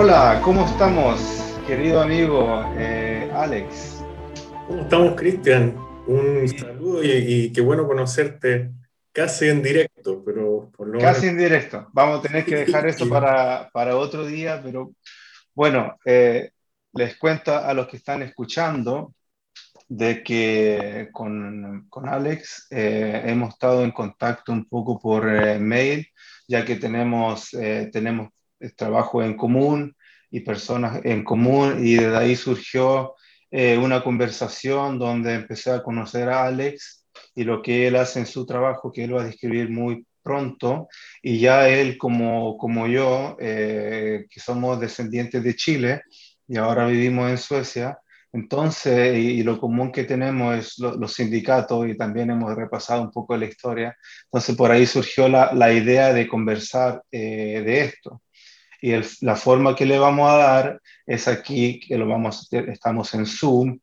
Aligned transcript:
Hola, 0.00 0.40
¿cómo 0.44 0.64
estamos, 0.64 1.20
querido 1.66 2.00
amigo 2.00 2.64
eh, 2.76 3.28
Alex? 3.34 4.00
¿Cómo 4.68 4.82
estamos, 4.82 5.16
Cristian? 5.16 5.76
Un 6.06 6.46
saludo 6.56 7.02
y, 7.02 7.52
qué 7.52 7.60
bueno 7.60 7.84
conocerte 7.84 8.70
casi 9.10 9.48
en 9.48 9.60
directo, 9.60 10.22
pero 10.24 10.70
por 10.70 10.86
lo 10.86 11.00
Casi 11.00 11.26
en 11.26 11.36
directo. 11.36 11.88
Vamos 11.92 12.20
a 12.20 12.22
tener 12.22 12.44
que 12.44 12.54
dejar 12.54 12.86
eso 12.86 13.08
para, 13.08 13.70
para 13.72 13.96
otro 13.96 14.24
día, 14.24 14.60
pero 14.62 14.92
bueno, 15.52 15.98
eh, 16.04 16.52
les 16.92 17.16
cuento 17.16 17.56
a 17.56 17.74
los 17.74 17.88
que 17.88 17.96
están 17.96 18.22
escuchando 18.22 19.12
de 19.88 20.22
que 20.22 21.08
con, 21.10 21.88
con 21.88 22.08
Alex 22.08 22.68
eh, 22.70 23.22
hemos 23.26 23.54
estado 23.54 23.82
en 23.82 23.90
contacto 23.90 24.52
un 24.52 24.64
poco 24.68 25.00
por 25.00 25.24
mail, 25.58 26.06
ya 26.46 26.64
que 26.64 26.76
tenemos, 26.76 27.50
tenemos 27.50 28.28
trabajo 28.76 29.22
en 29.22 29.36
común 29.36 29.94
y 30.30 30.40
personas 30.40 31.00
en 31.04 31.24
común 31.24 31.86
y 31.86 31.94
desde 31.94 32.16
ahí 32.16 32.36
surgió 32.36 33.14
eh, 33.50 33.78
una 33.78 34.02
conversación 34.02 34.98
donde 34.98 35.34
empecé 35.34 35.70
a 35.70 35.82
conocer 35.82 36.28
a 36.28 36.44
Alex 36.44 37.06
y 37.34 37.44
lo 37.44 37.62
que 37.62 37.86
él 37.86 37.96
hace 37.96 38.20
en 38.20 38.26
su 38.26 38.44
trabajo, 38.44 38.92
que 38.92 39.04
él 39.04 39.16
va 39.16 39.22
a 39.22 39.26
describir 39.26 39.70
muy 39.70 40.04
pronto, 40.22 40.88
y 41.22 41.38
ya 41.38 41.68
él 41.68 41.96
como, 41.96 42.58
como 42.58 42.86
yo, 42.86 43.36
eh, 43.40 44.26
que 44.28 44.40
somos 44.40 44.78
descendientes 44.78 45.42
de 45.42 45.56
Chile 45.56 46.02
y 46.46 46.58
ahora 46.58 46.86
vivimos 46.86 47.30
en 47.30 47.38
Suecia, 47.38 47.98
entonces, 48.32 49.16
y, 49.16 49.42
lo 49.42 49.58
común 49.58 49.90
que 49.90 50.04
tenemos 50.04 50.54
es 50.56 50.78
los 50.78 51.14
sindicatos 51.14 51.88
y 51.88 51.96
también 51.96 52.30
hemos 52.30 52.54
repasado 52.54 53.00
un 53.02 53.10
poco 53.10 53.36
la 53.36 53.46
historia, 53.46 53.96
entonces 54.24 54.54
por 54.54 54.70
ahí 54.70 54.84
surgió 54.84 55.28
la, 55.28 55.52
la 55.54 55.72
idea 55.72 56.12
de 56.12 56.28
conversar 56.28 57.02
eh, 57.10 57.62
de 57.64 57.80
esto 57.80 58.20
y 58.80 58.92
la 59.22 59.36
forma 59.36 59.74
que 59.74 59.86
le 59.86 59.98
vamos 59.98 60.30
a 60.30 60.36
dar 60.36 60.80
es 61.06 61.26
aquí, 61.26 61.80
que 61.80 61.98
lo 61.98 62.06
vamos 62.06 62.36
a 62.36 62.40
hacer, 62.40 62.68
estamos 62.70 63.12
en 63.14 63.26
Zoom, 63.26 63.78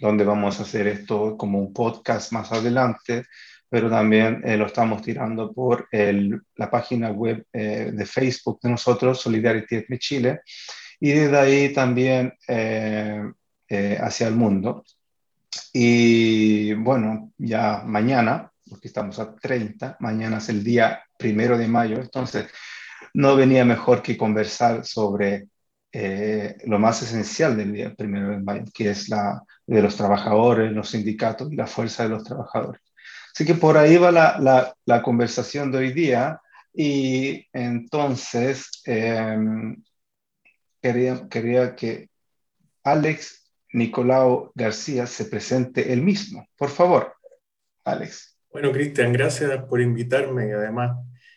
donde 0.00 0.24
vamos 0.24 0.58
a 0.58 0.62
hacer 0.62 0.86
esto 0.86 1.36
como 1.36 1.58
un 1.58 1.72
podcast 1.72 2.32
más 2.32 2.50
adelante, 2.50 3.24
pero 3.68 3.90
también 3.90 4.40
eh, 4.44 4.56
lo 4.56 4.66
estamos 4.66 5.02
tirando 5.02 5.52
por 5.52 5.88
el, 5.90 6.40
la 6.56 6.70
página 6.70 7.10
web 7.10 7.46
eh, 7.52 7.90
de 7.92 8.06
Facebook 8.06 8.60
de 8.62 8.70
nosotros, 8.70 9.20
Solidarity 9.20 9.76
Etme 9.76 9.98
Chile, 9.98 10.40
y 11.00 11.10
desde 11.10 11.38
ahí 11.38 11.72
también 11.72 12.32
eh, 12.48 13.22
hacia 14.00 14.28
el 14.28 14.34
mundo. 14.36 14.84
Y 15.72 16.72
bueno, 16.74 17.32
ya 17.36 17.82
mañana, 17.84 18.50
porque 18.68 18.88
estamos 18.88 19.18
a 19.18 19.34
30, 19.34 19.96
mañana 20.00 20.38
es 20.38 20.48
el 20.48 20.62
día 20.62 21.02
primero 21.18 21.58
de 21.58 21.68
mayo, 21.68 22.00
entonces 22.00 22.46
no 23.14 23.36
venía 23.36 23.64
mejor 23.64 24.02
que 24.02 24.16
conversar 24.16 24.84
sobre 24.84 25.48
eh, 25.92 26.56
lo 26.66 26.80
más 26.80 27.02
esencial 27.02 27.56
del 27.56 27.72
día 27.72 27.94
primero 27.94 28.30
de 28.30 28.38
mayo, 28.38 28.64
que 28.74 28.90
es 28.90 29.08
la 29.08 29.42
de 29.66 29.80
los 29.80 29.96
trabajadores, 29.96 30.72
los 30.72 30.90
sindicatos 30.90 31.52
y 31.52 31.56
la 31.56 31.68
fuerza 31.68 32.02
de 32.02 32.08
los 32.08 32.24
trabajadores. 32.24 32.82
Así 33.32 33.44
que 33.44 33.54
por 33.54 33.76
ahí 33.76 33.96
va 33.96 34.10
la, 34.10 34.74
la, 34.84 35.02
conversación 35.02 35.70
de 35.70 35.78
hoy 35.78 35.92
día 35.92 36.40
y 36.72 37.46
entonces 37.52 38.82
em, 38.84 39.82
quería, 40.80 41.28
quería 41.28 41.74
que 41.74 42.08
Alex 42.82 43.50
Nicolau 43.72 44.52
García 44.54 45.06
se 45.06 45.24
presente 45.24 45.92
él 45.92 46.02
mismo. 46.02 46.46
Por 46.56 46.70
favor, 46.70 47.14
Alex. 47.84 48.36
Bueno, 48.50 48.70
Cristian, 48.72 49.12
gracias 49.12 49.64
por 49.64 49.80
invitarme 49.80 50.48
y 50.48 50.52
además 50.52 50.96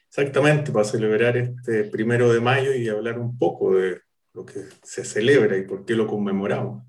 Exactamente, 0.10 0.72
para 0.72 0.86
celebrar 0.86 1.38
este 1.38 1.84
primero 1.84 2.32
de 2.32 2.40
mayo 2.40 2.74
y 2.74 2.90
hablar 2.90 3.20
un 3.20 3.38
poco 3.38 3.76
de 3.76 4.02
lo 4.34 4.46
que 4.46 4.62
se 4.84 5.04
celebra 5.04 5.58
y 5.58 5.64
por 5.64 5.86
qué 5.86 5.96
lo 5.96 6.08
conmemoramos. 6.08 6.84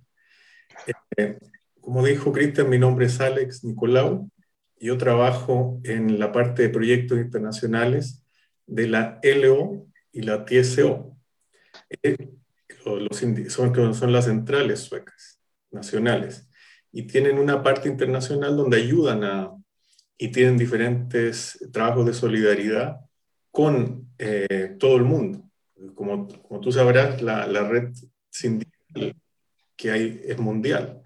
Eh, 1.16 1.38
como 1.80 2.04
dijo 2.04 2.32
Cristian, 2.32 2.68
mi 2.68 2.78
nombre 2.78 3.06
es 3.06 3.20
Alex 3.20 3.64
Nicolau. 3.64 4.30
Yo 4.78 4.96
trabajo 4.96 5.80
en 5.84 6.18
la 6.18 6.30
parte 6.32 6.62
de 6.62 6.68
proyectos 6.68 7.18
internacionales 7.18 8.24
de 8.66 8.86
la 8.86 9.18
LO 9.22 9.86
y 10.12 10.22
la 10.22 10.44
TSO. 10.44 11.16
Eh, 12.02 12.30
son, 13.48 13.94
son 13.94 14.12
las 14.12 14.24
centrales 14.26 14.80
suecas, 14.80 15.40
nacionales, 15.70 16.48
y 16.92 17.02
tienen 17.02 17.38
una 17.38 17.62
parte 17.62 17.88
internacional 17.88 18.56
donde 18.56 18.78
ayudan 18.78 19.24
a, 19.24 19.52
y 20.16 20.28
tienen 20.30 20.56
diferentes 20.56 21.58
trabajos 21.72 22.06
de 22.06 22.14
solidaridad 22.14 23.00
con 23.50 24.08
eh, 24.18 24.76
todo 24.78 24.96
el 24.96 25.04
mundo. 25.04 25.48
Como, 25.94 26.28
como 26.42 26.60
tú 26.60 26.72
sabrás, 26.72 27.22
la, 27.22 27.46
la, 27.46 27.68
red 27.68 27.92
sindical 28.30 29.14
que 29.76 29.90
hay 29.90 30.20
es 30.24 30.38
mundial, 30.38 31.02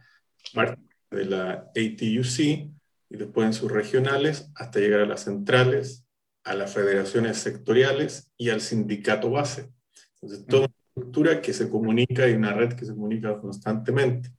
parte 0.54 0.80
de 1.10 1.26
la 1.26 1.70
ATUC 1.76 2.40
y 2.40 3.16
después 3.16 3.46
en 3.46 3.52
sus 3.52 3.70
regionales 3.70 4.50
hasta 4.54 4.80
llegar 4.80 5.00
a 5.00 5.06
las 5.06 5.24
centrales, 5.24 6.06
a 6.44 6.54
las 6.54 6.72
federaciones 6.72 7.36
sectoriales 7.38 8.30
y 8.38 8.48
al 8.48 8.62
sindicato 8.62 9.30
base. 9.30 9.70
Entonces, 10.14 10.46
toda 10.46 10.66
una 10.66 10.74
estructura 10.88 11.42
que 11.42 11.52
se 11.52 11.68
comunica 11.68 12.28
y 12.28 12.32
una 12.32 12.54
red 12.54 12.72
que 12.72 12.86
se 12.86 12.92
comunica 12.92 13.38
constantemente. 13.38 14.30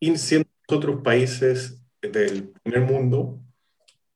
Y 0.00 0.16
siendo 0.16 0.48
otros 0.68 1.02
países 1.02 1.82
del 2.00 2.48
primer 2.48 2.80
mundo, 2.80 3.40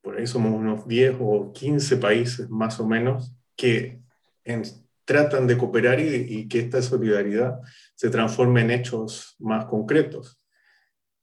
por 0.04 0.19
ahí 0.19 0.26
somos 0.26 0.53
unos 0.53 0.87
10 0.87 1.16
o 1.19 1.50
15 1.50 1.97
países 1.97 2.50
más 2.50 2.78
o 2.78 2.87
menos 2.87 3.34
que 3.56 4.00
tratan 5.06 5.47
de 5.47 5.56
cooperar 5.56 5.98
y, 5.98 6.47
que 6.47 6.60
esta 6.60 6.82
solidaridad 6.82 7.59
se 7.94 8.10
transforme 8.10 8.60
en 8.60 8.70
hechos 8.70 9.34
más 9.38 9.65
concretos. 9.65 10.38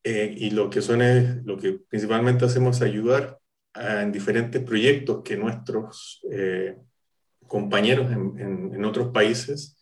Eh, 0.04 0.34
y 0.36 0.50
lo 0.50 0.72
que, 0.72 0.82
son 0.82 1.04
es, 1.04 1.46
lo 1.46 1.58
que 1.58 1.80
principalmente 1.88 2.44
hacemos 2.44 2.78
es 2.78 2.82
ayudar 2.82 3.38
en 3.76 4.12
diferentes 4.12 4.64
proyectos 4.64 5.22
que 5.24 5.38
nuestros 5.38 6.20
eh, 6.32 6.76
compañeros 7.48 8.12
en, 8.12 8.84
otros 8.84 9.10
países 9.10 9.78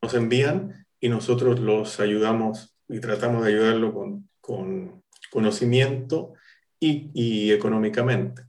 nos 0.00 0.14
envían 0.14 0.86
y 0.98 1.10
nosotros 1.10 1.60
los 1.60 2.00
ayudamos 2.00 2.74
y 2.88 3.00
tratamos 3.00 3.44
de 3.44 3.52
ayudarlo 3.52 3.92
con, 3.92 4.28
con 4.40 5.02
conocimiento 5.30 6.32
y, 6.80 7.50
económicamente. 7.52 8.42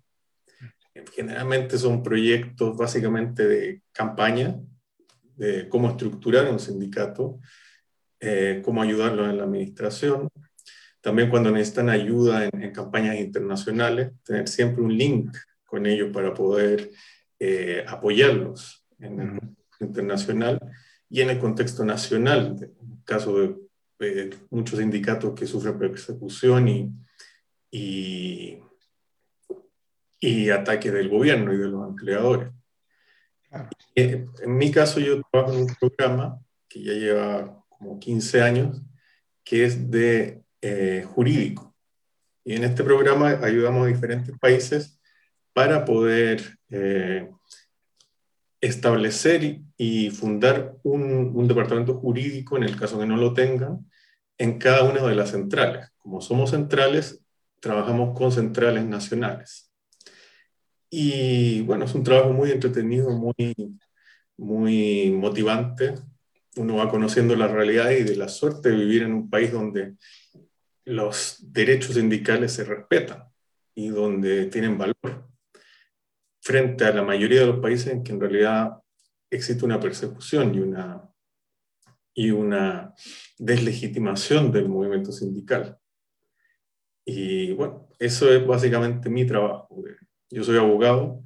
Generalmente 1.13 1.78
son 1.78 2.03
proyectos 2.03 2.78
básicamente 2.78 3.47
de 3.47 3.81
campaña, 3.91 4.59
de 5.35 5.69
cómo 5.69 5.90
estructurar 5.90 6.51
un 6.51 6.59
sindicato, 6.59 7.40
eh, 8.19 8.62
cómo 8.63 8.81
ayudarlos 8.81 9.29
en 9.29 9.38
la 9.38 9.44
administración. 9.44 10.29
También 11.01 11.29
cuando 11.29 11.51
necesitan 11.51 11.90
ayuda 11.90 12.45
en, 12.51 12.72
campañas 12.72 13.17
internacionales, 13.17 14.12
tener 14.23 14.47
siempre 14.47 14.84
un 14.84 14.96
link 14.96 15.35
con 15.66 15.85
ellos 15.85 16.09
para 16.11 16.34
poder 16.34 16.91
eh, 17.40 17.85
apoyarlos 17.88 18.85
en 19.00 19.19
el 19.19 19.40
contexto 19.40 19.85
internacional 19.85 20.59
y 21.09 21.22
en 21.22 21.29
el 21.29 21.40
contexto 21.40 21.85
nacional, 21.85 22.57
en 22.57 22.63
el 22.63 23.03
caso 23.06 23.40
de 23.40 23.56
eh, 24.01 24.29
muchos 24.50 24.79
sindicatos 24.79 25.34
que 25.34 25.47
sufren 25.47 25.79
persecución 25.79 26.67
y, 26.67 26.91
y, 27.72 28.59
y 30.19 30.50
ataques 30.50 30.91
del 30.91 31.09
gobierno 31.09 31.53
y 31.53 31.57
de 31.57 31.68
los 31.68 31.88
empleadores. 31.88 32.50
Eh, 33.96 34.28
en 34.41 34.58
mi 34.58 34.72
caso, 34.72 34.99
yo 34.99 35.22
trabajo 35.32 35.53
en 35.53 35.61
un 35.61 35.76
programa 35.76 36.40
que 36.67 36.84
ya 36.84 36.94
lleva 36.94 37.64
como 37.70 37.99
15 37.99 38.41
años, 38.41 38.82
que 39.44 39.66
es 39.66 39.90
de 39.90 40.44
eh, 40.61 41.05
jurídico. 41.08 41.76
Y 42.44 42.55
en 42.55 42.64
este 42.64 42.84
programa 42.84 43.29
ayudamos 43.41 43.85
a 43.85 43.90
diferentes 43.90 44.38
países 44.38 44.99
para 45.53 45.85
poder 45.85 46.58
eh, 46.70 47.29
establecer 48.61 49.61
y 49.78 50.09
fundar 50.11 50.76
un, 50.84 51.32
un, 51.35 51.47
departamento 51.47 51.96
jurídico, 51.96 52.58
en 52.58 52.64
el 52.64 52.76
caso 52.76 52.99
que 52.99 53.05
no 53.05 53.17
lo 53.17 53.34
tengan, 53.34 53.90
en 54.38 54.58
cada 54.59 54.84
una 54.84 55.02
de 55.02 55.16
las 55.16 55.32
centrales. 55.32 55.90
Como 55.97 56.22
somos 56.22 56.52
centrales, 56.52 57.22
trabajamos 57.59 58.17
con 58.17 58.32
centrales 58.32 58.85
nacionales. 58.85 59.72
Y 60.90 61.61
bueno, 61.61 61.85
es 61.85 61.94
un 61.94 62.03
trabajo 62.03 62.32
muy 62.32 62.52
entretenido, 62.52 63.11
muy, 63.11 63.56
muy 64.38 65.11
motivante. 65.11 65.96
Uno 66.58 66.78
va 66.78 66.90
conociendo 66.90 67.35
la 67.35 67.47
realidad 67.47 67.91
y 67.91 68.03
de 68.03 68.16
la 68.16 68.28
suerte 68.28 68.70
de 68.70 68.78
vivir 68.78 69.03
en 69.03 69.14
un 69.14 69.29
país 69.29 69.52
donde 69.52 69.96
los 70.85 71.38
derechos 71.40 71.96
sindicales 71.96 72.53
se 72.53 72.64
respetan 72.64 73.23
y 73.76 73.90
donde 73.90 74.47
tienen 74.47 74.78
valor, 74.78 75.29
frente 76.41 76.85
a 76.85 76.94
la 76.94 77.03
mayoría 77.03 77.41
de 77.41 77.47
los 77.47 77.59
países 77.59 77.94
en 77.94 78.03
que 78.03 78.11
en 78.11 78.20
realidad 78.20 78.79
existe 79.29 79.64
una 79.64 79.79
persecución 79.79 80.56
y 80.56 80.59
una, 80.59 81.08
y 82.14 82.32
una 82.32 82.94
deslegitimación 83.38 84.52
del 84.52 84.67
movimiento 84.67 85.11
sindical. 85.11 85.78
Y 87.11 87.53
bueno, 87.53 87.88
eso 87.97 88.32
es 88.32 88.46
básicamente 88.46 89.09
mi 89.09 89.26
trabajo. 89.26 89.84
Yo 90.29 90.44
soy 90.44 90.58
abogado 90.58 91.23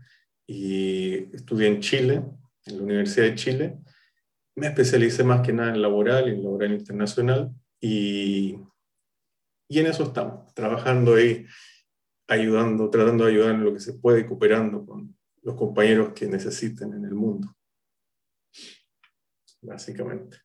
y 0.48 1.36
estudié 1.36 1.68
en 1.68 1.82
Chile, 1.82 2.24
en 2.66 2.78
la 2.78 2.84
Universidad 2.84 3.26
de 3.26 3.36
Chile, 3.36 3.80
me 4.56 4.68
especialicé 4.68 5.26
más 5.26 5.42
que 5.46 5.52
nada 5.52 5.72
en 5.74 5.82
laboral 5.82 6.30
en 6.30 6.42
laboral 6.42 6.72
internacional 6.72 7.52
y, 7.82 8.58
y 9.68 9.80
en 9.80 9.88
eso 9.88 10.04
estamos, 10.04 10.54
trabajando 10.54 11.16
ahí, 11.16 11.46
ayudando, 12.30 12.90
tratando 12.90 13.26
de 13.26 13.32
ayudar 13.32 13.56
en 13.56 13.66
lo 13.66 13.74
que 13.74 13.82
se 13.82 13.96
puede 13.96 14.26
cooperando 14.26 14.86
con 14.86 15.18
los 15.42 15.56
compañeros 15.56 16.14
que 16.14 16.28
necesiten 16.28 16.94
en 16.94 17.04
el 17.04 17.14
mundo, 17.14 17.54
básicamente. 19.62 20.38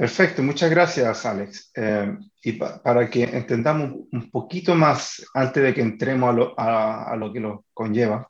Perfecto, 0.00 0.42
muchas 0.42 0.70
gracias 0.70 1.26
Alex. 1.26 1.72
Eh, 1.74 2.16
y 2.42 2.52
para 2.52 3.10
que 3.10 3.22
entendamos 3.24 4.06
un 4.10 4.30
poquito 4.30 4.74
más, 4.74 5.22
antes 5.34 5.62
de 5.62 5.74
que 5.74 5.82
entremos 5.82 6.30
a 6.30 6.32
lo, 6.32 6.54
a, 6.56 7.16
lo 7.16 7.30
que 7.30 7.40
lo 7.40 7.66
conlleva, 7.74 8.26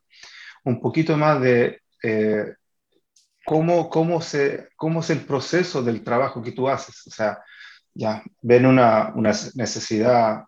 un 0.64 0.80
poquito 0.80 1.16
más 1.16 1.40
de 1.40 1.82
eh, 2.02 2.54
cómo, 3.46 3.88
cómo, 3.88 4.20
se, 4.20 4.70
cómo 4.74 4.98
es 4.98 5.10
el 5.10 5.20
proceso 5.20 5.80
del 5.80 6.02
trabajo 6.02 6.42
que 6.42 6.50
tú 6.50 6.68
haces. 6.68 7.06
O 7.06 7.10
sea, 7.10 7.38
ya 7.94 8.20
ven 8.42 8.66
una, 8.66 9.12
una 9.14 9.30
necesidad 9.54 10.46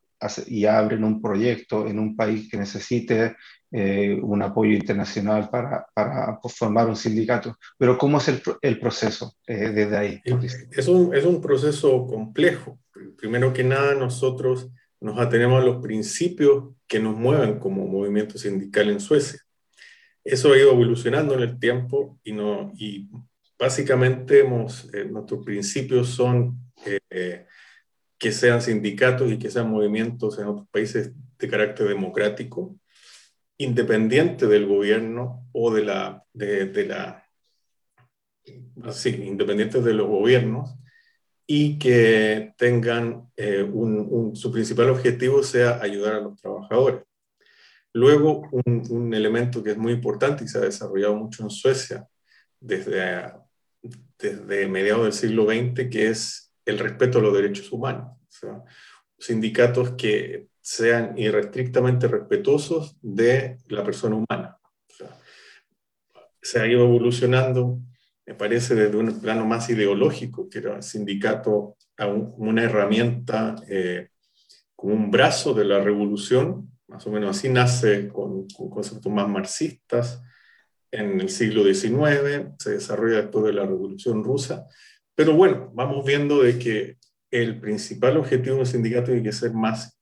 y 0.48 0.66
abren 0.66 1.04
un 1.04 1.22
proyecto 1.22 1.86
en 1.86 2.00
un 2.00 2.16
país 2.16 2.50
que 2.50 2.56
necesite 2.56 3.36
eh, 3.74 4.19
un 4.20 4.42
apoyo 4.42 4.72
internacional 4.72 5.48
para, 5.48 5.86
para, 5.94 6.38
formar 6.54 6.88
un 6.88 6.96
sindicato. 6.96 7.56
Pero 7.78 7.96
¿cómo 7.96 8.19
es 8.19 8.28
el, 8.28 8.78
proceso 8.78 9.34
eh, 9.46 9.70
desde 9.70 9.96
ahí? 9.96 10.20
Es 10.70 10.88
un, 10.88 11.14
es 11.14 11.24
un 11.24 11.40
proceso 11.40 12.06
complejo. 12.06 12.78
Primero 13.16 13.50
que 13.54 13.64
nada, 13.64 13.94
nosotros 13.94 14.69
nos 15.00 15.19
atenemos 15.19 15.62
a 15.62 15.64
los 15.64 15.82
principios 15.82 16.74
que 16.86 17.00
nos 17.00 17.16
mueven 17.16 17.58
como 17.58 17.86
movimiento 17.86 18.36
sindical 18.36 18.90
en 18.90 19.00
Suecia. 19.00 19.40
Eso 20.22 20.52
ha 20.52 20.58
ido 20.58 20.72
evolucionando 20.72 21.34
en 21.34 21.40
el 21.40 21.58
tiempo 21.58 22.20
y, 22.22 22.32
no, 22.32 22.72
y 22.76 23.08
básicamente 23.58 24.40
hemos, 24.40 24.92
eh, 24.92 25.06
nuestros 25.06 25.42
principios 25.44 26.08
son 26.10 26.58
que 28.19 28.32
sean 28.32 28.60
sindicatos 28.60 29.32
y 29.32 29.38
que 29.38 29.50
sean 29.50 29.70
movimientos 29.70 30.38
en 30.38 30.46
otros 30.46 30.69
países 30.69 31.12
de 31.38 31.48
carácter 31.48 31.88
democrático, 31.88 32.76
independiente 33.62 34.46
del 34.46 34.66
gobierno 34.66 35.48
o 35.52 35.72
de 35.72 35.84
la, 35.84 36.24
de, 36.32 36.86
la, 36.86 37.28
sí, 38.90 39.10
independientes 39.24 39.84
de 39.84 39.94
los 39.94 40.08
gobiernos 40.08 40.74
y 41.46 41.78
que 41.78 42.54
tengan 42.56 43.30
eh, 43.36 43.62
un, 43.62 44.34
su 44.34 44.50
principal 44.50 44.90
objetivo 44.90 45.42
sea 45.42 45.80
ayudar 45.82 46.14
a 46.14 46.20
los 46.20 46.40
trabajadores. 46.40 47.02
Luego, 47.94 48.48
un, 48.50 48.82
un, 48.90 49.14
elemento 49.14 49.62
que 49.62 49.72
es 49.72 49.76
muy 49.76 49.92
importante 49.92 50.44
y 50.44 50.48
se 50.48 50.58
ha 50.58 50.62
desarrollado 50.62 51.14
mucho 51.14 51.42
en 51.42 51.50
Suecia 51.50 52.06
desde, 52.58 53.32
desde 54.18 54.66
mediados 54.66 55.04
del 55.04 55.12
siglo 55.12 55.44
XX, 55.44 55.90
que 55.90 56.08
es 56.08 56.54
el 56.64 56.78
respeto 56.78 57.18
a 57.18 57.22
los 57.22 57.34
derechos 57.34 57.70
humanos. 57.70 58.16
O 58.16 58.30
sea, 58.30 58.62
sindicatos 59.18 59.92
que 59.92 60.48
sean 60.62 61.18
irrestrictamente 61.18 62.06
respetuosos 62.06 62.96
de 63.02 63.58
la 63.68 63.84
persona 63.84 64.16
humana. 64.16 64.58
se 66.40 66.60
ha 66.60 66.66
ido 66.66 66.84
evolucionando, 66.84 67.78
me 68.26 68.34
parece, 68.34 68.74
desde 68.74 68.96
un 68.96 69.20
plano 69.20 69.44
más 69.46 69.68
ideológico, 69.70 70.48
que 70.48 70.58
era 70.58 70.76
el 70.76 70.82
sindicato 70.82 71.76
como 71.96 72.48
una 72.48 72.64
herramienta, 72.64 73.56
eh, 73.68 74.08
como 74.74 74.94
un 74.94 75.10
brazo 75.10 75.54
de 75.54 75.64
la 75.64 75.80
revolución, 75.80 76.70
más 76.88 77.06
o 77.06 77.10
menos 77.10 77.36
así 77.36 77.48
nace 77.48 78.08
con, 78.08 78.48
con 78.48 78.70
conceptos 78.70 79.12
más 79.12 79.28
marxistas. 79.28 80.22
En 80.90 81.20
el 81.20 81.28
siglo 81.28 81.64
XIX, 81.64 82.54
se 82.58 82.72
desarrolla 82.72 83.22
después 83.22 83.44
de 83.46 83.52
la 83.52 83.64
Revolución 83.64 84.22
Rusa, 84.22 84.66
pero 85.14 85.34
bueno, 85.34 85.70
vamos 85.74 86.04
viendo 86.04 86.42
de 86.42 86.58
que 86.58 86.98
el 87.30 87.60
principal 87.60 88.16
objetivo 88.16 88.56
de 88.56 88.60
un 88.62 88.66
sindicato 88.66 89.06
tiene 89.06 89.22
que 89.22 89.32
ser 89.32 89.52
más 89.52 90.01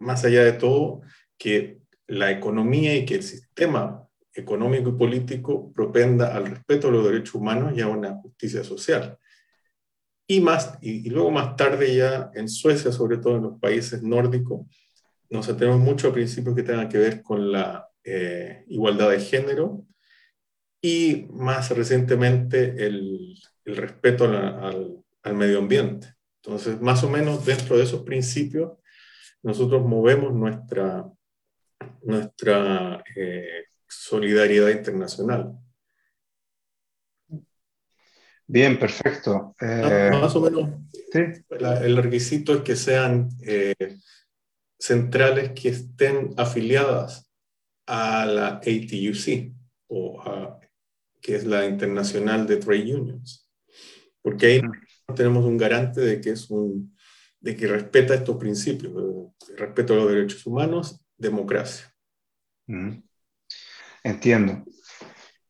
más 0.00 0.24
allá 0.24 0.44
de 0.44 0.52
todo, 0.52 1.02
que 1.38 1.78
la 2.06 2.30
economía 2.30 2.96
y 2.96 3.04
que 3.04 3.14
el 3.14 3.22
sistema 3.22 4.06
económico 4.34 4.90
y 4.90 4.92
político 4.92 5.72
propenda 5.72 6.34
al 6.34 6.46
respeto 6.46 6.88
a 6.88 6.90
los 6.90 7.04
derechos 7.04 7.36
humanos 7.36 7.72
y 7.76 7.80
a 7.80 7.88
una 7.88 8.14
justicia 8.16 8.64
social. 8.64 9.16
Y, 10.26 10.40
más, 10.40 10.78
y, 10.80 11.08
luego 11.10 11.30
más 11.30 11.56
tarde 11.56 11.94
ya 11.94 12.30
en 12.34 12.48
Suecia, 12.48 12.92
sobre 12.92 13.18
todo 13.18 13.36
en 13.36 13.42
los 13.42 13.60
países 13.60 14.02
nórdicos, 14.02 14.66
nos 15.28 15.48
atendemos 15.48 15.80
mucho 15.80 16.08
a 16.08 16.12
principios 16.12 16.54
que 16.54 16.62
tengan 16.62 16.88
que 16.88 16.98
ver 16.98 17.22
con 17.22 17.52
la 17.52 17.88
eh, 18.04 18.64
igualdad 18.68 19.10
de 19.10 19.20
género 19.20 19.84
y 20.82 21.26
más 21.30 21.70
recientemente 21.70 22.86
el, 22.86 23.36
el 23.64 23.76
respeto 23.76 24.24
al, 24.24 25.04
al 25.22 25.34
medio 25.34 25.58
ambiente. 25.58 26.14
Entonces, 26.42 26.80
más 26.80 27.04
o 27.04 27.10
menos 27.10 27.44
dentro 27.44 27.76
de 27.76 27.84
esos 27.84 28.02
principios 28.02 28.72
nosotros 29.42 29.82
movemos 29.82 30.32
nuestra, 30.32 31.10
nuestra 32.02 33.02
eh, 33.16 33.64
solidaridad 33.88 34.68
internacional. 34.68 35.58
Bien, 38.46 38.78
perfecto. 38.78 39.54
Eh, 39.60 40.10
más 40.12 40.34
o 40.34 40.40
menos, 40.40 40.70
el 41.82 41.96
requisito 41.96 42.54
es 42.54 42.62
que 42.62 42.76
sean 42.76 43.28
eh, 43.42 43.74
centrales 44.78 45.52
que 45.52 45.68
estén 45.68 46.34
afiliadas 46.36 47.30
a 47.86 48.26
la 48.26 48.48
ATUC, 48.48 49.54
o 49.86 50.58
que 51.20 51.36
es 51.36 51.44
la 51.44 51.66
Internacional 51.66 52.46
de 52.46 52.56
Trade 52.56 52.94
Unions, 52.94 53.48
porque 54.22 54.46
ahí 54.46 54.62
mm. 54.62 55.14
tenemos 55.14 55.44
un 55.44 55.56
garante 55.56 56.00
de 56.00 56.20
que 56.20 56.30
es 56.30 56.50
un, 56.50 56.96
de 57.40 57.56
que 57.56 57.66
respeta 57.66 58.14
estos 58.14 58.36
principios, 58.36 58.92
respeto 59.56 59.94
a 59.94 59.96
los 59.96 60.08
derechos 60.08 60.46
humanos, 60.46 61.00
democracia. 61.16 61.92
Entiendo. 64.04 64.64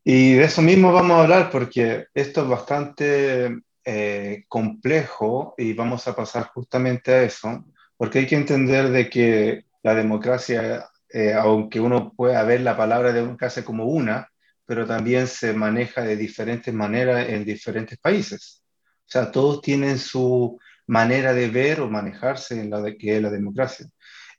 Y 0.02 0.34
de 0.34 0.44
eso 0.44 0.62
mismo 0.62 0.92
vamos 0.92 1.18
a 1.18 1.22
hablar 1.22 1.50
porque 1.50 2.06
esto 2.14 2.42
es 2.42 2.48
bastante 2.48 3.60
eh, 3.84 4.44
complejo 4.48 5.54
y 5.58 5.72
vamos 5.74 6.06
a 6.08 6.16
pasar 6.16 6.44
justamente 6.54 7.12
a 7.12 7.22
eso, 7.22 7.64
porque 7.96 8.20
hay 8.20 8.26
que 8.26 8.36
entender 8.36 8.90
de 8.90 9.10
que 9.10 9.64
la 9.82 9.94
democracia, 9.94 10.88
eh, 11.08 11.34
aunque 11.34 11.80
uno 11.80 12.12
pueda 12.14 12.42
ver 12.44 12.62
la 12.62 12.76
palabra 12.76 13.12
democracia 13.12 13.64
como 13.64 13.86
una, 13.86 14.30
pero 14.64 14.86
también 14.86 15.26
se 15.26 15.52
maneja 15.52 16.02
de 16.02 16.16
diferentes 16.16 16.72
maneras 16.72 17.28
en 17.28 17.44
diferentes 17.44 17.98
países. 17.98 18.62
O 19.00 19.10
sea, 19.10 19.30
todos 19.30 19.60
tienen 19.60 19.98
su, 19.98 20.58
manera 20.90 21.32
de 21.32 21.48
ver 21.48 21.80
o 21.80 21.88
manejarse 21.88 22.60
en 22.60 22.70
la 22.70 22.80
de, 22.80 22.96
que 22.98 23.16
es 23.16 23.22
la 23.22 23.30
democracia. 23.30 23.86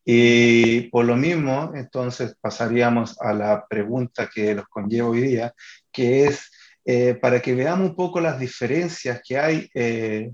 Y 0.04 0.90
por 0.90 1.06
lo 1.06 1.16
mismo, 1.16 1.72
entonces 1.76 2.36
pasaríamos 2.42 3.20
a 3.22 3.34
la 3.34 3.66
pregunta 3.68 4.30
que 4.34 4.54
los 4.54 4.68
conlleva 4.68 5.10
hoy 5.10 5.22
día, 5.22 5.54
que 5.92 6.26
es 6.26 6.52
eh, 6.84 7.14
para 7.14 7.42
que 7.42 7.56
veamos 7.56 7.90
un 7.92 7.96
poco 7.96 8.20
las 8.20 8.38
diferencias 8.38 9.22
que 9.26 9.38
hay 9.38 9.70
eh, 9.74 10.32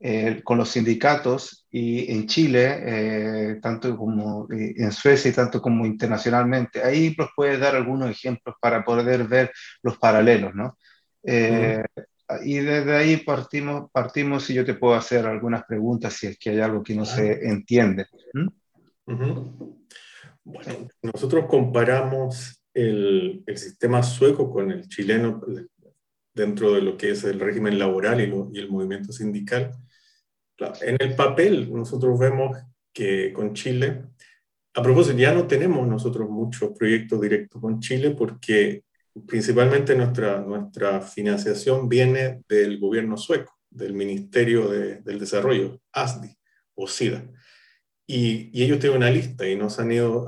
eh, 0.00 0.40
con 0.42 0.56
los 0.56 0.70
sindicatos 0.70 1.66
y 1.70 2.12
en 2.12 2.26
Chile, 2.26 3.58
tanto 3.60 3.94
como 3.96 4.46
en 4.50 4.92
Suecia 4.92 5.30
y 5.30 5.34
tanto 5.34 5.60
como 5.60 5.84
internacionalmente. 5.84 6.82
Ahí 6.82 7.14
nos 7.18 7.28
puede 7.36 7.58
dar 7.58 7.76
algunos 7.76 8.10
ejemplos 8.10 8.56
para 8.58 8.84
poder 8.84 9.24
ver 9.24 9.52
los 9.82 9.98
paralelos, 9.98 10.54
¿no? 10.54 10.78
Y 12.44 12.58
desde 12.58 12.96
ahí 12.96 13.16
partimos, 13.18 13.90
partimos 13.90 14.48
y 14.50 14.54
yo 14.54 14.64
te 14.64 14.74
puedo 14.74 14.94
hacer 14.94 15.26
algunas 15.26 15.64
preguntas 15.64 16.14
si 16.14 16.26
es 16.26 16.38
que 16.38 16.50
hay 16.50 16.60
algo 16.60 16.82
que 16.82 16.94
no 16.94 17.04
se 17.04 17.48
entiende. 17.48 18.06
Bueno, 20.44 20.88
nosotros 21.02 21.46
comparamos 21.48 22.62
el, 22.74 23.42
el, 23.46 23.58
sistema 23.58 24.02
sueco 24.02 24.50
con 24.50 24.70
el 24.70 24.88
chileno 24.88 25.40
dentro 26.34 26.72
de 26.72 26.82
lo 26.82 26.96
que 26.96 27.10
es 27.10 27.24
el 27.24 27.40
régimen 27.40 27.78
laboral 27.78 28.20
y, 28.20 28.24
y 28.56 28.60
el 28.60 28.70
movimiento 28.70 29.12
sindical. 29.12 29.74
En 30.82 30.96
el 31.00 31.14
papel 31.14 31.72
nosotros 31.72 32.18
vemos 32.18 32.56
que 32.92 33.32
con 33.32 33.54
Chile, 33.54 34.04
a 34.74 34.82
propósito, 34.82 35.16
ya 35.16 35.32
no 35.32 35.46
tenemos 35.46 35.86
nosotros 35.86 36.28
muchos 36.28 36.76
proyectos 36.76 37.20
directos 37.20 37.60
con 37.60 37.80
Chile 37.80 38.10
porque 38.10 38.84
principalmente 39.26 39.94
nuestra, 39.94 40.40
nuestra 40.40 41.00
financiación 41.00 41.88
viene 41.88 42.42
del 42.48 42.78
gobierno 42.78 43.16
sueco, 43.16 43.58
del 43.70 43.92
Ministerio 43.92 44.68
del 44.68 45.18
Desarrollo, 45.18 45.80
ASDI 45.92 46.36
o 46.74 46.86
SIDA. 46.86 47.24
Y, 48.06 48.50
ellos 48.62 48.78
tienen 48.78 48.98
una 48.98 49.10
lista 49.10 49.46
y 49.46 49.56
nos 49.56 49.78
han 49.78 49.92
ido, 49.92 50.26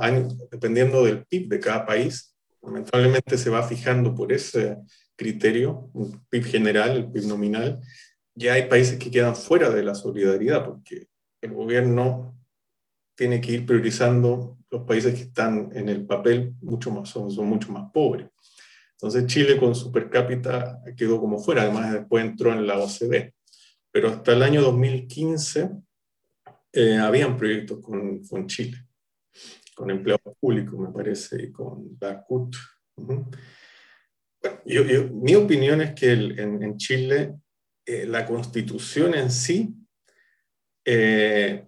dependiendo 0.51 1.05
del 1.05 1.25
PIB 1.25 1.49
de 1.49 1.61
cada 1.61 1.87
país, 1.87 2.37
lamentablemente 2.63 3.39
se 3.39 3.49
va 3.49 3.63
fijando 3.63 4.15
por 4.15 4.33
ese 4.33 4.77
criterio, 5.17 5.91
un 5.95 6.25
PIB 6.29 6.45
general, 6.45 6.97
el 6.97 7.11
PIB 7.11 7.27
nominal. 7.27 7.81
Ya 8.35 8.55
hay 8.55 8.69
países 8.69 8.99
que 8.99 9.11
quedan 9.11 9.35
fuera 9.35 9.71
de 9.71 9.83
la 9.83 9.95
solidaridad 9.95 10.65
porque 10.65 11.09
el 11.41 11.53
gobierno 11.53 12.37
tiene 13.17 13.41
que 13.41 13.53
ir 13.53 13.67
priorizando 13.67 14.59
los 14.71 14.83
países 14.85 15.15
que 15.15 15.23
están 15.23 15.71
en 15.75 15.89
el 15.89 16.07
papel 16.07 16.55
mucho 16.61 16.91
más, 16.91 17.09
son 17.09 17.47
mucho 17.47 17.73
más 17.73 17.91
pobres. 17.93 18.29
Entonces 19.03 19.27
Chile 19.27 19.57
con 19.57 19.75
su 19.75 19.91
per 19.91 20.11
cápita 20.11 20.79
quedó 20.95 21.19
como 21.19 21.39
fuera, 21.39 21.63
además 21.63 21.91
después 21.91 22.23
entró 22.23 22.53
en 22.53 22.67
la 22.67 22.79
OCDE. 22.79 23.33
Pero 23.91 24.11
hasta 24.11 24.33
el 24.33 24.43
año 24.43 24.61
2015 24.61 25.71
eh, 26.75 26.99
habían 26.99 27.35
proyectos 27.39 27.81
con, 27.81 28.47
Chile, 28.47 28.77
con 29.75 29.91
empleados 29.91 30.37
públicos, 30.39 30.79
me 30.79 30.93
parece, 30.93 31.43
y 31.43 31.51
con 31.51 31.97
la 31.99 32.23
CUT. 32.23 32.55
mi 34.67 35.35
opinión 35.35 35.81
es 35.81 35.95
que 35.95 36.13
en, 36.13 36.77
Chile 36.77 37.37
eh, 37.87 38.05
la 38.07 38.27
constitución 38.27 39.15
en 39.15 39.31
sí 39.31 39.75
eh, 40.85 41.65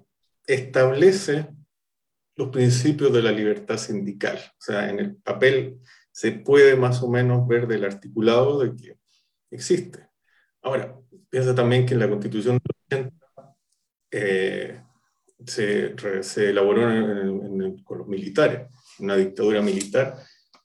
establece 0.46 1.48
los 2.36 2.50
principios 2.50 3.10
de 3.10 3.22
la 3.22 3.32
libertad 3.32 3.78
sindical. 3.78 4.36
O 4.36 4.60
sea, 4.60 4.90
en 4.90 5.00
el 5.00 5.16
papel 5.16 5.78
se 6.12 6.32
puede 6.32 6.76
más 6.76 7.02
o 7.02 7.08
menos 7.08 7.48
ver 7.48 7.66
del 7.66 7.84
articulado 7.84 8.60
de 8.60 8.76
que 8.76 8.98
existe. 9.50 10.08
Ahora, 10.62 10.96
piensa 11.28 11.54
también 11.54 11.86
que 11.86 11.94
en 11.94 12.00
la 12.00 12.08
constitución 12.08 12.58
de 12.58 12.96
80 12.96 13.56
eh, 14.10 14.82
se, 15.46 16.50
elaboró 16.50 16.82
con 17.82 17.98
los 17.98 18.06
militares, 18.06 18.68
una 19.00 19.16
dictadura 19.16 19.62
militar 19.62 20.16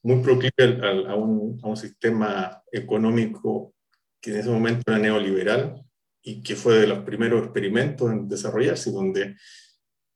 muy 0.03 0.21
proclive 0.21 0.79
a 1.07 1.15
un 1.15 1.77
sistema 1.77 2.61
económico 2.71 3.73
que 4.21 4.31
en 4.31 4.37
ese 4.37 4.49
momento 4.49 4.83
era 4.87 4.99
neoliberal 4.99 5.83
y 6.21 6.43
que 6.43 6.55
fue 6.55 6.79
de 6.79 6.87
los 6.87 6.99
primeros 6.99 7.43
experimentos 7.43 8.11
en 8.11 8.27
desarrollarse, 8.27 8.91
donde 8.91 9.35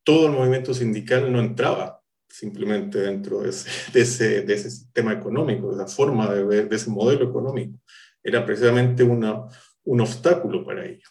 todo 0.04 0.28
el 0.28 0.34
movimiento 0.34 0.74
sindical 0.74 1.32
no 1.32 1.40
entraba 1.40 2.00
simplemente 2.32 3.00
dentro 3.00 3.42
de 3.42 3.50
ese, 3.50 4.58
sistema 4.58 5.14
económico, 5.14 5.76
de 5.76 5.84
esa 5.84 5.94
forma 5.94 6.34
de 6.34 6.44
ver, 6.44 6.70
de 6.70 6.76
ese 6.76 6.90
modelo 6.90 7.30
económico. 7.30 7.80
Era 8.24 8.46
precisamente 8.46 9.04
un 9.04 10.02
obstáculo 10.02 10.66
para 10.66 10.86
ello. 10.86 11.08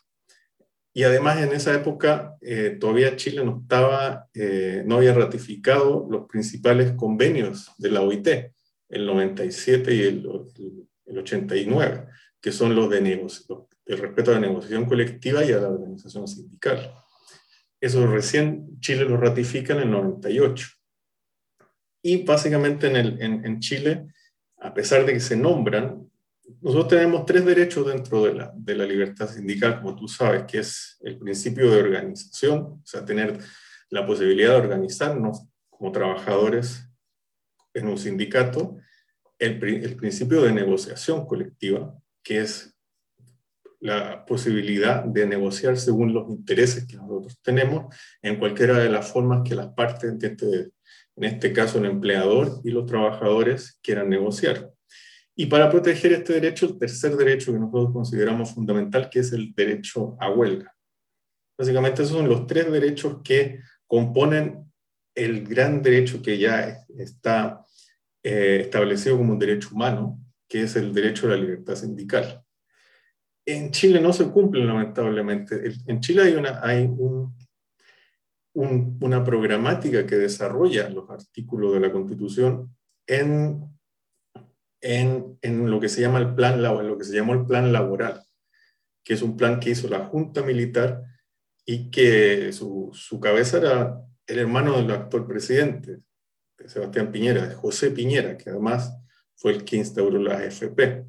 Y 0.93 1.05
además 1.05 1.41
en 1.41 1.53
esa 1.53 1.75
época 1.75 2.37
eh, 2.41 2.77
todavía 2.81 3.17
Chile 3.17 3.45
no, 3.45 3.61
estaba, 3.63 4.29
eh, 4.35 4.83
no 4.85 4.97
había 4.97 5.15
ratificado 5.15 6.07
los 6.11 6.27
principales 6.27 6.93
convenios 6.93 7.71
de 7.79 7.91
la 7.91 8.03
OIT, 8.03 8.29
el 8.89 9.07
97 9.07 9.95
y 9.95 10.03
el, 10.03 10.29
el 11.07 11.19
89, 11.19 12.07
que 12.41 12.51
son 12.51 12.75
los 12.75 12.91
de 12.91 13.01
negocio, 13.01 13.69
el 13.87 13.99
respeto 13.99 14.33
a 14.33 14.35
la 14.35 14.41
negociación 14.41 14.85
colectiva 14.87 15.45
y 15.45 15.53
a 15.53 15.59
la 15.59 15.69
organización 15.69 16.27
sindical. 16.27 16.93
Eso 17.81 18.07
recién 18.07 18.81
Chile 18.81 19.05
lo 19.05 19.17
ratifica 19.17 19.75
en 19.75 19.81
el 19.81 19.91
98. 19.91 20.69
Y 22.03 22.25
básicamente 22.25 22.87
en, 22.87 22.97
el, 22.97 23.23
en, 23.23 23.61
Chile, 23.61 24.07
a 24.59 24.73
pesar 24.73 25.05
de 25.05 25.13
que 25.13 25.21
se 25.21 25.37
nombran, 25.37 26.09
nosotros 26.61 26.89
tenemos 26.89 27.27
tres 27.27 27.45
derechos 27.45 27.87
dentro 27.87 28.25
de 28.25 28.35
la, 28.35 28.53
de 28.55 28.75
la 28.75 28.85
libertad 28.85 29.29
sindical, 29.29 29.81
como 29.81 29.95
tú 29.95 30.09
sabes, 30.09 30.45
que 30.45 30.59
es 30.59 30.99
el 31.03 31.19
principio 31.19 31.71
de 31.71 31.81
organización, 31.81 32.59
o 32.59 32.83
sea, 32.85 33.05
tener 33.05 33.39
la 33.91 34.07
posibilidad 34.07 34.51
de 34.51 34.61
organizarnos 34.61 35.47
como 35.69 35.93
trabajadores 35.93 36.89
en 37.75 37.89
un 37.89 37.99
sindicato, 37.99 38.79
el, 39.39 39.63
el 39.63 39.97
principio 39.97 40.43
de 40.43 40.53
negociación 40.53 41.27
colectiva, 41.27 41.95
que 42.23 42.41
es 42.41 42.77
la 43.81 44.27
posibilidad 44.27 45.05
de 45.05 45.27
negociar 45.27 45.79
según 45.79 46.13
los 46.13 46.29
intereses 46.29 46.87
que 46.87 46.97
nosotros 46.97 47.39
tenemos 47.43 47.95
en 48.21 48.39
cualquiera 48.39 48.79
de 48.79 48.91
las 48.91 49.11
formas 49.11 49.41
que 49.49 49.55
las 49.55 49.69
partes, 49.69 50.13
este, 50.23 50.71
en 51.21 51.35
este 51.35 51.53
caso 51.53 51.79
el 51.79 51.87
empleador 51.87 52.61
y 52.65 52.71
los 52.71 52.87
trabajadores, 52.87 53.79
quieran 53.83 54.09
negociar. 54.09 54.71
Y 55.37 55.47
para 55.47 55.71
proteger 55.71 56.13
este 56.13 56.35
derecho, 56.35 56.67
el 56.67 56.79
tercer 56.79 57.17
derecho 57.17 57.53
que 57.53 57.59
nosotros 57.59 57.93
consideramos 57.93 58.53
fundamental, 58.55 59.09
que 59.11 59.21
es 59.21 59.33
el 59.33 59.55
derecho 59.55 60.17
a 60.21 60.31
huelga. 60.31 60.75
Básicamente 61.59 62.03
esos 62.03 62.17
son 62.17 62.29
los 62.29 62.47
tres 62.47 62.71
derechos 62.71 63.19
que 63.23 63.61
componen 63.87 64.65
el 65.15 65.47
gran 65.47 65.83
derecho 65.83 66.23
que 66.23 66.39
ya 66.39 66.85
está 66.99 67.65
eh, 68.23 68.61
establecido 68.63 69.17
como 69.17 69.33
un 69.33 69.39
derecho 69.39 69.71
humano, 69.73 70.19
que 70.49 70.63
es 70.63 70.77
el 70.77 70.93
derecho 70.93 71.27
a 71.27 71.31
la 71.31 71.37
libertad 71.37 71.75
sindical 71.75 72.43
en 73.47 73.71
Chile 73.71 74.01
no 74.01 74.13
se 74.13 74.31
cumplen, 74.31 74.67
lamentablemente. 74.67 75.73
En 75.87 76.01
Chile 76.01 76.23
hay 76.23 76.35
una, 76.35 76.61
hay 76.63 76.85
un, 76.85 77.35
una 78.55 79.25
programática 79.25 80.07
que 80.07 80.17
desarrolla 80.17 80.89
los 80.89 81.09
artículos 81.09 81.73
de 81.73 81.81
la 81.81 81.93
Constitución 81.93 82.77
en, 83.07 83.65
en, 84.81 85.39
en, 85.43 85.71
lo 85.71 85.79
que 85.81 85.89
se 85.89 86.01
llama 86.01 86.19
el 86.19 86.35
plan 86.35 86.61
lo 86.63 86.99
que 86.99 87.05
se 87.05 87.15
llamó 87.15 87.35
el 87.35 87.47
plan 87.47 87.73
laboral, 87.73 88.25
que 89.05 89.15
es 89.15 89.23
un 89.23 89.37
plan 89.37 89.61
que 89.61 89.71
hizo 89.71 89.89
la 89.89 90.07
Junta 90.07 90.43
Militar 90.43 91.03
y 91.65 91.91
que 91.91 92.53
su, 92.53 92.91
su 92.93 93.21
cabeza 93.21 93.59
era 93.59 94.01
el 94.27 94.39
hermano 94.39 94.77
del 94.77 94.91
actual 94.91 95.27
presidente, 95.27 95.99
Sebastián 96.67 97.11
Piñera, 97.11 97.55
José 97.55 97.91
Piñera, 97.91 98.37
que 98.37 98.51
además 98.51 98.97
fue 99.37 99.53
el 99.53 99.65
que 99.65 99.77
instauró 99.77 100.19
la 100.19 100.39
AFP 100.39 101.07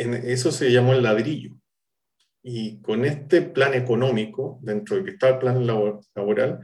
eso 0.00 0.52
se 0.52 0.70
llamó 0.70 0.94
el 0.94 1.02
ladrillo. 1.02 1.56
Y 2.42 2.80
con 2.80 3.04
este 3.04 3.42
plan 3.42 3.74
económico, 3.74 4.58
dentro 4.62 4.96
de 4.96 5.04
que 5.04 5.10
está 5.10 5.28
el 5.28 5.38
plan 5.38 5.66
laboral, 5.66 6.60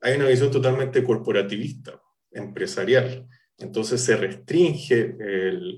hay 0.00 0.16
una 0.16 0.26
visión 0.26 0.50
totalmente 0.50 1.04
corporativista, 1.04 2.00
empresarial. 2.30 3.26
Entonces 3.58 4.00
se 4.00 4.16
restringe 4.16 5.16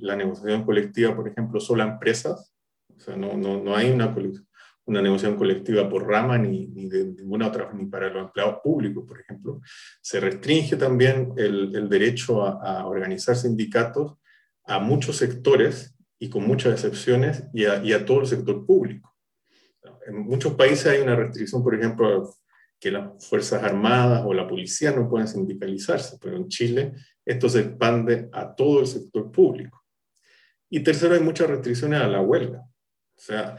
la 0.02 0.14
negociación 0.14 0.64
colectiva, 0.64 1.16
por 1.16 1.28
ejemplo, 1.28 1.58
solo 1.60 1.82
a 1.82 1.86
empresas. 1.86 2.54
O 2.94 3.00
sea, 3.00 3.16
no, 3.16 3.36
no, 3.36 3.62
no 3.62 3.74
hay 3.74 3.90
una, 3.90 4.14
una 4.84 5.00
negociación 5.00 5.38
colectiva 5.38 5.88
por 5.88 6.06
rama 6.06 6.36
ni, 6.36 6.66
ni, 6.68 6.88
de 6.88 7.06
ninguna 7.06 7.48
otra, 7.48 7.72
ni 7.72 7.86
para 7.86 8.10
los 8.10 8.26
empleados 8.26 8.56
públicos, 8.62 9.04
por 9.08 9.20
ejemplo. 9.20 9.60
Se 10.02 10.20
restringe 10.20 10.76
también 10.76 11.32
el, 11.36 11.74
el 11.74 11.88
derecho 11.88 12.44
a, 12.44 12.80
a, 12.80 12.86
organizar 12.86 13.34
sindicatos 13.34 14.18
a 14.64 14.78
muchos 14.78 15.16
sectores 15.16 15.96
y 16.18 16.28
con 16.28 16.46
muchas 16.46 16.74
excepciones, 16.74 17.44
y 17.54 17.64
a, 17.64 18.04
todo 18.04 18.20
el 18.20 18.26
sector 18.26 18.66
público. 18.66 19.16
En 20.06 20.18
muchos 20.18 20.54
países 20.54 20.86
hay 20.86 21.00
una 21.00 21.16
restricción, 21.16 21.62
por 21.62 21.74
ejemplo, 21.74 22.34
que 22.78 22.90
las 22.90 23.26
Fuerzas 23.26 23.62
Armadas 23.62 24.22
o 24.24 24.32
la 24.32 24.48
policía 24.48 24.90
no 24.90 25.08
pueden 25.08 25.28
sindicalizarse, 25.28 26.18
pero 26.20 26.36
en 26.36 26.48
Chile 26.48 26.94
esto 27.24 27.48
se 27.48 27.60
expande 27.60 28.28
a 28.32 28.54
todo 28.54 28.80
el 28.80 28.86
sector 28.86 29.30
público. 29.30 29.84
Y 30.70 30.80
tercero, 30.80 31.14
hay 31.14 31.20
muchas 31.20 31.48
restricciones 31.48 32.00
a 32.00 32.08
la 32.08 32.20
huelga. 32.20 32.60
O 32.60 33.20
sea, 33.20 33.56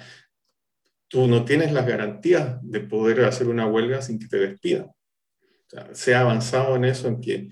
tú 1.07 1.27
no 1.27 1.45
tienes 1.45 1.71
las 1.71 1.85
garantías 1.85 2.57
de 2.61 2.79
poder 2.79 3.25
hacer 3.25 3.47
una 3.47 3.67
huelga 3.67 4.01
sin 4.01 4.17
que 4.17 4.27
te 4.27 4.37
despidan. 4.37 4.89
Sea, 5.67 5.93
se 5.93 6.15
ha 6.15 6.21
avanzado 6.21 6.75
en 6.75 6.85
eso, 6.85 7.07
en 7.07 7.21
que 7.21 7.49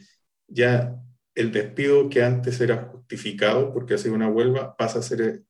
ya 0.47 0.95
el 1.35 1.51
despido 1.51 2.09
que 2.09 2.23
antes 2.23 2.59
era 2.59 2.89
justificado 2.91 3.71
porque 3.73 3.93
hace 3.93 4.09
una 4.09 4.27
huelga 4.27 4.75
pasa 4.75 4.99
a 4.99 5.03
ser 5.03 5.43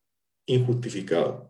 injustificado. 0.46 1.49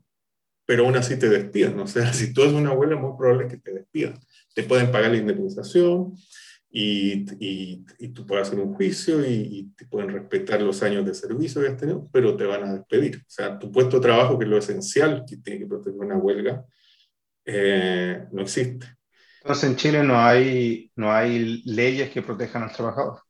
Pero 0.70 0.86
aún 0.86 0.96
así 0.96 1.18
te 1.18 1.30
despidan. 1.30 1.80
O 1.80 1.88
sea, 1.88 2.14
si 2.14 2.32
tú 2.32 2.44
haces 2.44 2.54
una 2.54 2.74
huelga, 2.74 2.96
es 2.96 3.02
muy 3.02 3.18
probable 3.18 3.48
que 3.48 3.58
te 3.58 3.74
despidan. 3.74 4.20
Te 4.54 4.62
pueden 4.62 4.92
pagar 4.92 5.10
la 5.10 5.18
indemnización 5.18 6.14
y, 6.70 7.26
y, 7.44 7.84
y 7.98 8.10
tú 8.10 8.28
puedes 8.28 8.48
hacer 8.48 8.60
un 8.60 8.76
juicio 8.76 9.28
y, 9.28 9.74
te 9.76 9.88
pueden 9.88 10.12
respetar 10.12 10.62
los 10.62 10.84
años 10.84 11.04
de 11.06 11.16
servicio 11.16 11.62
que 11.62 11.70
has 11.70 11.78
tenido, 11.78 12.08
pero 12.12 12.38
te 12.38 12.46
van 12.46 12.64
a 12.64 12.74
despedir. 12.74 13.18
O 13.18 13.30
sea, 13.30 13.58
tu 13.58 13.72
puesto 13.72 13.98
de 13.98 14.04
trabajo, 14.04 14.38
que 14.38 14.46
es 14.46 14.52
lo 14.52 14.58
esencial 14.60 15.24
que 15.28 15.38
tiene 15.38 15.60
que 15.60 15.66
proteger 15.66 16.00
una 16.00 16.18
huelga, 16.18 16.64
eh, 17.46 18.26
no 18.32 18.44
existe. 18.44 18.86
Entonces 19.42 19.70
en 19.70 19.76
Chile 19.78 20.04
no 20.04 20.20
hay, 20.20 20.92
no 20.96 21.12
hay 21.12 21.64
leyes 21.66 22.12
que 22.12 22.22
protejan 22.22 22.62
al 22.62 22.74
trabajador 22.74 23.22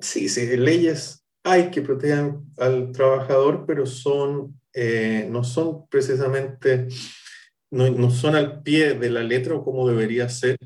sí, 0.00 0.28
sí, 0.28 0.56
leyes 0.56 1.24
hay 1.44 1.70
que 1.70 1.82
protejan 1.82 2.44
al 2.58 2.92
trabajador, 2.92 3.64
pero 3.66 3.86
son, 3.86 4.60
eh, 4.80 5.26
no 5.28 5.42
son 5.42 5.88
precisamente, 5.88 6.86
no, 7.72 7.90
no, 7.90 8.12
son 8.12 8.36
al 8.36 8.62
pie 8.62 8.94
de 8.94 9.10
la 9.10 9.24
letra 9.24 9.56
o 9.56 9.64
como 9.64 9.88
debería 9.88 10.28
ser, 10.28 10.56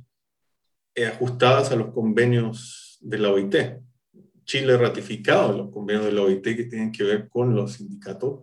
eh, 0.95 1.07
ajustadas 1.07 1.73
a 1.73 1.77
los 1.77 1.95
convenios 1.95 2.99
de 3.01 3.17
la 3.17 3.31
OIT. 3.31 3.57
Chile 4.45 4.75
ha 4.75 4.77
ratificado 4.77 5.57
los 5.57 5.71
convenios 5.71 6.05
de 6.05 6.13
la 6.13 6.21
OIT 6.21 6.43
que 6.43 6.65
tienen 6.65 6.93
que 6.93 7.05
ver 7.05 7.31
con 7.31 7.55
los 7.55 7.73
sindicatos, 7.73 8.43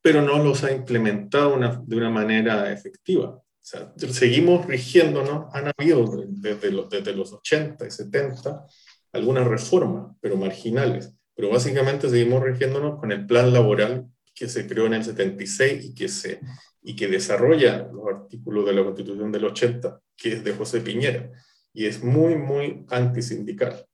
pero 0.00 0.22
no 0.22 0.42
los 0.42 0.64
ha 0.64 0.72
implementado 0.72 1.58
de 1.84 1.96
una 1.96 2.08
manera 2.08 2.72
efectiva. 2.72 3.32
O 3.32 3.44
sea, 3.60 3.92
seguimos 3.98 4.64
rigiéndonos, 4.64 5.54
han 5.54 5.74
habido 5.76 6.06
desde 6.26 6.70
los, 6.70 6.88
desde 6.88 7.14
los 7.14 7.34
80 7.34 7.86
y 7.86 7.90
70 7.90 8.64
algunas 9.12 9.46
reformas, 9.46 10.16
pero 10.22 10.38
marginales. 10.38 11.12
Pero 11.34 11.50
básicamente 11.50 12.08
seguimos 12.08 12.42
rigiéndonos 12.42 12.98
con 12.98 13.12
el 13.12 13.26
plan 13.26 13.52
laboral 13.52 14.08
que 14.36 14.48
se 14.48 14.66
creó 14.66 14.86
en 14.86 14.94
el 14.94 15.04
76 15.04 15.86
y 15.86 15.94
que, 15.94 16.08
se, 16.08 16.40
y 16.82 16.94
que 16.94 17.08
desarrolla 17.08 17.88
los 17.90 18.06
artículos 18.06 18.66
de 18.66 18.74
la 18.74 18.84
Constitución 18.84 19.32
del 19.32 19.46
80, 19.46 20.00
que 20.14 20.34
es 20.34 20.44
de 20.44 20.52
José 20.52 20.82
Piñera, 20.82 21.32
y 21.72 21.86
es 21.86 22.04
muy, 22.04 22.36
muy 22.36 22.84
antisindical. 22.90 23.86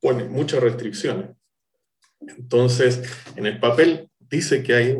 Pone 0.00 0.24
muchas 0.24 0.60
restricciones. 0.60 1.30
Entonces, 2.20 3.02
en 3.36 3.46
el 3.46 3.60
papel 3.60 4.10
dice 4.18 4.62
que 4.62 4.74
hay 4.74 4.96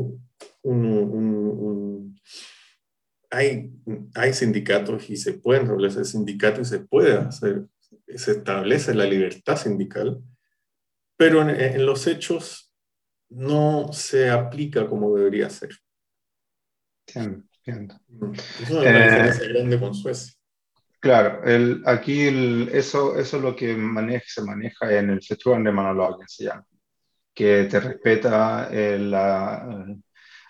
un, 0.62 2.16
hay, 3.30 3.72
hay 4.14 4.32
sindicatos 4.32 5.10
y 5.10 5.16
se 5.16 5.34
pueden 5.34 5.64
establecer 5.64 6.04
sindicatos 6.04 6.68
y 6.68 6.70
se 6.70 6.78
puede 6.80 7.14
hacer, 7.14 7.66
se 8.14 8.32
establece 8.32 8.94
la 8.94 9.04
libertad 9.04 9.56
sindical, 9.56 10.22
pero 11.16 11.48
en, 11.48 11.84
los 11.84 12.06
hechos 12.06 12.67
no 13.30 13.92
se 13.92 14.30
aplica 14.30 14.88
como 14.88 15.16
debería 15.16 15.50
ser. 15.50 15.70
Entiendo. 17.14 17.94
Mm. 18.08 18.32
Es 18.32 18.70
una 18.70 18.90
eh, 18.90 19.04
diferencia 19.04 19.48
grande 19.48 19.80
con 19.80 19.94
Suecia. 19.94 20.34
Claro, 21.00 21.44
el, 21.44 21.82
aquí 21.86 22.26
el, 22.26 22.70
eso, 22.72 23.16
eso 23.18 23.36
es 23.36 23.42
lo 23.42 23.54
que 23.54 23.76
maneja, 23.76 24.24
se 24.26 24.42
maneja 24.42 24.92
en 24.98 25.10
el 25.10 25.22
Festival 25.22 25.62
de 25.62 25.70
Manolo, 25.70 26.18
se 26.26 26.44
llama, 26.44 26.66
que 27.32 27.64
te 27.64 27.78
respeta 27.78 28.68
el, 28.72 29.14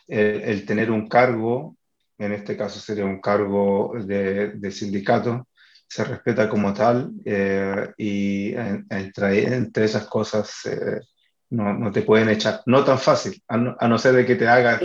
el, 0.07 0.65
tener 0.65 0.91
un 0.91 1.07
cargo, 1.07 1.77
en 2.17 2.33
este 2.33 2.57
caso 2.57 2.81
sería 2.81 3.05
un 3.05 3.21
cargo 3.21 3.93
de, 4.03 4.53
de 4.53 4.71
sindicato, 4.71 5.49
se 5.87 6.05
respeta 6.05 6.49
como 6.49 6.73
tal 6.73 7.13
eh, 7.25 7.93
y 7.97 8.55
entre, 8.55 9.55
entre, 9.55 9.85
esas 9.85 10.07
cosas 10.07 10.67
eh, 10.67 11.01
no, 11.51 11.75
no, 11.75 11.93
te 11.93 12.03
pueden 12.03 12.29
echar. 12.29 12.63
No 12.67 12.85
tan 12.85 12.99
fácil, 12.99 13.41
a 13.49 13.57
no, 13.57 13.99
ser 13.99 14.15
de 14.15 14.27
que 14.27 14.37
te 14.37 14.47
hagas, 14.47 14.83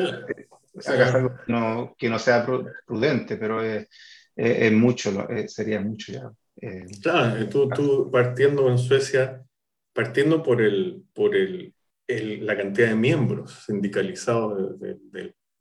hagas 0.86 1.16
algo 1.16 1.36
no, 1.48 1.96
que 1.98 2.10
no 2.10 2.18
sea 2.20 2.46
prudente, 2.86 3.36
pero 3.38 3.64
es, 3.64 3.88
es 4.36 4.72
mucho, 4.72 5.28
sería 5.48 5.82
mucho 5.82 6.14
ya. 6.14 6.32
Eh, 6.62 6.86
claro, 7.02 7.50
tú, 7.50 7.68
tú, 7.70 8.12
partiendo 8.12 8.70
en 8.70 8.78
Suecia, 8.78 9.44
partiendo 9.92 10.44
por, 10.44 10.62
el, 10.62 11.04
por 11.14 11.36
el, 11.36 11.74
la 12.08 12.56
cantidad 12.56 12.90
de 12.90 12.96
miembros 12.96 13.64
sindicalizados 13.66 14.80
de, 14.80 14.98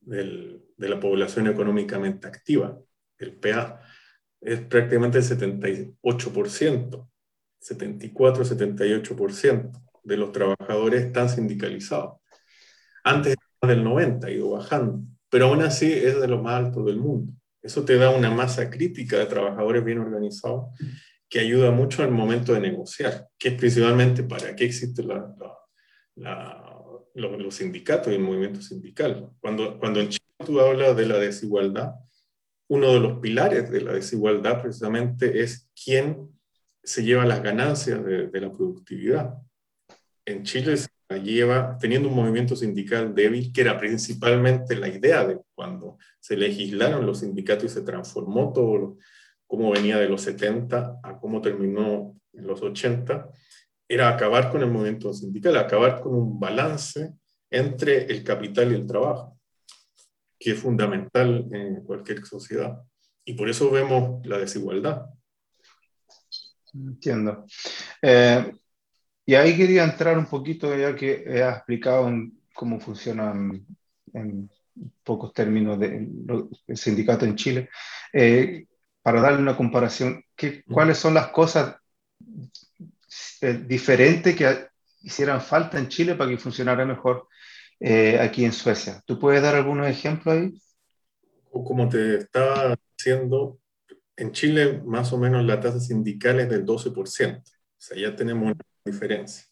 de, 0.01 0.61
de 0.77 0.89
la 0.89 1.01
población 1.01 1.49
económicamente 1.49 2.29
activa, 2.29 2.79
el 3.19 3.33
PA, 3.35 3.81
es 4.41 4.61
prácticamente 4.61 5.19
el 5.19 5.25
78%, 5.25 7.09
74-78% 7.61 9.83
de 10.03 10.17
los 10.17 10.33
trabajadores 10.33 11.05
están 11.05 11.29
sindicalizados. 11.29 12.21
Antes 13.05 13.37
del 13.61 13.85
90 13.85 14.27
ha 14.27 14.31
ido 14.31 14.51
bajando, 14.51 15.01
pero 15.29 15.47
aún 15.47 15.63
así 15.63 15.93
es 15.93 16.21
de 16.21 16.29
lo 16.29 16.43
más 16.43 16.55
alto 16.55 16.85
del 16.85 16.99
mundo. 16.99 17.33
Eso 17.63 17.85
te 17.85 17.97
da 17.97 18.11
una 18.11 18.31
masa 18.31 18.69
crítica 18.71 19.19
de 19.19 19.27
trabajadores 19.27 19.85
bien 19.85 19.99
organizados 19.99 20.77
que 21.29 21.41
ayuda 21.41 21.71
mucho 21.71 22.03
al 22.03 22.11
momento 22.11 22.53
de 22.53 22.61
negociar, 22.61 23.29
que 23.39 23.49
es 23.51 23.55
principalmente 23.55 24.23
para 24.25 24.55
qué 24.55 24.65
existen 24.65 25.09
los, 27.15 27.55
sindicatos 27.55 28.13
y 28.13 28.17
el 28.17 28.23
movimiento 28.23 28.61
sindical. 28.61 29.31
Cuando, 29.41 29.79
cuando 29.79 30.01
en 30.01 30.11
Chile 30.11 30.27
tú 30.45 30.61
hablas 30.61 30.97
de 30.97 31.07
la 31.07 31.19
desigualdad, 31.19 31.95
uno 32.69 32.93
de 32.95 33.01
los 33.01 33.19
pilares 33.21 33.71
de 33.71 33.81
la 33.81 33.93
desigualdad 33.93 34.61
precisamente 34.61 35.43
es 35.43 35.71
quién 35.85 36.31
se 36.83 37.05
lleva 37.05 37.27
las 37.27 37.43
ganancias 37.43 38.05
de, 38.05 38.41
la 38.41 38.51
productividad. 38.51 39.35
En 40.25 40.43
Chile 40.45 40.77
se 40.77 40.89
lleva 41.23 41.77
teniendo 41.81 42.09
un 42.09 42.17
movimiento 42.17 42.57
sindical 42.57 43.15
débil, 43.15 43.53
que 43.53 43.61
era 43.61 43.79
principalmente 43.79 44.77
la 44.77 44.89
idea 44.89 45.27
de 45.27 45.41
cuando 45.55 45.99
se 46.21 46.37
legislaron 46.37 47.07
los 47.07 47.21
sindicatos 47.21 47.65
y 47.65 47.69
se 47.69 47.83
transformó 47.83 48.53
todo, 48.53 48.97
cómo 49.47 49.71
venía 49.71 49.99
de 49.99 50.09
los 50.09 50.23
70 50.23 51.01
a 51.03 51.19
cómo 51.19 51.41
terminó 51.43 52.17
en 52.33 52.47
los 52.47 52.63
80, 52.63 53.29
era 53.89 54.09
acabar 54.09 54.51
con 54.51 54.63
el 54.63 54.71
movimiento 54.71 55.13
sindical, 55.13 55.57
acabar 55.57 56.01
con 56.01 56.15
un 56.15 56.41
balance 56.41 57.13
entre 57.51 58.07
el 58.07 58.25
capital 58.25 58.73
y 58.73 58.77
el 58.77 58.87
trabajo 58.87 59.39
que 60.43 60.53
es 60.53 60.59
fundamental 60.59 61.47
en 61.53 61.85
cualquier 61.85 62.25
sociedad. 62.27 62.83
Y 63.25 63.35
por 63.35 63.49
eso 63.49 63.71
vemos 63.71 64.27
la 64.27 64.39
desigualdad. 64.39 65.07
Entiendo. 66.75 67.45
Eh, 68.01 68.53
y 69.33 69.35
ahí 69.35 69.57
quería 69.57 69.85
entrar 69.85 70.19
un 70.19 70.27
poquito, 70.27 70.77
ya 70.77 70.95
que 70.95 71.43
has 71.43 71.57
explicado 71.57 72.13
cómo 72.53 72.79
funciona 72.79 73.33
en, 74.13 74.51
pocos 75.03 75.33
términos 75.33 75.81
de, 75.81 76.07
el 76.67 76.77
sindicato 76.77 77.25
en 77.25 77.35
Chile, 77.35 77.71
eh, 78.13 78.67
para 79.01 79.23
darle 79.23 79.41
una 79.41 79.57
comparación, 79.57 80.23
¿qué, 80.37 80.63
¿cuáles 80.65 80.99
son 80.99 81.15
las 81.15 81.29
cosas 81.29 81.77
eh, 83.41 83.65
diferentes 83.67 84.37
que 84.37 84.67
hicieran 85.01 85.41
falta 85.41 85.79
en 85.79 85.89
Chile 85.89 86.15
para 86.15 86.29
que 86.29 86.37
funcionara 86.37 86.85
mejor 86.85 87.27
eh, 87.81 88.19
aquí 88.21 88.45
en 88.45 88.53
Suecia. 88.53 89.03
¿Tú 89.07 89.19
puedes 89.19 89.41
dar 89.41 89.55
algunos 89.55 89.89
ejemplos 89.89 90.35
ahí? 90.35 90.63
Como 91.51 91.89
te 91.89 92.19
estaba 92.19 92.77
diciendo, 92.99 93.59
en 94.15 94.31
Chile 94.33 94.83
más 94.85 95.11
o 95.15 95.17
menos 95.17 95.43
la 95.43 95.59
tasa 95.59 95.81
sindical 95.81 96.39
es 96.41 96.51
del 96.51 96.67
12%, 96.67 97.41
o 97.41 97.45
sea, 97.79 97.97
ya 97.97 98.15
tenemos 98.15 98.45
una 98.45 98.72
diferencia. 98.85 99.47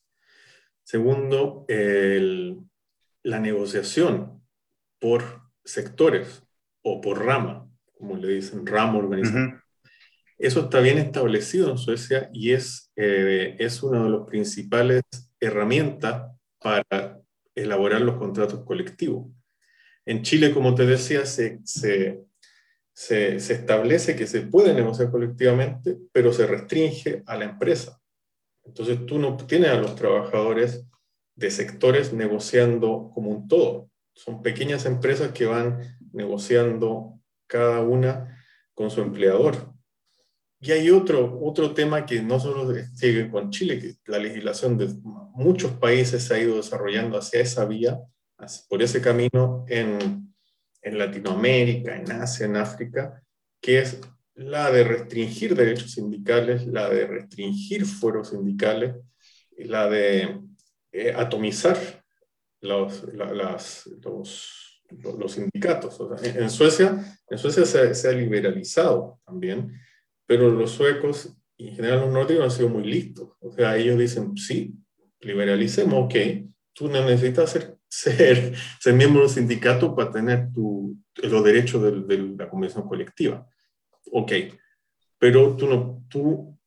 Segundo, 0.82 1.64
la 1.68 3.38
negociación 3.38 4.42
por 4.98 5.42
sectores 5.64 6.42
o 6.82 7.00
por 7.00 7.24
rama, 7.24 7.68
como 7.92 8.16
le 8.16 8.28
dicen, 8.34 8.66
rama 8.66 8.98
organización. 8.98 9.62
Eso 10.38 10.60
está 10.60 10.80
bien 10.80 10.96
establecido 10.96 11.70
en 11.70 11.76
Suecia 11.76 12.30
y 12.32 12.52
es, 12.52 12.90
eh, 12.96 13.56
es 13.58 13.82
una 13.82 14.02
de 14.04 14.10
las 14.10 14.26
principales 14.26 15.02
herramientas 15.38 16.32
para 16.58 17.20
elaborar 17.54 18.00
los 18.00 18.16
contratos 18.16 18.64
colectivos. 18.64 19.30
En 20.06 20.22
Chile, 20.22 20.52
como 20.52 20.74
te 20.74 20.86
decía, 20.86 21.26
se, 21.26 21.60
se, 21.64 22.24
se, 22.94 23.36
establece 23.36 24.16
que 24.16 24.26
se 24.26 24.40
puede 24.42 24.72
negociar 24.72 25.10
colectivamente, 25.10 25.98
pero 26.10 26.32
se 26.32 26.46
restringe 26.46 27.22
a 27.26 27.36
la 27.36 27.44
empresa. 27.44 27.99
Entonces 28.70 29.04
tú 29.04 29.18
no 29.18 29.36
tienes 29.36 29.70
a 29.70 29.80
los 29.80 29.96
trabajadores 29.96 30.86
de 31.34 31.50
sectores 31.50 32.12
negociando 32.12 33.10
como 33.12 33.30
un 33.30 33.48
todo. 33.48 33.90
Son 34.14 34.42
pequeñas 34.42 34.86
empresas 34.86 35.32
que 35.32 35.46
van 35.46 35.98
negociando 36.12 37.18
cada 37.48 37.80
una 37.80 38.40
con 38.72 38.88
su 38.88 39.00
empleador. 39.00 39.74
Y 40.60 40.70
hay 40.70 40.88
otro, 40.90 41.40
otro 41.42 41.74
tema 41.74 42.06
que 42.06 42.22
no 42.22 42.38
solo 42.38 42.72
sigue 42.94 43.28
con 43.28 43.50
Chile, 43.50 43.80
que 43.80 43.96
la 44.06 44.18
legislación 44.18 44.78
de 44.78 44.88
muchos 45.34 45.72
países 45.72 46.22
se 46.22 46.34
ha 46.34 46.38
ido 46.38 46.56
desarrollando 46.56 47.18
hacia 47.18 47.40
esa 47.40 47.64
vía, 47.64 47.98
por 48.68 48.82
ese 48.82 49.00
camino 49.00 49.64
en, 49.68 50.32
en 50.80 50.98
Latinoamérica, 50.98 51.96
en 51.96 52.12
Asia, 52.12 52.46
en 52.46 52.56
África, 52.56 53.20
que 53.60 53.80
es 53.80 54.00
la 54.40 54.70
de 54.70 54.84
restringir 54.84 55.54
derechos 55.54 55.92
sindicales, 55.92 56.66
la 56.66 56.88
de 56.88 57.06
restringir 57.06 57.84
foros 57.84 58.30
sindicales, 58.30 58.96
la 59.56 59.88
de 59.88 60.40
eh, 60.92 61.12
atomizar 61.14 61.76
los, 62.60 63.04
las, 63.14 63.86
los, 64.02 64.82
los, 65.18 65.32
sindicatos. 65.32 65.98
en, 66.22 66.50
Suecia, 66.50 67.18
en 67.28 67.38
Suecia 67.38 67.64
se, 67.64 67.94
se, 67.94 68.08
ha 68.08 68.12
liberalizado 68.12 69.20
también 69.24 69.72
pero 70.30 70.48
los 70.48 70.70
suecos 70.70 71.36
y 71.56 71.70
en 71.70 71.74
general 71.74 72.02
los 72.02 72.12
nórdicos 72.12 72.44
han 72.44 72.50
sido 72.52 72.68
muy 72.68 72.84
listos. 72.84 73.30
O 73.40 73.50
sea, 73.50 73.76
ellos 73.76 73.98
dicen, 73.98 74.36
sí, 74.36 74.76
liberalicemos, 75.20 76.04
ok, 76.04 76.14
tú 76.72 76.86
no 76.86 77.04
necesitas 77.04 77.50
ser, 77.50 77.76
ser, 77.88 78.54
ser 78.78 78.94
miembro 78.94 79.22
de 79.22 79.26
un 79.26 79.32
sindicato 79.32 79.92
para 79.92 80.12
tener 80.12 80.52
tu, 80.52 80.96
los 81.16 81.42
derechos 81.42 81.82
de, 81.82 82.02
de, 82.02 82.36
la 82.36 82.48
convención 82.48 82.86
colectiva. 82.86 83.44
Ok, 84.12 84.32
pero 85.18 85.56
tú 85.56 85.66
no, 85.66 86.04
tú 86.08 86.58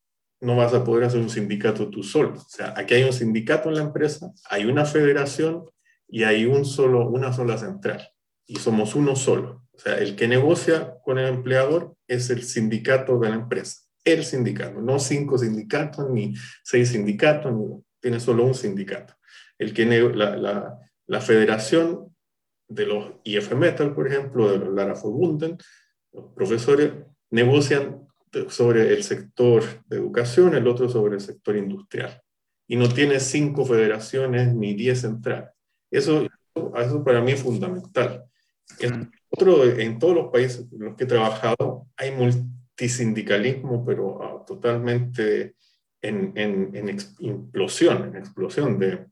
no 0.42 0.56
vas 0.58 0.74
a 0.74 0.84
poder 0.84 1.06
hacer 1.06 1.20
un 1.20 1.30
sindicato 1.30 1.90
tú 1.90 2.04
solo. 2.04 2.34
O 2.34 2.50
sea, 2.50 2.74
aquí 2.78 2.94
hay 2.96 3.04
un 3.04 3.14
sindicato 3.14 3.70
en 3.70 3.76
la 3.76 3.82
empresa, 3.82 4.32
hay 4.50 4.66
una 4.66 4.86
federación 4.86 5.66
y 6.08 6.24
hay 6.24 6.46
un 6.46 6.66
solo, 6.66 7.10
una 7.10 7.34
sola 7.34 7.58
central. 7.58 8.08
Y 8.46 8.58
somos 8.58 8.94
uno 8.94 9.16
solo. 9.16 9.64
O 9.74 9.80
sea, 9.80 9.98
el 9.98 10.16
que 10.16 10.28
negocia 10.28 10.96
con 11.04 11.18
el 11.18 11.28
empleador 11.28 11.96
es 12.08 12.30
el 12.30 12.44
sindicato 12.44 13.18
de 13.20 13.30
la 13.30 13.36
empresa, 13.36 13.82
el 14.04 14.24
sindicato, 14.24 14.82
no 14.82 15.00
cinco 15.00 15.38
sindicatos 15.38 16.10
ni 16.12 16.36
seis 16.64 16.90
sindicatos, 16.90 17.54
tiene 18.00 18.20
solo 18.20 18.46
un 18.46 18.54
sindicato. 18.54 19.16
El 19.58 19.74
que 19.74 19.86
la, 19.86 20.36
la, 20.36 20.80
la, 21.08 21.22
federación 21.22 22.14
de 22.68 22.86
los 22.86 23.14
IF 23.24 23.54
Metal, 23.54 23.96
por 23.96 24.08
ejemplo, 24.08 24.52
de 24.52 24.60
los 24.60 24.74
Lara 24.74 24.96
Fogunden, 24.96 25.58
los 26.12 26.34
profesores 26.36 26.92
negocian 27.34 28.08
sobre 28.48 28.94
el 28.94 29.04
sector 29.04 29.64
de 29.88 29.98
educación, 29.98 30.56
el 30.56 30.68
otro 30.68 30.88
sobre 30.88 31.16
el 31.16 31.22
sector 31.22 31.58
industrial. 31.58 32.22
Y 32.68 32.76
no 32.76 32.88
tiene 32.88 33.20
cinco 33.20 33.66
federaciones 33.66 34.54
ni 34.54 34.74
diez 34.74 35.02
centrales. 35.02 35.50
Eso, 35.92 36.28
eso 36.56 37.04
para 37.04 37.22
mí 37.22 37.32
es 37.32 37.42
fundamental. 37.42 38.24
Mm. 38.80 39.04
Otro, 39.30 39.64
en 39.66 39.98
todos 39.98 40.16
los 40.16 40.32
países 40.32 40.68
en 40.72 40.86
los 40.86 40.96
que 40.96 41.06
he 41.06 41.08
trabajado 41.08 41.88
hay 41.98 42.12
multisindicalismo, 42.12 43.84
pero 43.84 44.24
ah, 44.24 44.46
totalmente 44.46 45.56
en, 46.02 46.34
en, 46.36 46.76
en, 46.76 46.90
explosión, 46.90 48.10
en 48.10 48.16
explosión 48.16 48.78
de, 48.78 49.08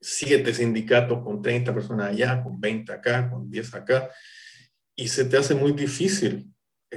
siete 0.00 0.52
sindicatos 0.52 1.22
con 1.22 1.40
30 1.40 1.74
personas 1.74 2.10
allá, 2.10 2.42
con 2.42 2.60
20 2.60 2.92
acá, 2.92 3.30
con 3.30 3.50
10 3.50 3.74
acá, 3.74 4.10
y 4.94 5.08
se 5.08 5.24
te 5.24 5.38
hace 5.38 5.54
muy 5.54 5.72
difícil 5.72 6.54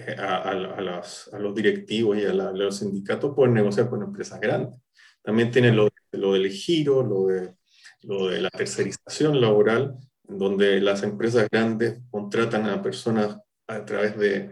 eh, 0.08 0.16
a, 0.18 0.54
los 0.54 1.56
directivos 1.56 2.18
y 2.18 2.26
a, 2.26 2.34
los 2.34 2.78
sindicatos 2.78 3.36
poder 3.36 3.52
negociar 3.52 3.90
con 3.90 4.04
empresas 4.04 4.40
grandes. 4.40 4.80
También 5.24 5.52
tiene 5.52 5.72
lo, 5.72 5.90
lo 6.12 6.34
del 6.34 6.50
giro, 6.50 7.04
lo 7.04 7.28
de, 7.28 7.54
lo 8.04 8.28
de 8.28 8.42
la 8.42 8.50
tercerización 8.50 9.42
laboral, 9.42 9.96
donde 10.24 10.80
las 10.82 11.04
empresas 11.04 11.48
grandes 11.50 12.00
contratan 12.10 12.68
a 12.68 12.82
personas 12.82 13.38
a 13.68 13.86
través 13.86 14.18
de, 14.18 14.52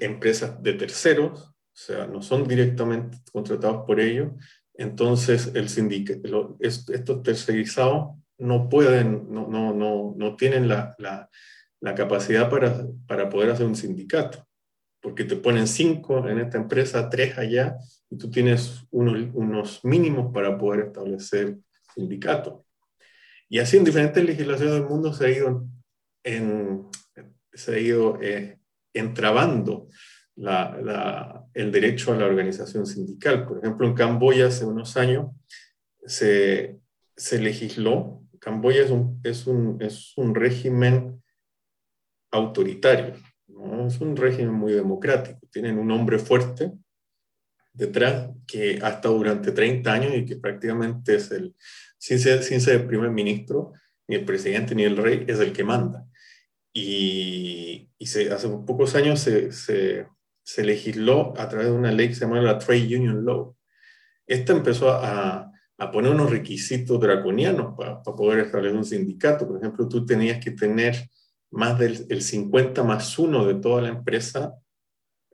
empresas 0.00 0.62
de 0.62 0.74
terceros, 0.74 1.40
o 1.40 1.54
sea, 1.72 2.06
no 2.06 2.20
son 2.20 2.46
directamente 2.46 3.18
contratados 3.32 3.84
por 3.86 4.00
ellos, 4.00 4.32
entonces 4.74 5.52
el 5.54 5.68
sindicato, 5.68 6.56
estos 6.60 7.22
tercerizados 7.22 8.16
no 8.38 8.68
pueden, 8.68 9.32
no, 9.32 9.48
no, 9.48 9.72
no, 9.72 10.14
no 10.16 10.36
tienen 10.36 10.68
la, 10.68 10.94
la, 10.98 11.28
la 11.80 11.94
capacidad 11.94 12.50
para, 12.50 12.86
para, 13.06 13.28
poder 13.28 13.50
hacer 13.50 13.66
un 13.66 13.76
sindicato, 13.76 14.46
porque 15.00 15.24
te 15.24 15.36
ponen 15.36 15.66
cinco 15.66 16.28
en 16.28 16.40
esta 16.40 16.58
empresa, 16.58 17.08
tres 17.08 17.38
allá, 17.38 17.76
y 18.10 18.16
tú 18.16 18.30
tienes 18.30 18.84
unos, 18.90 19.28
unos 19.34 19.84
mínimos 19.84 20.32
para 20.32 20.58
poder 20.58 20.86
establecer 20.86 21.56
sindicato. 21.94 22.64
Y 23.48 23.58
así 23.60 23.76
en 23.76 23.84
diferentes 23.84 24.24
legislaciones 24.24 24.74
del 24.74 24.84
mundo 24.84 25.12
se 25.12 25.26
ha 25.26 25.30
ido, 25.30 25.66
en, 26.24 26.86
se 27.52 27.74
ha 27.74 27.78
ido 27.78 28.18
eh, 28.20 28.58
entrabando 28.92 29.88
la, 30.36 30.78
la, 30.82 31.44
el 31.54 31.72
derecho 31.72 32.12
a 32.12 32.16
la 32.16 32.26
organización 32.26 32.86
sindical. 32.86 33.46
Por 33.46 33.58
ejemplo, 33.58 33.86
en 33.86 33.94
Camboya 33.94 34.46
hace 34.46 34.64
unos 34.64 34.96
años 34.96 35.30
se, 36.04 36.78
se 37.16 37.40
legisló, 37.40 38.22
Camboya 38.38 38.82
es 38.82 38.90
un, 38.90 39.20
es 39.24 39.46
un, 39.46 39.82
es 39.82 40.12
un 40.16 40.34
régimen 40.34 41.22
autoritario, 42.30 43.14
¿no? 43.48 43.86
es 43.86 44.00
un 44.00 44.16
régimen 44.16 44.54
muy 44.54 44.72
democrático, 44.72 45.40
tienen 45.50 45.78
un 45.78 45.90
hombre 45.90 46.18
fuerte 46.18 46.72
detrás 47.72 48.30
que 48.46 48.80
ha 48.82 48.88
estado 48.88 49.16
durante 49.16 49.52
30 49.52 49.92
años 49.92 50.12
y 50.14 50.24
que 50.24 50.36
prácticamente 50.36 51.14
es 51.14 51.30
el, 51.30 51.54
sin 51.96 52.18
ser, 52.18 52.42
sin 52.42 52.60
ser 52.60 52.80
el 52.80 52.86
primer 52.86 53.10
ministro, 53.10 53.72
ni 54.08 54.16
el 54.16 54.24
presidente, 54.24 54.74
ni 54.74 54.82
el 54.82 54.96
rey, 54.96 55.24
es 55.28 55.38
el 55.38 55.52
que 55.52 55.64
manda. 55.64 56.04
Y, 56.72 57.90
y 57.98 58.06
se, 58.06 58.32
hace 58.32 58.48
pocos 58.48 58.94
años 58.94 59.20
se, 59.20 59.52
se, 59.52 60.06
se, 60.42 60.64
legisló 60.64 61.34
a 61.36 61.48
través 61.48 61.68
de 61.68 61.72
una 61.72 61.92
ley 61.92 62.08
que 62.08 62.14
se 62.14 62.22
llama 62.22 62.40
la 62.40 62.58
Trade 62.58 62.96
Union 62.96 63.24
Law. 63.24 63.56
Esta 64.26 64.52
empezó 64.52 64.90
a, 64.90 65.50
a 65.78 65.90
poner 65.90 66.12
unos 66.12 66.30
requisitos 66.30 67.00
draconianos 67.00 67.74
para, 67.76 68.02
para, 68.02 68.16
poder 68.16 68.40
establecer 68.40 68.76
un 68.76 68.84
sindicato. 68.84 69.46
Por 69.46 69.58
ejemplo, 69.58 69.88
tú 69.88 70.04
tenías 70.04 70.42
que 70.42 70.50
tener 70.50 70.96
más 71.50 71.78
del 71.78 72.06
el 72.08 72.22
50 72.22 72.82
más 72.84 73.18
1 73.18 73.46
de 73.46 73.54
toda 73.54 73.82
la 73.82 73.88
empresa 73.88 74.54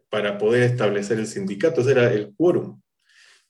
para 0.09 0.39
poder 0.39 0.63
establecer 0.63 1.19
el 1.19 1.27
sindicato. 1.27 1.81
Ese 1.81 1.93
era 1.93 2.13
el 2.13 2.35
quórum. 2.35 2.81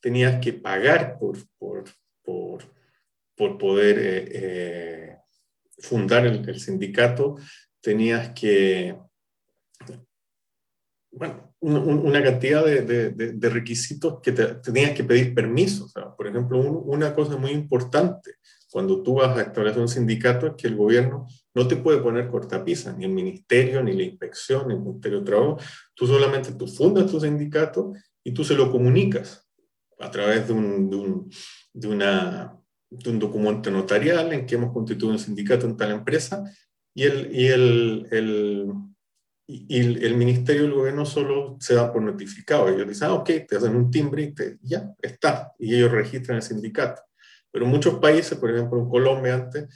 Tenías 0.00 0.40
que 0.40 0.52
pagar 0.52 1.18
por, 1.18 1.36
por, 1.58 1.84
por, 2.22 2.64
por 3.36 3.58
poder 3.58 3.98
eh, 3.98 4.28
eh, 4.32 5.16
fundar 5.78 6.26
el, 6.26 6.60
sindicato, 6.60 7.36
tenías 7.80 8.30
que, 8.30 8.96
bueno, 11.10 11.54
una 11.60 12.22
cantidad 12.22 12.64
de, 12.64 13.48
requisitos 13.50 14.20
que 14.22 14.32
tenías 14.32 14.92
que 14.92 15.04
pedir 15.04 15.34
permiso. 15.34 15.90
por 16.16 16.26
ejemplo, 16.26 16.58
una 16.58 17.14
cosa 17.14 17.36
muy 17.36 17.50
importante 17.50 18.36
cuando 18.74 19.04
tú 19.04 19.14
vas 19.14 19.38
a 19.38 19.42
establecer 19.42 19.80
un 19.80 19.86
sindicato 19.86 20.48
es 20.48 20.54
que 20.54 20.66
el 20.66 20.74
gobierno 20.74 21.28
no 21.54 21.68
te 21.68 21.76
puede 21.76 22.00
poner 22.00 22.26
cortapisas, 22.26 22.98
ni 22.98 23.04
el 23.04 23.12
ministerio, 23.12 23.80
ni 23.84 23.92
la 23.92 24.02
inspección, 24.02 24.66
ni 24.66 24.74
el 24.74 24.80
Ministerio 24.80 25.20
de 25.20 25.26
Trabajo. 25.26 25.58
Tú 25.94 26.08
solamente 26.08 26.54
tú 26.54 26.66
fundas 26.66 27.08
tu 27.08 27.20
sindicato 27.20 27.92
y 28.24 28.32
tú 28.32 28.42
se 28.42 28.56
lo 28.56 28.72
comunicas 28.72 29.48
a 30.00 30.10
través 30.10 30.48
de, 30.48 30.54
un, 30.54 30.90
de, 30.90 30.96
un, 30.96 31.30
de 31.72 31.86
una 31.86 32.58
de 32.90 33.10
un 33.10 33.20
documento 33.20 33.70
notarial 33.70 34.32
en 34.32 34.44
que 34.44 34.56
hemos 34.56 34.72
constituido 34.72 35.12
un 35.12 35.20
sindicato 35.20 35.66
en 35.66 35.76
tal 35.76 35.92
empresa 35.92 36.42
y 36.96 37.04
el, 37.04 37.32
y 37.32 37.46
el, 37.46 38.08
el, 38.10 38.72
y 39.46 40.04
el, 40.04 40.16
ministerio 40.16 40.62
y 40.62 40.66
el 40.66 40.74
gobierno 40.74 41.06
solo 41.06 41.56
se 41.60 41.74
da 41.74 41.92
por 41.92 42.02
notificado. 42.02 42.68
Ellos 42.68 42.88
dicen, 42.88 43.06
ah, 43.06 43.14
ok, 43.14 43.30
te 43.48 43.56
hacen 43.56 43.76
un 43.76 43.88
timbre 43.92 44.24
y 44.24 44.34
te, 44.34 44.58
ya, 44.62 44.92
está. 45.00 45.52
Y 45.60 45.76
ellos 45.76 45.92
registran 45.92 46.38
el 46.38 46.42
sindicato. 46.42 47.02
Pero 47.54 47.66
en 47.66 47.70
muchos 47.70 48.00
países, 48.00 48.36
por 48.36 48.50
ejemplo 48.50 48.80
en 48.80 48.88
Colombia 48.88 49.34
antes, 49.34 49.68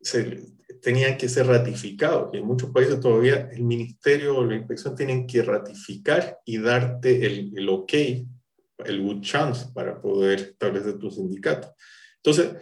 se, 0.00 0.42
tenían 0.82 1.16
que 1.16 1.28
ser 1.28 1.46
ratificados. 1.46 2.30
Y 2.32 2.38
en 2.38 2.44
muchos 2.44 2.70
países 2.70 2.98
todavía 2.98 3.48
el 3.52 3.62
ministerio 3.62 4.36
o 4.36 4.44
la 4.44 4.56
inspección 4.56 4.96
tienen 4.96 5.28
que 5.28 5.40
ratificar 5.42 6.40
y 6.44 6.58
darte 6.58 7.24
el, 7.24 7.52
el 7.56 7.68
ok, 7.68 7.92
el 8.84 9.00
good 9.00 9.20
chance 9.20 9.66
para 9.72 10.02
poder 10.02 10.40
establecer 10.40 10.98
tu 10.98 11.08
sindicato. 11.08 11.72
Entonces, 12.16 12.56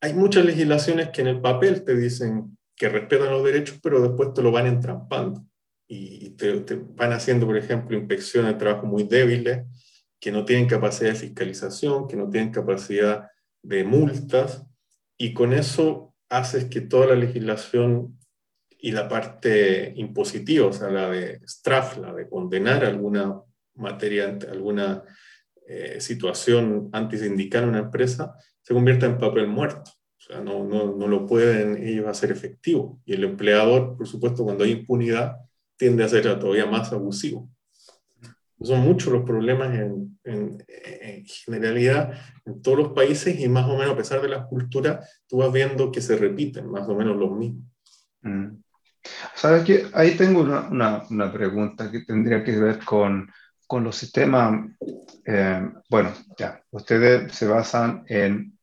hay 0.00 0.14
muchas 0.14 0.46
legislaciones 0.46 1.10
que 1.10 1.20
en 1.20 1.26
el 1.26 1.42
papel 1.42 1.84
te 1.84 1.94
dicen 1.94 2.56
que 2.74 2.88
respetan 2.88 3.30
los 3.30 3.44
derechos, 3.44 3.78
pero 3.82 4.00
después 4.00 4.32
te 4.32 4.40
lo 4.40 4.50
van 4.50 4.66
entrampando 4.66 5.44
y 5.86 6.30
te, 6.30 6.64
van 6.94 7.12
haciendo, 7.12 7.44
por 7.44 7.58
ejemplo, 7.58 7.94
inspecciones 7.94 8.54
de 8.54 8.58
trabajo 8.58 8.86
muy 8.86 9.04
débiles, 9.04 9.66
que 10.18 10.32
no 10.32 10.46
tienen 10.46 10.66
capacidad 10.66 11.10
de 11.10 11.16
fiscalización, 11.18 12.08
que 12.08 12.16
no 12.16 12.30
tienen 12.30 12.50
capacidad 12.50 13.28
de 13.64 13.82
multas, 13.82 14.64
y 15.18 15.32
con 15.32 15.52
eso 15.52 16.14
haces 16.28 16.66
que 16.66 16.80
toda 16.80 17.08
la 17.08 17.14
legislación 17.16 18.18
y 18.78 18.92
la 18.92 19.08
parte 19.08 19.94
impositiva, 19.96 20.66
o 20.66 20.72
sea, 20.72 20.90
la 20.90 21.10
de 21.10 21.40
straf, 21.46 21.96
la 21.98 22.12
de 22.12 22.28
condenar 22.28 22.84
alguna 22.84 23.40
materia, 23.74 24.38
alguna 24.50 25.02
eh, 25.66 26.00
situación 26.00 26.90
antisindical 26.92 27.64
en 27.64 27.68
una 27.70 27.78
empresa, 27.78 28.36
se 28.60 28.74
convierte 28.74 29.06
en 29.06 29.18
papel 29.18 29.48
muerto. 29.48 29.90
O 29.90 30.20
sea, 30.20 30.40
no, 30.40 30.64
no, 30.64 30.94
no, 30.96 31.08
lo 31.08 31.26
pueden 31.26 31.82
ellos 31.82 32.06
hacer 32.06 32.30
efectivo. 32.30 33.00
Y 33.04 33.14
el 33.14 33.24
empleador, 33.24 33.96
por 33.96 34.06
supuesto, 34.06 34.44
cuando 34.44 34.64
hay 34.64 34.72
impunidad, 34.72 35.36
tiende 35.76 36.04
a 36.04 36.08
ser 36.08 36.38
todavía 36.38 36.66
más 36.66 36.92
abusivo. 36.92 37.50
Son 38.62 38.80
muchos 38.80 39.12
los 39.12 39.24
problemas 39.24 39.74
en, 39.78 40.18
en, 40.24 40.64
generalidad 41.26 42.12
en 42.44 42.62
todos 42.62 42.78
los 42.78 42.88
países 42.92 43.38
y 43.38 43.48
más 43.48 43.66
o 43.66 43.76
menos 43.76 43.94
a 43.94 43.96
pesar 43.96 44.22
de 44.22 44.28
las 44.28 44.46
culturas, 44.46 45.22
tú 45.26 45.38
vas 45.38 45.52
viendo 45.52 45.90
que 45.90 46.00
se 46.00 46.16
repiten 46.16 46.70
más 46.70 46.88
o 46.88 46.94
menos 46.94 47.16
los 47.16 47.32
mismos. 47.32 47.64
Mm. 48.22 48.62
¿Sabes 49.34 49.64
qué? 49.64 49.86
Ahí 49.92 50.16
tengo 50.16 50.40
una, 50.40 50.68
una, 50.68 51.02
una, 51.10 51.32
pregunta 51.32 51.90
que 51.90 52.00
tendría 52.00 52.42
que 52.42 52.58
ver 52.58 52.78
con, 52.84 53.30
con 53.66 53.84
los 53.84 53.96
sistemas. 53.96 54.66
Eh, 55.26 55.68
bueno, 55.90 56.12
ya, 56.38 56.62
ustedes 56.70 57.32
se 57.32 57.46
basan 57.46 58.04
en 58.08 58.58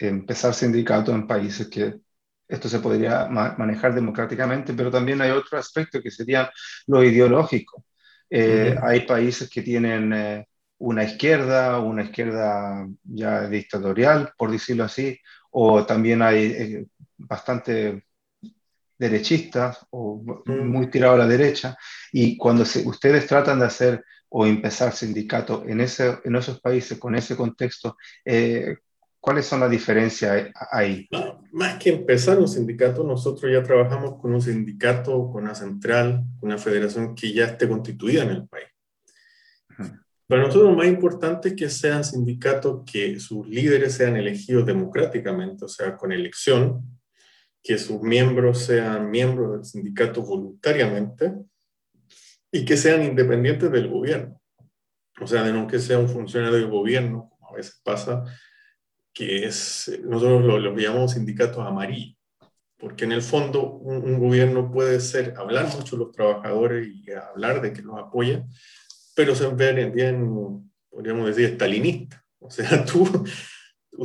empezar 0.00 0.54
sindicatos 0.54 1.14
en 1.14 1.26
países 1.26 1.68
que 1.68 2.00
esto 2.48 2.68
se 2.68 2.80
podría 2.80 3.26
manejar 3.28 3.94
democráticamente, 3.94 4.74
pero 4.74 4.90
también 4.90 5.20
hay 5.22 5.30
otro 5.30 5.58
aspecto 5.58 6.02
que 6.02 6.10
sería 6.10 6.50
lo 6.86 7.02
ideológico. 7.02 7.84
Eh, 8.34 8.74
hay 8.80 9.00
países 9.00 9.50
que 9.50 9.60
tienen 9.60 10.10
eh, 10.14 10.48
una 10.78 11.04
izquierda, 11.04 11.78
una 11.80 12.04
izquierda 12.04 12.88
ya 13.04 13.46
dictatorial, 13.46 14.32
por 14.38 14.50
decirlo 14.50 14.84
así, 14.84 15.18
o 15.50 15.84
también 15.84 16.22
hay 16.22 16.44
eh, 16.46 16.86
bastante 17.18 18.06
derechistas 18.96 19.86
o 19.90 20.22
muy 20.46 20.86
tirado 20.88 21.14
a 21.16 21.18
la 21.18 21.26
derecha, 21.26 21.76
y 22.10 22.38
cuando 22.38 22.62
ustedes 22.62 23.26
tratan 23.26 23.58
de 23.58 23.66
hacer 23.66 24.04
o 24.30 24.46
empezar 24.46 24.94
sindicatos 24.94 25.68
en, 25.68 25.82
ese, 25.82 26.18
en 26.24 26.34
esos 26.34 26.58
países 26.58 26.98
con 26.98 27.14
ese 27.14 27.36
contexto, 27.36 27.98
¿Cuáles 29.22 29.46
son 29.46 29.60
las 29.60 29.70
diferencias 29.70 30.50
ahí? 30.68 31.08
más 31.52 31.78
que 31.78 31.90
empezar 31.90 32.40
un 32.40 32.48
sindicato, 32.48 33.04
nosotros 33.04 33.52
ya 33.52 33.62
trabajamos 33.62 34.20
con 34.20 34.34
un 34.34 34.42
sindicato, 34.42 35.30
con 35.30 35.44
una 35.44 35.54
central, 35.54 36.24
con 36.40 36.48
una 36.48 36.58
federación 36.58 37.14
que 37.14 37.32
ya 37.32 37.44
esté 37.44 37.68
constituida 37.68 38.24
en 38.24 38.30
el 38.30 38.48
país. 38.48 38.66
Para 40.26 40.42
nosotros 40.42 40.70
lo 40.70 40.76
más 40.76 40.88
importante 40.88 41.50
es 41.50 41.54
que 41.54 41.70
sean 41.70 42.02
sindicatos 42.02 42.82
que 42.84 43.20
sus 43.20 43.46
líderes 43.46 43.94
sean 43.94 44.16
elegidos 44.16 44.66
democráticamente, 44.66 45.66
o 45.66 45.68
sea, 45.68 45.96
con 45.96 46.10
elección, 46.10 46.82
que 47.62 47.78
sus 47.78 48.02
miembros 48.02 48.64
sean 48.64 49.08
miembros 49.08 49.52
del 49.52 49.64
sindicato 49.64 50.22
voluntariamente 50.22 51.32
y 52.50 52.64
que 52.64 52.76
sean 52.76 53.04
independientes 53.04 53.70
del 53.70 53.88
gobierno. 53.88 54.40
O 55.20 55.28
sea, 55.28 55.44
de 55.44 55.52
no 55.52 55.68
que 55.68 55.78
sea 55.78 56.00
un 56.00 56.08
funcionario 56.08 56.56
del 56.56 56.68
gobierno, 56.68 57.30
como 57.30 57.50
a 57.50 57.56
veces 57.56 57.80
pasa, 57.84 58.24
que 59.12 59.44
es, 59.46 60.00
nosotros 60.04 60.44
lo, 60.44 60.58
lo 60.58 60.76
llamamos 60.76 61.12
sindicatos 61.12 61.66
amarillos, 61.66 62.16
porque 62.78 63.04
en 63.04 63.12
el 63.12 63.22
fondo 63.22 63.74
un, 63.74 64.18
gobierno 64.18 64.72
puede 64.72 64.98
ser, 65.00 65.34
hablar 65.36 65.72
mucho 65.76 65.96
los 65.96 66.10
trabajadores 66.10 66.88
y 66.88 67.12
hablar 67.12 67.62
de 67.62 67.72
que 67.72 67.82
los 67.82 67.96
apoya, 67.98 68.44
pero 69.14 69.34
ser 69.34 69.54
bien, 69.54 69.92
bien, 69.92 70.72
podríamos 70.90 71.26
decir, 71.26 71.44
estalinista. 71.44 72.24
O 72.40 72.50
sea, 72.50 72.84
tú, 72.86 73.24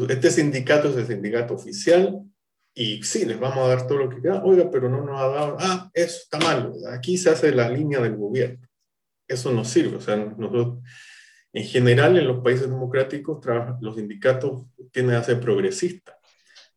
este 0.09 0.29
sindicato 0.29 0.89
es 0.89 0.97
el 0.97 1.07
sindicato 1.07 1.55
oficial 1.55 2.21
y 2.75 3.01
sí, 3.01 3.25
les 3.25 3.39
vamos 3.39 3.65
a 3.65 3.69
dar 3.69 3.87
todo 3.87 3.97
lo 3.97 4.09
que 4.09 4.21
queda, 4.21 4.43
oiga, 4.43 4.69
pero 4.69 4.89
no 4.89 5.03
nos 5.03 5.19
ha 5.19 5.27
dado, 5.27 5.57
ah, 5.59 5.89
eso 5.95 6.17
está 6.21 6.37
mal, 6.37 6.71
aquí 6.91 7.17
se 7.17 7.31
hace 7.31 7.51
la 7.51 7.69
línea 7.69 7.99
del 7.99 8.15
gobierno. 8.15 8.67
Eso 9.27 9.51
no 9.51 9.65
sirve, 9.65 9.97
o 9.97 10.01
sea, 10.01 10.15
nosotros, 10.15 10.83
en 11.57 11.63
general 11.63 12.15
en 12.19 12.27
los 12.27 12.43
países 12.43 12.69
democráticos 12.69 13.43
los 13.81 13.95
sindicatos 13.95 14.67
tienden 14.91 15.15
a 15.15 15.23
ser 15.23 15.39
progresistas, 15.39 16.15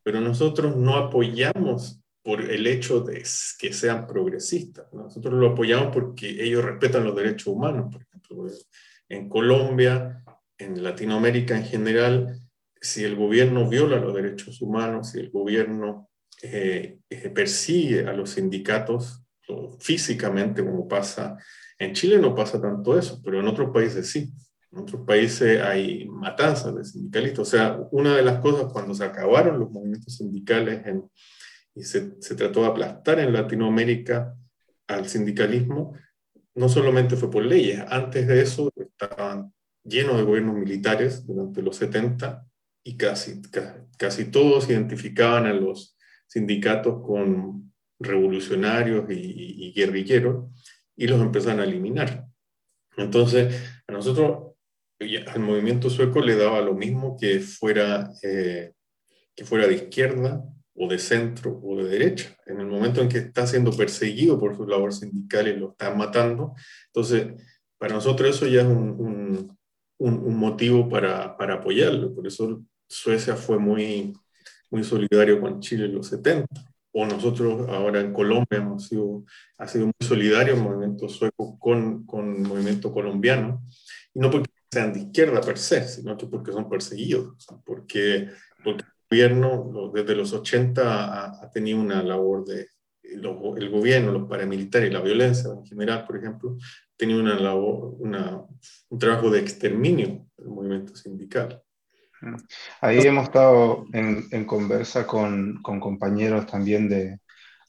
pero 0.03 0.23
nosotros 0.23 0.75
no 0.75 0.97
apoyamos 0.97 2.01
por 2.23 2.41
el 2.41 2.67
hecho 2.67 3.01
de 3.01 3.23
que 3.59 3.75
sean 3.75 4.07
progresistas, 4.07 4.91
nosotros 4.95 5.35
lo 5.35 5.51
apoyamos 5.51 5.93
porque 5.93 6.43
ellos 6.43 6.65
respetan 6.65 7.05
los 7.05 7.15
derechos 7.15 7.49
humanos, 7.49 7.93
por 7.93 8.03
ejemplo, 8.03 8.47
en 9.11 9.29
Colombia, 9.29 10.25
en 10.57 10.83
Latinoamérica 10.83 11.59
en 11.59 11.65
general, 11.65 12.41
si 12.81 13.05
el 13.05 13.17
gobierno 13.17 13.69
viola 13.69 13.99
los 13.99 14.15
derechos 14.15 14.63
humanos, 14.63 15.11
si 15.11 15.21
el 15.21 15.31
gobierno 15.31 16.09
eh, 16.41 17.01
eh, 17.11 17.29
persigue 17.29 18.07
a 18.07 18.15
los 18.15 18.31
sindicatos 18.31 19.23
físicamente, 19.79 20.65
como 20.65 20.89
pasa 20.89 21.37
en 21.79 21.93
Chile, 21.93 22.19
no 22.19 22.35
pasa 22.35 22.59
tanto 22.59 22.99
eso, 22.99 23.21
pero 23.23 23.41
en 23.41 23.47
otros 23.47 23.71
países 23.75 24.09
sí. 24.09 24.33
En 24.73 24.79
otros 24.79 25.03
países 25.07 25.61
hay 25.61 26.07
matanzas 26.09 26.75
de 26.75 26.85
sindicalistas. 26.85 27.41
O 27.41 27.45
sea, 27.45 27.81
una 27.91 28.17
de 28.17 28.23
las 28.23 28.39
cosas 28.41 28.73
cuando 28.73 28.95
se 28.95 29.05
acabaron 29.05 29.59
los 29.59 29.71
movimientos 29.71 30.17
sindicales 30.17 30.83
y 31.75 31.83
se, 31.83 32.21
se 32.21 32.35
trató 32.35 32.63
de 32.63 32.69
aplastar 32.69 33.19
en 33.19 33.33
Latinoamérica 33.33 34.35
al 34.87 35.09
sindicalismo, 35.09 35.95
no 36.55 36.69
solamente 36.69 37.17
fue 37.17 37.31
por 37.31 37.45
leyes, 37.45 37.81
antes 37.89 38.27
de 38.27 38.43
eso 38.43 38.73
estaban 38.77 39.53
llenos 39.85 40.17
de 40.17 40.25
gobiernos 40.25 40.57
militares 40.57 41.27
durante 41.27 41.63
los 41.63 41.77
70 41.77 42.45
y 42.85 42.97
casi, 42.97 43.41
casi 43.97 44.25
todos 44.27 44.69
identificaban 44.69 45.47
a 45.47 45.53
los 45.53 45.97
sindicatos 46.27 47.03
con 47.05 47.73
revolucionarios 47.99 49.05
y, 49.11 49.73
guerrilleros 49.75 50.47
y 50.97 51.07
los 51.07 51.21
empezaron 51.21 51.61
a 51.61 51.65
eliminar. 51.65 52.27
Entonces, 52.97 53.55
a 53.87 53.93
nosotros, 53.93 54.50
al 55.01 55.41
movimiento 55.41 55.89
sueco 55.89 56.21
le 56.21 56.37
daba 56.37 56.61
lo 56.61 56.75
mismo 56.75 57.17
que 57.19 57.41
fuera, 57.41 58.13
eh, 58.23 58.73
que 59.35 59.45
fuera 59.45 59.67
de 59.67 59.75
izquierda 59.75 60.45
o 60.75 60.89
de 60.89 60.99
centro 60.99 61.59
o 61.63 61.77
de 61.77 61.89
derecha. 61.89 62.37
En 62.47 62.61
el 62.61 62.67
momento 62.67 63.01
en 63.01 63.09
que 63.09 63.19
está 63.19 63.47
siendo 63.47 63.73
perseguido 63.73 64.39
por 64.39 64.57
su 64.57 64.67
labor 64.67 64.93
sindical 64.93 65.49
y 65.49 65.57
lo 65.57 65.71
están 65.71 65.97
matando, 65.97 66.55
entonces, 66.87 67.29
para 67.79 67.95
nosotros 67.95 68.37
eso 68.37 68.47
ya 68.47 68.61
es 68.61 68.67
un, 68.67 69.57
un, 69.99 70.37
motivo 70.37 70.89
para, 70.89 71.37
para, 71.37 71.55
apoyarlo. 71.55 72.15
Por 72.15 72.27
eso 72.27 72.63
Suecia 72.87 73.37
fue 73.37 73.59
muy, 73.59 74.13
muy 74.71 74.85
solidario 74.85 75.41
con 75.41 75.61
Chile 75.61 75.87
en 75.87 75.95
los 75.95 76.09
70. 76.09 76.47
O 76.93 77.07
nosotros 77.07 77.69
ahora 77.69 78.01
en 78.01 78.13
Colombia 78.13 78.59
hemos 78.59 78.89
sido, 78.89 79.25
ha 79.59 79.67
sido 79.67 79.87
muy 79.87 79.95
solidario 80.01 80.55
el 80.55 80.61
movimiento 80.61 81.09
sueco 81.09 81.59
con, 81.59 82.05
con 82.05 82.37
el 82.37 82.43
movimiento 82.43 82.93
colombiano. 82.93 83.63
Y 84.13 84.19
no 84.19 84.31
porque 84.31 84.51
sean 84.71 84.93
de 84.93 85.01
izquierda 85.01 85.41
per 85.41 85.59
se, 85.59 85.87
sino 85.87 86.17
que 86.17 86.27
porque 86.27 86.53
son 86.53 86.69
perseguidos. 86.69 87.47
Porque, 87.65 88.29
porque 88.63 88.85
el 88.85 89.09
gobierno 89.11 89.91
desde 89.93 90.15
los 90.15 90.33
80 90.33 90.83
ha, 90.83 91.45
ha 91.45 91.51
tenido 91.51 91.81
una 91.81 92.03
labor 92.03 92.45
de, 92.45 92.69
el 93.03 93.71
gobierno, 93.71 94.13
los 94.13 94.29
paramilitares, 94.29 94.93
la 94.93 95.01
violencia 95.01 95.51
en 95.51 95.65
general, 95.65 96.07
por 96.07 96.17
ejemplo, 96.17 96.57
tenía 96.97 97.17
una 97.17 97.39
labor, 97.39 97.97
una, 97.99 98.43
un 98.89 98.99
trabajo 98.99 99.31
de 99.31 99.41
exterminio 99.41 100.27
del 100.37 100.49
movimiento 100.49 100.95
sindical. 100.95 101.63
Ahí 102.81 102.99
hemos 102.99 103.25
estado 103.25 103.87
en, 103.93 104.27
en 104.31 104.45
conversa 104.45 105.07
con, 105.07 105.63
con, 105.63 105.81
compañeros 105.81 106.47
también 106.47 106.89
de, 106.89 107.19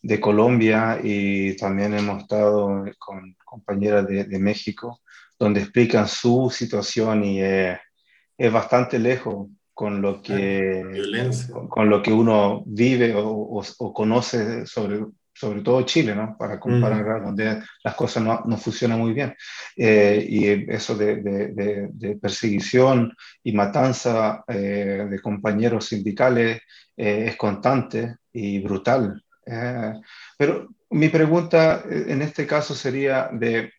de, 0.01 0.19
Colombia 0.19 0.99
y 1.01 1.55
también 1.55 1.93
hemos 1.93 2.23
estado 2.23 2.83
con 2.99 3.37
compañeras 3.45 4.05
de, 4.07 4.25
de 4.25 4.39
México, 4.39 5.00
donde 5.41 5.61
explican 5.61 6.07
su 6.07 6.51
situación 6.51 7.23
y 7.23 7.41
es 7.41 8.51
bastante 8.51 8.99
lejos 8.99 9.47
con 9.73 9.99
lo 9.99 10.21
que, 10.21 10.83
con, 11.51 11.67
con, 11.67 11.89
lo 11.89 12.03
que 12.03 12.13
uno 12.13 12.61
vive 12.67 13.15
o, 13.15 13.27
o, 13.27 13.63
o 13.79 13.91
conoce 13.91 14.67
sobre, 14.67 14.99
sobre 15.33 15.61
todo 15.61 15.81
Chile, 15.81 16.13
¿no? 16.13 16.35
Para 16.37 16.59
comparar, 16.59 17.23
donde 17.23 17.63
las 17.83 17.95
cosas 17.95 18.21
no, 18.21 18.43
no 18.45 18.55
funcionan 18.57 18.99
muy 18.99 19.13
bien. 19.13 19.35
Eh, 19.75 20.23
y 20.29 20.71
eso 20.71 20.95
de, 20.95 21.15
de, 21.15 21.89
de, 21.91 22.15
perseguión 22.17 23.11
y 23.43 23.51
matanza 23.53 24.43
eh, 24.47 25.07
de 25.09 25.19
compañeros 25.19 25.87
sindicales 25.87 26.61
eh, 26.95 27.25
es 27.29 27.35
constante 27.35 28.17
y 28.31 28.59
brutal. 28.59 29.23
pero 30.37 30.69
mi 30.91 31.09
pregunta 31.09 31.83
en 31.89 32.21
este 32.21 32.45
caso 32.45 32.75
sería 32.75 33.29
de 33.33 33.71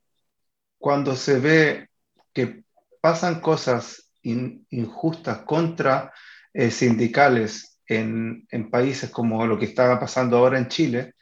cuando 0.83 1.15
se 1.15 1.39
ve 1.39 1.89
que 2.35 2.65
pasan 3.01 3.41
cosas 3.41 4.11
injustas 4.23 5.39
contra 5.47 6.13
sindicales 6.71 7.79
en, 7.87 8.47
en, 8.51 8.71
países 8.71 9.11
como 9.11 9.47
lo 9.47 9.59
que 9.59 9.67
estaba 9.67 9.99
pasando 9.99 10.37
ahora 10.37 10.59
en 10.59 10.69
Chile, 10.69 11.15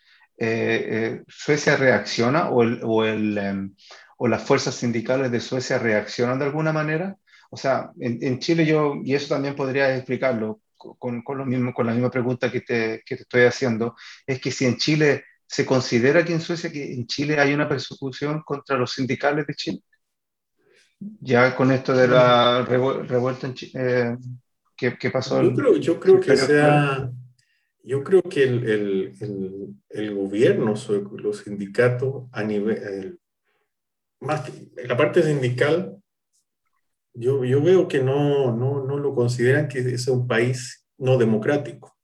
eh, 0.43 0.87
eh, 0.89 1.23
Suecia 1.29 1.77
reacciona 1.77 2.49
o, 2.49 2.63
el, 2.63 2.81
o, 2.83 3.05
el, 3.05 3.37
em, 3.37 3.75
o, 4.17 4.27
las 4.27 4.43
fuerzas 4.43 4.75
sindicales 4.75 5.31
de 5.31 5.41
Suecia 5.41 5.79
reaccionan 5.79 6.39
de 6.39 6.47
alguna 6.47 6.73
manera? 6.73 7.17
O 7.51 7.57
sea, 7.59 7.91
en, 8.01 8.19
en 8.23 8.39
Chile 8.39 8.65
yo, 8.65 8.95
y 9.05 9.15
eso 9.15 9.35
también 9.35 9.55
podría 9.55 9.95
explicarlo 9.95 10.63
con, 10.77 11.23
con, 11.23 11.37
lo 11.37 11.45
mismo, 11.45 11.75
con 11.75 11.87
la 11.87 11.93
misma 11.93 12.11
pregunta 12.11 12.51
que 12.51 12.63
te, 12.63 13.03
que 13.05 13.17
te 13.17 13.23
estoy 13.23 13.43
haciendo, 13.43 13.95
es 14.27 14.41
que 14.41 14.51
si 14.51 14.65
en 14.65 14.79
Chile 14.79 15.25
se 15.51 15.67
considera 15.67 16.25
que 16.25 16.33
en 16.33 16.41
Suecia, 16.41 16.71
que 16.71 16.95
en 16.95 17.09
Chile 17.09 17.41
hay 17.41 17.53
una 17.53 17.69
persecución 17.69 18.41
contra 18.43 18.79
los 18.79 18.93
sindicales 18.93 19.49
de 19.49 19.55
Chile. 19.55 19.81
Ya 21.01 21.57
con 21.57 21.73
esto 21.73 21.93
de 21.93 22.07
la 22.07 22.65
revuelta 22.65 23.49
en 23.49 23.55
Chile, 23.55 23.73
eh, 23.75 24.17
¿qué, 24.77 24.97
¿qué, 24.97 25.11
pasó? 25.11 25.43
Yo 25.43 25.53
creo, 25.53 25.77
yo 25.77 25.99
creo 25.99 26.21
que 26.21 26.37
sea 26.37 27.11
yo 27.83 28.05
creo 28.05 28.23
que 28.23 28.45
el, 28.45 28.65
el, 28.69 29.75
el, 29.89 30.15
gobierno, 30.15 30.75
los 31.17 31.39
sindicatos, 31.39 32.29
a 32.31 32.45
nivel, 32.45 33.19
más 34.21 34.53
la 34.77 34.97
parte 34.97 35.25
sindical, 35.25 35.97
yo, 37.13 37.45
yo 37.45 37.61
veo 37.61 37.89
que 37.89 38.05
no, 38.05 38.55
no, 38.55 38.85
no 38.85 38.99
lo 38.99 39.17
consideran 39.17 39.67
que 39.67 39.81
es 39.81 40.07
un 40.07 40.29
país 40.29 40.87
no 40.97 41.19
democrático. 41.19 41.97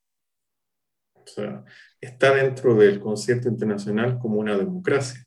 O 1.13 1.27
sea, 1.27 1.65
está 2.01 2.35
dentro 2.35 2.75
del 2.75 3.01
concierto 3.01 3.49
internacional 3.49 4.19
como 4.19 4.37
una 4.37 4.57
democracia, 4.57 5.25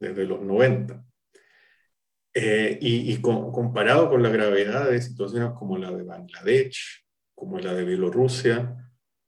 desde 0.00 0.24
los 0.24 0.40
90. 0.40 1.04
Eh, 2.34 2.78
y, 2.80 3.20
comparado 3.20 4.08
con 4.08 4.22
la 4.22 4.30
gravedad 4.30 4.90
de 4.90 5.02
situaciones 5.02 5.50
como 5.52 5.76
la 5.76 5.90
de 5.90 6.02
Bangladesh, 6.02 7.04
como 7.34 7.58
la 7.58 7.74
de 7.74 7.84
Bielorrusia, 7.84 8.74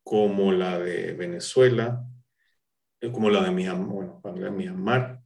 como 0.03 0.53
la 0.53 0.79
de 0.79 1.13
Venezuela, 1.13 2.07
eh, 3.01 3.13
como 3.13 3.29
la 3.29 3.43
de 3.43 3.51
Myanmar, 3.51 4.21
bueno, 4.23 4.53
Myanmar 4.53 5.21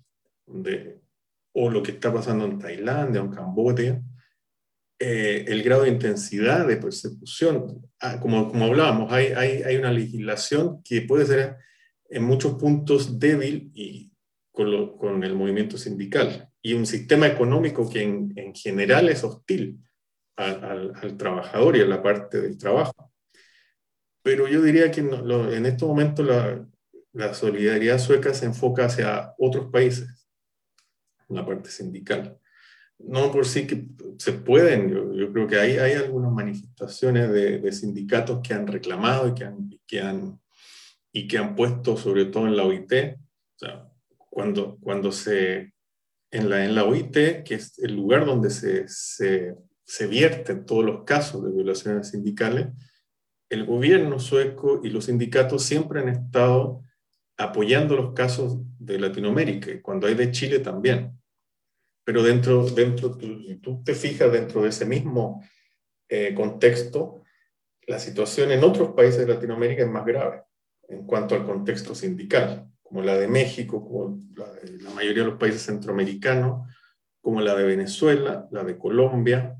o 1.52 1.70
lo 1.70 1.82
que 1.82 1.92
está 1.92 2.12
pasando 2.12 2.46
en 2.46 2.58
Tailandia 2.58 3.20
en 3.20 3.30
Camboya, 3.30 4.02
eh, 4.98 5.44
el 5.46 5.62
grado 5.62 5.82
de 5.82 5.90
intensidad 5.90 6.66
de 6.66 6.76
persecución, 6.76 7.86
ah, 8.00 8.18
como, 8.20 8.48
como 8.48 8.64
hablábamos, 8.64 9.12
hay, 9.12 9.26
hay, 9.26 9.62
hay, 9.62 9.76
una 9.76 9.92
legislación 9.92 10.82
que 10.82 11.02
puede 11.02 11.26
ser 11.26 11.56
en 12.10 12.24
muchos 12.24 12.54
puntos 12.54 13.18
débil 13.18 13.70
y 13.74 14.12
con, 14.50 14.98
con 14.98 15.22
el 15.22 15.34
movimiento 15.34 15.78
sindical 15.78 16.50
y 16.60 16.72
un 16.74 16.86
sistema 16.86 17.26
económico 17.26 17.88
que 17.88 18.02
en, 18.02 18.32
en 18.36 18.54
general 18.54 19.08
es 19.08 19.22
hostil 19.22 19.78
al, 20.36 20.92
al, 20.94 21.16
trabajador 21.16 21.76
y 21.76 21.80
a 21.80 21.86
la 21.86 22.02
parte 22.02 22.40
del 22.40 22.58
trabajo 22.58 23.08
pero 24.28 24.46
yo 24.46 24.60
diría 24.60 24.90
que 24.90 25.00
en 25.00 25.64
estos 25.64 25.88
momentos 25.88 26.26
la, 26.26 26.62
la, 27.12 27.32
solidaridad 27.32 27.98
sueca 27.98 28.34
se 28.34 28.44
enfoca 28.44 28.84
hacia 28.84 29.32
otros 29.38 29.70
países, 29.72 30.28
la 31.28 31.46
parte 31.46 31.70
sindical. 31.70 32.38
No 32.98 33.30
por 33.30 33.46
sí 33.46 33.66
que 33.66 33.86
se 34.18 34.32
pueden, 34.32 34.90
yo, 34.90 35.32
creo 35.32 35.46
que 35.46 35.58
hay, 35.58 35.76
hay 35.76 35.92
algunas 35.92 36.32
manifestaciones 36.32 37.30
de, 37.30 37.58
de, 37.58 37.72
sindicatos 37.72 38.40
que 38.42 38.54
han 38.54 38.66
reclamado 38.66 39.28
y 39.28 39.34
que 39.34 39.44
han, 39.44 39.80
que 39.86 40.00
han, 40.00 40.40
y 41.12 41.28
que 41.28 41.38
han 41.38 41.54
puesto 41.54 41.96
sobre 41.96 42.24
todo 42.24 42.46
en 42.46 42.56
la 42.56 42.64
OIT, 42.64 42.92
o 43.62 44.26
cuando, 44.28 44.78
cuando 44.80 45.12
se, 45.12 45.72
en 46.30 46.50
la, 46.50 46.64
en 46.64 46.74
la 46.74 46.84
OIT, 46.84 47.44
que 47.44 47.54
es 47.54 47.78
el 47.78 47.94
lugar 47.94 48.26
donde 48.26 48.50
se, 48.50 48.88
se, 48.88 49.54
se 49.84 50.06
vierten 50.06 50.66
todos 50.66 50.84
los 50.84 51.04
casos 51.04 51.44
de 51.44 51.52
violaciones 51.52 52.10
sindicales, 52.10 52.68
el 53.48 53.64
gobierno 53.64 54.18
sueco 54.18 54.80
y 54.84 54.90
los 54.90 55.06
sindicatos 55.06 55.62
siempre 55.62 56.00
han 56.00 56.08
estado 56.08 56.82
apoyando 57.38 57.96
los 57.96 58.12
casos 58.12 58.58
de 58.78 58.98
Latinoamérica, 58.98 59.70
y 59.70 59.80
cuando 59.80 60.06
hay 60.06 60.14
de 60.14 60.30
Chile 60.32 60.58
también. 60.58 61.18
Pero 62.08 62.22
dentro, 62.22 62.64
dentro 62.64 63.18
tú, 63.18 63.60
tú 63.60 63.82
te 63.84 63.94
fijas 63.94 64.32
dentro 64.32 64.62
de 64.62 64.70
ese 64.70 64.86
mismo 64.86 65.44
eh, 66.08 66.32
contexto, 66.34 67.22
la 67.86 67.98
situación 67.98 68.50
en 68.50 68.64
otros 68.64 68.94
países 68.94 69.26
de 69.26 69.34
Latinoamérica 69.34 69.82
es 69.82 69.90
más 69.90 70.06
grave 70.06 70.44
en 70.88 71.04
cuanto 71.04 71.34
al 71.34 71.44
contexto 71.44 71.94
sindical, 71.94 72.66
como 72.80 73.02
la 73.02 73.14
de 73.18 73.28
México, 73.28 73.84
como 73.84 74.18
la 74.34 74.90
mayoría 74.92 75.22
de 75.22 75.28
los 75.28 75.38
países 75.38 75.60
centroamericanos, 75.60 76.66
como 77.20 77.42
la 77.42 77.54
de 77.54 77.64
Venezuela, 77.64 78.48
la 78.52 78.64
de 78.64 78.78
Colombia. 78.78 79.58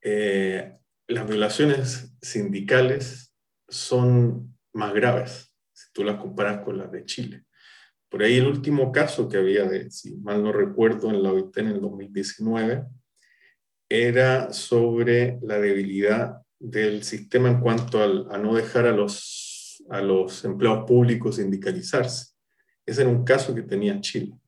Eh, 0.00 0.78
las 1.08 1.26
violaciones 1.26 2.14
sindicales 2.22 3.34
son 3.66 4.56
más 4.72 4.94
graves 4.94 5.52
si 5.72 5.90
tú 5.92 6.04
las 6.04 6.20
comparas 6.20 6.60
con 6.60 6.78
las 6.78 6.92
de 6.92 7.04
Chile. 7.04 7.43
Por 8.14 8.22
ahí 8.22 8.36
el 8.36 8.46
último 8.46 8.92
caso 8.92 9.28
que 9.28 9.38
había, 9.38 9.64
de, 9.64 9.90
si 9.90 10.14
mal 10.18 10.40
no 10.40 10.52
recuerdo, 10.52 11.10
en 11.10 11.20
la 11.20 11.32
OIT 11.32 11.58
en 11.58 11.66
el 11.66 11.80
2019, 11.80 12.84
era 13.88 14.52
sobre 14.52 15.40
la 15.42 15.58
debilidad 15.58 16.40
del 16.60 17.02
sistema 17.02 17.48
en 17.48 17.58
cuanto 17.58 18.00
a 18.00 18.38
no 18.38 18.54
dejar 18.54 18.86
a 18.86 18.92
los, 18.92 19.82
a 19.90 20.00
los 20.00 20.44
empleados 20.44 20.84
públicos 20.86 21.34
sindicalizarse. 21.34 22.36
Ese 22.86 23.00
era 23.00 23.10
un 23.10 23.24
caso 23.24 23.52
que 23.52 23.62
tenía 23.62 24.00
Chile. 24.00 24.38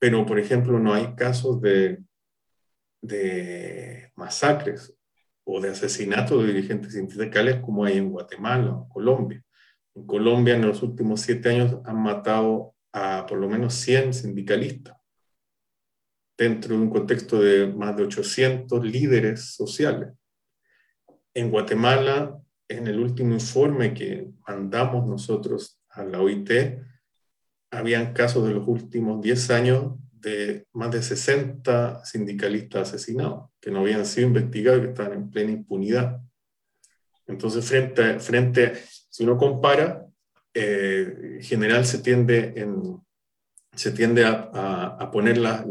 Pero, 0.00 0.26
por 0.26 0.40
ejemplo, 0.40 0.80
no 0.80 0.92
hay 0.92 1.14
casos 1.14 1.60
de, 1.60 2.02
de 3.02 4.10
masacres 4.16 4.92
o 5.44 5.60
de 5.60 5.68
asesinatos 5.68 6.44
de 6.44 6.52
dirigentes 6.52 6.94
sindicales 6.94 7.60
como 7.60 7.84
hay 7.84 7.98
en 7.98 8.10
Guatemala 8.10 8.74
o 8.74 8.88
Colombia. 8.88 9.44
En 9.94 10.06
Colombia, 10.06 10.54
en 10.54 10.66
los 10.66 10.82
últimos 10.82 11.20
siete 11.20 11.50
años, 11.50 11.78
han 11.84 12.02
matado 12.02 12.74
a 12.92 13.26
por 13.26 13.38
lo 13.38 13.48
menos 13.48 13.74
100 13.74 14.14
sindicalistas, 14.14 14.96
dentro 16.36 16.74
de 16.74 16.82
un 16.82 16.90
contexto 16.90 17.40
de 17.40 17.66
más 17.66 17.96
de 17.96 18.04
800 18.04 18.84
líderes 18.84 19.54
sociales. 19.54 20.14
En 21.34 21.50
Guatemala, 21.50 22.38
en 22.68 22.86
el 22.86 22.98
último 22.98 23.34
informe 23.34 23.94
que 23.94 24.30
mandamos 24.46 25.06
nosotros 25.06 25.80
a 25.90 26.04
la 26.04 26.20
OIT, 26.20 26.50
habían 27.70 28.12
casos 28.12 28.46
de 28.46 28.54
los 28.54 28.66
últimos 28.68 29.20
10 29.22 29.50
años 29.50 29.94
de 30.12 30.66
más 30.72 30.90
de 30.90 31.02
60 31.02 32.04
sindicalistas 32.04 32.88
asesinados, 32.88 33.50
que 33.60 33.70
no 33.70 33.80
habían 33.80 34.06
sido 34.06 34.28
investigados 34.28 34.82
que 34.82 34.88
estaban 34.88 35.14
en 35.14 35.30
plena 35.30 35.52
impunidad. 35.52 36.20
Entonces, 37.26 37.64
frente, 37.64 38.20
frente 38.20 38.74
si 39.12 39.24
uno 39.24 39.36
compara, 39.36 40.06
eh, 40.54 41.36
en 41.36 41.42
general 41.42 41.84
se 41.84 41.98
tiende, 41.98 42.54
en, 42.56 42.98
se 43.74 43.92
tiende 43.92 44.24
a, 44.24 44.96
a, 44.98 45.10
poner 45.10 45.36
la, 45.36 45.66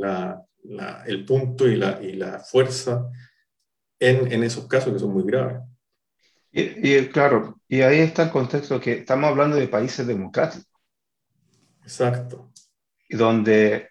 la, 0.63 1.03
el 1.07 1.25
punto 1.25 1.67
y 1.67 1.75
la, 1.75 1.99
y 2.03 2.13
la 2.13 2.39
fuerza 2.39 3.09
en, 3.99 4.31
en, 4.31 4.43
esos 4.43 4.67
casos 4.67 4.93
que 4.93 4.99
son 4.99 5.11
muy 5.13 5.23
graves. 5.23 5.59
Y, 6.51 6.95
y, 6.95 7.09
claro, 7.09 7.59
y 7.67 7.81
ahí 7.81 7.99
está 7.99 8.23
el 8.23 8.29
contexto 8.29 8.79
que 8.79 8.93
estamos 8.99 9.31
hablando 9.31 9.55
de 9.55 9.67
países 9.67 10.05
democráticos. 10.05 10.67
Exacto. 11.81 12.51
Donde 13.09 13.89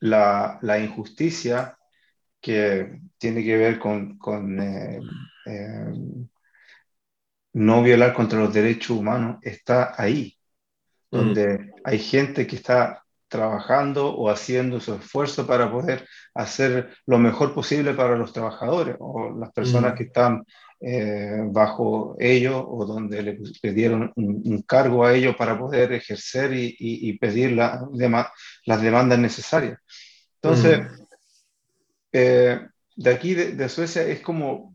la, 0.00 0.58
la 0.62 0.80
injusticia 0.80 1.78
que 2.40 3.00
tiene 3.18 3.44
que 3.44 3.56
ver 3.56 3.78
con, 3.78 4.18
con 4.18 4.60
eh, 4.60 5.00
eh, 5.46 5.92
no 7.52 7.82
violar 7.82 8.14
contra 8.14 8.38
los 8.38 8.52
derechos 8.52 8.90
humanos 8.90 9.38
está 9.42 9.94
ahí, 9.96 10.36
donde 11.10 11.72
hay 11.84 11.98
gente 11.98 12.46
que 12.46 12.56
está 12.56 13.04
trabajando 13.28 14.14
o 14.14 14.28
haciendo 14.28 14.80
su 14.80 14.94
esfuerzo 14.94 15.46
para 15.46 15.70
poder 15.70 16.06
hacer 16.34 16.94
lo 17.06 17.18
mejor 17.18 17.54
posible 17.54 17.94
para 17.94 18.16
los 18.16 18.32
trabajadores 18.32 18.96
o 18.98 19.30
las 19.38 19.52
personas 19.52 19.94
que 19.94 20.04
están 20.04 20.44
eh, 20.80 21.42
bajo 21.44 22.16
ellos 22.18 22.64
o 22.66 22.84
donde 22.86 23.22
le, 23.22 23.72
dieron 23.72 24.12
un, 24.16 24.62
cargo 24.62 25.04
a 25.04 25.14
ellos 25.14 25.36
para 25.36 25.58
poder 25.58 25.92
ejercer 25.92 26.52
y, 26.54 27.18
pedir 27.18 27.52
la, 27.52 27.86
las 28.64 28.82
demandas 28.82 29.18
necesarias. 29.18 29.78
Entonces, 30.42 30.80
eh, 32.12 32.60
de 32.96 33.10
aquí, 33.10 33.34
de, 33.34 33.68
Suecia, 33.68 34.02
es 34.02 34.20
como 34.20 34.74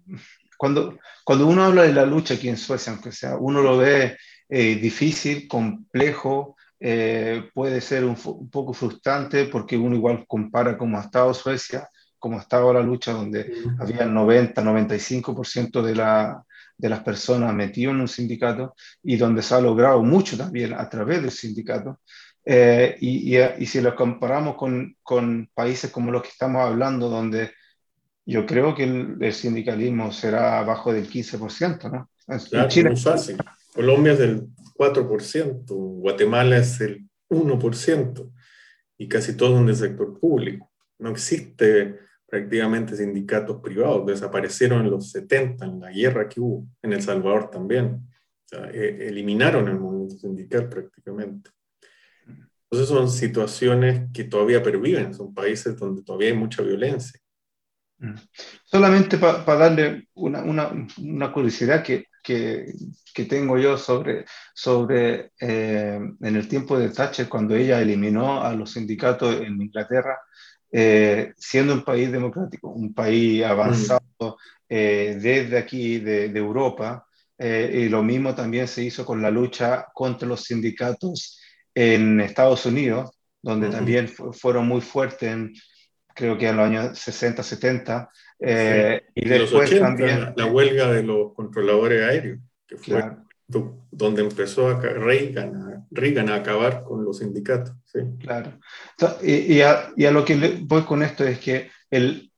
cuando, 0.57 0.97
cuando 1.23 1.47
uno 1.47 1.63
habla 1.63 1.83
de 1.83 1.93
la 1.93 2.05
lucha 2.05 2.35
aquí 2.35 2.49
en 2.49 2.57
Suecia, 2.57 2.93
aunque 2.93 3.11
sea, 3.11 3.37
uno 3.37 3.61
lo 3.61 3.77
ve 3.77 4.17
eh, 4.49 4.75
difícil, 4.75 5.47
complejo, 5.47 6.55
eh, 6.79 7.49
puede 7.53 7.81
ser 7.81 8.05
un, 8.05 8.15
poco 8.51 8.73
frustrante 8.73 9.45
porque 9.45 9.77
uno 9.77 9.95
igual 9.95 10.25
compara 10.27 10.77
cómo 10.77 10.97
ha 10.97 11.01
estado 11.01 11.33
Suecia, 11.33 11.89
cómo 12.19 12.37
ha 12.37 12.41
estado 12.41 12.73
la 12.73 12.81
lucha 12.81 13.11
donde 13.11 13.53
había 13.79 14.05
90, 14.05 14.61
95% 14.61 15.81
de, 15.81 15.95
la, 15.95 16.43
de 16.77 16.89
las 16.89 16.99
personas 17.01 17.53
metidas 17.53 17.93
en 17.93 18.01
un 18.01 18.07
sindicato 18.07 18.75
y 19.01 19.17
donde 19.17 19.41
se 19.41 19.55
ha 19.55 19.61
logrado 19.61 20.03
mucho 20.03 20.37
también 20.37 20.73
a 20.73 20.89
través 20.89 21.21
del 21.21 21.31
sindicato. 21.31 22.01
Eh, 22.45 22.95
y, 22.99 23.35
y, 23.35 23.41
y, 23.57 23.65
si 23.65 23.81
lo 23.81 23.95
comparamos 23.95 24.55
con, 24.55 24.95
con, 25.01 25.49
países 25.55 25.89
como 25.89 26.11
los 26.11 26.21
que 26.21 26.29
estamos 26.29 26.61
hablando, 26.61 27.09
donde 27.09 27.51
yo 28.25 28.45
creo 28.45 28.73
que 28.73 28.83
el, 28.83 29.33
sindicalismo 29.33 30.11
será 30.11 30.59
abajo 30.59 30.91
del 30.91 31.07
15%, 31.07 31.91
¿no? 31.91 32.09
Claro, 32.49 32.67
Chile 32.69 32.89
muy 32.89 32.99
fácil. 32.99 33.37
Colombia 33.73 34.13
es 34.13 34.19
del 34.19 34.47
4%, 34.77 35.65
Guatemala 35.67 36.57
es 36.57 36.81
el 36.81 37.07
1%, 37.29 38.31
y 38.97 39.07
casi 39.07 39.37
todo 39.37 39.59
en 39.59 39.69
el 39.69 39.75
sector 39.75 40.19
público. 40.19 40.71
No 40.97 41.11
existe 41.11 41.99
prácticamente 42.25 42.95
sindicatos 42.95 43.61
privados, 43.61 44.05
desaparecieron 44.07 44.81
en 44.81 44.91
los 44.91 45.11
70, 45.11 45.65
en 45.65 45.79
la 45.79 45.91
guerra 45.91 46.27
que 46.27 46.39
hubo, 46.41 46.67
en 46.81 46.93
El 46.93 47.01
Salvador 47.01 47.51
también. 47.51 47.85
O 47.85 48.47
sea, 48.47 48.69
e, 48.71 49.07
eliminaron 49.07 49.67
el 49.67 49.79
movimiento 49.79 50.17
sindical 50.17 50.67
prácticamente. 50.67 51.51
Entonces 52.63 52.89
son 52.89 53.09
situaciones 53.09 54.09
que 54.11 54.23
todavía 54.23 54.63
perviven, 54.63 55.13
son 55.13 55.33
países 55.33 55.77
donde 55.77 56.01
todavía 56.01 56.29
hay 56.29 56.35
mucha 56.35 56.63
violencia. 56.63 57.19
Mm. 57.99 58.15
Solamente 58.63 59.17
para 59.17 59.43
darle 59.43 60.07
una, 60.15 60.41
una, 60.43 60.87
una 60.97 61.31
curiosidad 61.31 61.83
que, 61.83 62.05
que, 62.21 62.73
que, 63.13 63.25
tengo 63.25 63.57
yo 63.57 63.77
sobre, 63.77 64.25
sobre 64.53 65.31
eh, 65.39 65.99
en 66.21 66.35
el 66.35 66.47
tiempo 66.47 66.77
de 66.77 66.89
Thatcher, 66.89 67.29
cuando 67.29 67.55
ella 67.55 67.81
eliminó 67.81 68.43
a 68.43 68.53
los 68.53 68.71
sindicatos 68.73 69.41
en 69.41 69.61
Inglaterra, 69.61 70.19
eh, 70.71 71.33
siendo 71.37 71.73
un 71.73 71.83
país 71.83 72.11
democrático, 72.11 72.69
un 72.69 72.93
país 72.93 73.43
avanzado 73.45 74.01
mm. 74.19 74.33
eh, 74.69 75.17
desde 75.21 75.57
aquí 75.57 75.99
de, 75.99 76.29
de 76.29 76.39
Europa, 76.39 77.07
y 77.37 77.89
lo 77.89 78.01
mismo 78.01 78.33
también 78.33 78.65
se 78.65 78.81
hizo 78.85 79.05
con 79.05 79.21
la 79.21 79.29
lucha 79.29 79.87
contra 79.93 80.25
los 80.25 80.45
sindicatos 80.45 81.37
en 81.73 82.21
Estados 82.21 82.65
Unidos, 82.65 83.11
donde 83.41 83.69
también 83.69 84.07
fueron 84.07 84.69
muy 84.69 84.79
fuertes 84.79 85.33
en 85.33 85.53
creo 86.15 86.37
que 86.37 86.47
en 86.47 86.57
los 86.57 86.65
años 86.65 86.97
60, 86.97 87.43
70. 87.43 88.09
Eh, 88.39 89.03
y 89.13 89.27
después 89.27 89.77
también... 89.77 90.33
La 90.35 90.45
huelga 90.47 90.91
de 90.91 91.03
los 91.03 91.33
controladores 91.33 92.03
aéreos, 92.03 92.39
que 92.65 92.77
fue 92.77 93.03
donde 93.47 94.23
empezó 94.23 94.69
a 94.69 94.79
Reagan, 94.79 95.85
Reagan, 95.91 96.29
a 96.29 96.35
acabar 96.35 96.83
con 96.83 97.03
los 97.05 97.19
sindicatos. 97.19 97.75
¿sí? 97.85 97.99
Claro. 98.19 98.59
Y, 99.21 99.61
a, 99.61 99.91
y, 99.95 100.05
a, 100.05 100.11
lo 100.11 100.25
que 100.25 100.57
voy 100.63 100.81
con 100.83 101.03
esto 101.03 101.23
es 101.23 101.39
que 101.39 101.69
el, 101.91 102.31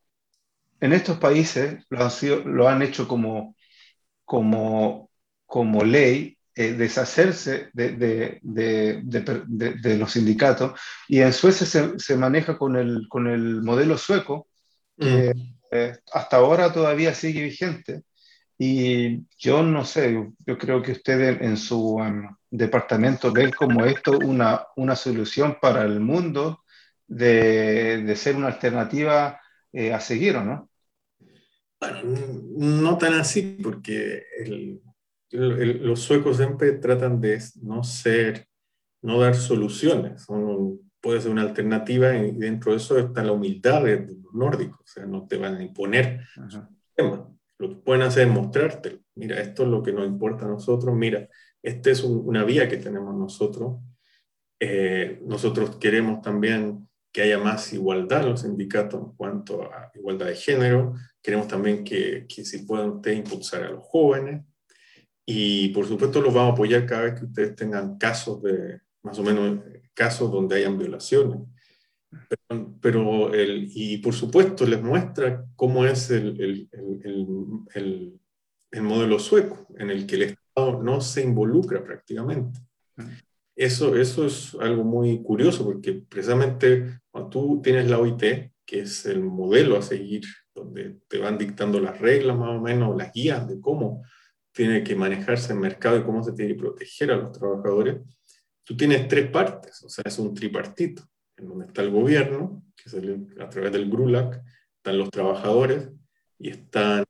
en 0.82 0.94
estos 0.94 1.18
países 1.18 1.86
lo 1.90 2.04
han, 2.04 2.12
sido, 2.12 2.44
lo 2.44 2.68
han 2.68 2.82
hecho 2.82 3.08
como, 3.08 3.56
como, 4.26 5.10
como 5.46 5.84
ley 5.86 6.37
eh, 6.60 6.74
deshacerse 6.74 7.70
de, 7.72 7.92
de, 7.92 8.40
de, 8.42 9.02
de, 9.04 9.98
los 9.98 10.14
sindicatos. 10.14 10.72
Y 11.08 11.20
en 11.20 11.32
Suecia 11.32 11.68
se, 11.68 12.00
se, 12.00 12.18
maneja 12.18 12.58
con 12.58 12.76
el, 12.76 13.08
con 13.08 13.28
el 13.28 13.62
modelo 13.62 13.96
sueco, 13.96 14.48
que 14.98 15.36
mm. 15.36 15.54
eh, 15.72 15.98
hasta 16.12 16.38
ahora 16.38 16.74
todavía 16.74 17.14
sigue 17.14 17.44
vigente. 17.44 18.02
Y 18.58 19.20
yo 19.38 19.62
no 19.62 19.86
sé, 19.86 20.32
yo 20.48 20.58
creo 20.58 20.82
que 20.82 20.94
ustedes 20.94 21.40
en 21.42 21.58
su 21.58 21.98
um, 21.98 22.36
departamento 22.50 23.32
ven 23.32 23.52
como 23.52 23.86
esto 23.86 24.18
una, 24.18 24.66
una 24.78 24.96
solución 24.96 25.60
para 25.62 25.84
el 25.84 26.00
mundo 26.00 26.64
de, 27.06 28.16
ser 28.18 28.36
una 28.36 28.48
alternativa 28.48 29.40
eh, 29.72 29.94
a 29.94 30.00
seguir, 30.00 30.38
¿o 30.38 30.44
no? 30.44 30.70
Bueno, 31.80 32.02
no 32.58 32.98
tan 32.98 33.14
así, 33.14 33.60
porque 33.62 34.24
el, 34.40 34.82
los 35.32 36.00
suecos 36.00 36.38
siempre 36.38 36.74
tratan 36.74 37.20
de 37.20 37.42
no 37.62 37.84
ser, 37.84 38.48
no 39.02 39.20
dar 39.20 39.36
soluciones. 39.36 40.26
puede 41.02 41.22
ser 41.22 41.32
una 41.32 41.44
alternativa 41.44 42.16
y 42.18 42.32
dentro 42.32 42.72
de 42.72 42.78
eso 42.78 42.98
está 42.98 43.24
la 43.24 43.32
humildad 43.32 43.84
de, 43.84 44.08
los 44.24 44.34
nórdicos. 44.34 44.80
O 44.82 44.88
sea, 44.88 45.06
no 45.06 45.28
te 45.28 45.38
van 45.38 45.56
a 45.56 45.64
imponer 45.64 46.22
su 46.50 46.62
tema. 46.96 47.30
Lo 47.60 47.70
que 47.70 47.76
pueden 47.76 48.04
hacer 48.04 48.28
es 48.28 48.34
mostrarte, 48.34 49.02
mira, 49.16 49.42
esto 49.42 49.64
es 49.64 49.70
lo 49.70 49.82
que 49.82 49.92
nos 49.92 50.06
importa 50.06 50.46
a 50.46 50.50
nosotros, 50.50 50.96
mira, 50.96 51.28
esta 51.64 51.90
es 51.90 52.04
una 52.04 52.44
vía 52.44 52.70
que 52.70 52.78
tenemos 52.78 53.16
nosotros. 53.16 53.80
Eh, 54.60 55.20
nosotros 55.26 55.78
queremos 55.78 56.22
también 56.22 56.88
que 57.12 57.24
haya 57.24 57.40
más 57.40 57.74
igualdad 57.74 58.22
en 58.22 58.30
los 58.30 58.42
sindicatos 58.42 59.02
en 59.02 59.12
cuanto 59.16 59.64
a 59.64 59.92
igualdad 59.96 60.28
de 60.28 60.36
género. 60.36 60.94
Queremos 61.22 61.48
también 61.48 61.84
que, 61.84 62.28
que 62.28 62.46
si 62.46 62.60
puedan 62.60 62.90
ustedes 62.90 63.18
impulsar 63.18 63.64
a 63.64 63.72
los 63.72 63.84
jóvenes. 63.84 64.46
Y 65.30 65.70
por 65.70 65.86
supuesto 65.86 66.22
los 66.22 66.34
vamos 66.34 66.52
a 66.52 66.54
apoyar 66.54 66.86
cada 66.86 67.02
vez 67.04 67.20
que 67.20 67.26
ustedes 67.26 67.56
tengan 67.56 67.98
casos 67.98 68.42
de, 68.42 68.80
más 69.04 69.20
o 69.20 69.24
menos, 69.24 69.60
casos 69.94 70.32
donde 70.32 70.56
hayan 70.56 70.78
violaciones. 70.78 71.42
Pero, 72.80 73.34
el, 73.34 73.70
y 73.74 73.98
por 73.98 74.14
supuesto 74.14 74.66
les 74.66 74.82
muestra 74.82 75.46
cómo 75.58 75.84
es 75.86 76.10
el, 76.12 76.40
el, 76.40 76.70
el, 77.74 78.20
el, 78.72 78.82
modelo 78.82 79.20
sueco, 79.20 79.68
en 79.78 79.90
el 79.90 80.08
que 80.08 80.16
el 80.16 80.22
Estado 80.24 80.82
no 80.82 81.02
se 81.02 81.24
involucra 81.24 81.84
prácticamente. 81.84 82.62
Eso, 83.54 83.98
eso 83.98 84.26
es 84.26 84.56
algo 84.62 84.86
muy 84.86 85.22
curioso, 85.22 85.66
porque 85.66 86.06
precisamente 86.08 87.02
cuando 87.12 87.30
tú 87.30 87.62
tienes 87.62 87.90
la 87.90 88.00
OIT, 88.00 88.54
que 88.66 88.80
es 88.80 89.06
el 89.06 89.22
modelo 89.22 89.76
a 89.76 89.82
seguir, 89.82 90.24
donde 90.56 91.02
te 91.10 91.18
van 91.18 91.38
dictando 91.38 91.82
las 91.82 92.00
reglas 92.00 92.38
más 92.38 92.58
o 92.58 92.62
menos, 92.62 92.96
las 92.96 93.12
guías 93.12 93.46
de 93.46 93.60
cómo 93.60 94.04
tiene 94.58 94.84
que 94.84 94.96
manejarse 94.96 95.54
el 95.54 95.60
mercado 95.60 95.98
y 95.98 96.04
cómo 96.04 96.24
se 96.24 96.34
tiene 96.34 96.54
que 96.54 96.60
proteger 96.60 97.12
a 97.12 97.18
los 97.18 97.32
trabajadores, 97.32 98.02
tú 98.64 98.76
tienes 98.76 99.08
tres 99.08 99.30
partes, 99.30 99.84
o 99.84 99.90
sea, 99.90 100.02
es 100.08 100.18
un 100.18 100.34
tripartito 100.34 101.04
en 101.38 101.48
donde 101.48 101.68
está 101.68 101.84
el 101.84 101.92
gobierno, 101.92 102.64
que 102.76 102.90
es 102.90 102.96
a 103.40 103.50
través 103.50 103.72
del 103.72 103.88
GRULAC, 103.88 104.42
están 104.78 104.98
los 104.98 105.12
trabajadores 105.12 105.90
y 106.40 106.50
están 106.50 107.04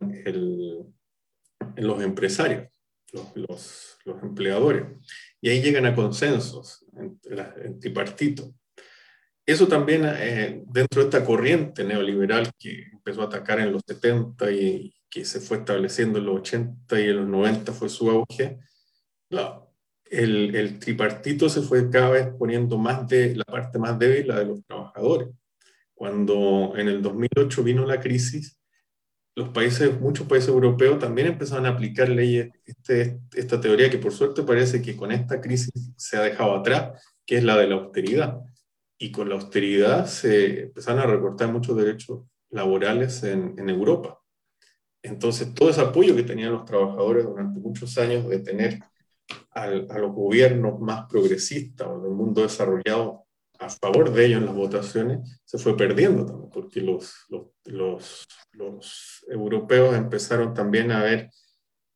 los 1.78 2.04
empresarios, 2.04 2.68
los, 3.14 3.98
los, 4.04 4.24
empleadores. 4.24 4.84
Y 5.40 5.48
ahí 5.48 5.62
llegan 5.62 5.86
a 5.86 5.96
consensos 5.96 6.86
en, 6.98 7.80
tripartito. 7.80 8.54
Eso 9.46 9.70
también 9.70 10.04
eh, 10.04 10.64
dentro 10.68 11.02
de 11.02 11.08
esta 11.08 11.24
corriente 11.24 11.86
neoliberal 11.86 12.52
que 12.60 12.90
empezó 12.92 13.22
a 13.22 13.26
atacar 13.28 13.62
en 13.62 13.72
los 13.72 13.84
70 13.88 14.52
y 14.52 14.97
que 15.10 15.26
se 15.26 15.40
fue 15.40 15.58
estableciendo 15.58 16.20
en 16.20 16.26
los 16.26 16.40
80 16.40 17.00
y 17.00 17.04
en 17.06 17.18
los 17.18 17.28
90 17.28 17.72
fue 17.74 17.90
su 17.90 18.10
auge, 18.10 18.60
el, 20.10 20.80
tripartito 20.80 21.50
se 21.50 21.62
fue 21.62 21.90
cada 21.90 22.10
vez 22.10 22.28
poniendo 22.38 22.78
más 22.78 23.08
de 23.08 23.36
la 23.36 23.44
parte 23.44 23.80
más 23.80 23.98
débil, 24.00 24.28
la 24.28 24.40
de 24.40 24.46
los 24.46 24.66
trabajadores. 24.66 25.30
Cuando 25.94 26.74
en 26.78 26.88
el 26.88 27.02
2008 27.02 27.64
vino 27.64 27.86
la 27.86 28.00
crisis, 28.00 28.58
los 29.36 29.50
países, 29.50 30.00
muchos 30.00 30.28
países 30.28 30.50
europeos 30.50 31.00
también 31.00 31.28
empezaron 31.28 31.66
a 31.66 31.70
aplicar 31.70 32.10
leyes, 32.10 32.52
este, 32.66 33.20
esta 33.36 33.62
teoría 33.62 33.90
que 33.90 34.00
por 34.00 34.12
suerte 34.12 34.44
parece 34.44 34.82
que 34.82 34.96
con 34.96 35.12
esta 35.12 35.42
crisis 35.42 35.72
se 35.96 36.18
ha 36.18 36.22
dejado 36.22 36.56
atrás, 36.56 37.04
que 37.26 37.38
es 37.38 37.44
la 37.44 37.58
de 37.58 37.68
la 37.68 37.76
austeridad. 37.76 38.40
Y 39.00 39.12
con 39.12 39.30
la 39.30 39.36
austeridad 39.36 40.08
se 40.08 40.64
empezaron 40.64 41.02
a 41.02 41.06
recortar 41.06 41.52
muchos 41.52 41.78
derechos 41.78 42.24
laborales 42.50 43.22
en, 43.24 43.54
en 43.58 43.70
Europa. 43.70 44.20
Entonces, 45.08 45.54
todo 45.54 45.70
ese 45.70 45.82
apoyo 45.82 46.16
que 46.16 46.24
tenían 46.24 46.52
los 46.52 46.66
trabajadores 46.66 47.26
durante 47.26 47.60
muchos 47.60 47.98
años 47.98 48.28
de 48.28 48.40
tener 48.40 48.80
a 49.52 49.68
los 49.68 50.14
gobiernos 50.14 50.80
más 50.80 51.08
progresistas 51.10 51.88
o 51.88 52.02
del 52.02 52.12
mundo 52.12 52.44
desarrollado 52.44 53.28
a 53.60 53.70
favor 53.70 54.14
de 54.14 54.26
ellos 54.26 54.40
en 54.40 54.46
las 54.46 54.56
votaciones, 54.56 55.42
se 55.44 55.58
fue 55.58 55.76
perdiendo 55.76 56.26
también, 56.26 56.50
porque 56.52 56.82
los, 56.82 57.26
los, 57.66 58.28
los, 58.54 59.26
europeos 59.28 59.96
empezaron 59.96 60.54
también 60.54 60.92
a 60.92 61.04
ver, 61.04 61.30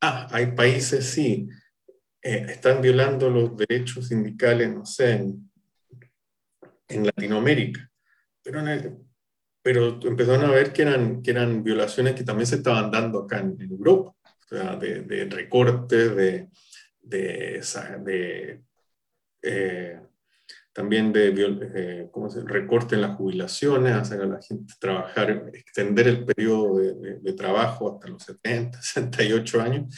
ah, 0.01 0.28
hay 0.32 0.47
países, 0.53 1.05
sí, 1.05 1.47
eh, 2.24 2.45
están 2.49 2.82
violando 2.82 3.30
los 3.30 3.55
derechos 3.55 4.07
sindicales, 4.07 4.74
no 4.74 4.86
sé, 4.86 5.14
en, 5.14 5.51
en 6.88 7.05
Latinoamérica, 7.05 7.89
pero, 8.43 8.62
pero 9.62 9.99
empezaron 10.03 10.45
a 10.45 10.51
ver 10.51 10.74
que 10.74 10.82
eran, 10.82 11.22
que 11.22 11.32
eran 11.32 11.64
violaciones 11.64 12.16
que 12.16 12.24
también 12.24 12.47
se 12.47 12.55
estaban 12.55 12.89
dando 12.91 13.20
acá 13.20 13.39
en, 13.39 13.57
Europa, 13.62 14.16
o 14.26 14.47
sea, 14.47 14.76
de, 14.76 15.01
de 15.01 15.26
recortes, 15.26 16.16
de 16.16 16.49
de, 17.01 17.62
de 18.03 18.62
eh, 19.41 19.99
también 20.74 21.12
de 21.12 21.34
eh, 21.76 22.09
¿cómo 22.12 22.30
se, 22.30 22.41
recorte 22.41 22.95
en 22.95 23.01
las 23.01 23.16
jubilaciones, 23.16 23.93
hacer 23.93 24.22
a 24.22 24.26
la 24.26 24.41
gente 24.41 24.74
trabajar, 24.80 25.51
extender 25.53 26.07
el 26.07 26.26
periodo 26.26 26.78
de, 26.78 27.20
de, 27.20 27.34
trabajo 27.34 27.93
hasta 27.93 28.07
los 28.07 28.24
70, 28.24 28.82
68 28.82 29.62
años, 29.62 29.95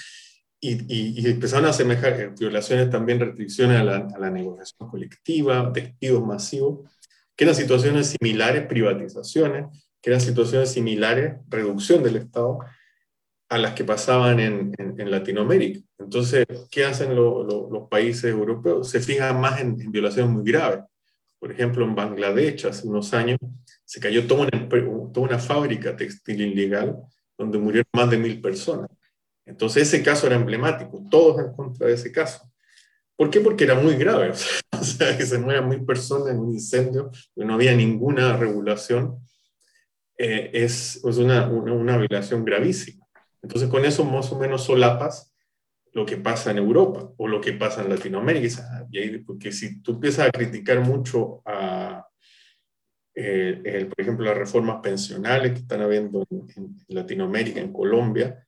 y, 0.59 1.21
y, 1.21 1.29
empezaron 1.29 1.65
a 1.65 1.71
asemejar 1.71 2.13
eh, 2.13 2.31
violaciones 2.39 2.89
también, 2.89 3.19
restricciones 3.19 3.81
a 3.81 3.83
la, 3.83 3.97
a 3.97 4.17
la, 4.19 4.29
negociación 4.31 4.89
colectiva, 4.89 5.69
despidos 5.73 6.25
masivos, 6.25 6.89
que 7.35 7.43
eran 7.45 7.55
situaciones 7.55 8.15
similares, 8.19 8.67
privatizaciones, 8.67 9.65
que 10.01 10.09
eran 10.09 10.21
situaciones 10.21 10.71
similares, 10.71 11.35
reducción 11.49 12.03
del 12.03 12.17
Estado, 12.17 12.59
a 13.49 13.57
las 13.57 13.73
que 13.73 13.83
pasaban 13.83 14.39
en, 14.39 14.73
en, 14.77 15.11
Latinoamérica. 15.11 15.79
Entonces, 15.99 16.45
¿qué 16.71 16.85
hacen 16.85 17.15
los 17.15 17.87
países 17.89 18.25
europeos? 18.25 18.89
Se 18.89 18.99
fijan 18.99 19.39
más 19.39 19.61
en, 19.61 19.75
violaciones 19.91 20.31
muy 20.31 20.43
graves. 20.43 20.79
Por 21.39 21.51
ejemplo, 21.51 21.85
en 21.85 21.93
Bangladesh 21.93 22.65
hace 22.65 22.87
unos 22.87 23.13
años 23.13 23.37
se 23.85 23.99
cayó 23.99 24.25
toda 24.25 24.47
una, 24.47 24.69
toda 24.69 25.27
una 25.27 25.39
fábrica 25.39 25.95
textil 25.95 26.41
ilegal 26.41 26.97
donde 27.37 27.59
murieron 27.59 27.85
más 27.93 28.09
de 28.09 28.17
mil 28.17 28.41
personas. 28.41 28.89
Entonces, 29.45 29.83
ese 29.83 30.01
caso 30.01 30.25
era 30.25 30.35
emblemático, 30.35 31.05
todos 31.11 31.39
en 31.39 31.53
contra 31.53 31.87
de 31.87 31.93
ese 31.93 32.11
caso. 32.11 32.49
¿Por 33.23 33.31
qué? 33.31 33.39
Porque 33.39 33.63
era 33.63 33.75
muy 33.75 33.95
grave, 33.95 34.31
o 34.73 34.83
sea, 34.83 35.17
que 35.17 35.25
se 35.25 35.37
mueran 35.37 35.69
mil 35.69 35.85
personas 35.85 36.27
en 36.27 36.39
un 36.39 36.51
incendio, 36.51 37.09
no 37.37 37.53
había 37.53 37.73
ninguna 37.73 38.35
regulación, 38.35 39.17
eh, 40.17 40.49
es, 40.51 40.97
es 40.97 41.17
una, 41.17 41.47
una, 41.47 41.71
una 41.71 41.97
violación 41.97 42.43
gravísima. 42.43 43.05
Entonces 43.41 43.69
con 43.69 43.85
eso 43.85 44.03
más 44.03 44.29
o 44.33 44.37
menos 44.37 44.65
solapas 44.65 45.33
lo 45.93 46.05
que 46.05 46.17
pasa 46.17 46.51
en 46.51 46.57
Europa 46.57 47.13
o 47.15 47.29
lo 47.29 47.39
que 47.39 47.53
pasa 47.53 47.81
en 47.81 47.91
Latinoamérica. 47.91 48.85
porque 49.25 49.53
si 49.53 49.81
tú 49.81 49.93
empiezas 49.93 50.27
a 50.27 50.31
criticar 50.31 50.81
mucho 50.81 51.41
a, 51.45 52.05
eh, 53.15 53.87
por 53.87 54.01
ejemplo, 54.01 54.25
las 54.25 54.37
reformas 54.37 54.81
pensionales 54.83 55.53
que 55.53 55.59
están 55.59 55.81
habiendo 55.81 56.27
en, 56.29 56.75
Latinoamérica, 56.89 57.61
en 57.61 57.71
Colombia, 57.71 58.45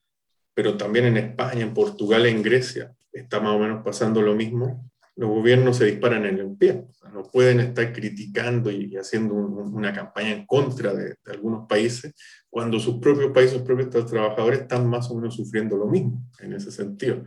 pero 0.53 0.75
también 0.75 1.05
en 1.05 1.15
España, 1.15 1.61
en 1.61 1.73
Portugal, 1.73 2.25
en 2.25 2.43
Grecia, 2.43 2.93
está 3.15 3.39
más 3.39 3.55
o 3.55 3.59
menos 3.59 3.83
pasando 3.83 4.21
lo 4.21 4.35
mismo, 4.35 4.89
los 5.15 5.29
gobiernos 5.29 5.77
se 5.77 5.85
disparan 5.85 6.25
en 6.25 6.39
el 6.39 6.55
pie. 6.57 6.85
no 7.13 7.23
pueden 7.23 7.61
estar 7.61 7.93
criticando 7.93 8.69
y, 8.69 8.95
haciendo 8.97 9.33
una 9.33 9.93
campaña 9.93 10.31
en 10.31 10.45
contra 10.45 10.93
de, 10.93 11.15
algunos 11.27 11.67
países 11.67 12.13
cuando 12.49 12.79
sus 12.79 12.99
propios 12.99 13.31
países, 13.31 13.53
sus 13.53 13.61
propios 13.61 14.05
trabajadores 14.05 14.61
están 14.61 14.87
más 14.87 15.09
o 15.09 15.15
menos 15.15 15.35
sufriendo 15.35 15.77
lo 15.77 15.87
mismo 15.87 16.21
en 16.39 16.53
ese 16.53 16.71
sentido. 16.71 17.23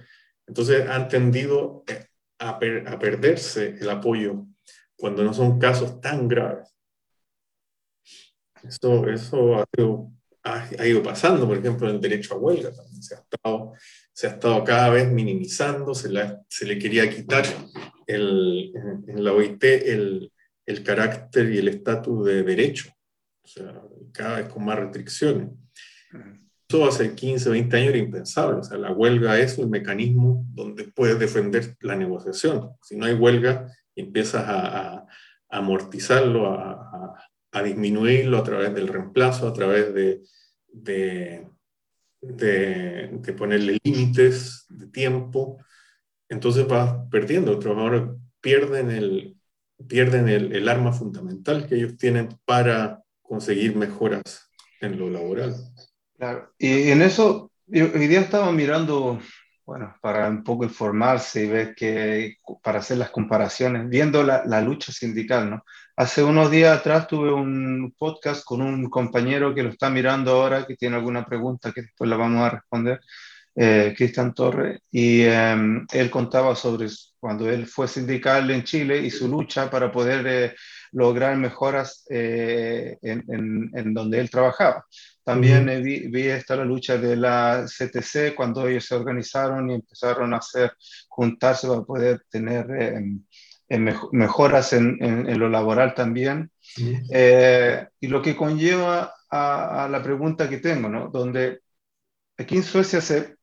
Entonces 0.47 0.89
han 0.89 1.09
tendido 1.09 1.85
eh, 1.87 2.07
a, 2.39 2.59
perderse 2.59 3.77
el 3.81 3.89
apoyo 3.89 4.47
cuando 4.97 5.25
no 5.25 5.33
son 5.33 5.59
casos 5.59 6.01
tan 6.01 6.29
graves. 6.29 6.75
Eso, 8.63 9.09
eso 9.09 9.57
ha, 9.57 9.65
ido, 9.77 10.11
ha, 10.45 10.87
ido 10.87 11.03
pasando, 11.03 11.47
por 11.47 11.59
ejemplo, 11.59 11.89
en 11.89 11.97
el 11.97 12.01
derecho 12.01 12.35
a 12.35 12.39
huelga 12.39 12.73
también 12.73 13.03
se 13.03 13.15
ha 13.15 13.19
estado 13.19 13.73
se 14.19 14.27
ha 14.27 14.31
estado 14.31 14.65
cada 14.65 14.91
vez 14.91 15.09
minimizando, 15.13 15.95
se, 15.95 16.09
se 16.49 16.67
le 16.67 16.77
quería 16.77 17.09
quitar 17.09 17.45
el, 18.05 18.73
en, 19.07 19.23
la 19.23 19.33
OIT 19.33 19.63
el, 19.63 20.33
el 20.67 20.83
carácter 20.83 21.53
y 21.53 21.59
el 21.59 21.69
estatus 21.69 22.27
de 22.27 22.43
derecho, 22.43 22.91
o 23.45 23.47
sea, 23.47 23.81
cada 24.11 24.39
vez 24.39 24.49
con 24.49 24.65
más 24.65 24.77
restricciones. 24.77 25.51
Eso 26.69 26.85
hace 26.85 27.15
15, 27.15 27.49
20 27.49 27.77
años 27.77 27.89
era 27.91 27.99
impensable, 27.99 28.59
o 28.59 28.65
sea, 28.65 28.77
la 28.77 28.91
huelga 28.91 29.39
es 29.39 29.57
un 29.57 29.71
mecanismo 29.71 30.45
donde 30.53 30.83
puedes 30.83 31.21
defender 31.21 31.77
la 31.83 31.95
negociación. 31.95 32.71
Si 32.83 32.97
no 32.97 33.07
hay 33.07 33.15
huelga, 33.15 33.73
empiezas 33.95 34.45
a, 34.49 34.95
a 34.95 35.07
amortizarlo, 35.49 36.49
a, 36.49 36.73
a, 36.73 37.25
disminuirlo 37.63 38.39
a 38.39 38.45
través 38.45 38.75
del 38.75 38.89
reemplazo, 38.89 39.49
a 39.49 39.53
través 39.53 39.93
de, 39.95 40.23
de 42.21 43.33
ponerle 43.37 43.79
límites 43.83 44.67
de 44.69 44.87
tiempo, 44.87 45.59
entonces 46.29 46.67
vas 46.67 46.95
perdiendo. 47.11 47.53
Los 47.53 47.61
trabajadores 47.61 48.03
pierden, 48.41 48.91
el, 48.91 49.37
pierden 49.87 50.29
el, 50.29 50.53
el, 50.55 50.69
arma 50.69 50.93
fundamental 50.93 51.67
que 51.67 51.77
ellos 51.77 51.97
tienen 51.97 52.29
para 52.45 53.03
conseguir 53.23 53.77
mejoras 53.77 54.51
en 54.81 54.99
lo 54.99 55.11
laboral. 55.11 55.55
Claro, 56.17 56.53
y 56.59 56.91
en 56.91 57.03
eso, 57.03 57.53
hoy 57.69 58.09
día 58.09 58.21
estaba 58.21 58.51
mirando, 58.53 59.21
bueno, 59.65 59.95
para 60.01 60.29
un 60.29 60.43
poco 60.43 60.65
informarse 60.65 61.45
y 61.45 61.49
ver 61.49 61.75
que, 61.75 62.37
para 62.63 62.81
hacer 62.81 62.99
las 62.99 63.11
comparaciones, 63.11 63.89
viendo 63.89 64.23
la, 64.23 64.45
la 64.45 64.61
lucha 64.61 64.93
sindical, 64.93 65.51
¿no? 65.51 65.65
Hace 66.01 66.23
unos 66.23 66.49
días 66.49 66.79
atrás 66.79 67.09
tuve 67.09 67.33
un 67.33 67.93
podcast 67.99 68.45
con 68.45 68.63
un 68.63 68.89
compañero 68.89 69.53
que 69.53 69.65
lo 69.65 69.71
está 69.71 69.91
mirando 69.91 70.31
ahora, 70.31 70.65
que 70.65 70.77
tiene 70.77 70.95
alguna 70.95 71.27
pregunta 71.27 71.73
que 71.73 71.83
después 71.83 72.09
la 72.09 72.17
vamos 72.17 72.47
a 72.47 72.51
responder, 72.51 73.01
eh, 73.57 73.93
Cristian 73.97 74.33
Torres, 74.33 74.81
y 74.93 75.23
em, 75.23 75.85
él 75.93 76.09
contaba 76.09 76.55
sobre 76.55 76.87
cuando 77.19 77.51
él 77.51 77.67
fue 77.67 77.89
sindical 77.89 78.49
en 78.53 78.63
Chile 78.63 78.99
y 78.99 79.11
su 79.11 79.27
lucha 79.27 79.69
para 79.69 79.91
poder 79.91 80.25
eh, 80.29 80.55
lograr 80.93 81.37
mejoras 81.37 82.05
en, 82.09 83.01
en, 83.75 83.93
donde 83.93 84.21
él 84.21 84.31
trabajaba. 84.31 84.85
También 85.25 85.67
vi, 85.83 86.07
vi, 86.07 86.29
esta 86.29 86.55
la 86.55 86.65
lucha 86.65 86.97
de 86.97 87.17
la 87.17 87.67
CTC 87.67 88.37
cuando 88.37 88.69
ellos 88.69 88.85
se 88.85 88.95
organizaron 88.95 89.69
y 89.69 89.75
empezaron 89.75 90.33
a 90.33 90.37
hacer, 90.37 90.75
juntarse 91.09 91.67
para 91.67 91.83
poder 91.83 92.23
tener 92.31 92.67
mejoras 93.69 94.73
en, 94.73 94.99
en, 95.03 95.39
lo 95.39 95.49
laboral 95.49 95.95
también. 95.95 96.51
y 96.77 98.07
lo 98.07 98.23
que 98.23 98.37
conlleva 98.37 99.15
a, 99.31 99.85
a, 99.85 99.89
la 99.89 100.03
pregunta 100.03 100.49
que 100.49 100.59
tengo, 100.59 100.89
¿no? 100.89 101.09
Donde 101.09 101.61
aquí 102.37 102.57
en 102.57 102.63
Suecia 102.63 103.01
se 103.01 103.39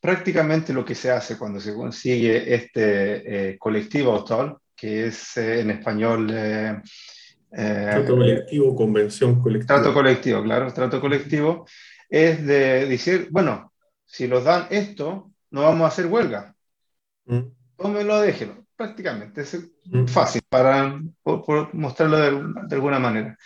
prácticamente 0.00 0.72
lo 0.72 0.84
que 0.84 0.94
se 0.94 1.10
hace 1.10 1.36
cuando 1.36 1.60
se 1.60 1.74
consigue 1.74 2.54
este 2.54 3.50
eh, 3.50 3.58
colectivo 3.58 4.12
autor, 4.12 4.60
que 4.74 5.06
es 5.06 5.36
eh, 5.36 5.60
en 5.60 5.70
español... 5.70 6.30
Eh, 6.32 6.80
trato 7.50 8.16
colectivo, 8.16 8.76
convención 8.76 9.40
colectiva. 9.40 9.76
Trato 9.76 9.94
colectivo, 9.94 10.42
claro, 10.42 10.72
trato 10.72 11.00
colectivo, 11.00 11.66
es 12.08 12.44
de 12.46 12.86
decir, 12.86 13.28
bueno, 13.30 13.72
si 14.04 14.26
los 14.26 14.44
dan 14.44 14.66
esto, 14.70 15.30
no 15.50 15.62
vamos 15.62 15.84
a 15.84 15.88
hacer 15.88 16.06
huelga. 16.06 16.54
Mm. 17.26 17.40
Tómelo, 17.76 18.20
déjelo, 18.20 18.66
prácticamente. 18.78 19.42
Es 19.42 19.58
mm. 19.86 20.06
fácil 20.06 20.40
para 20.48 20.98
mostrarlo 21.72 22.16
de, 22.16 22.76
alguna 22.76 23.00
manera. 23.00 23.36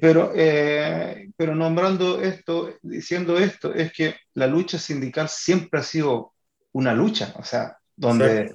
Pero, 0.00 0.32
eh, 0.34 1.30
pero 1.36 1.54
nombrando 1.54 2.20
esto, 2.22 2.74
diciendo 2.80 3.38
esto, 3.38 3.74
es 3.74 3.92
que 3.92 4.16
la 4.34 4.46
lucha 4.46 4.78
sindical 4.78 5.28
siempre 5.28 5.80
ha 5.80 5.82
sido 5.82 6.32
una 6.72 6.94
lucha, 6.94 7.34
o 7.36 7.44
sea, 7.44 7.76
donde, 7.94 8.54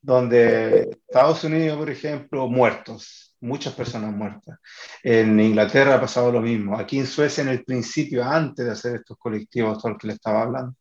donde 0.00 0.98
Estados 1.06 1.44
Unidos, 1.44 1.78
por 1.78 1.90
ejemplo, 1.90 2.48
muertos, 2.48 3.36
muchas 3.40 3.74
personas 3.74 4.12
muertas. 4.12 4.58
En 5.02 5.38
Inglaterra 5.38 5.96
ha 5.96 6.00
pasado 6.00 6.32
lo 6.32 6.40
mismo. 6.40 6.76
Aquí 6.76 6.98
en 6.98 7.06
Suecia, 7.06 7.42
en 7.42 7.50
el 7.50 7.64
principio, 7.64 8.24
antes 8.24 8.64
de 8.64 8.72
hacer 8.72 8.96
estos 8.96 9.18
colectivos, 9.18 9.78
todo 9.78 9.92
lo 9.92 9.98
que 9.98 10.08
le 10.08 10.14
estaba 10.14 10.42
hablando, 10.42 10.74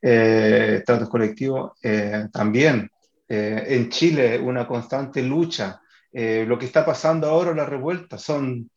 eh, 0.00 0.82
tratos 0.86 1.10
colectivos, 1.10 1.72
eh, 1.82 2.28
también 2.32 2.88
eh, 3.30 3.64
en 3.68 3.88
Chile 3.88 4.38
una 4.38 4.66
constante 4.66 5.22
lucha. 5.22 5.80
lo 6.12 6.58
que 6.58 6.66
está 6.66 6.84
pasando 6.84 7.28
ahora, 7.28 7.54
la 7.54 7.64
revuelta, 7.64 8.18
son 8.18 8.68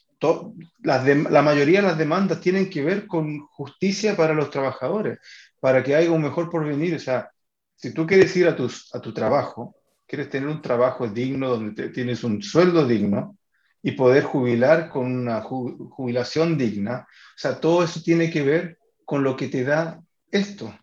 las 0.84 1.06
la 1.06 1.42
mayoría 1.42 1.82
de 1.82 1.88
las 1.88 1.98
demandas 1.98 2.40
tienen 2.40 2.70
que 2.70 2.84
ver 2.84 3.08
con 3.08 3.40
justicia 3.48 4.16
para 4.16 4.34
los 4.34 4.50
trabajadores, 4.50 5.20
para 5.60 5.84
que 5.84 5.96
haya 5.96 6.12
un 6.12 6.22
mejor 6.22 6.50
porvenir. 6.50 6.96
O 6.96 7.00
sea, 7.00 7.30
si 7.76 7.94
tú 7.94 8.06
quieres 8.08 8.36
ir 8.38 8.48
a, 8.48 8.56
tus, 8.56 8.94
a 8.96 9.02
tu 9.02 9.14
trabajo, 9.14 9.76
quieres 10.08 10.30
tener 10.30 10.48
un 10.48 10.62
trabajo 10.62 11.08
digno 11.08 11.50
donde 11.50 11.90
tienes 11.90 12.24
un 12.24 12.42
sueldo 12.42 12.86
digno 12.88 13.38
y 13.82 13.92
poder 13.94 14.24
jubilar 14.24 14.90
con 14.90 15.06
una 15.06 15.42
jubilación 15.42 16.58
digna, 16.58 17.06
o 17.10 17.38
sea, 17.38 17.60
todo 17.60 17.84
eso 17.84 18.02
tiene 18.02 18.32
que 18.32 18.44
ver 18.44 18.78
con 19.04 19.24
lo 19.24 19.36
que 19.36 19.50
te 19.50 19.64
da 19.66 20.02
esto, 20.32 20.74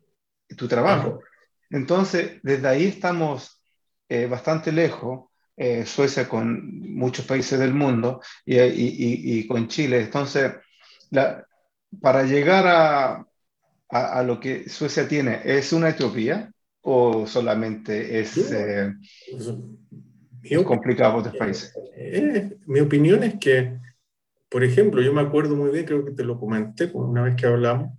tu 0.56 0.68
trabajo. 0.68 1.20
Entonces, 1.70 2.40
desde 2.42 2.68
ahí 2.68 2.86
estamos 2.86 3.59
eh, 4.10 4.26
bastante 4.26 4.72
lejos 4.72 5.30
eh, 5.56 5.84
Suecia 5.84 6.28
con 6.28 6.80
muchos 6.94 7.26
países 7.26 7.58
del 7.58 7.74
mundo 7.74 8.20
y, 8.46 8.58
y, 8.58 9.38
y 9.38 9.46
con 9.46 9.68
Chile. 9.68 10.00
Entonces, 10.00 10.52
la, 11.10 11.46
para 12.00 12.22
llegar 12.22 12.66
a, 12.66 13.26
a, 13.90 14.22
lo 14.22 14.40
que 14.40 14.68
Suecia 14.68 15.06
tiene, 15.06 15.40
¿es 15.44 15.72
una 15.72 15.90
Etiopía 15.90 16.50
o 16.82 17.26
solamente 17.26 18.20
es, 18.20 18.50
eh, 18.52 18.94
complicado 20.64 21.12
para 21.12 21.18
otros 21.18 21.36
países? 21.36 21.74
Eh, 21.94 22.56
mi 22.66 22.80
opinión 22.80 23.22
es 23.22 23.34
que, 23.38 23.78
por 24.48 24.64
ejemplo, 24.64 25.02
yo 25.02 25.12
me 25.12 25.20
acuerdo 25.20 25.56
muy 25.56 25.70
bien, 25.70 25.84
creo 25.84 26.04
que 26.04 26.12
te 26.12 26.24
lo 26.24 26.38
comenté 26.38 26.90
una 26.94 27.22
vez 27.22 27.36
que 27.36 27.46
hablamos, 27.46 27.98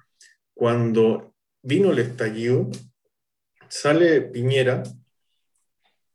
cuando 0.53 1.35
vino 1.61 1.91
el 1.91 1.99
estallido, 1.99 2.69
sale 3.67 4.21
Piñera 4.21 4.83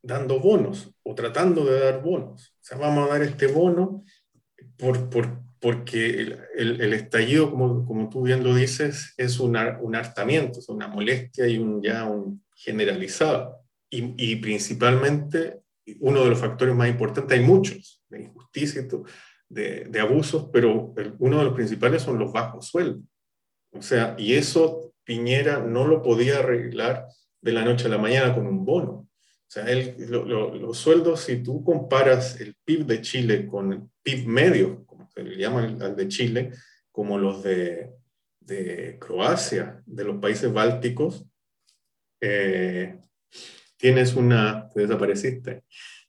dando 0.06 0.38
bonos 0.38 0.90
o 1.02 1.14
tratando 1.14 1.64
de 1.64 1.80
dar 1.80 2.02
bonos. 2.02 2.54
O 2.60 2.64
sea, 2.64 2.78
vamos 2.78 3.08
a 3.08 3.12
dar 3.12 3.22
este 3.22 3.48
bono 3.48 4.04
por, 4.76 5.10
por, 5.10 5.42
porque 5.60 6.10
el, 6.56 6.80
el, 6.80 6.92
estallido, 6.92 7.50
como, 7.50 7.84
como, 7.84 8.08
tú 8.08 8.22
bien 8.22 8.44
lo 8.44 8.54
dices, 8.54 9.14
es 9.16 9.40
un, 9.40 9.56
un 9.56 9.96
hartamiento, 9.96 10.60
es 10.60 10.68
una 10.68 10.86
molestia 10.86 11.48
y 11.48 11.58
un, 11.58 11.82
ya 11.82 12.04
un 12.04 12.44
generalizado. 12.54 13.58
Y, 13.90 14.14
y, 14.16 14.36
principalmente, 14.36 15.60
uno 16.00 16.22
de 16.22 16.30
los 16.30 16.38
factores 16.38 16.74
más 16.74 16.88
importantes, 16.88 17.38
hay 17.38 17.44
muchos, 17.44 18.02
de 18.08 18.22
injusticia, 18.22 18.86
de, 19.48 19.84
de 19.84 20.00
abusos, 20.00 20.48
pero 20.52 20.94
uno 21.18 21.38
de 21.38 21.44
los 21.44 21.54
principales 21.54 22.02
son 22.02 22.18
los 22.18 22.32
bajos 22.32 22.66
sueldos. 22.66 23.02
O 23.70 23.82
sea, 23.82 24.14
y 24.18 24.34
eso 24.34 24.92
Piñera 25.04 25.60
no 25.60 25.86
lo 25.86 26.02
podía 26.02 26.38
arreglar 26.38 27.06
de 27.40 27.52
la 27.52 27.64
noche 27.64 27.86
a 27.86 27.90
la 27.90 27.98
mañana 27.98 28.34
con 28.34 28.46
un 28.46 28.64
bono. 28.64 29.05
O 29.48 29.50
sea, 29.50 29.64
los 30.08 30.76
sueldos, 30.76 31.20
si 31.20 31.42
tú 31.42 31.62
comparas 31.62 32.40
el 32.40 32.56
PIB 32.64 32.84
de 32.84 33.00
Chile 33.00 33.46
con 33.46 33.72
el 33.72 33.82
PIB 34.02 34.26
medio, 34.26 34.84
como 34.86 35.08
se 35.08 35.22
le 35.22 35.36
llama 35.36 35.62
al 35.62 35.94
de 35.94 36.08
Chile, 36.08 36.52
como 36.90 37.16
los 37.16 37.44
de, 37.44 37.92
de 38.40 38.98
Croacia, 38.98 39.82
de 39.86 40.04
los 40.04 40.20
países 40.20 40.52
bálticos, 40.52 41.26
eh, 42.20 42.98
tienes 43.76 44.14
una, 44.14 44.68
te 44.74 44.80
desapareciste, 44.80 45.62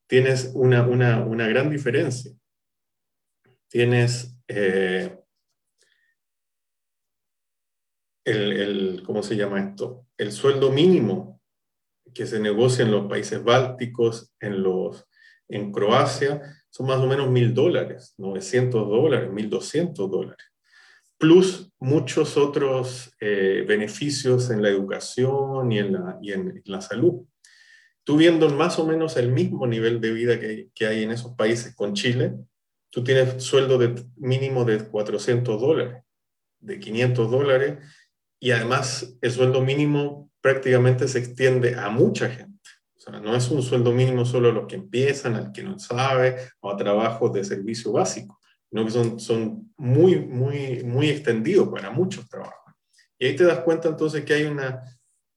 tienes 0.08 0.52
una, 0.56 0.88
una, 0.88 1.24
una 1.24 1.48
gran 1.48 1.70
diferencia. 1.70 2.32
Tienes 3.70 4.36
eh, 4.48 5.16
el, 8.26 8.52
el, 8.54 9.04
¿cómo 9.06 9.22
se 9.22 9.36
llama 9.36 9.60
esto? 9.60 10.08
El 10.18 10.32
sueldo 10.32 10.72
mínimo 10.72 11.37
que 12.18 12.26
se 12.26 12.40
negocia 12.40 12.84
en 12.84 12.90
los 12.90 13.08
países 13.08 13.44
bálticos, 13.44 14.34
en, 14.40 14.64
los, 14.64 15.06
en 15.48 15.72
Croacia, 15.72 16.42
son 16.72 16.88
más 16.88 16.98
o 16.98 17.06
menos 17.06 17.30
mil 17.30 17.54
dólares, 17.54 18.16
900 18.18 18.90
dólares, 18.90 19.32
1200 19.32 20.10
dólares, 20.10 20.44
plus 21.20 21.72
muchos 21.80 22.36
otros 22.36 23.16
eh, 23.22 23.64
beneficios 23.68 24.50
en 24.50 24.64
la 24.64 24.70
educación 24.70 25.72
y 25.72 25.78
en 25.78 25.94
la, 25.94 26.18
y 26.20 26.32
en, 26.32 26.60
la 26.66 26.82
salud. 26.82 27.24
Tú 28.04 28.18
viendo 28.18 28.50
más 28.50 28.80
o 28.80 28.88
menos 28.88 29.16
el 29.16 29.32
mismo 29.32 29.68
nivel 29.68 30.02
de 30.02 30.12
vida 30.12 30.40
que, 30.40 30.70
que 30.74 30.88
hay 30.88 31.04
en 31.04 31.12
esos 31.12 31.36
países 31.36 31.76
con 31.76 31.94
Chile, 31.94 32.34
tú 32.90 33.04
tienes 33.04 33.44
sueldo 33.44 33.78
de, 33.78 33.94
mínimo 34.16 34.66
de 34.66 34.80
400 34.80 35.62
dólares, 35.62 36.04
de 36.62 36.80
500 36.80 37.30
dólares, 37.30 37.78
y 38.40 38.50
además 38.50 39.16
el 39.22 39.32
sueldo 39.32 39.62
mínimo 39.62 40.32
prácticamente 40.48 41.10
se 41.10 41.20
extiende 41.20 41.76
a 41.76 41.90
mucha 41.90 42.30
gente. 42.30 42.58
O 42.96 43.00
sea, 43.02 43.20
no 43.20 43.36
es 43.36 43.52
un 43.52 43.62
sueldo 43.62 43.92
mínimo 43.92 44.24
solo 44.24 44.48
a 44.48 44.54
los 44.54 44.66
que 44.66 44.78
empiezan, 44.78 45.36
al 45.36 45.52
que 45.52 45.62
no 45.62 45.78
sabe, 45.78 46.38
o 46.62 46.72
a 46.72 46.78
trabajos 46.78 47.34
de 47.34 47.44
servicio 47.44 47.92
básico, 47.92 48.40
sino 48.70 48.86
que 48.86 48.92
son, 48.92 49.20
son 49.20 49.74
muy, 49.76 50.22
muy, 50.22 50.86
muy 50.86 51.10
extendidos 51.10 51.68
para 51.68 51.90
muchos 51.90 52.30
trabajos. 52.30 52.74
Y 53.20 53.26
ahí 53.26 53.36
te 53.36 53.44
das 53.44 53.60
cuenta 53.60 53.90
entonces 53.90 54.24
que 54.24 54.36
hay 54.36 54.44
una, 54.46 54.82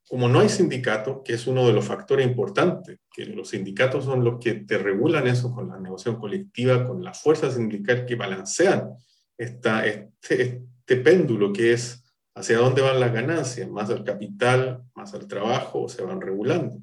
como 0.06 0.28
no 0.28 0.38
hay 0.38 0.48
sindicato, 0.48 1.24
que 1.24 1.32
es 1.32 1.44
uno 1.48 1.66
de 1.66 1.72
los 1.72 1.84
factores 1.84 2.24
importantes, 2.24 3.00
que 3.12 3.26
los 3.26 3.48
sindicatos 3.48 4.04
son 4.04 4.22
los 4.22 4.38
que 4.38 4.52
te 4.52 4.78
regulan 4.78 5.26
eso 5.26 5.52
con 5.52 5.70
la 5.70 5.80
negociación 5.80 6.20
colectiva, 6.20 6.86
con 6.86 7.02
la 7.02 7.14
fuerza 7.14 7.50
sindical 7.50 8.06
que 8.06 8.14
balancean 8.14 8.90
esta, 9.36 9.84
este, 9.84 10.62
este 10.78 10.96
péndulo 10.98 11.52
que 11.52 11.72
es 11.72 12.00
hacia 12.40 12.58
dónde 12.58 12.82
van 12.82 13.00
las 13.00 13.12
ganancias, 13.12 13.68
más 13.68 13.90
al 13.90 14.02
capital, 14.02 14.82
más 14.94 15.14
al 15.14 15.26
trabajo, 15.26 15.88
se 15.88 16.02
van 16.02 16.20
regulando. 16.20 16.78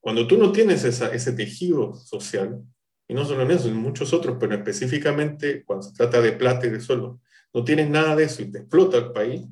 Cuando 0.00 0.26
tú 0.26 0.38
no 0.38 0.52
tienes 0.52 0.84
ese 0.84 1.32
tejido 1.32 1.94
social, 1.94 2.62
y 3.08 3.14
no 3.14 3.24
solo 3.24 3.42
en 3.42 3.50
eso, 3.52 3.68
en 3.68 3.76
muchos 3.76 4.12
otros, 4.12 4.36
pero 4.40 4.54
específicamente 4.54 5.64
cuando 5.64 5.82
se 5.82 5.94
trata 5.94 6.20
de 6.20 6.32
plata 6.32 6.66
y 6.66 6.70
de 6.70 6.80
sueldo, 6.80 7.20
no 7.52 7.64
tienes 7.64 7.88
nada 7.88 8.16
de 8.16 8.24
eso 8.24 8.42
y 8.42 8.50
te 8.50 8.58
explota 8.58 8.98
el 8.98 9.12
país, 9.12 9.42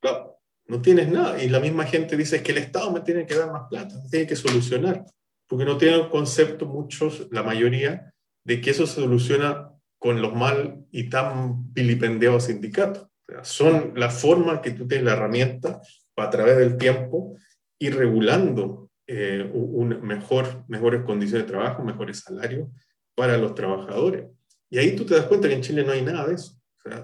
claro, 0.00 0.38
no 0.66 0.80
tienes 0.80 1.08
nada. 1.08 1.42
Y 1.42 1.48
la 1.48 1.60
misma 1.60 1.84
gente 1.84 2.16
dice 2.16 2.42
que 2.42 2.52
el 2.52 2.58
Estado 2.58 2.90
me 2.92 3.00
tiene 3.00 3.26
que 3.26 3.34
dar 3.34 3.52
más 3.52 3.68
plata, 3.68 4.02
tiene 4.10 4.26
que 4.26 4.36
solucionar, 4.36 5.04
porque 5.46 5.64
no 5.64 5.76
tienen 5.76 6.08
concepto 6.08 6.66
muchos, 6.66 7.28
la 7.30 7.42
mayoría, 7.42 8.14
de 8.44 8.60
que 8.60 8.70
eso 8.70 8.86
se 8.86 9.00
soluciona 9.00 9.72
con 9.98 10.22
los 10.22 10.34
mal 10.34 10.86
y 10.90 11.08
tan 11.08 11.72
vilipendiados 11.72 12.44
sindicatos 12.44 13.08
son 13.42 13.92
la 13.96 14.10
forma 14.10 14.60
que 14.62 14.72
tú 14.72 14.86
tienes 14.86 15.06
la 15.06 15.12
herramienta 15.14 15.80
a 16.16 16.30
través 16.30 16.56
del 16.56 16.76
tiempo 16.76 17.36
ir 17.78 17.96
regulando 17.96 18.90
eh, 19.06 19.48
un 19.52 20.00
mejor, 20.02 20.64
mejores 20.68 21.04
condiciones 21.04 21.46
de 21.46 21.52
trabajo, 21.52 21.84
mejores 21.84 22.20
salarios 22.20 22.68
para 23.14 23.36
los 23.36 23.54
trabajadores. 23.54 24.26
Y 24.70 24.78
ahí 24.78 24.96
tú 24.96 25.04
te 25.04 25.14
das 25.14 25.26
cuenta 25.26 25.48
que 25.48 25.54
en 25.54 25.62
Chile 25.62 25.84
no 25.84 25.92
hay 25.92 26.02
nada 26.02 26.26
de 26.26 26.34
eso. 26.34 26.60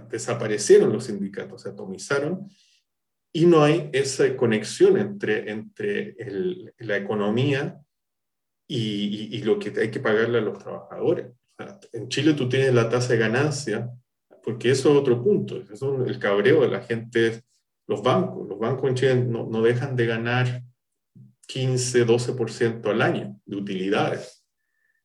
Desaparecieron 0.08 0.92
los 0.92 1.04
sindicatos, 1.04 1.62
se 1.62 1.70
atomizaron 1.70 2.48
y 3.32 3.46
no 3.46 3.62
hay 3.62 3.88
esa 3.92 4.36
conexión 4.36 4.98
entre, 4.98 5.50
entre 5.50 6.16
la 6.78 6.96
economía 6.96 7.80
y, 8.68 9.42
lo 9.42 9.58
que 9.58 9.72
hay 9.78 9.90
que 9.90 10.00
pagarle 10.00 10.38
a 10.38 10.42
los 10.42 10.58
trabajadores. 10.58 11.26
en 11.92 12.08
Chile 12.08 12.34
tú 12.34 12.48
tienes 12.48 12.72
la 12.72 12.88
tasa 12.88 13.12
de 13.12 13.18
ganancia, 13.18 13.90
porque 14.42 14.70
eso 14.70 14.90
es 14.90 14.96
otro 14.96 15.22
punto, 15.22 15.62
eso 15.72 16.02
es 16.02 16.08
el 16.08 16.18
cabreo 16.18 16.62
de 16.62 16.68
la 16.68 16.80
gente, 16.80 17.42
los 17.86 18.02
bancos, 18.02 18.48
los 18.48 18.58
bancos 18.58 18.88
en 18.88 18.94
Chile 18.94 19.14
no, 19.16 19.46
no 19.46 19.62
dejan 19.62 19.96
de 19.96 20.06
ganar 20.06 20.62
15, 21.46 22.06
12% 22.06 22.86
al 22.86 23.02
año 23.02 23.38
de 23.44 23.56
utilidades. 23.56 24.44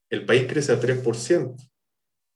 El 0.10 0.26
país 0.26 0.46
crece 0.48 0.72
a 0.72 0.80
3%. 0.80 1.56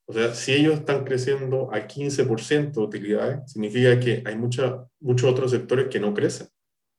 O 0.05 0.13
sea, 0.13 0.35
si 0.35 0.51
ellos 0.53 0.79
están 0.79 1.05
creciendo 1.05 1.73
a 1.73 1.87
15% 1.87 2.71
de 2.73 2.81
utilidades, 2.81 3.51
significa 3.51 3.97
que 3.99 4.21
hay 4.25 4.35
mucha, 4.35 4.85
muchos 4.99 5.31
otros 5.31 5.51
sectores 5.51 5.87
que 5.87 5.99
no 5.99 6.13
crecen 6.13 6.47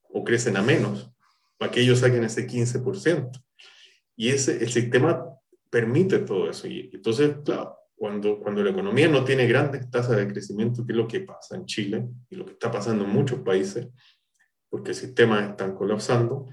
o 0.08 0.24
crecen 0.24 0.56
a 0.56 0.62
menos 0.62 1.10
para 1.58 1.70
que 1.70 1.80
ellos 1.80 1.98
saquen 1.98 2.24
ese 2.24 2.46
15%. 2.46 3.30
Y 4.16 4.30
ese, 4.30 4.62
el 4.62 4.70
sistema 4.70 5.26
permite 5.68 6.20
todo 6.20 6.48
eso. 6.48 6.66
Y 6.66 6.90
entonces, 6.92 7.36
claro, 7.44 7.76
cuando, 8.02 8.40
cuando 8.40 8.64
la 8.64 8.70
economía 8.70 9.06
no 9.06 9.22
tiene 9.22 9.46
grandes 9.46 9.88
tasas 9.88 10.16
de 10.16 10.26
crecimiento, 10.26 10.84
que 10.84 10.90
es 10.90 10.98
lo 10.98 11.06
que 11.06 11.20
pasa 11.20 11.54
en 11.54 11.66
Chile 11.66 12.08
y 12.28 12.34
lo 12.34 12.44
que 12.44 12.54
está 12.54 12.68
pasando 12.68 13.04
en 13.04 13.10
muchos 13.10 13.38
países, 13.42 13.86
porque 14.68 14.90
el 14.90 14.96
sistema 14.96 15.46
están 15.46 15.76
colapsando, 15.76 16.48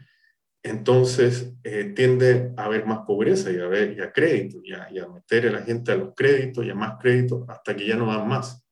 entonces 0.61 1.55
eh, 1.63 1.85
tiende 1.95 2.53
a 2.55 2.65
haber 2.65 2.85
más 2.85 2.99
pobreza 2.99 3.49
y 3.49 3.57
a, 3.57 3.63
haber, 3.63 3.97
y 3.97 3.99
a 3.99 4.11
crédito, 4.11 4.59
y 4.63 4.73
a, 4.73 5.07
meter 5.07 5.47
a 5.47 5.53
la 5.53 5.63
gente 5.63 5.91
a 5.91 5.95
los 5.95 6.13
créditos 6.15 6.63
y 6.63 6.69
a 6.69 6.75
más 6.75 6.99
créditos 7.01 7.49
hasta 7.49 7.75
que 7.75 7.87
ya 7.87 7.95
no 7.95 8.05
dan 8.05 8.27
más. 8.27 8.63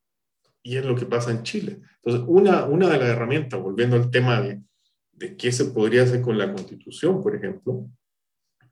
Y 0.62 0.76
es 0.76 0.84
lo 0.84 0.94
que 0.94 1.06
pasa 1.06 1.32
en 1.32 1.42
Chile. 1.42 1.80
Entonces, 1.96 2.22
una, 2.28 2.64
una 2.66 2.88
de 2.90 2.98
las 2.98 3.08
herramientas, 3.08 3.60
volviendo 3.60 3.96
al 3.96 4.08
tema 4.08 4.40
de, 4.40 4.62
de 5.10 5.36
qué 5.36 5.50
se 5.50 5.64
podría 5.64 6.04
hacer 6.04 6.22
con 6.22 6.38
la 6.38 6.52
constitución, 6.52 7.20
por 7.24 7.34
ejemplo, 7.34 7.88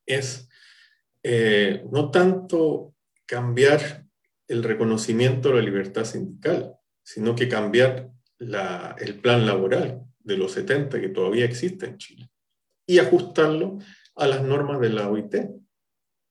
es 0.07 0.49
eh, 1.25 1.85
no 1.91 2.09
tanto 2.13 2.93
cambiar 3.27 4.07
el 4.49 4.63
reconocimiento 4.63 5.49
de 5.49 5.57
la 5.57 5.63
libertad 5.63 6.05
sindical, 6.05 6.77
sino 7.03 7.35
que 7.35 7.49
cambiar 7.49 8.11
la, 8.39 8.97
el 8.99 9.21
plan 9.21 9.47
laboral 9.47 10.03
de 10.21 10.37
los 10.37 10.53
70 10.53 11.01
que 11.01 11.09
todavía 11.09 11.45
existe 11.45 11.87
en 11.87 11.99
Chile 11.99 12.31
y 12.87 12.99
ajustarlo 12.99 13.79
a 14.15 14.27
las 14.27 14.43
normas 14.43 14.81
de 14.81 14.91
la 14.91 15.09
OIT, 15.09 15.35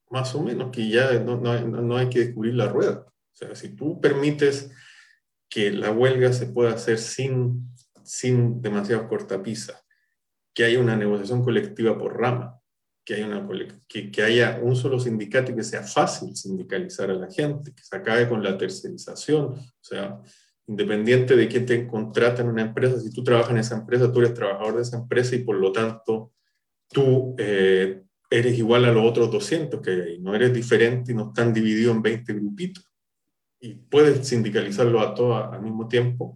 más 0.09 0.33
o 0.35 0.41
menos, 0.41 0.71
que 0.71 0.89
ya 0.89 1.19
no, 1.19 1.37
no, 1.37 1.59
no 1.59 1.97
hay 1.97 2.09
que 2.09 2.19
descubrir 2.19 2.55
la 2.55 2.67
rueda. 2.67 3.05
O 3.05 3.35
sea, 3.35 3.53
si 3.55 3.75
tú 3.75 3.99
permites 3.99 4.71
que 5.49 5.71
la 5.71 5.91
huelga 5.91 6.31
se 6.31 6.47
pueda 6.47 6.73
hacer 6.73 6.97
sin, 6.97 7.69
sin 8.03 8.61
demasiado 8.61 9.07
cortapisa, 9.07 9.81
que 10.53 10.63
haya 10.63 10.79
una 10.79 10.95
negociación 10.95 11.43
colectiva 11.43 11.97
por 11.97 12.17
rama, 12.17 12.54
que 13.05 14.23
haya, 14.23 14.59
un 14.61 14.75
solo 14.75 14.99
sindicato 14.99 15.51
y 15.51 15.55
que 15.55 15.63
sea 15.63 15.83
fácil 15.83 16.35
sindicalizar 16.35 17.11
a 17.11 17.13
la 17.13 17.31
gente, 17.31 17.71
que 17.73 17.83
se 17.83 17.95
acabe 17.95 18.27
con 18.27 18.43
la 18.43 18.57
tercerización, 18.57 19.45
o 19.45 19.83
sea, 19.83 20.19
independiente 20.67 21.35
de 21.35 21.47
quién 21.47 21.65
te 21.65 21.85
contrata 21.87 22.41
en 22.41 22.49
una 22.49 22.63
empresa, 22.63 22.99
si 22.99 23.11
tú 23.11 23.23
trabajas 23.23 23.51
en 23.51 23.57
esa 23.57 23.75
empresa, 23.75 24.11
tú 24.11 24.19
eres 24.19 24.33
trabajador 24.33 24.77
de 24.77 24.81
esa 24.81 24.97
empresa 24.97 25.35
y 25.35 25.43
por 25.43 25.57
lo 25.57 25.71
tanto 25.71 26.33
tú 26.89 27.35
eh, 27.37 28.01
eres 28.29 28.57
igual 28.57 28.85
a 28.85 28.91
los 28.91 29.05
otros 29.05 29.31
200 29.31 29.81
que 29.81 30.17
no 30.19 30.33
eres 30.33 30.51
diferente 30.51 31.11
y 31.11 31.15
no 31.15 31.27
están 31.27 31.53
divididos 31.53 31.95
en 31.95 32.01
20 32.01 32.33
grupitos. 32.33 32.91
Y 33.59 33.75
puedes 33.75 34.27
sindicalizarlo 34.27 34.99
a 34.99 35.13
todos 35.13 35.53
al 35.53 35.61
mismo 35.61 35.87
tiempo. 35.87 36.35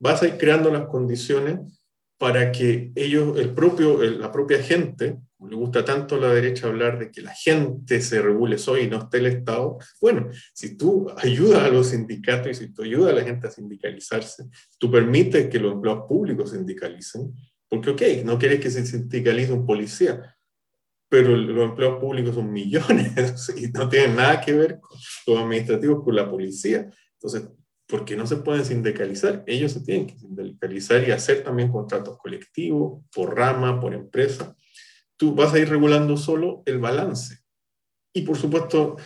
Vas 0.00 0.22
a 0.22 0.28
ir 0.28 0.38
creando 0.38 0.70
las 0.70 0.86
condiciones 0.86 1.77
para 2.18 2.50
que 2.50 2.90
ellos, 2.96 3.38
el 3.38 3.54
propio, 3.54 4.02
la 4.02 4.32
propia 4.32 4.60
gente, 4.60 5.18
le 5.48 5.54
gusta 5.54 5.84
tanto 5.84 6.16
a 6.16 6.18
la 6.18 6.34
derecha 6.34 6.66
hablar 6.66 6.98
de 6.98 7.12
que 7.12 7.22
la 7.22 7.32
gente 7.32 8.00
se 8.00 8.20
regule 8.20 8.58
soy 8.58 8.82
y 8.82 8.86
no 8.88 8.98
esté 8.98 9.18
el 9.18 9.26
Estado, 9.26 9.78
bueno, 10.00 10.28
si 10.52 10.76
tú 10.76 11.06
ayudas 11.16 11.62
a 11.62 11.68
los 11.68 11.88
sindicatos 11.88 12.50
y 12.50 12.54
si 12.54 12.72
tú 12.72 12.82
ayudas 12.82 13.12
a 13.12 13.16
la 13.16 13.24
gente 13.24 13.46
a 13.46 13.50
sindicalizarse, 13.50 14.44
tú 14.78 14.90
permites 14.90 15.48
que 15.48 15.60
los 15.60 15.72
empleados 15.72 16.04
públicos 16.08 16.50
sindicalicen, 16.50 17.32
porque, 17.68 17.90
ok, 17.90 18.02
no 18.24 18.38
quieres 18.38 18.60
que 18.60 18.70
se 18.70 18.84
sindicalice 18.84 19.52
un 19.52 19.64
policía, 19.64 20.34
pero 21.08 21.36
los 21.36 21.70
empleados 21.70 22.00
públicos 22.00 22.34
son 22.34 22.52
millones 22.52 23.52
y 23.56 23.68
no 23.68 23.88
tienen 23.88 24.16
nada 24.16 24.40
que 24.40 24.52
ver 24.52 24.80
con 24.80 24.98
los 25.26 25.38
administrativos 25.38 26.02
con 26.02 26.16
la 26.16 26.28
policía. 26.28 26.90
Entonces, 27.14 27.48
¿por 27.88 28.04
qué 28.04 28.16
no 28.16 28.26
se 28.26 28.36
pueden 28.36 28.64
sindicalizar? 28.64 29.42
Ellos 29.46 29.72
se 29.72 29.80
tienen 29.80 30.06
que 30.06 30.18
sindicalizar 30.18 31.08
y 31.08 31.10
hacer 31.10 31.42
también 31.42 31.72
contratos 31.72 32.18
colectivos, 32.18 33.02
por 33.12 33.36
rama, 33.36 33.80
por 33.80 33.94
empresa. 33.94 34.54
Tú 35.16 35.34
vas 35.34 35.52
a 35.52 35.58
ir 35.58 35.68
regulando 35.68 36.16
solo 36.16 36.62
el 36.66 36.78
balance. 36.78 37.38
Y 38.12 38.22
por 38.22 38.36
supuesto, 38.36 38.96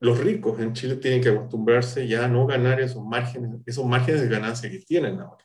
los 0.00 0.18
ricos 0.18 0.58
en 0.60 0.72
Chile 0.72 0.96
tienen 0.96 1.22
que 1.22 1.28
acostumbrarse 1.28 2.08
ya 2.08 2.24
a 2.24 2.28
no 2.28 2.46
ganar 2.46 2.80
esos 2.80 3.04
márgenes, 3.04 3.60
esos 3.66 3.84
márgenes 3.86 4.22
de 4.22 4.28
ganancia 4.28 4.70
que 4.70 4.80
tienen 4.80 5.20
ahora 5.20 5.44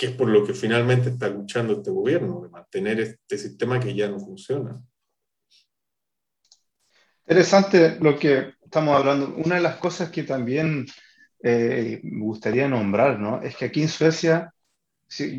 que 0.00 0.06
es 0.06 0.12
por 0.12 0.30
lo 0.30 0.46
que 0.46 0.54
finalmente 0.54 1.10
está 1.10 1.28
luchando 1.28 1.74
este 1.74 1.90
gobierno, 1.90 2.40
de 2.40 2.48
mantener 2.48 3.00
este 3.00 3.36
sistema 3.36 3.78
que 3.78 3.94
ya 3.94 4.08
no 4.08 4.18
funciona. 4.18 4.82
Interesante 7.26 7.98
lo 8.00 8.18
que 8.18 8.54
estamos 8.64 8.96
hablando. 8.96 9.34
Una 9.36 9.56
de 9.56 9.60
las 9.60 9.76
cosas 9.76 10.08
que 10.08 10.22
también 10.22 10.86
eh, 11.42 12.00
me 12.02 12.24
gustaría 12.24 12.68
nombrar, 12.68 13.18
¿no? 13.18 13.42
Es 13.42 13.56
que 13.56 13.66
aquí 13.66 13.82
en 13.82 13.88
Suecia, 13.88 14.52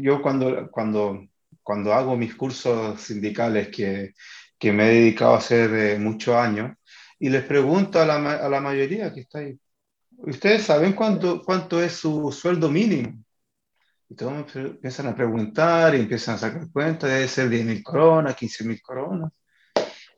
yo 0.01 0.21
cuando, 0.21 0.69
cuando, 0.71 1.27
cuando 1.63 1.93
hago 1.93 2.17
mis 2.17 2.35
cursos 2.35 3.01
sindicales 3.01 3.69
que, 3.69 4.13
que 4.59 4.71
me 4.71 4.85
he 4.91 4.95
dedicado 5.01 5.35
a 5.35 5.37
hacer 5.39 5.73
eh, 5.73 5.99
muchos 5.99 6.35
años, 6.35 6.75
y 7.19 7.29
les 7.29 7.43
pregunto 7.43 8.01
a 8.01 8.05
la, 8.05 8.15
a 8.15 8.49
la 8.49 8.61
mayoría 8.61 9.13
que 9.13 9.21
está 9.21 9.39
ahí, 9.39 9.59
¿ustedes 10.17 10.63
saben 10.63 10.93
cuánto, 10.93 11.43
cuánto 11.43 11.81
es 11.81 11.93
su 11.93 12.31
sueldo 12.31 12.69
mínimo? 12.69 13.23
Y 14.09 14.15
todos 14.15 14.55
empiezan 14.55 15.07
a 15.07 15.15
preguntar 15.15 15.95
y 15.95 16.01
empiezan 16.01 16.35
a 16.35 16.37
sacar 16.39 16.69
cuentas, 16.71 17.09
debe 17.09 17.27
ser 17.29 17.49
10 17.49 17.65
mil 17.65 17.83
coronas, 17.83 18.35
15 18.35 18.65
mil 18.65 18.81
coronas. 18.81 19.31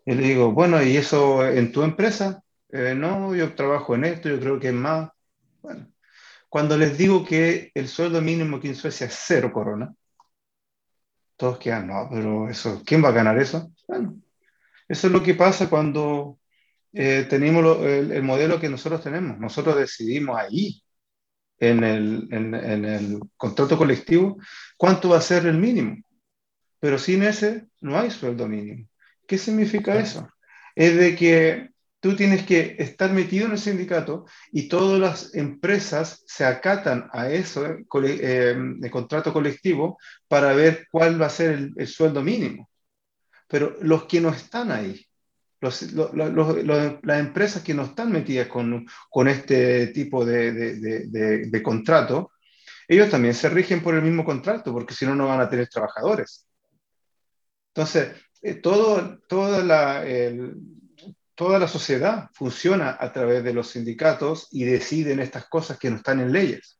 Y 0.05 0.15
le 0.15 0.23
digo, 0.23 0.51
bueno, 0.51 0.81
¿y 0.83 0.97
eso 0.97 1.45
en 1.45 1.71
tu 1.71 1.83
empresa? 1.83 2.43
Eh, 2.69 2.95
no, 2.95 3.35
yo 3.35 3.53
trabajo 3.55 3.95
en 3.95 4.05
esto, 4.05 4.29
yo 4.29 4.39
creo 4.39 4.59
que 4.59 4.69
es 4.69 4.73
más. 4.73 5.11
Bueno, 5.63 5.87
cuando 6.49 6.77
les 6.77 6.97
digo 6.97 7.25
que 7.25 7.71
el 7.73 7.87
sueldo 7.87 8.21
mínimo 8.21 8.57
aquí 8.57 8.67
en 8.67 8.75
Suecia 8.75 9.07
es 9.07 9.15
cero 9.17 9.51
corona, 9.53 9.95
todos 11.37 11.57
quedan, 11.57 11.87
no, 11.87 12.09
pero 12.11 12.49
eso, 12.49 12.83
¿quién 12.85 13.03
va 13.03 13.09
a 13.09 13.13
ganar 13.13 13.39
eso? 13.39 13.71
Bueno, 13.87 14.17
eso 14.87 15.07
es 15.07 15.13
lo 15.13 15.23
que 15.23 15.35
pasa 15.35 15.69
cuando 15.69 16.39
eh, 16.91 17.25
tenemos 17.29 17.77
el, 17.85 18.11
el, 18.11 18.23
modelo 18.23 18.59
que 18.59 18.69
nosotros 18.69 19.01
tenemos. 19.01 19.39
Nosotros 19.39 19.77
decidimos 19.77 20.37
ahí 20.37 20.83
en 21.59 21.83
el, 21.83 22.27
en, 22.31 22.53
en 22.53 22.85
el 22.85 23.19
contrato 23.37 23.77
colectivo 23.77 24.37
cuánto 24.77 25.09
va 25.09 25.17
a 25.17 25.21
ser 25.21 25.45
el 25.47 25.57
mínimo. 25.57 25.97
Pero 26.79 26.99
sin 26.99 27.23
ese 27.23 27.67
no 27.81 27.97
hay 27.97 28.11
sueldo 28.11 28.47
mínimo. 28.47 28.87
¿Qué 29.25 29.37
significa 29.37 29.97
eso? 29.97 30.29
Es 30.75 30.97
de 30.97 31.15
que 31.15 31.72
tú 32.03 32.17
tienes 32.17 32.45
que 32.45 32.75
estar 32.79 33.13
metido 33.13 33.45
en 33.45 33.53
el 33.53 33.57
sindicato 33.57 34.25
y 34.51 34.67
todas 34.67 34.99
las 34.99 35.35
empresas 35.35 36.21
se 36.27 36.43
acatan 36.43 37.09
a 37.13 37.29
eso, 37.29 37.65
eh, 37.65 37.85
eh 38.03 38.55
el 38.81 38.91
contrato 38.91 39.31
colectivo, 39.31 39.97
para 40.27 40.51
ver 40.51 40.85
cuál 40.91 41.19
va 41.19 41.27
a 41.27 41.29
ser 41.29 41.51
el, 41.51 41.73
el, 41.77 41.87
sueldo 41.87 42.21
mínimo. 42.21 42.69
Pero 43.47 43.77
los 43.79 44.03
que 44.03 44.19
no 44.19 44.31
están 44.31 44.69
ahí, 44.71 45.07
las 45.61 47.19
empresas 47.19 47.63
que 47.63 47.73
no 47.73 47.83
están 47.83 48.11
metidas 48.11 48.47
con, 48.47 48.85
con 49.09 49.29
este 49.29 49.87
tipo 49.87 50.25
de, 50.25 50.51
de, 50.51 51.47
de, 51.47 51.63
contrato, 51.63 52.33
ellos 52.85 53.09
también 53.09 53.33
se 53.33 53.47
rigen 53.47 53.81
por 53.81 53.95
el 53.95 54.01
mismo 54.01 54.25
contrato, 54.25 54.73
porque 54.73 54.93
si 54.93 55.05
no, 55.05 55.15
no 55.15 55.27
van 55.27 55.39
a 55.39 55.49
tener 55.49 55.69
trabajadores. 55.69 56.45
Entonces, 57.69 58.11
eh, 58.41 58.55
todo, 58.55 59.19
toda, 59.29 59.63
la, 59.63 60.03
toda 61.35 61.59
la 61.59 61.67
sociedad 61.67 62.29
funciona 62.33 62.97
a 62.99 63.11
través 63.11 63.43
de 63.43 63.53
los 63.53 63.69
sindicatos 63.69 64.47
y 64.51 64.63
deciden 64.63 65.19
estas 65.19 65.47
cosas 65.47 65.77
que 65.77 65.89
no 65.89 65.97
están 65.97 66.19
en 66.19 66.31
leyes. 66.31 66.79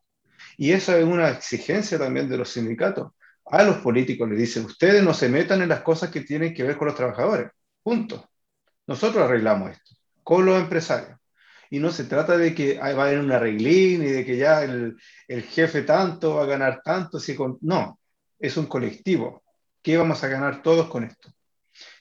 Y 0.57 0.71
eso 0.71 0.95
es 0.95 1.03
una 1.03 1.29
exigencia 1.29 1.97
también 1.97 2.29
de 2.29 2.37
los 2.37 2.49
sindicatos. 2.49 3.11
A 3.45 3.63
los 3.63 3.77
políticos 3.77 4.29
les 4.29 4.37
dicen, 4.37 4.65
ustedes 4.65 5.03
no 5.03 5.13
se 5.13 5.29
metan 5.29 5.61
en 5.61 5.69
las 5.69 5.81
cosas 5.81 6.09
que 6.09 6.21
tienen 6.21 6.53
que 6.53 6.63
ver 6.63 6.77
con 6.77 6.87
los 6.87 6.95
trabajadores. 6.95 7.51
Punto. 7.81 8.29
Nosotros 8.87 9.23
arreglamos 9.23 9.71
esto 9.71 9.95
con 10.23 10.45
los 10.45 10.59
empresarios. 10.59 11.19
Y 11.69 11.79
no 11.79 11.91
se 11.91 12.05
trata 12.05 12.37
de 12.37 12.53
que 12.53 12.77
va 12.77 12.85
a 12.85 12.89
haber 12.89 13.19
un 13.19 13.31
arreglín 13.31 14.03
y 14.03 14.07
de 14.07 14.25
que 14.25 14.37
ya 14.37 14.63
el, 14.63 14.95
jefe 15.27 15.81
tanto 15.81 16.35
va 16.35 16.43
a 16.43 16.47
ganar 16.47 16.81
tanto. 16.83 17.19
Si. 17.19 17.35
No, 17.61 17.99
es 18.39 18.57
un 18.57 18.67
colectivo. 18.67 19.43
¿Qué 19.81 19.97
vamos 19.97 20.23
a 20.23 20.27
ganar 20.27 20.61
todos 20.61 20.87
con 20.87 21.03
esto? 21.03 21.29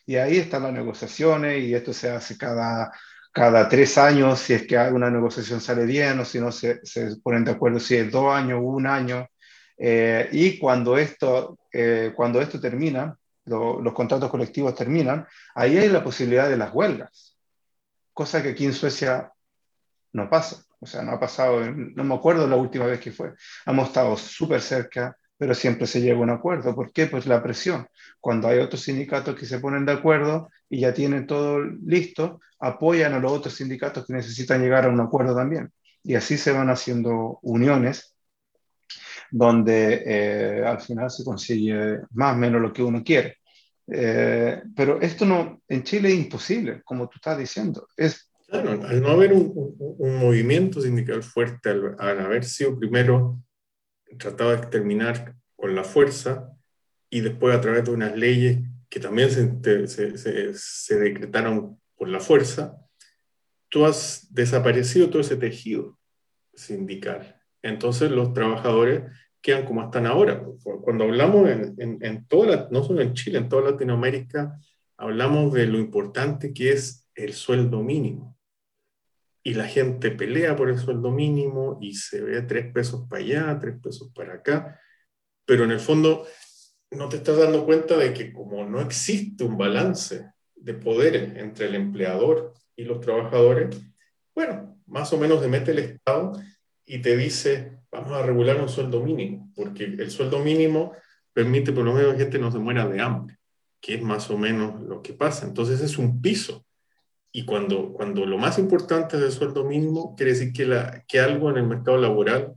Y 0.06 0.16
ahí 0.16 0.38
están 0.38 0.64
las 0.64 0.72
negociaciones 0.72 1.62
y 1.62 1.74
esto 1.74 1.92
se 1.92 2.10
hace 2.10 2.36
cada, 2.36 2.92
cada 3.32 3.68
tres 3.68 3.96
años 3.98 4.40
si 4.40 4.54
es 4.54 4.66
que 4.66 4.76
una 4.76 5.10
negociación 5.10 5.60
sale 5.60 5.84
bien 5.86 6.18
o 6.20 6.24
si 6.24 6.40
no 6.40 6.50
se, 6.52 6.84
se 6.84 7.16
ponen 7.22 7.44
de 7.44 7.52
acuerdo 7.52 7.78
si 7.80 7.96
es 7.96 8.10
dos 8.10 8.34
años 8.34 8.60
o 8.60 8.64
un 8.64 8.86
año. 8.86 9.26
Eh, 9.78 10.28
y 10.32 10.58
cuando 10.58 10.96
esto, 10.96 11.58
eh, 11.72 12.12
cuando 12.14 12.40
esto 12.40 12.60
termina, 12.60 13.16
los 13.44 13.92
contratos 13.92 14.30
colectivos 14.30 14.74
terminan, 14.74 15.26
ahí 15.54 15.76
hay 15.78 15.88
la 15.88 16.04
posibilidad 16.04 16.48
de 16.48 16.56
las 16.56 16.72
huelgas, 16.72 17.36
cosa 18.12 18.42
que 18.42 18.50
aquí 18.50 18.64
en 18.64 18.72
Suecia 18.72 19.32
no 20.12 20.30
pasa. 20.30 20.64
O 20.78 20.86
sea, 20.86 21.02
no 21.02 21.12
ha 21.12 21.20
pasado, 21.20 21.60
no 21.70 22.04
me 22.04 22.14
acuerdo 22.14 22.46
la 22.48 22.56
última 22.56 22.86
vez 22.86 22.98
que 22.98 23.12
fue. 23.12 23.34
Hemos 23.64 23.88
estado 23.88 24.16
súper 24.16 24.60
cerca, 24.60 25.16
pero 25.42 25.56
siempre 25.56 25.88
se 25.88 26.00
llega 26.00 26.14
a 26.14 26.20
un 26.20 26.30
acuerdo. 26.30 26.72
¿Por 26.72 26.92
qué? 26.92 27.08
Pues 27.08 27.26
la 27.26 27.42
presión. 27.42 27.88
Cuando 28.20 28.46
hay 28.46 28.60
otros 28.60 28.82
sindicatos 28.82 29.34
que 29.34 29.44
se 29.44 29.58
ponen 29.58 29.84
de 29.84 29.90
acuerdo 29.90 30.48
y 30.70 30.82
ya 30.82 30.94
tienen 30.94 31.26
todo 31.26 31.58
listo, 31.58 32.40
apoyan 32.60 33.12
a 33.12 33.18
los 33.18 33.32
otros 33.32 33.56
sindicatos 33.56 34.06
que 34.06 34.12
necesitan 34.12 34.62
llegar 34.62 34.84
a 34.84 34.88
un 34.88 35.00
acuerdo 35.00 35.34
también. 35.34 35.72
Y 36.04 36.14
así 36.14 36.38
se 36.38 36.52
van 36.52 36.70
haciendo 36.70 37.40
uniones 37.42 38.14
donde 39.32 40.04
eh, 40.06 40.64
al 40.64 40.80
final 40.80 41.10
se 41.10 41.24
consigue 41.24 41.98
más 42.12 42.36
o 42.36 42.38
menos 42.38 42.62
lo 42.62 42.72
que 42.72 42.84
uno 42.84 43.02
quiere. 43.02 43.38
Eh, 43.88 44.62
pero 44.76 45.00
esto 45.00 45.26
no, 45.26 45.60
en 45.66 45.82
Chile 45.82 46.10
es 46.10 46.14
imposible, 46.14 46.82
como 46.84 47.08
tú 47.08 47.16
estás 47.16 47.36
diciendo. 47.36 47.88
Es, 47.96 48.30
claro, 48.46 48.80
al 48.86 49.02
no 49.02 49.08
haber 49.08 49.32
un, 49.32 49.74
un, 49.76 50.18
movimiento 50.18 50.80
sindical 50.80 51.24
fuerte, 51.24 51.68
al, 51.98 52.20
haber 52.20 52.44
sido 52.44 52.78
primero 52.78 53.42
tratado 54.18 54.50
de 54.50 54.56
exterminar 54.56 55.34
con 55.56 55.74
la 55.74 55.84
fuerza 55.84 56.50
y 57.10 57.20
después 57.20 57.54
a 57.54 57.60
través 57.60 57.84
de 57.84 57.90
unas 57.90 58.16
leyes 58.16 58.60
que 58.88 59.00
también 59.00 59.30
se, 59.30 59.86
se, 59.86 60.54
se, 60.54 60.98
decretaron 60.98 61.80
por 61.94 62.08
la 62.08 62.20
fuerza, 62.20 62.76
tú 63.68 63.86
has 63.86 64.28
desaparecido 64.30 65.08
todo 65.08 65.22
ese 65.22 65.36
tejido 65.36 65.98
sindical. 66.52 67.40
Entonces 67.62 68.10
los 68.10 68.34
trabajadores 68.34 69.04
quedan 69.40 69.64
como 69.64 69.82
están 69.82 70.06
ahora. 70.06 70.44
Cuando 70.82 71.04
hablamos 71.04 71.48
en, 71.48 71.98
en 72.00 72.26
toda, 72.26 72.68
no 72.70 72.82
solo 72.82 73.00
en 73.00 73.14
Chile, 73.14 73.38
en 73.38 73.48
toda 73.48 73.70
Latinoamérica, 73.70 74.58
hablamos 74.98 75.52
de 75.52 75.66
lo 75.66 75.78
importante 75.78 76.52
que 76.52 76.72
es 76.72 77.08
el 77.14 77.32
sueldo 77.32 77.82
mínimo. 77.82 78.36
Y 79.42 79.54
la 79.54 79.66
gente 79.66 80.10
pelea 80.10 80.54
por 80.54 80.68
el 80.68 80.78
sueldo 80.78 81.10
mínimo 81.10 81.78
y 81.80 81.94
se 81.94 82.20
ve 82.20 82.42
tres 82.42 82.72
pesos 82.72 83.06
para 83.08 83.22
allá, 83.22 83.58
tres 83.60 83.76
pesos 83.82 84.12
para 84.14 84.34
acá, 84.34 84.80
pero 85.44 85.64
en 85.64 85.72
el 85.72 85.80
fondo 85.80 86.26
no 86.90 87.08
te 87.08 87.16
estás 87.16 87.38
dando 87.38 87.64
cuenta 87.64 87.96
de 87.96 88.12
que 88.12 88.32
como 88.32 88.64
no 88.64 88.80
existe 88.80 89.44
un 89.44 89.56
balance 89.56 90.30
de 90.54 90.74
poderes 90.74 91.36
entre 91.36 91.66
el 91.66 91.74
empleador 91.74 92.54
y 92.76 92.84
los 92.84 93.00
trabajadores, 93.00 93.76
bueno, 94.34 94.78
más 94.86 95.12
o 95.12 95.18
menos 95.18 95.40
se 95.40 95.48
mete 95.48 95.72
el 95.72 95.80
Estado 95.80 96.32
y 96.84 96.98
te 96.98 97.16
dice, 97.16 97.78
vamos 97.90 98.12
a 98.12 98.22
regular 98.22 98.60
un 98.60 98.68
sueldo 98.68 99.02
mínimo, 99.02 99.50
porque 99.54 99.84
el 99.84 100.10
sueldo 100.10 100.38
mínimo 100.38 100.92
permite 101.32 101.72
por 101.72 101.84
lo 101.84 101.92
menos 101.92 102.12
que 102.12 102.18
la 102.18 102.24
gente 102.24 102.38
no 102.38 102.52
se 102.52 102.58
muera 102.58 102.86
de 102.86 103.00
hambre, 103.00 103.38
que 103.80 103.94
es 103.94 104.02
más 104.02 104.30
o 104.30 104.38
menos 104.38 104.80
lo 104.82 105.02
que 105.02 105.14
pasa. 105.14 105.46
Entonces 105.46 105.80
es 105.80 105.98
un 105.98 106.20
piso. 106.20 106.64
Y 107.32 107.44
cuando, 107.44 107.92
cuando 107.92 108.26
lo 108.26 108.36
más 108.36 108.58
importante 108.58 109.16
es 109.16 109.22
el 109.22 109.32
sueldo 109.32 109.64
mínimo, 109.64 110.14
quiere 110.14 110.32
decir 110.32 110.52
que, 110.52 110.66
la, 110.66 111.02
que 111.08 111.18
algo 111.18 111.50
en 111.50 111.56
el 111.56 111.66
mercado 111.66 111.96
laboral 111.96 112.54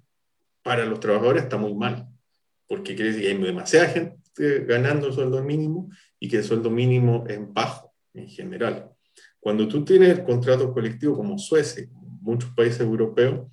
para 0.62 0.86
los 0.86 1.00
trabajadores 1.00 1.44
está 1.44 1.58
muy 1.58 1.74
mal, 1.74 2.08
porque 2.68 2.96
quiere 2.96 3.12
decir 3.12 3.24
que 3.24 3.32
hay 3.32 3.38
demasiada 3.42 3.88
gente 3.88 4.22
ganando 4.66 5.08
el 5.08 5.14
sueldo 5.14 5.42
mínimo 5.44 5.90
y 6.20 6.28
que 6.28 6.38
el 6.38 6.44
sueldo 6.44 6.70
mínimo 6.70 7.24
es 7.28 7.40
bajo 7.54 7.94
en 8.14 8.28
general. 8.28 8.92
Cuando 9.40 9.68
tú 9.68 9.86
tienes 9.86 10.20
contrato 10.22 10.74
colectivo 10.74 11.16
como 11.16 11.38
Suecia, 11.38 11.88
muchos 12.22 12.50
países 12.52 12.82
europeos, 12.82 13.48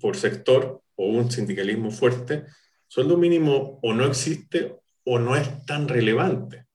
por 0.00 0.16
sector 0.16 0.82
o 0.96 1.06
un 1.06 1.30
sindicalismo 1.30 1.90
fuerte, 1.90 2.44
sueldo 2.86 3.16
mínimo 3.16 3.80
o 3.82 3.94
no 3.94 4.04
existe 4.04 4.76
o 5.04 5.18
no 5.18 5.36
es 5.36 5.64
tan 5.66 5.88
relevante. 5.88 6.66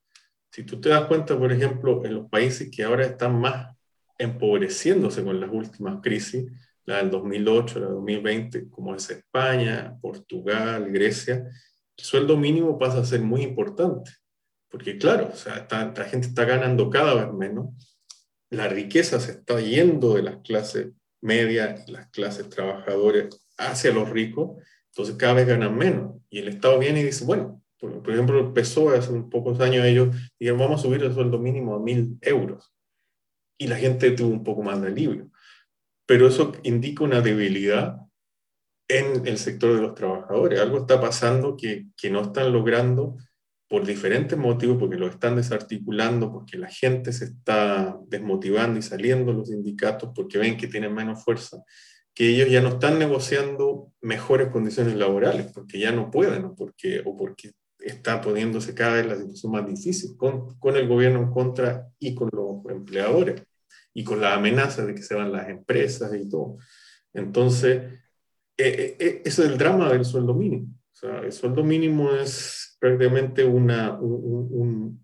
Si 0.59 0.65
tú 0.65 0.81
te 0.81 0.89
das 0.89 1.05
cuenta, 1.05 1.39
por 1.39 1.53
ejemplo, 1.53 2.03
en 2.03 2.15
los 2.15 2.29
países 2.29 2.69
que 2.69 2.83
ahora 2.83 3.05
están 3.05 3.39
más 3.39 3.77
empobreciéndose 4.17 5.23
con 5.23 5.39
las 5.39 5.49
últimas 5.49 6.01
crisis, 6.01 6.51
la 6.83 6.97
del 6.97 7.11
2008, 7.11 7.79
la 7.79 7.85
del 7.85 7.95
2020, 7.95 8.69
como 8.69 8.93
es 8.93 9.09
España, 9.09 9.97
Portugal, 10.01 10.91
Grecia, 10.91 11.35
el 11.95 12.03
sueldo 12.03 12.35
mínimo 12.35 12.77
pasa 12.77 12.99
a 12.99 13.05
ser 13.05 13.21
muy 13.21 13.43
importante. 13.43 14.11
Porque 14.69 14.97
claro, 14.97 15.29
o 15.31 15.35
sea, 15.37 15.65
la 15.71 16.03
gente 16.03 16.27
está 16.27 16.43
ganando 16.43 16.89
cada 16.89 17.13
vez 17.13 17.33
menos, 17.33 17.69
la 18.49 18.67
riqueza 18.67 19.21
se 19.21 19.31
está 19.31 19.61
yendo 19.61 20.15
de 20.15 20.23
las 20.23 20.41
clases 20.41 20.89
media 21.21 21.81
y 21.87 21.91
las 21.93 22.09
clases 22.09 22.49
trabajadoras 22.49 23.29
hacia 23.57 23.93
los 23.93 24.09
ricos, 24.09 24.61
entonces 24.87 25.15
cada 25.15 25.35
vez 25.35 25.47
ganan 25.47 25.77
menos. 25.77 26.17
Y 26.29 26.39
el 26.39 26.49
Estado 26.49 26.77
viene 26.79 26.99
y 26.99 27.05
dice, 27.05 27.23
bueno, 27.23 27.63
por, 27.79 28.11
ejemplo, 28.11 28.39
empezó 28.39 28.89
hace 28.89 29.11
un 29.11 29.29
pocos 29.29 29.59
años 29.59 29.85
ellos 29.85 30.15
dijeron, 30.39 30.59
vamos 30.59 30.79
a 30.79 30.83
subir 30.83 31.01
el 31.03 31.13
sueldo 31.13 31.39
mínimo 31.39 31.75
a 31.75 31.79
mil 31.79 32.17
euros. 32.21 32.73
Y 33.57 33.67
la 33.67 33.77
gente 33.77 34.11
tuvo 34.11 34.29
un 34.29 34.43
poco 34.43 34.63
más 34.63 34.81
de 34.81 34.87
alivio. 34.87 35.31
Pero 36.05 36.27
eso 36.27 36.51
indica 36.63 37.03
una 37.03 37.21
debilidad 37.21 37.97
en 38.89 39.27
el 39.27 39.37
sector 39.37 39.75
de 39.75 39.81
los 39.81 39.95
trabajadores. 39.95 40.59
Algo 40.59 40.79
está 40.79 40.99
pasando 40.99 41.55
que, 41.55 41.87
que 41.95 42.09
no 42.09 42.21
están 42.21 42.51
logrando 42.51 43.17
por 43.69 43.85
diferentes 43.85 44.37
motivos, 44.37 44.77
porque 44.79 44.97
lo 44.97 45.07
están 45.07 45.35
desarticulando, 45.35 46.31
porque 46.31 46.57
la 46.57 46.69
gente 46.69 47.13
se 47.13 47.25
está 47.25 47.97
desmotivando 48.07 48.79
y 48.79 48.81
saliendo 48.81 49.31
los 49.31 49.49
sindicatos 49.49 50.09
porque 50.15 50.39
ven 50.39 50.57
que 50.57 50.67
tienen 50.67 50.93
menos 50.93 51.23
fuerza, 51.23 51.63
que 52.15 52.29
ellos 52.29 52.49
ya 52.49 52.61
no 52.61 52.69
están 52.69 52.97
negociando 52.97 53.93
mejores 54.01 54.49
condiciones 54.49 54.95
laborales, 54.95 55.51
porque 55.53 55.79
ya 55.79 55.91
no 55.91 56.09
pueden, 56.09 56.45
o 56.45 56.55
porque, 56.55 57.03
o 57.05 57.15
porque 57.15 57.51
está 57.79 58.21
poniéndose 58.21 58.73
cada 58.73 58.95
vez 58.95 59.07
la 59.07 59.15
situación 59.15 59.51
más 59.51 59.65
difícil 59.65 60.15
con, 60.17 60.57
con 60.59 60.75
el 60.75 60.87
gobierno 60.87 61.19
en 61.19 61.31
contra 61.31 61.87
y 61.97 62.13
con 62.13 62.29
los 62.31 62.65
empleadores, 62.69 63.41
y 63.93 64.03
con 64.03 64.21
la 64.21 64.33
amenaza 64.35 64.85
de 64.85 64.93
que 64.93 65.01
se 65.01 65.15
van 65.15 65.31
las 65.31 65.49
empresas 65.49 66.13
y 66.13 66.29
todo. 66.29 66.57
Entonces, 67.13 67.81
eh, 68.57 68.97
eh, 68.99 69.21
ese 69.25 69.43
es 69.43 69.49
el 69.49 69.57
drama 69.57 69.91
del 69.91 70.05
sueldo 70.05 70.33
mínimo. 70.33 70.67
O 70.91 70.95
sea, 70.95 71.19
el 71.19 71.31
sueldo 71.31 71.63
mínimo 71.63 72.11
es 72.11 72.77
prácticamente 72.79 73.43
una, 73.45 73.93
un, 73.99 75.03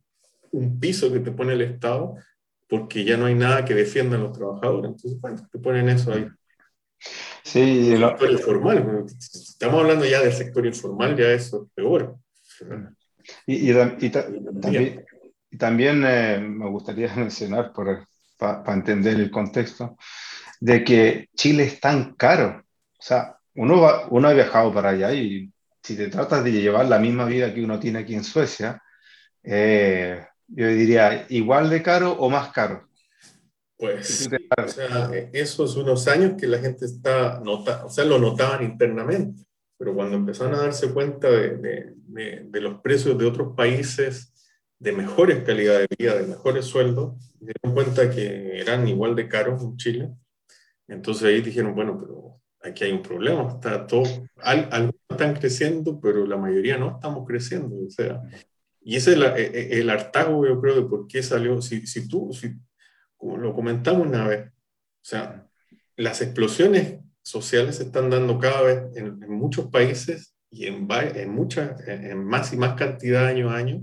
un, 0.52 0.80
piso 0.80 1.12
que 1.12 1.20
te 1.20 1.32
pone 1.32 1.54
el 1.54 1.62
Estado 1.62 2.16
porque 2.68 3.04
ya 3.04 3.18
no 3.18 3.26
hay 3.26 3.36
nada 3.36 3.64
que 3.64 3.74
defienda 3.74 4.18
a 4.18 4.20
los 4.20 4.34
trabajadores. 4.34 4.92
Entonces, 4.92 5.20
bueno, 5.20 5.38
te 5.52 5.60
ponen 5.60 5.90
eso 5.90 6.14
ahí. 6.14 6.28
Sí, 7.44 7.94
el 7.94 8.00
sector 8.00 8.32
informal. 8.32 9.06
Estamos 9.08 9.82
hablando 9.82 10.06
ya 10.06 10.22
del 10.22 10.34
sector 10.34 10.66
informal, 10.66 11.16
ya 11.16 11.32
eso 11.32 11.64
es 11.64 11.70
peor. 11.74 12.18
Y, 13.46 13.72
y, 13.72 14.10
también, 14.10 15.06
y 15.50 15.58
también 15.58 16.04
eh, 16.06 16.40
me 16.40 16.70
gustaría 16.70 17.14
mencionar, 17.16 17.74
para 18.38 18.74
entender 18.74 19.16
el 19.20 19.32
contexto, 19.32 19.98
de 20.60 20.84
que 20.84 21.30
Chile 21.36 21.64
es 21.64 21.80
tan 21.80 22.14
caro. 22.16 22.64
O 22.98 23.02
sea, 23.02 23.38
uno, 23.56 23.82
va, 23.82 24.08
uno 24.10 24.28
ha 24.28 24.34
viajado 24.34 24.74
para 24.74 24.90
allá 24.90 25.14
y 25.14 25.52
si 25.82 25.96
te 25.96 26.08
tratas 26.08 26.44
de 26.44 26.52
llevar 26.52 26.88
la 26.88 27.00
misma 27.00 27.26
vida 27.26 27.54
que 27.54 27.64
uno 27.64 27.80
tiene 27.80 28.00
aquí 28.00 28.16
en 28.16 28.24
Suecia, 28.24 28.82
eh, 29.44 30.26
yo 30.48 30.68
diría 30.68 31.26
igual 31.30 31.70
de 31.70 31.84
caro 31.84 32.12
o 32.14 32.30
más 32.30 32.52
caro. 32.52 32.88
Pues, 33.78 34.30
o 34.58 34.68
sea, 34.68 35.12
esos 35.34 35.76
unos 35.76 36.08
años 36.08 36.34
que 36.40 36.48
la 36.48 36.60
gente 36.60 36.86
está 36.86 37.40
nota, 37.42 37.86
o 37.86 37.90
sea, 37.90 38.06
lo 38.06 38.18
notaban 38.18 38.64
internamente, 38.64 39.44
pero 39.78 39.94
cuando 39.94 40.16
empezaron 40.16 40.56
a 40.56 40.64
darse 40.64 40.92
cuenta 40.92 41.30
de, 41.30 41.58
de, 42.08 42.44
de, 42.46 42.62
los 42.62 42.82
precios 42.82 43.18
de 43.18 43.26
otros 43.26 43.56
países 43.56 44.34
de 44.80 44.92
mejores 44.92 45.44
calidad 45.44 45.80
de 45.80 45.88
vida, 45.98 46.16
de 46.16 46.28
mejores 46.28 46.66
sueldos, 46.66 47.14
dieron 47.40 47.74
cuenta 47.74 48.10
que 48.10 48.60
eran 48.60 48.88
igual 48.88 49.16
de 49.16 49.28
caros 49.28 49.62
en 49.62 49.78
Chile. 49.78 50.10
Entonces 50.88 51.24
ahí 51.24 51.42
dijeron, 51.42 51.76
bueno, 51.76 52.00
pero 52.00 52.42
aquí 52.62 52.84
hay 52.84 52.92
un 52.92 53.02
problema, 53.02 53.50
está 53.50 53.86
todo, 53.86 54.06
algunos 54.38 54.96
están 55.10 55.34
creciendo, 55.36 56.00
pero 56.00 56.26
la 56.26 56.38
mayoría 56.38 56.78
no 56.78 56.96
estamos 56.96 57.26
creciendo, 57.28 57.76
o 57.76 57.90
sea, 57.90 58.22
y 58.82 58.96
ese 58.96 59.12
es 59.12 59.18
el, 59.18 59.24
e, 59.24 59.46
e, 59.46 59.80
el, 59.80 59.90
hartazgo, 59.90 60.46
yo 60.46 60.60
creo, 60.62 60.76
de 60.76 60.84
por 60.84 61.08
qué 61.08 61.24
salió, 61.24 61.62
si, 61.62 61.88
si 61.88 62.08
tú, 62.08 62.32
si, 62.34 62.54
como 63.18 63.38
lo 63.38 63.54
comentamos 63.54 64.08
una 64.08 64.28
vez, 64.28 64.48
o 64.48 65.08
sea, 65.08 65.48
las 65.96 66.22
explosiones 66.22 67.00
sociales 67.26 67.78
se 67.78 67.84
están 67.84 68.10
dando 68.10 68.38
cada 68.38 68.62
vez 68.62 68.96
en, 68.96 69.20
muchos 69.30 69.68
países 69.70 70.36
y 70.52 70.68
en, 70.68 70.88
en, 70.92 71.34
muchas, 71.34 71.86
en 71.88 72.24
más 72.24 72.54
y 72.54 72.58
más 72.58 72.76
cantidad 72.76 73.26
año 73.26 73.50
a 73.50 73.58
año, 73.58 73.82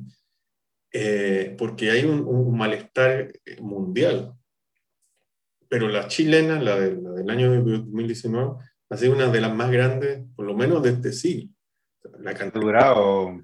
eh, 0.92 1.54
porque 1.58 1.90
hay 1.90 2.04
un, 2.04 2.20
un, 2.20 2.56
malestar 2.56 3.32
mundial. 3.60 4.32
Pero 5.68 5.88
la 5.88 6.06
chilena, 6.06 6.60
la, 6.60 6.78
de, 6.78 7.00
la 7.02 7.10
del 7.10 7.30
año 7.30 7.52
2019, 7.52 8.52
ha 8.88 8.96
sido 8.96 9.14
una 9.14 9.28
de 9.28 9.40
las 9.40 9.54
más 9.54 9.70
grandes, 9.70 10.24
por 10.36 10.46
lo 10.46 10.54
menos 10.54 10.82
de 10.82 10.90
este 10.90 11.12
siglo. 11.12 11.50
La 12.20 12.34
cantidad 12.34 12.62
durado 12.62 13.40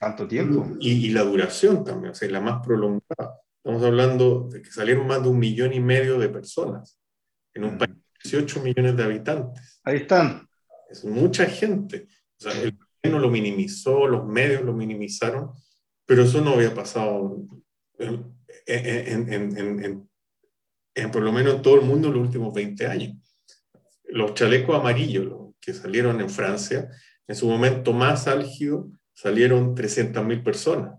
tanto 0.00 0.26
tiempo. 0.26 0.66
Y, 0.80 1.06
y, 1.06 1.10
la 1.10 1.22
duración 1.22 1.84
también, 1.84 2.12
o 2.12 2.14
sea, 2.14 2.30
la 2.30 2.40
más 2.40 2.64
prolongada. 2.64 3.40
Estamos 3.56 3.82
hablando 3.82 4.48
de 4.48 4.62
que 4.62 4.70
salieron 4.70 5.06
más 5.06 5.22
de 5.22 5.28
un 5.28 5.38
millón 5.38 5.74
y 5.74 5.80
medio 5.80 6.18
de 6.18 6.28
personas 6.28 6.98
en 7.54 7.64
un 7.64 7.74
mm. 7.74 7.78
país 7.78 7.96
18 8.30 8.60
millones 8.60 8.96
de 8.96 9.04
habitantes. 9.04 9.80
Ahí 9.84 9.98
están. 9.98 10.48
Es 10.90 11.04
mucha 11.04 11.46
gente. 11.46 12.08
O 12.38 12.42
sea, 12.42 12.52
el 12.62 12.76
gobierno 13.02 13.20
lo 13.20 13.30
minimizó, 13.30 14.06
los 14.06 14.26
medios 14.26 14.62
lo 14.62 14.72
minimizaron, 14.72 15.50
pero 16.06 16.22
eso 16.22 16.40
no 16.40 16.50
había 16.50 16.74
pasado 16.74 17.46
en, 17.98 18.34
en, 18.66 20.08
en, 20.94 21.10
por 21.10 21.22
lo 21.22 21.32
menos 21.32 21.56
en 21.56 21.62
todo 21.62 21.76
el 21.76 21.86
mundo 21.86 22.08
en 22.08 22.14
los 22.14 22.22
últimos 22.22 22.52
20 22.54 22.86
años. 22.86 23.16
Los 24.04 24.34
chalecos 24.34 24.78
amarillos 24.78 25.54
que 25.60 25.74
salieron 25.74 26.20
en 26.20 26.30
Francia, 26.30 26.90
en 27.26 27.36
su 27.36 27.46
momento 27.48 27.92
más 27.92 28.26
álgido, 28.26 28.90
salieron 29.12 29.74
300.000 29.74 30.42
personas. 30.42 30.98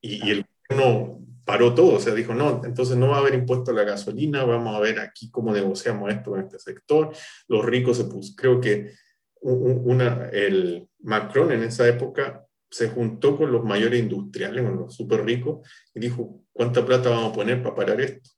Y, 0.00 0.26
y 0.26 0.30
el 0.30 0.46
gobierno 0.68 1.23
paró 1.44 1.74
todo, 1.74 1.94
o 1.94 2.00
sea, 2.00 2.14
dijo, 2.14 2.34
no, 2.34 2.62
entonces 2.64 2.96
no 2.96 3.08
va 3.08 3.16
a 3.16 3.20
haber 3.20 3.34
impuesto 3.34 3.72
la 3.72 3.84
gasolina, 3.84 4.44
vamos 4.44 4.74
a 4.74 4.80
ver 4.80 4.98
aquí 4.98 5.30
cómo 5.30 5.52
negociamos 5.52 6.10
esto 6.10 6.30
con 6.30 6.40
este 6.40 6.58
sector. 6.58 7.14
Los 7.48 7.64
ricos 7.64 7.98
se 7.98 8.04
puso, 8.04 8.34
creo 8.36 8.60
que 8.60 8.92
una, 9.40 10.30
el 10.30 10.88
Macron 11.00 11.52
en 11.52 11.64
esa 11.64 11.86
época 11.86 12.46
se 12.70 12.88
juntó 12.88 13.36
con 13.36 13.52
los 13.52 13.62
mayores 13.62 14.00
industriales, 14.00 14.64
con 14.64 14.76
los 14.76 14.94
súper 14.94 15.24
ricos, 15.24 15.68
y 15.94 16.00
dijo, 16.00 16.42
¿cuánta 16.52 16.84
plata 16.84 17.10
vamos 17.10 17.32
a 17.32 17.34
poner 17.34 17.62
para 17.62 17.74
parar 17.74 18.00
esto? 18.00 18.30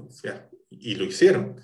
O 0.00 0.10
sea, 0.10 0.50
y 0.70 0.96
lo 0.96 1.04
hicieron. 1.04 1.60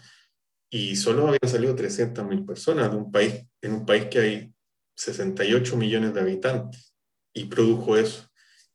Y 0.71 0.95
solo 0.95 1.27
habían 1.27 1.41
salido 1.47 1.75
300.000 1.75 2.47
personas 2.47 2.91
de 2.93 2.97
un 2.97 3.11
país, 3.11 3.45
en 3.61 3.73
un 3.73 3.85
país 3.85 4.07
que 4.07 4.21
hay 4.21 4.55
68 4.95 5.77
millones 5.77 6.15
de 6.15 6.21
habitantes, 6.21 6.95
y 7.35 7.47
produjo 7.47 7.97
eso 7.97 8.30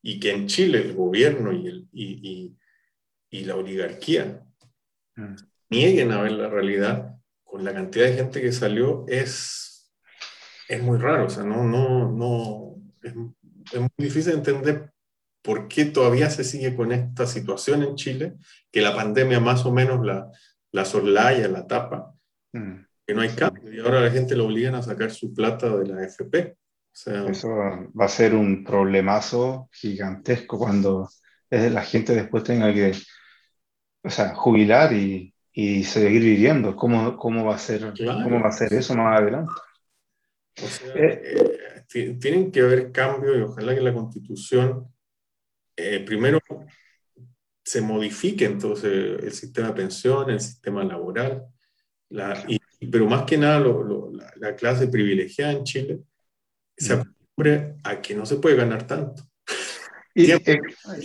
y 0.07 0.19
que 0.19 0.31
en 0.31 0.45
Chile 0.45 0.77
el 0.81 0.93
gobierno 0.93 1.51
y, 1.51 1.65
el, 1.65 1.87
y, 1.91 2.55
y, 3.31 3.43
la 3.43 3.55
oligarquía 3.55 4.45
mm. 5.15 5.35
nieguen 5.71 6.11
a 6.11 6.21
ver 6.21 6.33
la 6.33 6.47
realidad 6.47 7.17
con 7.43 7.65
la 7.65 7.73
cantidad 7.73 8.05
de 8.05 8.13
gente 8.13 8.39
que 8.39 8.51
salió 8.51 9.03
es, 9.07 9.91
es 10.69 10.83
muy 10.83 10.99
raro, 10.99 11.25
o 11.25 11.29
sea, 11.29 11.43
no, 11.43 11.63
no, 11.63 12.11
no, 12.11 12.75
es, 13.01 13.13
es 13.73 13.79
muy 13.79 13.89
difícil 13.97 14.33
entender 14.33 14.91
por 15.41 15.67
qué 15.67 15.85
todavía 15.85 16.29
se 16.29 16.43
sigue 16.43 16.75
con 16.75 16.91
esta 16.91 17.25
situación 17.25 17.81
en 17.81 17.95
Chile, 17.95 18.35
que 18.71 18.81
la 18.81 18.95
pandemia 18.95 19.39
más 19.39 19.65
o 19.65 19.71
menos 19.71 20.05
la, 20.05 20.29
la 20.71 20.85
soslaya, 20.85 21.47
la 21.47 21.65
tapa, 21.65 22.13
mm. 22.53 22.75
que 23.07 23.13
no 23.15 23.21
hay 23.21 23.29
cambio, 23.29 23.73
y 23.73 23.79
ahora 23.79 24.01
la 24.01 24.11
gente 24.11 24.35
lo 24.35 24.45
obligan 24.45 24.75
a 24.75 24.83
sacar 24.83 25.09
su 25.09 25.33
plata 25.33 25.75
de 25.75 25.87
la 25.87 26.03
FP. 26.03 26.57
Eso 26.95 27.49
va 27.49 28.05
a 28.05 28.07
ser 28.07 28.33
un 28.33 28.63
problemazo 28.63 29.69
gigantesco 29.73 30.57
cuando 30.57 31.09
la 31.49 31.81
gente 31.81 32.15
después 32.15 32.43
tenga 32.43 32.73
que 32.73 32.93
o 34.05 34.09
sea, 34.09 34.35
jubilar 34.35 34.93
y, 34.93 35.33
y 35.51 35.83
seguir 35.83 36.21
viviendo. 36.21 36.75
¿Cómo, 36.75 37.17
¿Cómo, 37.17 37.45
va 37.45 37.55
a 37.55 37.59
ser, 37.59 37.91
¿Cómo 37.97 38.39
va 38.39 38.49
a 38.49 38.51
ser 38.51 38.71
eso 38.73 38.95
más 38.95 39.19
adelante? 39.19 39.51
Eh, 40.95 41.57
eh, 41.93 42.17
tienen 42.19 42.51
que 42.51 42.61
haber 42.61 42.91
cambios 42.91 43.37
y 43.37 43.41
ojalá 43.41 43.73
que 43.73 43.81
la 43.81 43.93
constitución 43.93 44.87
eh, 45.75 45.99
primero 46.05 46.39
se 47.63 47.81
modifique 47.81 48.45
entonces 48.45 49.23
el 49.23 49.31
sistema 49.31 49.69
de 49.69 49.73
pensión, 49.73 50.29
el 50.29 50.39
sistema 50.39 50.83
laboral, 50.83 51.47
la, 52.09 52.45
y, 52.47 52.59
pero 52.87 53.07
más 53.07 53.23
que 53.23 53.37
nada 53.37 53.59
la, 53.59 54.33
la, 54.35 54.55
clase 54.55 54.87
privilegiada 54.87 55.53
en 55.53 55.63
Chile 55.63 55.99
se 56.77 56.93
acostumbre 56.93 57.75
a 57.83 58.01
que 58.01 58.15
no 58.15 58.25
se 58.25 58.37
puede 58.37 58.55
ganar 58.55 58.87
tanto. 58.87 59.23
Y, 60.13 60.31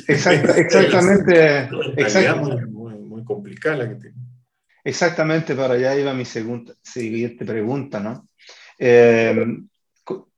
exactamente. 0.07 1.69
exactamente 1.97 2.67
muy, 2.67 2.95
muy, 2.97 3.25
complicada 3.25 3.79
la 3.79 3.89
que 3.89 3.97
tiene. 3.97 4.17
Exactamente, 4.85 5.57
para 5.57 5.75
allá 5.75 5.99
iba 5.99 6.15
mi 6.15 6.25
segunda, 6.25 6.73
siguiente 6.81 7.45
pregunta, 7.45 7.99
¿no? 7.99 8.29
Eh, 8.79 9.45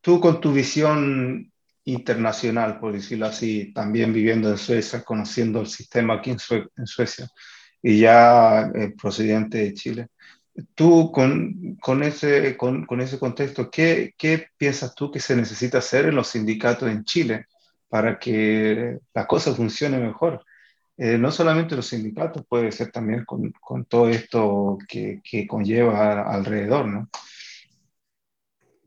tú 0.01 0.20
con 0.20 0.41
tu 0.41 0.53
visión 0.53 1.53
internacional, 1.85 2.78
por 2.78 2.93
decirlo 2.93 3.26
así, 3.26 3.72
también 3.72 4.12
viviendo 4.12 4.51
en 4.51 4.59
Suecia, 4.59 5.03
conociendo 5.03 5.61
el 5.61 5.66
sistema 5.66 6.14
aquí 6.14 6.30
en, 6.30 6.39
Suecia 6.87 7.28
y 7.83 8.01
ya 8.01 8.70
eh, 8.74 8.95
procedente 9.01 9.59
de 9.59 9.74
Chile, 9.74 10.09
Tú, 10.74 11.11
con, 11.12 11.76
con 11.76 12.03
ese, 12.03 12.57
con, 12.57 12.84
con, 12.84 13.00
ese 13.00 13.18
contexto, 13.18 13.70
¿qué, 13.70 14.14
¿qué, 14.18 14.48
piensas 14.57 14.94
tú 14.94 15.11
que 15.11 15.18
se 15.18 15.34
necesita 15.34 15.78
hacer 15.78 16.07
en 16.07 16.14
los 16.14 16.28
sindicatos 16.28 16.90
en 16.90 17.05
Chile 17.05 17.46
para 17.88 18.18
que 18.18 18.98
la 19.14 19.26
cosa 19.26 19.55
funcione 19.55 19.98
mejor? 19.98 20.44
Eh, 20.98 21.16
no 21.16 21.32
solamente 21.32 21.74
los 21.74 21.86
sindicatos, 21.86 22.44
puede 22.46 22.70
ser 22.70 22.90
también 22.90 23.24
con, 23.24 23.50
con 23.53 23.86
todo 23.86 24.09
esto 24.09 24.78
que, 24.86 25.20
que, 25.24 25.46
conlleva 25.46 26.22
alrededor, 26.30 26.86
¿no? 26.86 27.09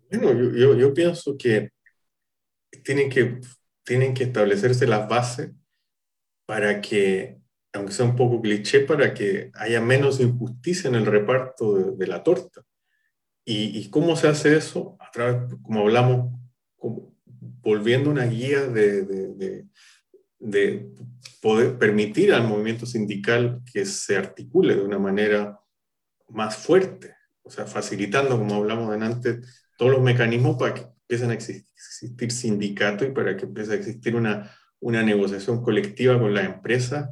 Bueno, 0.10 0.32
yo, 0.34 0.56
yo, 0.56 0.76
yo, 0.76 0.94
pienso 0.94 1.36
que 1.38 1.72
tienen, 2.84 3.10
que 3.10 3.42
tienen 3.84 4.14
que 4.14 4.26
establecerse 4.26 4.86
las 4.86 5.10
bases 5.10 5.52
para 6.46 6.80
que 6.80 7.38
aunque 7.76 7.94
sea 7.94 8.06
un 8.06 8.16
poco 8.16 8.42
cliché, 8.42 8.82
para 8.82 9.14
que 9.14 9.52
haya 9.54 9.82
menos 9.82 10.20
injusticia 10.20 10.88
en 10.88 10.96
el 10.96 11.06
reparto 11.06 11.92
de, 11.92 12.08
la 12.08 12.24
torta. 12.24 12.62
Y, 13.46 13.90
cómo 13.90 14.16
se 14.16 14.28
hace 14.28 14.58
eso? 14.58 14.98
A 15.00 15.12
través, 15.12 15.54
como 15.62 15.82
hablamos, 15.82 16.32
volviendo 17.62 18.10
una 18.10 18.26
guía 18.26 18.62
de, 18.68 19.04
de, 19.04 19.66
de, 20.40 20.90
poder 21.42 21.78
permitir 21.78 22.34
al 22.34 22.48
movimiento 22.48 22.88
sindical 22.88 23.62
que 23.72 23.86
se 23.86 24.18
articule 24.18 24.76
de 24.76 24.82
una 24.82 24.98
manera 24.98 25.60
más 26.30 26.58
fuerte, 26.58 27.16
o 27.44 27.52
sea, 27.52 27.68
facilitando, 27.68 28.38
como 28.38 28.56
hablamos 28.56 28.92
antes, 29.00 29.68
todos 29.78 29.92
los 29.92 30.02
mecanismos 30.02 30.58
para 30.58 30.74
que 30.74 30.82
empiecen 30.82 31.30
a 31.30 31.34
existir 31.36 32.32
sindicatos 32.32 33.08
y 33.08 33.12
para 33.12 33.38
que 33.38 33.46
empiece 33.46 33.74
a 33.74 33.76
existir 33.76 34.16
una, 34.16 34.52
una 34.80 35.04
negociación 35.04 35.62
colectiva 35.62 36.20
con 36.20 36.34
las 36.34 36.46
empresas 36.46 37.10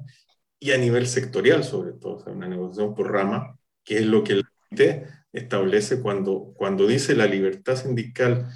y 0.64 0.72
a 0.72 0.78
nivel 0.78 1.07
sectorial 1.07 1.66
sobre 1.66 1.91
todo, 1.91 2.16
o 2.16 2.20
sea, 2.22 2.32
una 2.32 2.47
negociación 2.47 2.95
por 2.95 3.11
rama, 3.11 3.59
que 3.84 3.97
es 3.97 4.05
lo 4.05 4.24
que 4.24 4.32
el 4.32 4.45
comité 4.47 5.07
establece 5.34 5.99
cuando, 5.99 6.53
cuando 6.55 6.88
dice 6.88 7.18
la 7.18 7.26
libertad 7.26 7.76
sindical, 7.76 8.47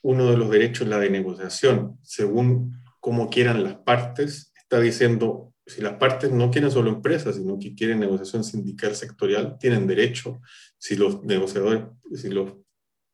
uno 0.00 0.30
de 0.30 0.38
los 0.38 0.48
derechos 0.48 0.82
es 0.82 0.88
la 0.88 0.98
de 0.98 1.10
negociación, 1.10 1.98
según 2.02 2.80
cómo 2.98 3.28
quieran 3.28 3.62
las 3.62 3.76
partes, 3.76 4.54
está 4.56 4.80
diciendo, 4.80 5.52
si 5.66 5.82
las 5.82 5.96
partes 5.98 6.30
no 6.30 6.50
quieren 6.50 6.70
solo 6.70 6.88
empresas, 6.88 7.36
sino 7.36 7.58
que 7.58 7.74
quieren 7.74 8.00
negociación 8.00 8.42
sindical 8.42 8.94
sectorial, 8.94 9.58
tienen 9.58 9.86
derecho, 9.86 10.40
si 10.78 10.96
los 10.96 11.22
negociadores, 11.24 11.82
si 12.14 12.30
los 12.30 12.54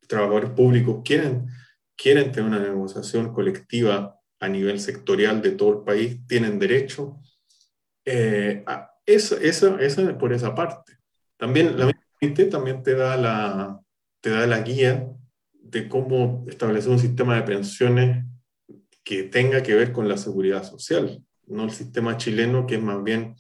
trabajadores 0.07 0.51
públicos 0.51 1.01
quieren, 1.05 1.49
quieren 1.97 2.30
tener 2.30 2.49
una 2.49 2.61
negociación 2.61 3.32
colectiva 3.32 4.20
a 4.38 4.49
nivel 4.49 4.78
sectorial 4.78 5.42
de 5.42 5.51
todo 5.51 5.80
el 5.80 5.84
país, 5.84 6.24
tienen 6.28 6.61
derecho, 6.61 7.18
eh, 8.07 8.64
eso, 9.04 9.36
eso, 9.36 9.78
eso 9.78 10.18
por 10.18 10.32
esa 10.32 10.54
parte. 10.54 10.94
También 11.36 11.78
la 11.78 11.92
MIT 12.20 12.48
también 12.50 12.82
te 12.82 12.94
da 12.94 13.16
la, 13.16 13.80
te 14.20 14.30
da 14.30 14.46
la 14.46 14.61
guía 14.61 15.09
de 15.52 15.88
cómo 15.88 16.44
establecer 16.48 16.90
un 16.90 16.98
sistema 16.98 17.36
de 17.36 17.42
pensiones 17.42 18.24
que 19.04 19.24
tenga 19.24 19.62
que 19.62 19.74
ver 19.74 19.92
con 19.92 20.09
la 20.09 20.16
seguridad 20.16 20.64
social, 20.64 21.22
no 21.46 21.64
el 21.64 21.70
sistema 21.70 22.16
chileno 22.16 22.66
que 22.66 22.76
es 22.76 22.82
más 22.82 23.02
bien 23.04 23.36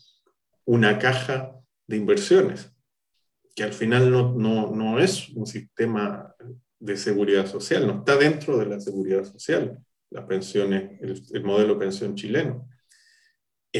una 0.64 0.98
caja 0.98 1.52
de 1.86 1.96
inversiones, 1.96 2.72
que 3.54 3.62
al 3.62 3.72
final 3.72 4.10
no, 4.10 4.34
no, 4.34 4.74
no 4.74 4.98
es 4.98 5.30
un 5.30 5.46
sistema 5.46 6.34
de 6.78 6.96
seguridad 6.96 7.46
social, 7.46 7.86
no 7.86 7.98
está 7.98 8.16
dentro 8.16 8.58
de 8.58 8.66
la 8.66 8.80
seguridad 8.80 9.24
social, 9.24 9.78
las 10.10 10.24
pensiones, 10.26 11.00
el, 11.00 11.20
el 11.32 11.44
modelo 11.44 11.74
de 11.74 11.80
pensión 11.80 12.14
chileno. 12.14 12.68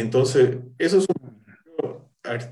Entonces, 0.01 0.59
esos 0.79 1.07
son 1.07 2.11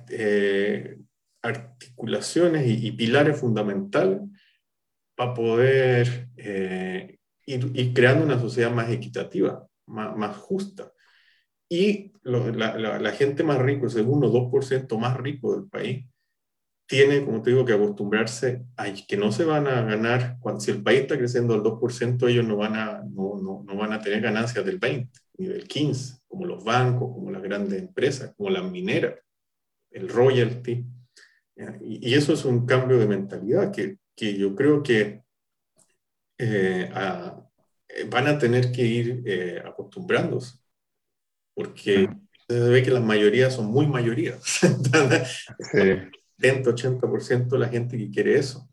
eh, 0.09 0.99
articulaciones 1.43 2.67
y, 2.67 2.91
pilares 2.93 3.39
fundamentales 3.39 4.21
para 5.15 5.35
poder 5.35 6.31
eh, 6.37 7.19
ir, 7.45 7.93
creando 7.93 8.25
una 8.25 8.41
sociedad 8.41 8.73
más 8.73 8.91
equitativa, 8.91 9.67
más, 9.87 10.37
justa. 10.39 10.91
Y 11.69 12.13
la, 12.23 13.13
gente 13.13 13.43
más 13.43 13.59
rica, 13.59 13.85
el 13.85 13.91
segundo 13.91 14.31
2% 14.33 14.99
más 14.99 15.17
rico 15.19 15.55
del 15.55 15.69
país, 15.69 16.07
tiene, 16.87 17.25
como 17.25 17.43
te 17.43 17.51
digo, 17.51 17.65
que 17.65 17.75
acostumbrarse 17.75 18.65
a 18.77 18.87
que 19.07 19.17
no 19.19 19.33
se 19.33 19.45
van 19.45 19.67
a 19.67 19.83
ganar, 19.83 20.39
cuando, 20.41 20.61
si 20.61 20.71
el 20.71 20.83
país 20.83 21.01
está 21.01 21.19
creciendo 21.19 21.55
al 21.55 21.63
2%, 21.63 22.27
ellos 22.29 22.47
no 22.47 22.57
van 22.57 22.75
a, 22.75 23.03
no, 23.03 23.39
no, 23.43 23.63
no 23.67 23.77
van 23.77 23.93
a 23.93 24.01
tener 24.01 24.23
ganancias 24.23 24.65
del 24.65 24.79
20 24.79 25.11
ni 25.39 25.47
del 25.47 25.67
15 25.69 26.24
como 26.35 26.47
los 26.47 26.65
bancos, 26.65 27.15
como 27.15 27.31
las 27.31 27.43
grandes 27.43 27.81
empresas, 27.81 28.35
como 28.37 28.51
las 28.51 28.69
mineras, 28.69 29.15
el 29.93 30.09
royalty. 30.09 30.85
Y, 31.81 32.13
eso 32.13 32.33
es 32.33 32.45
un 32.45 32.67
cambio 32.67 32.99
de 32.99 33.07
mentalidad 33.07 33.71
que, 33.71 33.99
que 34.17 34.37
yo 34.37 34.57
creo 34.57 34.83
que 34.83 35.23
eh, 36.39 36.91
van 38.11 38.27
a 38.27 38.37
tener 38.37 38.73
que 38.73 38.83
ir 38.83 39.23
eh, 39.25 39.63
acostumbrándose, 39.65 40.59
porque 41.55 42.09
se 42.49 42.59
ve 42.59 42.83
que 42.83 42.91
las 42.91 43.05
mayorías 43.05 43.55
son 43.55 43.67
muy 43.67 43.87
mayorías. 43.87 44.61
Sí. 45.71 46.11
70-80% 46.41 47.47
de 47.47 47.59
la 47.59 47.69
gente 47.69 47.97
que 47.97 48.11
quiere 48.11 48.37
eso. 48.37 48.69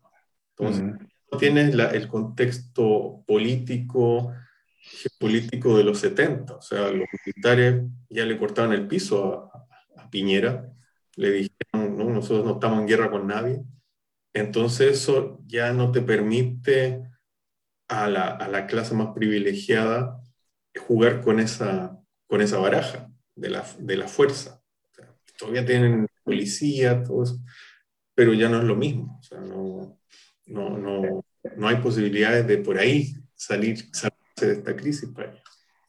Entonces, 0.56 0.82
no 1.30 1.38
tienes 1.38 1.72
el 1.72 2.08
contexto 2.08 3.22
político, 3.24 4.34
político 5.18 5.76
de 5.76 5.84
los 5.84 5.98
70. 6.00 6.54
O 6.54 6.62
sea, 6.62 6.90
los 6.90 7.06
militares 7.24 7.82
ya 8.08 8.24
le 8.24 8.38
cortaban 8.38 8.72
el 8.72 8.86
piso 8.86 9.50
a, 9.52 9.62
Piñera 10.10 10.70
le 11.16 11.30
dijeron, 11.30 11.96
no, 11.96 12.04
nosotros 12.04 12.44
no 12.44 12.54
estamos 12.54 12.80
en 12.80 12.86
guerra 12.86 13.10
con 13.10 13.26
nadie. 13.26 13.62
Entonces 14.34 14.92
eso 14.92 15.40
ya 15.46 15.72
no 15.72 15.90
te 15.90 16.02
permite 16.02 17.02
a 17.88 18.08
la, 18.08 18.28
a 18.28 18.48
la 18.48 18.66
clase 18.66 18.94
más 18.94 19.14
privilegiada 19.14 20.20
jugar 20.86 21.20
con 21.20 21.40
esa, 21.40 21.98
con 22.26 22.40
esa 22.40 22.58
baraja 22.58 23.10
de 23.34 23.50
la, 23.50 23.66
de 23.78 23.96
la 23.96 24.08
fuerza. 24.08 24.62
todavía 25.38 25.64
tienen 25.64 26.06
policía, 26.24 27.02
todo 27.02 27.24
eso, 27.24 27.38
pero 28.14 28.32
ya 28.34 28.48
no 28.48 28.58
es 28.58 28.64
lo 28.64 28.76
mismo. 28.76 29.18
O 29.18 29.22
sea, 29.22 29.40
no, 29.40 29.98
no, 30.46 30.78
no, 30.78 31.24
no 31.56 31.68
hay 31.68 31.76
posibilidades 31.76 32.46
de 32.46 32.58
por 32.58 32.78
ahí 32.78 33.14
salir, 33.34 33.90
de 34.46 34.52
esta 34.54 34.76
crisis 34.76 35.08
para 35.10 35.34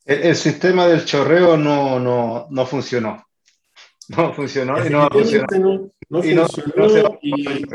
El, 0.06 0.36
sistema 0.36 0.88
del 0.88 1.06
chorreo 1.06 1.58
no, 1.58 2.00
no, 2.00 2.48
no 2.50 2.66
funcionó. 2.66 3.26
No 4.10 4.34
funcionó 4.34 4.86
y 4.86 4.90
no 4.90 5.10
funcionó. 5.10 5.92
No, 6.10 6.22
funcionó 6.22 7.20
y, 7.22 7.66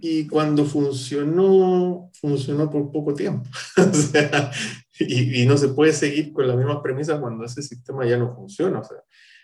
y, 0.00 0.26
cuando 0.26 0.64
funcionó, 0.66 2.10
funcionó 2.20 2.70
por 2.70 2.92
poco 2.92 3.14
tiempo. 3.14 3.48
o 3.76 3.94
sea, 3.94 4.50
y, 4.98 5.42
y, 5.42 5.46
no 5.46 5.56
se 5.56 5.68
puede 5.68 5.92
seguir 5.92 6.32
con 6.32 6.46
las 6.46 6.56
mismas 6.56 6.78
premisas 6.82 7.18
cuando 7.18 7.44
ese 7.44 7.62
sistema 7.62 8.06
ya 8.06 8.18
no 8.18 8.34
funciona. 8.34 8.80
O 8.80 8.84
sea, 8.84 8.98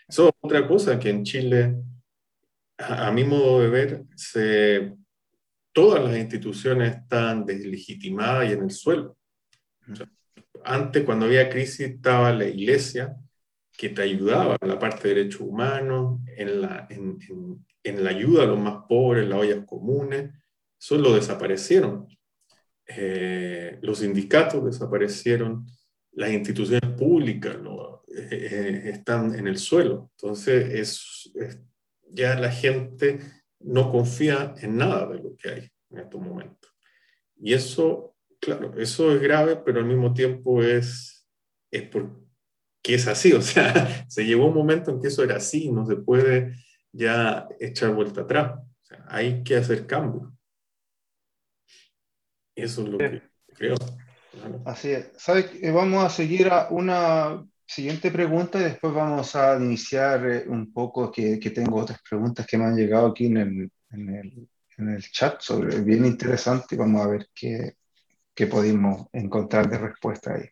eso 0.07 0.27
es 0.27 0.33
otra 0.41 0.67
cosa 0.67 0.99
que 0.99 1.09
en 1.09 1.23
Chile, 1.23 1.75
a, 2.77 3.07
a 3.07 3.11
mi 3.11 3.23
modo 3.23 3.61
de 3.61 3.69
ver, 3.69 4.03
se 4.15 4.93
todas 5.73 6.03
las 6.03 6.17
instituciones 6.17 6.97
están 6.97 7.45
deslegitimadas 7.45 8.49
y 8.49 8.53
en 8.53 8.63
el 8.63 8.71
suelo. 8.71 9.17
Antes, 10.65 11.03
cuando 11.03 11.25
había 11.25 11.49
crisis, 11.49 11.81
estaba 11.81 12.31
la 12.33 12.45
iglesia 12.45 13.15
que 13.77 13.89
te 13.89 14.01
ayudaba 14.01 14.57
en 14.61 14.69
la 14.69 14.79
parte 14.79 15.07
de 15.07 15.15
derechos 15.15 15.41
humanos, 15.41 16.19
en 16.37 16.61
la, 16.61 16.87
en, 16.89 18.03
la 18.03 18.09
ayuda 18.09 18.43
a 18.43 18.47
los 18.47 18.59
más 18.59 18.83
pobres, 18.87 19.23
en 19.23 19.29
las 19.29 19.39
ollas 19.39 19.65
comunes. 19.65 20.31
Eso 20.79 20.97
lo 20.97 21.15
desaparecieron. 21.15 22.07
Eh, 22.85 23.79
los 23.81 23.99
sindicatos 23.99 24.65
desaparecieron, 24.65 25.65
las 26.11 26.31
instituciones 26.31 26.91
públicas 26.97 27.55
eh, 27.55 28.27
eh, 28.31 28.81
están 28.91 29.33
en 29.35 29.47
el 29.47 29.57
suelo. 29.57 30.11
Entonces, 30.17 30.73
es, 30.73 31.31
ya 32.09 32.39
la 32.39 32.51
gente 32.51 33.19
no 33.59 33.91
confía 33.91 34.53
en 34.59 34.77
nada 34.77 35.07
de 35.07 35.19
lo 35.19 35.35
que 35.35 35.49
hay 35.49 35.69
en 35.89 35.99
estos 35.99 36.21
momentos. 36.21 36.71
Y 37.37 37.53
eso, 37.53 38.10
claro, 38.41 38.73
eso 38.77 39.13
es 39.13 39.21
grave, 39.21 39.55
pero 39.57 39.79
al 39.79 39.85
mismo 39.85 40.13
tiempo 40.13 40.61
es, 40.61 41.27
es 41.71 41.83
porque 41.83 42.15
es 42.83 43.07
así. 43.07 43.31
O 43.33 43.41
sea, 43.41 44.05
se 44.09 44.25
llevó 44.25 44.47
un 44.47 44.55
momento 44.55 44.91
en 44.91 45.01
que 45.01 45.07
eso 45.07 45.23
era 45.23 45.37
así, 45.37 45.71
no 45.71 45.85
se 45.85 45.95
puede 45.95 46.55
ya 46.91 47.47
echar 47.59 47.93
vuelta 47.93 48.21
atrás. 48.21 48.59
O 48.59 48.85
sea, 48.85 49.05
hay 49.07 49.43
que 49.43 49.55
hacer 49.55 49.87
cambios. 49.87 50.33
Eso 52.55 52.83
es 52.83 52.89
lo 52.89 52.97
que 52.97 53.21
creo. 53.55 53.75
Así 54.65 54.91
es. 54.91 55.11
¿Sabes? 55.17 55.51
Vamos 55.73 56.03
a 56.03 56.09
seguir 56.09 56.49
a 56.49 56.67
una 56.69 57.45
siguiente 57.65 58.11
pregunta 58.11 58.59
y 58.59 58.63
después 58.63 58.93
vamos 58.93 59.35
a 59.35 59.55
iniciar 59.55 60.29
eh, 60.29 60.43
un 60.47 60.73
poco, 60.73 61.09
que, 61.09 61.39
que, 61.39 61.51
tengo 61.51 61.77
otras 61.77 61.99
preguntas 62.07 62.45
que 62.45 62.57
me 62.57 62.65
han 62.65 62.75
llegado 62.75 63.07
aquí 63.07 63.27
en 63.27 63.37
el, 63.37 63.71
en 63.91 64.09
el, 64.09 64.49
en 64.77 64.89
el 64.89 65.01
chat, 65.09 65.39
sobre, 65.39 65.79
bien 65.81 66.05
interesante, 66.05 66.75
vamos 66.75 67.01
a 67.01 67.07
ver 67.07 67.29
qué, 67.33 67.75
qué 68.41 68.47
pudimos 68.47 69.07
encontrar 69.13 69.69
de 69.69 69.77
respuesta 69.77 70.33
ahí. 70.33 70.49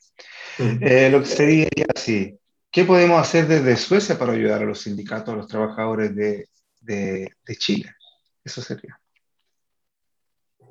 Eh, 0.59 1.09
lo 1.09 1.21
que 1.21 1.25
sería 1.25 1.67
así, 1.95 2.37
¿qué 2.69 2.83
podemos 2.83 3.19
hacer 3.19 3.47
desde 3.47 3.75
Suecia 3.77 4.19
para 4.19 4.33
ayudar 4.33 4.61
a 4.61 4.65
los 4.65 4.81
sindicatos, 4.81 5.33
a 5.33 5.37
los 5.37 5.47
trabajadores 5.47 6.15
de, 6.15 6.49
de, 6.81 7.33
de 7.43 7.55
Chile? 7.55 7.91
Eso 8.43 8.61
sería. 8.61 9.01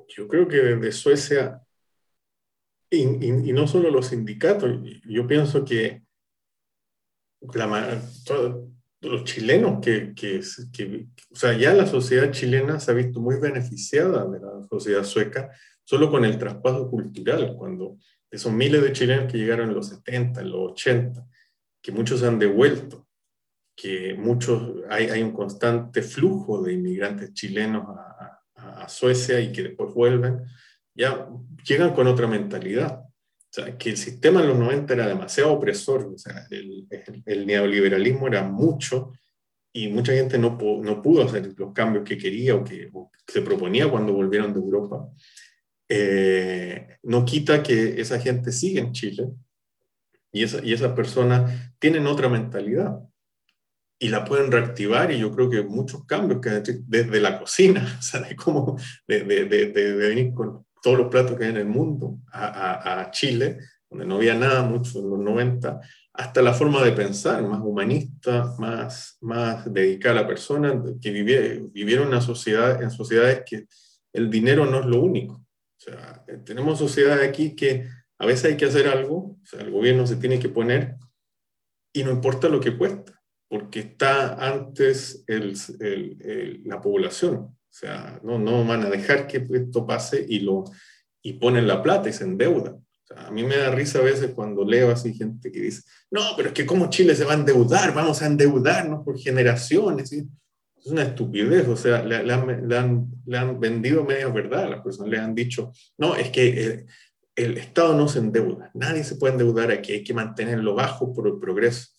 Yo 0.07 0.29
creo 0.29 0.47
que 0.47 0.55
desde 0.55 0.93
Suecia, 0.93 1.61
y, 2.89 3.01
y, 3.01 3.49
y 3.49 3.51
no 3.51 3.67
solo 3.67 3.91
los 3.91 4.07
sindicatos, 4.07 4.79
yo 5.03 5.27
pienso 5.27 5.65
que 5.65 6.03
la, 7.53 8.01
los 9.01 9.23
chilenos 9.25 9.79
que, 9.81 10.13
que, 10.15 10.39
que, 10.71 11.07
o 11.31 11.35
sea, 11.35 11.51
ya 11.57 11.73
la 11.73 11.85
sociedad 11.85 12.31
chilena 12.31 12.79
se 12.79 12.91
ha 12.91 12.93
visto 12.93 13.19
muy 13.19 13.41
beneficiada 13.41 14.25
de 14.25 14.39
la 14.39 14.63
sociedad 14.69 15.03
sueca 15.03 15.51
solo 15.89 16.11
con 16.11 16.23
el 16.25 16.37
traspaso 16.37 16.89
cultural, 16.89 17.55
cuando 17.57 17.97
esos 18.29 18.51
miles 18.51 18.83
de 18.83 18.93
chilenos 18.93 19.31
que 19.31 19.37
llegaron 19.39 19.69
en 19.69 19.75
los 19.75 19.87
70, 19.87 20.41
en 20.41 20.51
los 20.51 20.71
80, 20.73 21.25
que 21.81 21.91
muchos 21.91 22.21
han 22.21 22.37
devuelto, 22.37 23.07
que 23.75 24.13
muchos, 24.13 24.83
hay, 24.89 25.07
hay 25.07 25.23
un 25.23 25.31
constante 25.31 26.03
flujo 26.03 26.61
de 26.61 26.73
inmigrantes 26.73 27.33
chilenos 27.33 27.85
a, 27.87 28.39
a, 28.55 28.83
a 28.83 28.89
Suecia 28.89 29.39
y 29.39 29.51
que 29.51 29.63
después 29.63 29.93
vuelven, 29.93 30.43
ya 30.93 31.27
llegan 31.65 31.93
con 31.93 32.05
otra 32.05 32.27
mentalidad 32.27 33.09
o 33.49 33.51
sea, 33.51 33.75
que 33.79 33.89
el 33.89 33.97
sistema 33.97 34.41
en 34.41 34.49
los 34.49 34.59
90 34.59 34.93
era 34.93 35.07
demasiado 35.07 35.53
opresor, 35.53 36.11
o 36.13 36.17
sea, 36.19 36.45
el, 36.51 36.87
el, 37.25 37.47
neoliberalismo 37.47 38.27
era 38.27 38.43
mucho 38.43 39.13
y 39.73 39.87
mucha 39.87 40.13
gente 40.13 40.37
no, 40.37 40.55
no, 40.83 41.01
pudo 41.01 41.23
hacer 41.23 41.51
los 41.57 41.73
cambios 41.73 42.03
que 42.03 42.15
quería 42.15 42.53
o 42.53 42.63
que, 42.63 42.91
se 43.27 43.41
proponía 43.41 43.89
cuando 43.89 44.13
volvieron 44.13 44.53
de 44.53 44.59
Europa. 44.59 45.07
Eh, 45.89 46.97
no 47.03 47.25
quita 47.25 47.63
que 47.63 47.99
esa 47.99 48.19
gente 48.19 48.51
sigue 48.51 48.79
en 48.79 48.91
Chile 48.91 49.29
y, 50.31 50.43
esa, 50.43 50.63
y 50.63 50.73
esas 50.73 50.91
personas 50.91 51.73
tienen 51.79 52.05
otra 52.05 52.29
mentalidad 52.29 52.99
y 53.99 54.09
la 54.09 54.23
pueden 54.23 54.51
reactivar 54.51 55.11
y 55.11 55.19
yo 55.19 55.31
creo 55.31 55.49
que 55.49 55.63
muchos 55.63 56.05
cambios 56.05 56.39
que 56.41 56.61
desde 56.87 57.19
la 57.19 57.39
cocina, 57.39 57.99
o 58.13 58.19
de 58.19 58.35
cómo 58.35 58.77
de, 59.07 59.23
de, 59.23 59.45
de, 59.45 59.93
venir 59.95 60.33
con, 60.33 60.65
todos 60.81 60.97
los 60.97 61.07
platos 61.09 61.37
que 61.37 61.45
hay 61.45 61.49
en 61.49 61.57
el 61.57 61.65
mundo 61.65 62.19
a, 62.31 63.01
a, 63.01 63.11
Chile, 63.11 63.59
donde 63.89 64.05
no 64.05 64.15
había 64.15 64.35
nada 64.35 64.63
mucho 64.63 64.99
en 64.99 65.09
los 65.09 65.19
90, 65.19 65.81
hasta 66.13 66.41
la 66.41 66.53
forma 66.53 66.83
de 66.83 66.91
pensar 66.91 67.41
más 67.43 67.61
humanista, 67.61 68.53
más, 68.57 69.17
más 69.21 69.71
dedicada 69.71 70.19
a 70.19 70.21
la 70.21 70.27
persona, 70.27 70.81
que 71.01 71.11
vivieron 71.11 72.07
una 72.07 72.21
sociedad, 72.21 72.81
en 72.81 72.91
sociedades 72.91 73.43
que 73.45 73.65
el 74.13 74.29
dinero 74.29 74.65
no 74.65 74.79
es 74.79 74.85
lo 74.85 75.01
único. 75.01 75.43
Sea, 75.89 76.23
tenemos 76.45 76.77
sociedades 76.77 77.27
aquí 77.27 77.55
que 77.55 77.87
a 78.19 78.25
veces 78.25 78.45
hay 78.45 78.57
que 78.57 78.65
hacer 78.65 78.87
algo, 78.87 79.37
o 79.41 79.45
sea, 79.45 79.61
el 79.61 79.71
gobierno 79.71 80.05
se 80.05 80.17
tiene 80.17 80.39
que 80.39 80.49
poner 80.49 80.95
y 81.93 82.03
no 82.03 82.11
importa 82.11 82.49
lo 82.49 82.59
que 82.59 82.77
cuesta, 82.77 83.19
porque 83.47 83.79
está 83.79 84.33
antes 84.35 85.23
el, 85.27 85.57
el, 85.79 86.61
la 86.65 86.81
población. 86.81 87.35
O 87.35 87.71
sea, 87.71 88.19
no, 88.23 88.37
no 88.37 88.65
van 88.65 88.83
a 88.83 88.89
dejar 88.89 89.25
que 89.27 89.47
esto 89.51 89.87
pase 89.87 90.25
y, 90.27 90.39
lo, 90.39 90.65
y 91.23 91.33
ponen 91.33 91.67
la 91.67 91.81
plata 91.81 92.09
y 92.09 92.13
se 92.13 92.25
endeudan. 92.25 92.75
O 92.75 93.07
sea, 93.07 93.27
a 93.27 93.31
mí 93.31 93.43
me 93.43 93.57
da 93.57 93.71
risa 93.71 93.99
a 93.99 94.03
veces 94.03 94.31
cuando 94.31 94.63
leo 94.65 94.91
así 94.91 95.13
gente 95.13 95.51
que 95.51 95.61
dice, 95.61 95.83
no, 96.11 96.21
pero 96.35 96.49
es 96.49 96.53
que 96.53 96.65
cómo 96.65 96.89
Chile 96.89 97.15
se 97.15 97.25
va 97.25 97.33
a 97.33 97.37
endeudar, 97.37 97.93
vamos 97.93 98.21
a 98.21 98.27
endeudarnos 98.27 99.03
por 99.03 99.17
generaciones. 99.17 100.11
Es 100.79 100.87
una 100.87 101.03
estupidez, 101.03 101.67
o 101.67 101.75
sea, 101.75 102.03
le, 102.03 102.33
han, 102.33 103.59
vendido 103.59 104.05
medias 104.05 104.33
verdad 104.33 104.63
a 104.65 104.69
las 104.69 104.81
personas, 104.81 105.11
le 105.11 105.19
han 105.19 105.35
dicho, 105.35 105.71
no, 105.97 106.15
es 106.15 106.29
que 106.29 106.63
el, 106.63 106.85
el 107.35 107.57
Estado 107.57 107.95
no 107.95 108.07
se 108.07 108.19
endeuda, 108.19 108.71
nadie 108.73 109.03
se 109.03 109.15
puede 109.15 109.33
endeudar 109.33 109.71
aquí, 109.71 109.91
hay 109.91 110.03
que 110.03 110.13
mantenerlo 110.13 110.75
bajo 110.75 111.13
por 111.13 111.27
el 111.27 111.39
progreso 111.39 111.89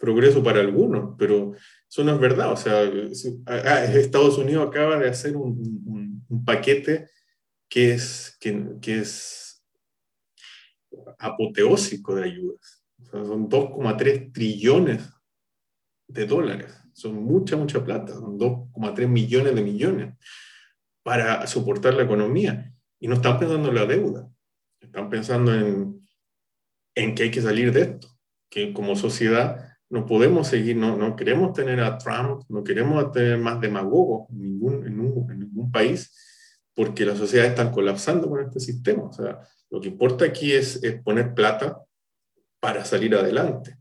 progreso 0.00 0.42
para 0.42 0.60
algunos, 0.60 1.14
pero 1.18 1.54
eso 1.88 2.02
no 2.02 2.14
es 2.14 2.18
verdad. 2.18 2.50
O 2.50 2.56
sea, 2.56 2.82
Estados 2.82 4.38
Unidos 4.38 4.66
acaba 4.66 4.98
de 4.98 5.10
hacer 5.10 5.36
un, 5.36 6.24
un, 6.28 6.44
paquete 6.44 7.08
que 7.68 7.92
es, 7.92 8.36
que, 8.40 8.66
que, 8.80 9.00
es 9.00 9.62
apoteósico 11.18 12.14
de 12.14 12.24
ayudas. 12.24 12.82
O 12.98 13.04
sea, 13.04 13.24
son 13.24 13.48
2,3 13.48 14.32
trillones 14.32 15.02
de 16.08 16.26
dólares. 16.26 16.79
Son 17.00 17.14
mucha, 17.14 17.56
mucha 17.56 17.82
plata. 17.82 18.12
Son 18.12 18.38
2,3 18.38 19.08
millones 19.08 19.54
de 19.54 19.62
millones 19.62 20.14
para 21.02 21.46
soportar 21.46 21.94
la 21.94 22.02
economía. 22.02 22.74
Y 22.98 23.08
no 23.08 23.14
están 23.14 23.38
pensando 23.38 23.70
en 23.70 23.74
la 23.74 23.86
deuda. 23.86 24.28
Están 24.80 25.08
pensando 25.08 25.54
en, 25.54 25.98
en 26.94 27.14
que 27.14 27.22
hay 27.22 27.30
que 27.30 27.40
salir 27.40 27.72
de 27.72 27.80
esto. 27.82 28.08
Que 28.50 28.74
como 28.74 28.96
sociedad 28.96 29.78
no 29.88 30.04
podemos 30.04 30.48
seguir, 30.48 30.76
no, 30.76 30.96
no 30.96 31.16
queremos 31.16 31.54
tener 31.54 31.80
a 31.80 31.96
Trump, 31.96 32.42
no 32.48 32.62
queremos 32.62 33.10
tener 33.12 33.38
más 33.38 33.60
demagogos 33.60 34.28
en 34.30 34.42
ningún, 34.42 34.86
en, 34.86 35.32
en 35.32 35.38
ningún 35.40 35.72
país, 35.72 36.14
porque 36.74 37.06
las 37.06 37.16
sociedades 37.16 37.52
están 37.52 37.72
colapsando 37.72 38.28
con 38.28 38.40
este 38.42 38.60
sistema. 38.60 39.04
O 39.04 39.12
sea, 39.12 39.40
lo 39.70 39.80
que 39.80 39.88
importa 39.88 40.26
aquí 40.26 40.52
es, 40.52 40.82
es 40.84 41.02
poner 41.02 41.32
plata 41.32 41.82
para 42.60 42.84
salir 42.84 43.14
adelante. 43.14 43.78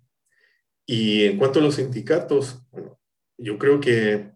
Y 0.85 1.25
en 1.25 1.37
cuanto 1.37 1.59
a 1.59 1.61
los 1.61 1.75
sindicatos, 1.75 2.65
bueno, 2.71 2.98
yo 3.39 3.57
creo 3.57 3.79
que 3.79 4.31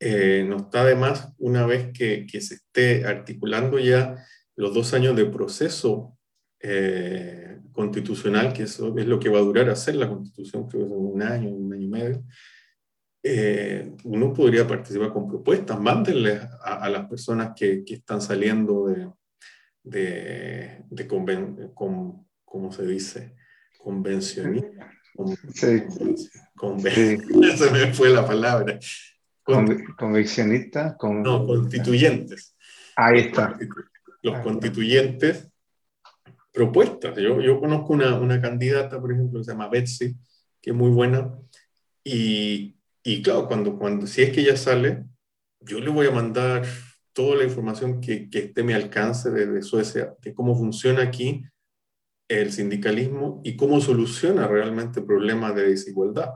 eh, 0.00 0.44
no 0.48 0.56
está 0.56 0.84
de 0.84 0.94
más 0.94 1.32
una 1.38 1.66
vez 1.66 1.92
que, 1.92 2.26
se 2.40 2.54
esté 2.54 3.04
articulando 3.04 3.78
ya 3.78 4.16
los 4.56 4.74
dos 4.74 4.92
años 4.94 5.16
de 5.16 5.26
proceso 5.26 6.18
eh, 6.60 7.60
constitucional, 7.72 8.52
que 8.52 8.64
eso 8.64 8.96
es 8.98 9.06
lo 9.06 9.18
que 9.18 9.28
va 9.28 9.38
a 9.38 9.42
durar 9.42 9.68
hacer 9.70 9.94
la 9.96 10.08
constitución, 10.08 10.68
creo 10.68 10.88
que 10.88 10.94
es 10.94 11.00
un 11.00 11.22
año, 11.22 11.48
un 11.50 11.72
año 11.72 11.82
y 11.82 11.88
medio, 11.88 12.24
eh, 13.22 13.92
uno 14.04 14.32
podría 14.32 14.66
participar 14.66 15.12
con 15.12 15.28
propuestas, 15.28 15.80
mándenle 15.80 16.40
a, 16.60 16.88
las 16.90 17.08
personas 17.08 17.52
que, 17.56 17.84
que, 17.84 17.94
están 17.94 18.20
saliendo 18.20 18.88
de, 18.88 19.08
de, 19.84 20.84
de 20.90 21.06
con, 21.72 22.26
¿cómo 22.44 22.72
se 22.72 22.84
dice? 22.84 23.36
Convencionistas. 23.78 25.01
Sí. 25.54 25.82
Se 27.56 27.70
me 27.70 27.92
fue 27.92 28.10
la 28.10 28.26
palabra. 28.26 28.78
conviccionistas. 29.98 30.96
Con... 30.96 31.22
No, 31.22 31.46
constituyentes. 31.46 32.56
Ahí 32.96 33.20
está. 33.20 33.58
Los 34.22 34.40
constituyentes, 34.40 35.48
propuestas. 36.52 37.16
Yo, 37.16 37.40
yo 37.40 37.58
conozco 37.58 37.92
una, 37.92 38.14
una 38.14 38.40
candidata, 38.40 39.00
por 39.00 39.12
ejemplo, 39.12 39.40
que 39.40 39.44
se 39.44 39.52
llama 39.52 39.68
Betsy, 39.68 40.14
que 40.60 40.70
es 40.70 40.76
muy 40.76 40.90
buena, 40.90 41.32
y, 42.04 42.76
y 43.02 43.22
claro, 43.22 43.48
cuando, 43.48 43.78
cuando, 43.78 44.06
si 44.06 44.22
es 44.22 44.30
que 44.30 44.42
ella 44.42 44.56
sale, 44.56 45.04
yo 45.60 45.80
le 45.80 45.90
voy 45.90 46.06
a 46.06 46.12
mandar 46.12 46.64
toda 47.12 47.36
la 47.36 47.44
información 47.44 48.00
que, 48.00 48.30
que 48.30 48.38
esté 48.38 48.60
a 48.60 48.64
mi 48.64 48.72
alcance 48.72 49.30
desde 49.30 49.62
Suecia, 49.62 50.14
de 50.20 50.34
cómo 50.34 50.56
funciona 50.56 51.02
aquí 51.02 51.44
el 52.40 52.52
sindicalismo 52.52 53.40
y 53.44 53.56
cómo 53.56 53.80
soluciona 53.80 54.46
realmente 54.46 55.02
problemas 55.02 55.54
de 55.54 55.68
desigualdad. 55.68 56.30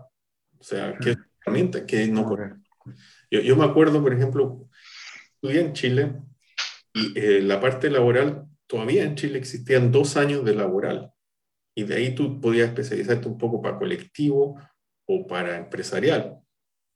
O 0.59 0.63
sea, 0.63 0.97
qué 1.01 1.17
herramienta 1.41 1.87
que 1.87 2.07
no... 2.09 2.37
Yo, 3.31 3.41
yo, 3.41 3.57
me 3.57 3.65
acuerdo, 3.65 4.03
por 4.03 4.13
ejemplo, 4.13 4.69
estudié 5.35 5.61
en 5.61 5.73
Chile 5.73 6.13
y 6.95 7.19
eh, 7.19 7.43
la 7.43 7.61
parte 7.61 7.91
laboral, 7.91 8.47
todavía 8.67 9.05
en 9.05 9.17
Chile 9.17 9.39
existían 9.39 9.93
dos 9.93 10.17
años 10.17 10.45
de 10.45 10.55
laboral. 10.55 11.13
Y 11.75 11.85
de 11.85 11.95
ahí 11.95 12.15
tú 12.15 12.41
podías 12.41 12.69
especializarte 12.69 13.29
un 13.29 13.37
poco 13.37 13.61
para 13.61 13.79
colectivo 13.79 14.59
o 15.07 15.27
para 15.27 15.59
empresarial. 15.59 16.39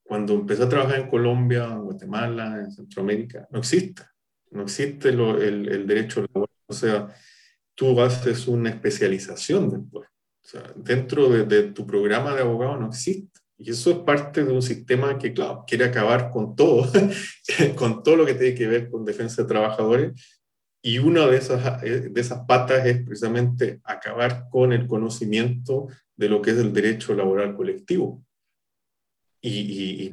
Cuando 0.03 0.35
empecé 0.35 0.63
a 0.63 0.69
trabajar 0.69 1.01
en 1.01 1.09
Colombia, 1.09 1.65
en 1.65 1.83
Guatemala, 1.83 2.61
en 2.65 2.73
Centroamérica, 2.73 3.47
no 3.51 3.59
existe. 3.59 4.03
No 4.51 4.63
existe 4.63 5.11
el, 5.11 5.69
el, 5.69 5.87
derecho 5.87 6.23
laboral. 6.23 6.49
O 6.67 6.73
sea, 6.73 7.15
tú 7.81 7.99
haces 7.99 8.47
una 8.47 8.69
especialización 8.69 9.71
después. 9.71 10.07
Dentro 10.77 11.31
de, 11.31 11.63
tu 11.73 11.87
programa 11.87 12.35
de 12.35 12.43
abogado 12.43 12.77
no 12.77 12.89
existe. 12.89 13.41
Y 13.57 13.71
eso 13.71 13.91
es 13.91 13.97
parte 14.01 14.45
de 14.45 14.53
un 14.53 14.61
sistema 14.61 15.17
que, 15.17 15.33
claro, 15.33 15.65
quiere 15.67 15.87
acabar 15.87 16.31
con 16.31 16.55
todo, 16.55 16.87
con 17.77 18.03
todo 18.03 18.17
lo 18.17 18.27
que 18.27 18.35
tiene 18.35 18.55
que 18.55 18.67
ver 18.67 18.91
con 18.91 19.07
defensa 19.07 19.41
de 19.41 19.49
trabajadores. 19.49 20.13
Y 20.83 20.99
una 20.99 21.27
de 21.27 21.39
esas, 21.39 21.81
de 21.81 22.21
esas 22.21 22.45
patas 22.45 22.85
es 22.85 23.03
precisamente 23.03 23.81
acabar 23.85 24.51
con 24.51 24.75
el 24.75 24.87
conocimiento 24.87 25.89
de 26.15 26.29
lo 26.29 26.43
que 26.43 26.51
es 26.51 26.59
el 26.59 26.75
derecho 26.75 27.15
laboral 27.15 27.57
colectivo. 27.57 28.23
Y, 29.41 30.11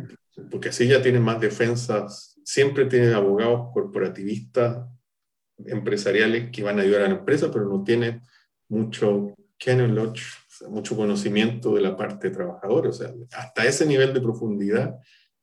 porque 0.50 0.70
así 0.70 0.88
ya 0.88 1.02
tienen 1.02 1.22
más 1.22 1.42
defensas, 1.42 2.40
siempre 2.46 2.86
tienen 2.86 3.14
abogados 3.14 3.74
corporativistas, 3.74 4.88
empresariales 5.66 6.52
que 6.52 6.64
van 6.64 6.80
a 6.80 6.84
ayudar 6.84 7.02
a 7.02 7.08
la 7.08 7.16
empresa, 7.16 7.52
pero 7.52 7.66
no 7.66 7.84
tienen 7.84 8.22
mucho 8.70 9.34
knowledge, 9.60 10.24
mucho 10.70 10.96
conocimiento 10.96 11.76
de 11.76 11.82
la 11.82 11.96
parte 11.98 12.30
trabajadora. 12.30 12.90
O 12.90 12.94
sea, 12.94 13.14
hasta 13.32 13.66
ese 13.66 13.86
nivel 13.86 14.14
de 14.14 14.22
profundidad 14.22 15.00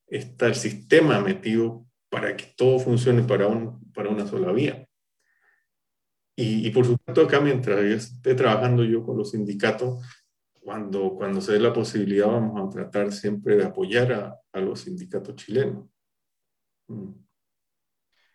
está 0.07 0.47
el 0.47 0.55
sistema 0.55 1.21
metido 1.21 1.87
para 2.09 2.37
que 2.37 2.47
todo 2.57 2.79
funcione 2.79 3.23
para, 3.23 3.47
un, 3.47 3.93
para 3.93 4.09
una 4.09 4.27
sola 4.27 4.53
vía. 4.53 4.87
Y, 6.37 6.69
por 6.71 6.85
supuesto 6.85 7.23
acá 7.23 7.41
mientras 7.41 7.81
esté 7.81 8.35
trabajando 8.35 8.83
yo 8.83 9.05
con 9.05 9.17
los 9.17 9.31
sindicatos, 9.31 10.05
cuando, 10.53 11.15
cuando 11.15 11.41
se 11.41 11.53
dé 11.53 11.61
la 11.61 11.73
posibilidad, 11.73 12.27
vamos 12.27 12.61
a 12.61 12.71
tratar 12.71 13.13
siempre 13.13 13.57
de 13.57 13.65
apoyar 13.65 14.13
a, 14.13 14.41
a 14.53 14.61
los 14.61 14.81
sindicatos 14.81 15.37
chilenos. 15.37 15.89
Mm. 16.89 17.24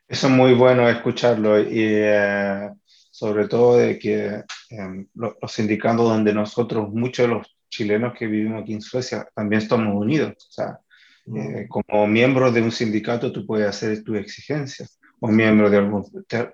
Eso 0.10 0.26
es 0.26 0.34
muy 0.34 0.56
bueno 0.56 0.90
escucharlo 0.90 1.60
y 1.62 1.84
eh, 1.84 2.72
sobre 3.12 3.48
todo 3.48 3.78
de 3.78 4.00
que 4.00 4.44
em, 4.72 5.08
los, 5.14 5.36
sindicatos 5.48 6.10
donde 6.10 6.34
nosotros, 6.34 6.90
muchos 6.90 7.28
de 7.28 7.36
los 7.36 7.56
chilenos 7.70 8.14
que 8.18 8.26
vivimos 8.26 8.64
aquí 8.64 8.74
en 8.74 8.82
Suecia, 8.82 9.30
también 9.36 9.62
estamos 9.62 9.96
unidos. 9.96 10.34
O 10.36 10.52
sea, 10.52 10.80
mm. 11.28 11.38
eh, 11.38 11.68
como 11.70 12.08
miembro 12.08 12.52
de 12.52 12.60
un 12.60 12.72
sindicato 12.72 13.32
tú 13.32 13.46
puedes 13.46 13.68
hacer 13.68 14.04
tus 14.04 14.18
exigencias 14.18 15.00
o 15.20 15.28
miembro 15.28 15.70
de 15.70 15.78
algún 15.78 16.04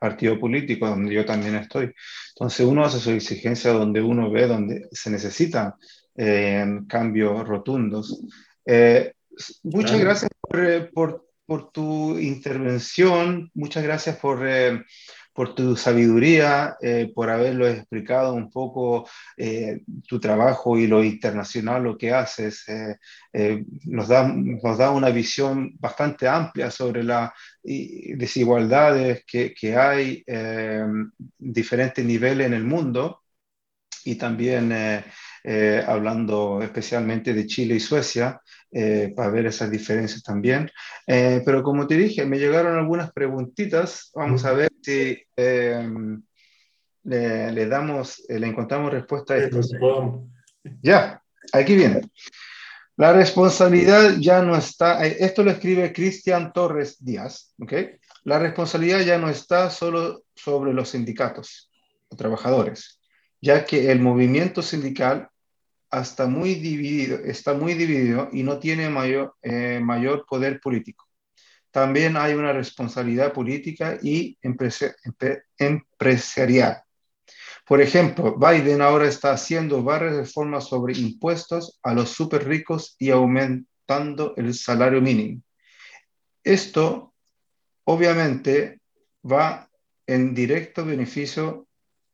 partido 0.01 0.37
político 0.37 0.87
donde 0.87 1.13
yo 1.13 1.23
también 1.23 1.55
estoy. 1.55 1.93
Entonces 2.35 2.65
uno 2.65 2.83
hace 2.83 2.99
su 2.99 3.11
exigencia 3.11 3.71
donde 3.71 4.01
uno 4.01 4.29
ve 4.29 4.47
donde 4.47 4.89
se 4.91 5.09
necesitan 5.09 5.75
eh, 6.17 6.65
cambios 6.89 7.47
rotundos. 7.47 8.21
Eh, 8.65 9.13
muchas 9.63 9.99
gracias 9.99 10.29
por, 10.41 10.91
por, 10.91 11.25
por, 11.45 11.71
tu 11.71 12.17
intervención, 12.19 13.51
muchas 13.53 13.83
gracias 13.83 14.17
por 14.17 14.39
por 15.35 15.53
tu 15.53 15.75
sabiduría, 15.75 16.77
eh, 16.81 17.11
por 17.13 17.29
haberlo 17.29 17.67
explicado 17.67 18.33
un 18.33 18.49
poco 18.49 19.05
eh, 19.35 19.81
tu 20.07 20.17
trabajo 20.17 20.77
y 20.77 20.87
lo 20.87 21.03
internacional, 21.03 21.83
lo 21.83 21.97
que 21.97 22.13
haces. 22.13 22.63
Eh, 23.33 23.65
nos, 23.83 24.07
da, 24.07 24.25
nos 24.29 24.77
da 24.77 24.91
una 24.91 25.09
visión 25.09 25.75
bastante 25.77 26.25
amplia 26.29 26.71
sobre 26.71 27.03
las 27.03 27.31
desigualdades 27.61 29.25
que, 29.27 29.53
que 29.53 29.75
hay 29.75 30.23
en 30.25 31.11
diferentes 31.37 32.05
niveles 32.05 32.47
en 32.47 32.53
el 32.53 32.63
mundo 32.63 33.21
y 34.05 34.15
también 34.15 34.71
hablando 35.85 36.61
especialmente 36.61 37.33
de 37.33 37.45
Chile 37.45 37.75
y 37.75 37.79
Suecia. 37.81 38.39
Eh, 38.71 39.13
para 39.15 39.29
ver 39.29 39.45
esas 39.45 39.71
diferencias 39.71 40.21
también. 40.21 40.69
Eh, 41.07 41.41
pero 41.45 41.63
como 41.63 41.87
te 41.87 41.95
dije, 41.95 42.25
me 42.25 42.37
llegaron 42.37 42.77
algunas 42.77 43.11
preguntitas. 43.13 44.11
Vamos 44.13 44.43
a 44.43 44.51
ver 44.51 44.69
si 44.81 45.17
em, 45.37 46.21
le, 47.03 47.67
damos, 47.67 48.23
eh, 48.27 48.37
le 48.37 48.47
encontramos 48.47 48.91
respuesta 48.91 49.35
a 49.35 49.37
esto. 49.37 50.27
Ya, 50.81 51.21
aquí 51.53 51.75
viene. 51.75 52.01
La 52.97 53.13
responsabilidad 53.13 54.15
ya 54.19 54.41
no 54.41 54.55
está, 54.57 55.05
esto 55.05 55.43
lo 55.43 55.51
escribe 55.51 55.93
Cristian 55.93 56.51
Torres 56.53 56.97
Díaz, 57.03 57.53
¿ok? 57.59 57.73
La 58.23 58.39
responsabilidad 58.39 59.01
ya 59.01 59.17
no 59.17 59.29
está 59.29 59.69
solo 59.69 60.23
sobre 60.33 60.73
los 60.73 60.89
sindicatos 60.89 61.69
o 62.07 62.15
trabajadores, 62.15 62.99
ya 63.41 63.65
que 63.65 63.91
el 63.91 63.99
movimiento 63.99 64.61
sindical 64.61 65.29
hasta 65.89 66.27
muy 66.27 66.55
dividido, 66.55 67.17
está 67.19 67.53
muy 67.53 67.73
dividido 67.73 68.29
y 68.31 68.43
no 68.43 68.59
tiene 68.59 68.89
mayor, 68.89 69.35
eh, 69.41 69.79
mayor 69.81 70.25
poder 70.27 70.59
político. 70.59 71.05
También 71.71 72.15
hay 72.17 72.33
una 72.33 72.53
responsabilidad 72.53 73.33
política 73.33 73.97
y 74.01 74.37
empresarial. 75.57 76.81
Por 77.65 77.81
ejemplo, 77.81 78.37
Biden 78.37 78.81
ahora 78.81 79.07
está 79.07 79.31
haciendo 79.33 79.83
varias 79.83 80.15
reformas 80.15 80.67
sobre 80.69 80.93
impuestos 80.97 81.79
a 81.83 81.93
los 81.93 82.11
súper 82.11 82.47
ricos 82.47 82.95
y 82.99 83.09
aumentando 83.09 84.33
el 84.37 84.53
salario 84.53 85.01
mínimo. 85.01 85.41
Esto 86.43 87.13
obviamente 87.85 88.79
va 89.29 89.69
en 90.07 90.35
directo 90.35 90.85
beneficio 90.85 91.67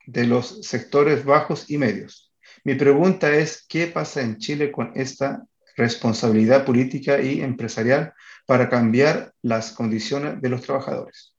de 0.05 0.25
los 0.25 0.61
sectores 0.65 1.25
bajos 1.25 1.69
y 1.69 1.77
medios. 1.77 2.30
Mi 2.63 2.75
pregunta 2.75 3.35
es, 3.35 3.65
¿qué 3.67 3.87
pasa 3.87 4.21
en 4.21 4.37
Chile 4.37 4.71
con 4.71 4.91
esta 4.95 5.45
responsabilidad 5.75 6.63
política 6.65 7.21
y 7.21 7.41
empresarial 7.41 8.13
para 8.45 8.69
cambiar 8.69 9.33
las 9.41 9.71
condiciones 9.71 10.41
de 10.41 10.49
los 10.49 10.61
trabajadores? 10.61 11.33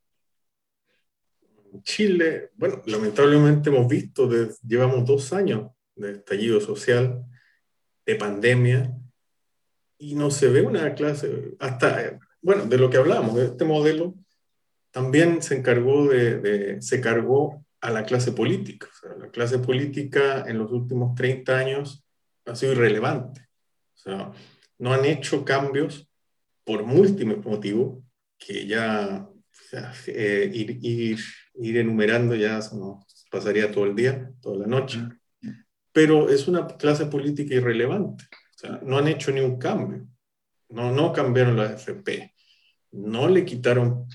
Chile, 1.85 2.51
bueno, 2.57 2.83
lamentablemente 2.87 3.71
hemos 3.71 3.89
visto, 3.89 4.29
llevamos 4.67 5.07
dos 5.07 5.33
años 5.33 5.71
de 5.95 6.13
estallido 6.13 6.61
social, 6.61 7.25
de 8.05 8.15
pandemia, 8.17 8.93
y 9.99 10.17
no 10.17 10.31
se 10.31 10.49
ve 10.49 10.63
una 10.63 10.93
clase, 10.95 11.55
hasta, 11.61 12.19
bueno, 12.43 12.67
de 12.67 12.77
lo 12.77 12.91
que 12.91 12.97
hablamos, 12.97 13.37
de 13.37 13.47
este 13.47 13.65
modelo, 13.65 14.15
también 14.91 15.41
se 15.41 15.57
encargó 15.57 16.09
de 16.09 16.77
se 16.83 17.01
cargó 17.01 17.62
a 17.83 17.91
la 17.91 18.05
clase 18.05 18.33
política. 18.33 18.87
O 18.91 18.95
sea, 18.95 19.17
la 19.19 19.31
clase 19.31 19.59
política 19.59 20.45
en 20.47 20.59
los 20.59 20.71
últimos 20.71 21.15
30 21.15 21.59
años 21.59 22.07
ha 22.47 22.55
sido 22.55 22.73
irrelevante. 22.73 23.49
O 23.95 23.99
sea, 23.99 24.33
no 24.79 24.95
han 24.95 25.05
hecho 25.05 25.45
cambios 25.45 26.09
por 26.65 26.85
múltiples 26.85 27.45
motivos 27.45 28.03
que 28.39 28.67
ya 28.67 29.29
eh, 30.07 30.51
ir, 30.53 30.79
ir, 30.81 31.19
ir, 31.55 31.77
enumerando 31.77 32.35
ya 32.37 32.61
pasaría 33.31 33.71
todo 33.71 33.87
el 33.87 33.97
día, 33.97 34.33
toda 34.41 34.59
la 34.59 34.67
noche. 34.67 35.01
Pero 35.93 36.31
es 36.31 36.47
una 36.47 36.67
clase 36.67 37.07
política 37.07 37.55
irrelevante. 37.55 38.25
O 38.25 38.59
sea, 38.59 38.81
no 38.85 38.99
han 38.99 39.09
hecho 39.09 39.33
ni 39.33 39.41
un 39.41 39.59
cambio. 39.59 40.07
No, 40.69 40.93
no 40.93 41.13
cambiaron 41.13 41.57
la 41.57 41.73
FP. 41.73 42.33
No 42.93 43.29
le 43.29 43.45
quitaron 43.45 44.07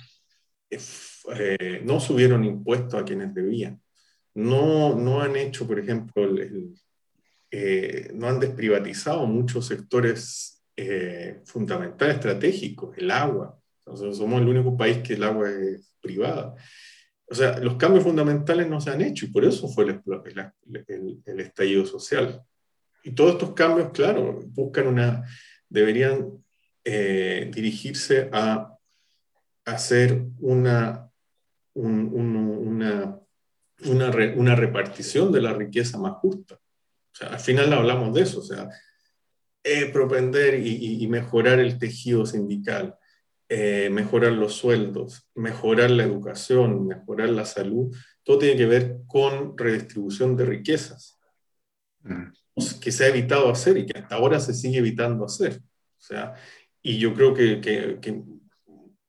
eh, 1.36 1.82
no 1.84 2.00
subieron 2.00 2.44
impuestos 2.44 2.96
a 2.96 3.06
quienes 3.06 3.34
debían. 3.34 3.82
No, 4.34 4.96
no 4.96 5.22
han 5.22 5.36
hecho, 5.36 5.68
por 5.68 5.80
ejemplo, 5.80 6.30
eh, 7.50 8.12
no 8.14 8.28
han 8.28 8.40
desprivatizado 8.40 9.26
muchos 9.26 9.66
sectores 9.66 10.64
eh, 10.76 11.42
fundamentales, 11.46 12.16
estratégicos, 12.16 12.96
el 12.98 13.10
agua. 13.10 13.60
somos 13.84 14.42
el 14.42 14.48
único 14.48 14.78
país 14.78 15.00
que 15.00 15.16
el 15.16 15.24
agua 15.24 15.50
es 15.50 15.92
privada. 16.00 16.54
O 17.30 17.36
sea, 17.36 17.58
los 17.60 17.76
cambios 17.76 18.04
fundamentales 18.04 18.70
no 18.70 18.80
se 18.80 18.92
han 18.92 19.02
hecho 19.02 19.26
y 19.26 19.30
por 19.30 19.44
eso 19.44 19.68
fue 19.68 19.86
el, 19.86 21.22
el, 21.26 21.40
estallido 21.40 21.86
social. 21.86 22.42
Y 23.04 23.12
todos 23.12 23.34
estos 23.34 23.54
cambios, 23.54 23.92
claro, 23.92 24.40
buscan 24.48 24.88
una, 24.88 25.26
deberían 25.68 26.44
eh, 26.84 27.50
dirigirse 27.54 28.30
a 28.32 28.78
hacer 29.66 30.24
una, 30.40 31.07
una, 31.78 33.22
una, 33.86 34.12
una, 34.36 34.56
repartición 34.56 35.32
de 35.32 35.42
la 35.42 35.54
riqueza 35.54 35.98
más 35.98 36.14
justa. 36.14 36.56
O 36.56 37.16
sea, 37.16 37.30
al 37.30 37.40
final 37.40 37.72
hablamos 37.74 38.14
de 38.14 38.22
eso, 38.22 38.40
o 38.40 38.44
sea, 38.44 38.70
eh, 39.64 39.90
propender 39.92 40.66
y, 40.66 41.06
mejorar 41.08 41.60
el 41.60 41.78
tejido 41.78 42.26
sindical, 42.26 42.96
eh, 43.50 43.90
mejorar 43.92 44.32
los 44.32 44.54
sueldos, 44.54 45.28
mejorar 45.36 45.92
la 45.92 46.04
educación, 46.04 46.88
mejorar 46.88 47.30
la 47.30 47.46
salud, 47.46 47.96
todo 48.24 48.40
tiene 48.40 48.58
que 48.58 48.66
ver 48.66 48.98
con 49.08 49.58
redistribución 49.58 50.36
de 50.38 50.46
riquezas, 50.46 51.18
mm. 52.04 52.32
que 52.82 52.92
se 52.92 53.06
ha 53.06 53.08
evitado 53.08 53.50
hacer 53.50 53.78
y 53.78 53.86
que 53.86 54.00
hasta 54.00 54.16
ahora 54.16 54.40
se 54.40 54.54
sigue 54.54 54.80
evitando 54.80 55.26
hacer. 55.26 55.58
O 55.58 56.02
sea, 56.02 56.36
y 56.82 56.98
yo 56.98 57.14
creo 57.14 57.34
que, 57.34 57.60
que, 57.60 58.00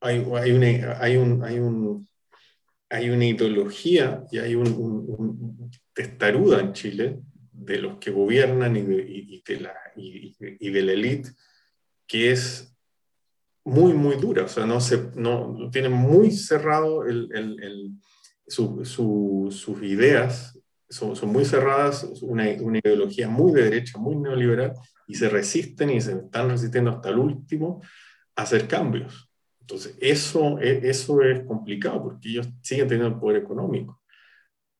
hay, 0.01 0.27
hay, 0.35 0.53
una, 0.53 0.99
hay, 1.01 1.17
un, 1.17 1.45
hay, 1.45 1.59
un, 1.59 2.09
hay 2.91 3.11
una 3.11 3.27
ideología 3.27 4.25
y 4.31 4.39
hay 4.39 4.55
un, 4.55 5.71
testaruda 5.93 6.61
en 6.61 6.73
Chile 6.73 7.21
de 7.53 7.79
los 7.79 7.99
que 7.99 8.11
gobiernan 8.11 8.77
y 8.77 9.43
de, 9.47 9.61
la, 9.61 9.75
y, 9.97 10.71
de 10.71 10.83
la 10.83 10.93
élite 10.93 11.31
que 12.07 12.33
es 12.33 12.75
muy, 13.65 13.93
muy 13.93 14.17
dura. 14.17 14.45
O 14.45 14.49
sea, 14.49 14.65
no 14.65 14.81
se, 14.81 15.11
no, 15.15 15.69
tiene 15.71 15.91
muy 15.91 16.31
cerrado 16.31 17.05
el, 17.05 17.29
el, 17.35 17.63
el, 17.63 17.91
su, 18.47 18.85
sus 19.51 19.83
ideas, 19.83 20.59
son, 20.89 21.15
son, 21.15 21.29
muy 21.31 21.45
cerradas, 21.45 22.05
una, 22.23 22.47
una 22.63 22.79
ideología 22.79 23.29
muy 23.29 23.53
de 23.53 23.65
derecha, 23.65 23.99
muy 23.99 24.17
neoliberal, 24.17 24.73
y 25.07 25.15
se 25.17 25.29
resisten 25.29 25.91
y 25.91 26.01
se 26.01 26.13
están 26.13 26.49
resistiendo 26.49 26.91
hasta 26.91 27.11
el 27.11 27.19
último 27.19 27.83
a 28.35 28.43
hacer 28.43 28.67
cambios. 28.67 29.28
Entonces, 29.69 29.99
eso, 30.01 30.59
e, 30.61 30.89
eso 30.89 31.21
es 31.21 31.45
complicado 31.45 32.03
porque 32.03 32.31
ellos 32.31 32.49
siguen 32.63 32.89
teniendo 32.89 33.15
el 33.15 33.21
poder 33.21 33.43
económico. 33.43 34.01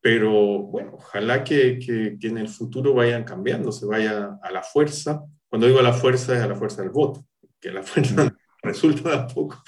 Pero 0.01 0.33
bueno, 0.63 0.93
ojalá 0.95 1.45
que, 1.45 1.79
que, 1.79 2.17
en 2.27 2.39
el 2.39 2.49
futuro 2.49 2.95
vayan 2.95 3.25
cambiando, 3.25 3.71
se 3.71 3.85
vaya 3.85 4.39
a 4.43 4.51
la 4.51 4.63
fuerza. 4.63 5.23
Cuando 5.47 5.67
digo 5.67 5.81
a 5.81 5.83
la 5.83 5.93
fuerza 5.93 6.35
es 6.35 6.41
a 6.41 6.47
la 6.47 6.55
fuerza 6.55 6.81
del 6.81 6.91
voto, 6.91 7.27
que 7.61 7.71
la 7.71 7.83
fuerza 7.83 8.35
resulta 8.63 9.11
tampoco, 9.11 9.63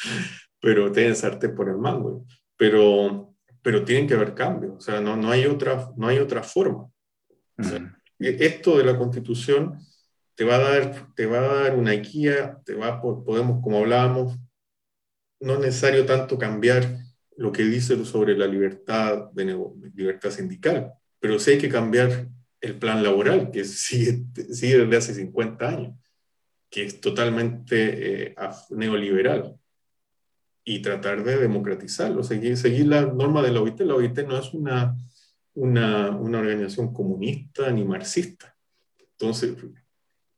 pero 0.58 0.90
tienen 0.90 1.14
sartén 1.14 1.54
por 1.54 1.68
el 1.68 1.76
mango. 1.76 2.24
Pero, 2.56 3.34
pero 3.60 3.84
tienen 3.84 4.06
que 4.06 4.14
haber 4.14 4.34
cambios, 4.34 4.76
o 4.76 4.80
sea, 4.80 5.02
no, 5.02 5.16
no, 5.16 5.30
hay, 5.30 5.44
otra, 5.44 5.90
no 5.98 6.06
hay 6.06 6.18
otra 6.18 6.42
forma. 6.42 6.88
E, 8.18 8.36
esto 8.40 8.78
de 8.78 8.84
la 8.84 8.96
constitución 8.96 9.78
te 10.34 10.44
va 10.44 10.56
a 10.56 10.60
dar, 10.60 11.14
te 11.14 11.26
va 11.26 11.38
a 11.40 11.62
dar 11.64 11.76
una 11.76 11.92
guía, 11.92 12.58
te 12.64 12.74
va 12.74 13.02
podemos, 13.02 13.62
como 13.62 13.78
hablábamos, 13.78 14.38
no 15.40 15.54
es 15.54 15.60
necesario 15.60 16.04
tanto 16.06 16.38
cambiar 16.38 16.98
lo 17.36 17.52
que 17.52 17.64
dice 17.64 18.04
sobre 18.04 18.36
la 18.36 18.46
libertad, 18.46 19.30
de 19.32 19.56
libertad 19.94 20.30
sindical, 20.30 20.92
pero 21.18 21.38
sí 21.38 21.52
hay 21.52 21.58
que 21.58 21.68
cambiar 21.68 22.28
el 22.60 22.78
plan 22.78 23.02
laboral, 23.02 23.50
que 23.50 23.64
sigue, 23.64 24.24
sigue 24.52 24.78
desde 24.78 24.96
hace 24.96 25.14
50 25.14 25.68
años, 25.68 25.94
que 26.68 26.84
es 26.84 27.00
totalmente 27.00 28.28
eh, 28.28 28.34
neoliberal, 28.70 29.58
y 30.64 30.82
tratar 30.82 31.24
de 31.24 31.36
democratizarlo, 31.36 32.22
seguir, 32.22 32.56
seguir 32.56 32.86
la 32.86 33.02
norma 33.02 33.42
de 33.42 33.50
la 33.50 33.60
OIT. 33.60 33.80
La 33.80 33.94
OIT 33.94 34.18
no 34.20 34.38
es 34.38 34.52
una, 34.52 34.94
una, 35.54 36.10
una 36.10 36.38
organización 36.38 36.92
comunista 36.92 37.70
ni 37.72 37.84
marxista. 37.84 38.56
Entonces, 39.12 39.56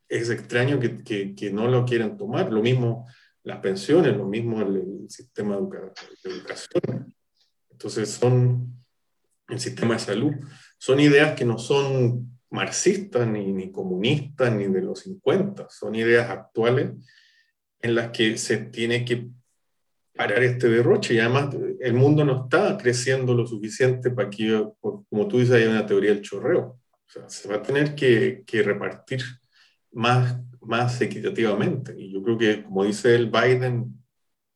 es 0.07 0.29
extraño 0.29 0.79
que, 0.79 1.35
que, 1.35 1.51
no 1.51 1.67
lo 1.67 1.85
quieran 1.85 2.17
tomar. 2.17 2.51
Lo 2.51 2.61
mismo 2.61 3.07
las 3.43 3.59
pensiones, 3.59 4.15
lo 4.15 4.25
mismo 4.25 4.61
el, 4.61 5.09
sistema 5.09 5.57
de, 5.57 5.91
educación. 6.23 7.13
Entonces 7.69 8.09
son 8.09 8.73
el 9.49 9.59
sistema 9.59 9.95
de 9.95 9.99
salud. 9.99 10.33
Son 10.77 10.99
ideas 10.99 11.35
que 11.35 11.45
no 11.45 11.57
son 11.57 12.39
marxistas, 12.49 13.27
ni, 13.27 13.51
ni 13.51 13.71
comunistas, 13.71 14.53
ni 14.53 14.67
de 14.67 14.81
los 14.81 14.99
50. 15.01 15.67
Son 15.69 15.93
ideas 15.95 16.29
actuales 16.29 16.91
en 17.81 17.95
las 17.95 18.11
que 18.11 18.37
se 18.37 18.57
tiene 18.57 19.03
que 19.03 19.27
parar 20.15 20.43
este 20.43 20.69
derroche. 20.69 21.15
Y 21.15 21.19
además 21.19 21.55
el 21.79 21.93
mundo 21.93 22.23
no 22.23 22.43
está 22.43 22.77
creciendo 22.77 23.33
lo 23.33 23.45
suficiente 23.45 24.11
para 24.11 24.29
que, 24.29 24.65
como 24.79 25.27
tú 25.27 25.39
dices, 25.39 25.55
haya 25.55 25.69
una 25.69 25.85
teoría 25.85 26.11
del 26.11 26.21
chorreo. 26.21 26.79
O 26.89 27.11
sea, 27.11 27.29
se 27.29 27.47
va 27.49 27.55
a 27.55 27.61
tener 27.61 27.95
que, 27.95 28.43
que 28.45 28.63
repartir 28.63 29.21
más, 29.91 30.39
más 30.65 30.99
equitativamente. 31.01 31.93
Y 31.97 32.11
yo 32.11 32.21
creo 32.23 32.37
que, 32.37 32.63
como 32.63 32.83
dice 32.83 33.15
el 33.15 33.29
Biden, 33.29 34.03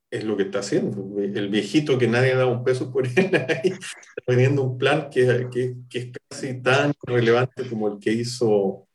es 0.10 0.24
lo 0.24 0.38
que 0.38 0.44
está 0.44 0.60
haciendo. 0.60 1.20
El 1.20 1.50
viejito 1.50 1.98
que 1.98 2.08
nadie 2.08 2.36
da 2.36 2.46
un 2.46 2.64
peso 2.64 2.92
por 2.92 3.06
él, 3.16 3.30
ahí, 3.34 3.72
está 3.72 4.22
teniendo 4.26 4.64
un 4.64 4.78
plan 4.78 5.10
que, 5.10 5.48
que, 5.52 5.76
que, 5.90 6.00
es 6.00 6.12
casi 6.30 6.62
tan 6.62 6.94
relevante 7.04 7.68
como 7.68 7.90
el 7.90 8.00
que 8.00 8.14
hizo, 8.14 8.88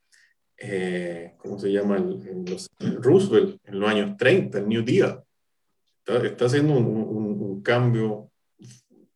eh, 0.57 1.35
¿cómo 1.39 1.59
se 1.59 1.71
llama? 1.71 1.99
Los, 1.99 2.69
Roosevelt 2.79 3.61
en 3.65 3.81
los 3.81 3.89
años 3.89 4.17
30, 4.17 4.59
el 4.59 4.69
New 4.69 4.85
Deal. 4.85 5.23
Está, 6.05 6.47
haciendo 6.47 6.75
un, 6.75 7.63
cambio 7.63 8.32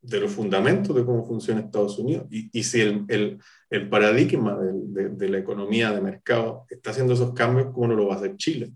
de 0.07 0.21
los 0.21 0.33
fundamentos 0.33 0.95
de 0.95 1.05
cómo 1.05 1.27
funciona 1.27 1.61
Estados 1.61 1.99
Unidos. 1.99 2.27
Y, 2.31 2.49
y 2.59 2.63
si 2.63 2.81
el, 2.81 3.05
el, 3.09 3.39
el 3.69 3.89
paradigma 3.89 4.57
de, 4.57 5.09
de, 5.11 5.29
la 5.29 5.39
economía 5.39 5.91
de 5.91 6.01
mercado 6.01 6.65
está 6.69 6.91
haciendo 6.91 7.15
esos 7.15 7.35
cambios, 7.35 7.73
¿cómo 7.73 7.89
no 7.89 7.95
lo 7.95 8.07
va 8.07 8.15
a 8.15 8.19
hacer 8.19 8.37
Chile? 8.37 8.73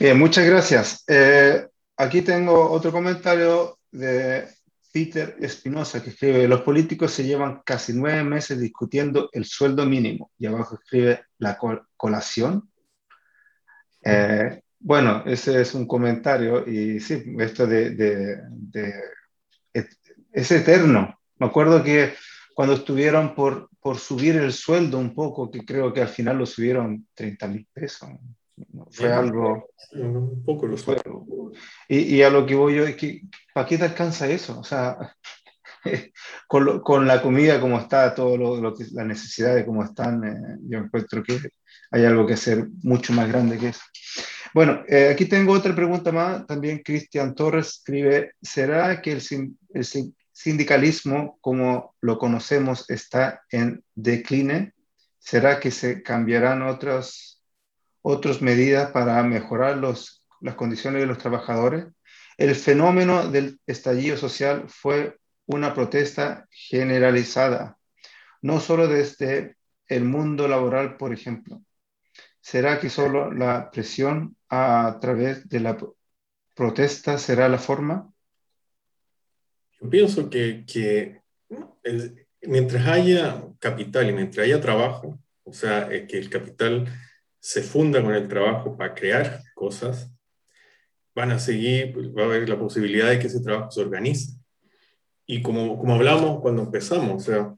Bien, 0.00 0.18
muchas 0.18 0.46
gracias. 0.46 1.04
Eh, 1.06 1.66
aquí 1.96 2.22
tengo 2.22 2.70
otro 2.70 2.90
comentario 2.90 3.78
de 3.92 4.48
Peter 4.92 5.36
Espinosa 5.40 6.02
que 6.02 6.10
escribe, 6.10 6.48
los 6.48 6.62
políticos 6.62 7.12
se 7.12 7.24
llevan 7.24 7.62
casi 7.64 7.92
nueve 7.92 8.22
meses 8.24 8.58
discutiendo 8.58 9.28
el 9.32 9.44
sueldo 9.44 9.84
mínimo. 9.84 10.30
Y 10.38 10.46
abajo 10.46 10.76
escribe 10.76 11.24
la 11.38 11.58
colación. 11.96 12.70
Eh, 14.02 14.62
bueno, 14.84 15.22
ese 15.24 15.62
es 15.62 15.72
un 15.72 15.86
comentario 15.86 16.68
y 16.68 17.00
sí, 17.00 17.34
esto 17.38 17.66
de, 17.66 17.90
de, 17.90 18.36
de 18.50 18.92
es 20.30 20.50
eterno. 20.50 21.18
Me 21.38 21.46
acuerdo 21.46 21.82
que 21.82 22.12
cuando 22.54 22.74
estuvieron 22.74 23.34
por, 23.34 23.70
por 23.80 23.98
subir 23.98 24.36
el 24.36 24.52
sueldo 24.52 24.98
un 24.98 25.14
poco, 25.14 25.50
que 25.50 25.64
creo 25.64 25.90
que 25.90 26.02
al 26.02 26.08
final 26.08 26.36
lo 26.36 26.44
subieron 26.44 27.06
30 27.14 27.48
mil 27.48 27.66
pesos. 27.72 28.10
Fue 28.90 29.10
algo... 29.10 29.70
Un 29.92 30.44
poco 30.44 30.66
lo 30.66 30.76
fue. 30.76 30.96
Y, 31.88 32.16
y, 32.16 32.22
a 32.22 32.28
lo 32.28 32.44
que 32.44 32.54
voy 32.54 32.74
yo 32.74 32.84
es 32.84 32.96
que, 32.96 33.22
¿para 33.54 33.66
qué 33.66 33.78
te 33.78 33.84
alcanza 33.84 34.28
eso? 34.28 34.58
O 34.60 34.64
sea, 34.64 35.16
con, 36.46 36.80
con, 36.80 37.06
la 37.06 37.22
comida 37.22 37.58
como 37.58 37.78
está, 37.78 38.14
todo 38.14 38.36
lo, 38.36 38.60
lo 38.60 38.74
que, 38.74 38.84
la 38.92 39.04
necesidad 39.04 39.54
de 39.54 39.64
cómo 39.64 39.82
están, 39.82 40.24
eh, 40.24 40.58
yo 40.68 40.78
encuentro 40.78 41.22
que 41.22 41.38
hay 41.90 42.04
algo 42.04 42.26
que 42.26 42.34
hacer 42.34 42.66
mucho 42.82 43.12
más 43.14 43.28
grande 43.28 43.58
que 43.58 43.68
eso. 43.68 43.82
Bueno, 44.54 44.84
eh, 44.86 45.08
aquí 45.08 45.24
tengo 45.24 45.52
otra 45.52 45.74
pregunta 45.74 46.12
más. 46.12 46.46
También 46.46 46.78
Cristian 46.78 47.34
Torres 47.34 47.70
escribe, 47.78 48.34
¿será 48.40 49.02
que 49.02 49.10
el, 49.10 49.20
sindicalismo 50.30 51.38
como 51.40 51.96
lo 52.00 52.18
conocemos 52.18 52.88
está 52.88 53.42
en 53.50 53.82
decline? 53.96 54.72
¿Será 55.18 55.58
que 55.58 55.72
se 55.72 56.04
cambiarán 56.04 56.62
otras, 56.62 57.42
otras 58.00 58.40
medidas 58.42 58.92
para 58.92 59.20
mejorar 59.24 59.76
los, 59.78 60.24
las 60.40 60.54
condiciones 60.54 61.00
de 61.00 61.08
los 61.08 61.18
trabajadores? 61.18 61.86
El 62.36 62.54
fenómeno 62.54 63.28
del 63.28 63.58
estallido 63.66 64.16
social 64.16 64.66
fue 64.68 65.18
una 65.46 65.74
protesta 65.74 66.46
generalizada, 66.48 67.76
no 68.40 68.60
solo 68.60 68.86
desde 68.86 69.56
el 69.88 70.04
mundo 70.04 70.46
laboral, 70.46 70.96
por 70.96 71.12
ejemplo. 71.12 71.60
¿Será 72.44 72.78
que 72.78 72.90
solo 72.90 73.32
la 73.32 73.70
presión 73.70 74.36
a 74.50 74.98
través 75.00 75.48
de 75.48 75.60
la 75.60 75.78
protesta 76.54 77.16
será 77.16 77.48
la 77.48 77.56
forma? 77.56 78.12
Yo 79.80 79.88
pienso 79.88 80.28
que, 80.28 80.66
que 80.66 81.22
mientras 82.42 82.86
haya 82.86 83.42
capital 83.58 84.10
y 84.10 84.12
mientras 84.12 84.44
haya 84.44 84.60
trabajo, 84.60 85.18
o 85.44 85.54
sea, 85.54 85.90
eh, 85.90 86.06
que 86.06 86.18
el 86.18 86.28
capital 86.28 86.86
se 87.40 87.62
funda 87.62 88.02
con 88.02 88.14
el 88.14 88.28
trabajo 88.28 88.76
para 88.76 88.94
crear 88.94 89.40
cosas, 89.54 90.12
van 91.14 91.30
a 91.30 91.38
seguir, 91.38 91.96
va 92.14 92.24
a 92.24 92.26
haber 92.26 92.46
la 92.46 92.58
posibilidad 92.58 93.08
de 93.08 93.20
que 93.20 93.28
ese 93.28 93.40
trabajo 93.40 93.70
se 93.70 93.80
organice. 93.80 94.34
Y 95.24 95.40
como, 95.40 95.78
como 95.78 95.94
hablamos 95.94 96.42
cuando 96.42 96.60
empezamos, 96.60 97.22
o 97.22 97.24
sea, 97.24 97.54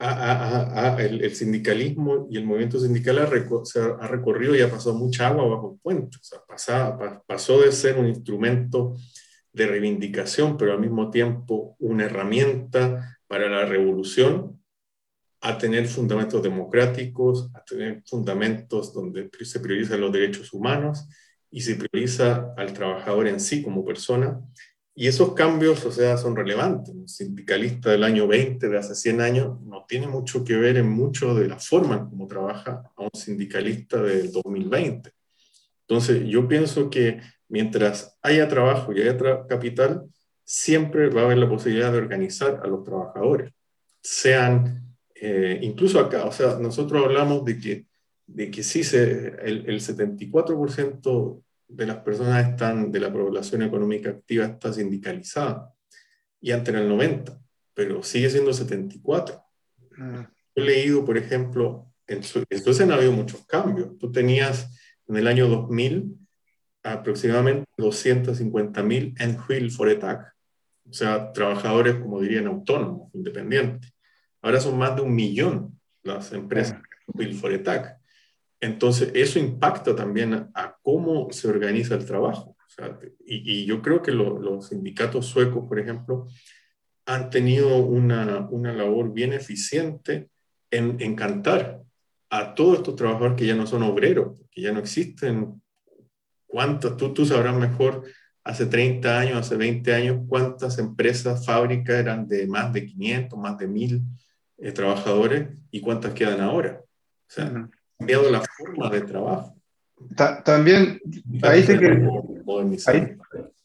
el, 0.00 1.34
sindicalismo 1.34 2.26
y 2.30 2.38
el 2.38 2.46
movimiento 2.46 2.80
sindical 2.80 3.18
ha, 3.18 3.26
recorrido 3.26 4.56
y 4.56 4.60
ha 4.62 4.70
pasado 4.70 4.94
mucha 4.94 5.28
agua 5.28 5.46
bajo 5.46 5.72
el 5.72 5.80
puente. 5.80 6.16
Pasó 7.26 7.60
de 7.60 7.72
ser 7.72 7.98
un 7.98 8.06
instrumento 8.06 8.96
de 9.52 9.66
reivindicación, 9.66 10.56
pero 10.56 10.72
al 10.72 10.80
mismo 10.80 11.10
tiempo 11.10 11.76
una 11.78 12.04
herramienta 12.04 13.18
para 13.26 13.48
la 13.48 13.66
revolución, 13.66 14.60
a 15.42 15.56
tener 15.56 15.86
fundamentos 15.86 16.42
democráticos, 16.42 17.50
a 17.54 17.64
tener 17.64 18.02
fundamentos 18.06 18.92
donde 18.92 19.30
se 19.42 19.60
priorizan 19.60 20.00
los 20.00 20.12
derechos 20.12 20.52
humanos 20.52 21.08
y 21.50 21.62
se 21.62 21.76
prioriza 21.76 22.52
al 22.56 22.72
trabajador 22.72 23.26
en 23.26 23.40
sí 23.40 23.62
como 23.62 23.84
persona. 23.84 24.40
Y 24.94 25.06
esos 25.06 25.34
cambios, 25.34 25.84
o 25.84 25.92
sea, 25.92 26.16
son 26.16 26.36
relevantes. 26.36 26.94
Un 26.94 27.08
sindicalista 27.08 27.90
del 27.90 28.04
año 28.04 28.26
20, 28.26 28.68
de 28.68 28.78
hace 28.78 28.94
100 28.94 29.20
años, 29.20 29.60
no 29.62 29.84
tiene 29.88 30.08
mucho 30.08 30.44
que 30.44 30.56
ver 30.56 30.76
en 30.76 30.88
mucho 30.88 31.34
de 31.34 31.48
la 31.48 31.58
forma 31.58 31.96
en 31.96 32.06
cómo 32.06 32.26
trabaja 32.26 32.82
a 32.96 33.02
un 33.02 33.10
sindicalista 33.14 34.02
del 34.02 34.32
2020. 34.32 35.10
Entonces, 35.82 36.22
yo 36.26 36.46
pienso 36.46 36.90
que 36.90 37.20
mientras 37.48 38.16
haya 38.22 38.48
trabajo 38.48 38.92
y 38.92 39.00
haya 39.00 39.16
capital, 39.48 40.04
siempre 40.44 41.08
va 41.10 41.22
a 41.22 41.24
haber 41.26 41.38
la 41.38 41.48
posibilidad 41.48 41.92
de 41.92 41.98
organizar 41.98 42.60
a 42.62 42.66
los 42.66 42.82
trabajadores, 42.84 43.52
sean 44.02 44.96
eh, 45.14 45.58
incluso 45.62 46.00
acá, 46.00 46.24
o 46.24 46.32
sea, 46.32 46.58
nosotros 46.58 47.04
hablamos 47.04 47.44
de 47.44 47.58
que, 47.58 47.86
de 48.26 48.50
que 48.50 48.62
sí, 48.62 48.82
se, 48.82 49.36
el, 49.42 49.64
el 49.68 49.80
74% 49.80 51.42
de 51.70 51.86
las 51.86 51.98
personas 51.98 52.48
están, 52.48 52.90
de 52.90 53.00
la 53.00 53.12
población 53.12 53.62
económica 53.62 54.10
activa 54.10 54.44
está 54.44 54.72
sindicalizada, 54.72 55.72
y 56.40 56.52
antes 56.52 56.74
era 56.74 56.82
el 56.82 56.88
90, 56.88 57.38
pero 57.74 58.02
sigue 58.02 58.28
siendo 58.30 58.52
74. 58.52 59.42
Mm. 59.96 60.20
He 60.54 60.60
leído, 60.60 61.04
por 61.04 61.16
ejemplo, 61.16 61.86
en 62.06 62.22
entonces 62.50 62.80
han 62.80 62.92
habido 62.92 63.12
muchos 63.12 63.46
cambios. 63.46 63.96
Tú 63.98 64.10
tenías 64.10 64.68
en 65.06 65.16
el 65.16 65.28
año 65.28 65.48
2000 65.48 66.16
aproximadamente 66.82 67.66
250.000 67.76 69.14
en 69.20 69.70
for 69.70 69.88
Attack, 69.88 70.34
o 70.88 70.92
sea, 70.92 71.32
trabajadores, 71.32 71.96
como 71.96 72.20
dirían, 72.20 72.46
autónomos, 72.46 73.14
independientes. 73.14 73.92
Ahora 74.42 74.60
son 74.60 74.78
más 74.78 74.96
de 74.96 75.02
un 75.02 75.14
millón 75.14 75.78
las 76.02 76.32
empresas 76.32 76.80
Bill 77.06 77.34
for 77.34 77.52
Attack. 77.52 77.99
Entonces, 78.60 79.10
eso 79.14 79.38
impacta 79.38 79.96
también 79.96 80.50
a, 80.54 80.76
cómo 80.82 81.32
se 81.32 81.48
organiza 81.48 81.94
el 81.94 82.04
trabajo. 82.04 82.56
y, 83.24 83.64
yo 83.64 83.82
creo 83.82 84.02
que 84.02 84.12
los 84.12 84.68
sindicatos 84.68 85.26
suecos, 85.26 85.66
por 85.68 85.78
ejemplo, 85.78 86.26
han 87.06 87.30
tenido 87.30 87.78
una, 87.78 88.46
una 88.50 88.72
labor 88.72 89.12
bien 89.12 89.32
eficiente 89.32 90.28
en 90.70 90.96
encantar 91.00 91.80
a 92.30 92.54
todos 92.54 92.78
estos 92.78 92.96
trabajadores 92.96 93.36
que 93.36 93.46
ya 93.46 93.56
no 93.56 93.66
son 93.66 93.82
obreros, 93.82 94.40
que 94.50 94.62
ya 94.62 94.72
no 94.72 94.78
existen. 94.78 95.60
¿Cuántos? 96.46 96.96
Tú, 96.96 97.12
tú 97.12 97.26
sabrás 97.26 97.56
mejor 97.56 98.04
hace 98.44 98.66
30 98.66 99.18
años, 99.18 99.38
hace 99.38 99.56
20 99.56 99.94
años, 99.94 100.20
cuántas 100.28 100.78
empresas, 100.78 101.44
fábricas 101.44 101.96
eran 101.96 102.28
de 102.28 102.46
más 102.46 102.72
de 102.72 102.86
500, 102.86 103.38
más 103.38 103.58
de 103.58 103.66
1000 103.66 104.02
eh, 104.58 104.72
trabajadores 104.72 105.48
y 105.70 105.80
cuántas 105.80 106.14
quedan 106.14 106.40
ahora. 106.40 106.80
O 106.82 107.32
sea, 107.32 107.46
ha 107.46 107.79
cambiado 108.00 108.30
la 108.30 108.42
forma 108.42 108.90
de 108.90 109.00
trabajo. 109.02 109.56
también, 110.44 111.00
ahí 111.42 111.62
te, 111.62 111.78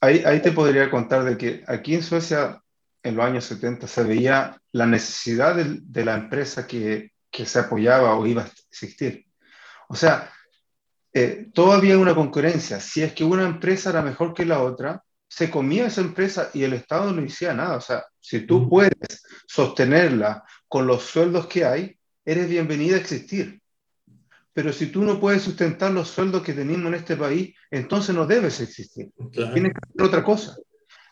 ahí, 0.02 0.24
ahí, 0.26 0.42
te 0.42 0.52
podría 0.52 0.92
contar 0.92 1.24
de 1.24 1.38
que 1.38 1.64
aquí 1.68 1.96
en 1.96 2.04
Suecia, 2.04 2.62
en 3.02 3.16
los 3.16 3.26
años 3.26 3.46
70, 3.46 3.88
se 3.88 4.04
veía 4.04 4.62
la 4.74 4.86
necesidad 4.86 5.56
de, 5.56 5.80
de 5.82 6.06
la 6.06 6.16
empresa 6.16 6.68
que, 6.68 7.14
que, 7.32 7.46
se 7.46 7.60
apoyaba 7.60 8.16
o 8.18 8.28
iba 8.28 8.44
a 8.44 8.52
existir. 8.70 9.26
O 9.88 9.96
sea, 9.96 10.30
eh, 11.14 11.48
todavía 11.54 11.98
una 11.98 12.14
concurrencia. 12.14 12.82
Si 12.82 13.02
es 13.02 13.14
que 13.14 13.24
una 13.24 13.46
empresa 13.46 13.92
era 13.92 14.02
mejor 14.02 14.34
que 14.34 14.46
la 14.46 14.62
otra, 14.62 15.02
se 15.30 15.50
comía 15.50 15.88
esa 15.88 16.02
empresa 16.02 16.50
y 16.54 16.64
el 16.64 16.74
Estado 16.74 17.14
no 17.14 17.26
hacía 17.26 17.54
nada. 17.54 17.78
O 17.78 17.82
sea, 17.82 18.04
si 18.20 18.42
tú 18.42 18.68
puedes 18.68 18.92
sostenerla 19.48 20.44
con 20.68 20.88
los 20.88 21.04
sueldos 21.04 21.48
que 21.48 21.64
hay, 21.64 21.98
eres 22.26 22.50
bienvenida 22.50 22.98
a 22.98 23.00
existir. 23.00 23.62
Pero 24.56 24.72
si 24.72 24.86
tú 24.88 25.04
no 25.04 25.20
puedes 25.20 25.42
sustentar 25.42 25.92
los 25.92 26.08
sueldos 26.08 26.42
que 26.42 26.54
tenemos 26.54 26.88
en 26.88 26.94
este 26.94 27.18
país, 27.18 27.54
entonces 27.70 28.16
no 28.16 28.26
debes 28.26 28.62
existir. 28.62 29.12
Tienes 29.30 29.74
que 29.74 29.80
hacer 29.84 30.02
otra 30.02 30.24
cosa. 30.24 30.56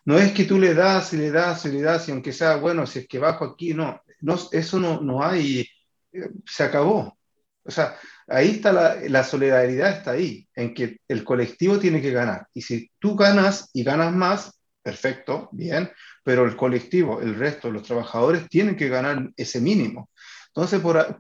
No 0.06 0.18
es 0.18 0.32
que 0.32 0.46
tú 0.46 0.58
le 0.58 0.74
das 0.74 1.12
y 1.12 1.18
le 1.18 1.30
das 1.30 1.66
y 1.66 1.74
le 1.74 1.82
das, 1.82 2.08
y 2.08 2.14
aunque 2.14 2.32
sea 2.32 2.56
bueno, 2.56 2.88
si 2.88 3.00
es 3.00 3.08
que 3.08 3.20
bajo 3.20 3.44
aquí, 3.44 3.74
no, 3.74 4.02
no 4.22 4.40
eso 4.54 4.80
no, 4.80 5.02
no 5.02 5.22
hay, 5.22 5.68
eh, 6.14 6.30
se 6.46 6.64
acabó. 6.64 7.18
O 7.66 7.70
sea, 7.70 7.98
ahí 8.28 8.52
está 8.52 8.72
la, 8.72 8.96
la, 9.10 9.26
solidaridad, 9.26 9.92
está 9.92 10.12
ahí, 10.12 10.48
en 10.56 10.74
que 10.74 11.02
el 11.10 11.26
colectivo 11.26 11.78
tiene 11.80 12.02
que 12.02 12.12
ganar. 12.12 12.48
Y 12.54 12.62
si 12.62 12.92
tú 12.98 13.18
ganas 13.18 13.70
y 13.74 13.84
ganas 13.84 14.14
más, 14.14 14.58
perfecto, 14.82 15.50
bien, 15.52 15.92
pero 16.24 16.46
el 16.46 16.56
colectivo, 16.56 17.20
el 17.20 17.36
resto, 17.36 17.70
los 17.70 17.84
trabajadores 17.84 18.48
tienen 18.48 18.78
que 18.78 18.88
ganar 18.88 19.32
ese 19.36 19.60
mínimo. 19.60 20.10
Entonces, 20.48 20.80
por, 20.80 21.20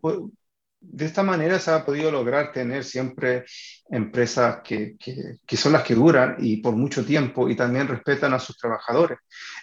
de 0.85 1.05
esta 1.05 1.23
manera 1.23 1.60
se 1.60 1.72
ha 1.72 1.85
podido 1.85 2.11
lograr 2.11 2.51
tener 2.51 2.84
siempre 2.84 3.45
empresas 3.89 4.61
que, 4.64 4.95
que, 4.97 5.57
son 5.57 5.73
las 5.73 5.84
que 5.84 5.95
duran 5.95 6.35
y 6.39 6.57
por 6.57 6.76
mucho 6.76 7.05
tiempo 7.05 7.49
y 7.49 7.55
también 7.55 7.88
respetan 7.88 8.34
a 8.34 8.39
sus 8.39 8.57
trabajadores. 8.57 9.18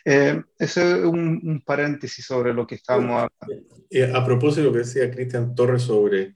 Eh, 0.05 0.43
ese 0.59 0.99
es 0.99 1.05
un, 1.05 1.63
paréntesis 1.65 2.25
sobre 2.25 2.53
lo 2.53 2.67
que 2.67 2.77
estamos 2.77 3.11
hablando. 3.11 3.67
Eh, 3.91 4.11
a 4.13 4.25
propósito 4.25 4.63
de 4.63 4.67
lo 4.67 4.73
que 4.73 4.79
decía 4.79 5.11
Cristian 5.11 5.55
Torres 5.55 5.83
sobre 5.83 6.35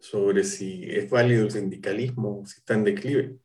sobre 0.00 0.44
si 0.44 0.84
es 0.84 1.10
válido 1.10 1.44
el 1.44 1.50
sindicalismo, 1.50 2.44
si 2.46 2.58
está 2.58 2.74
en 2.74 2.84
declive. 2.84 3.36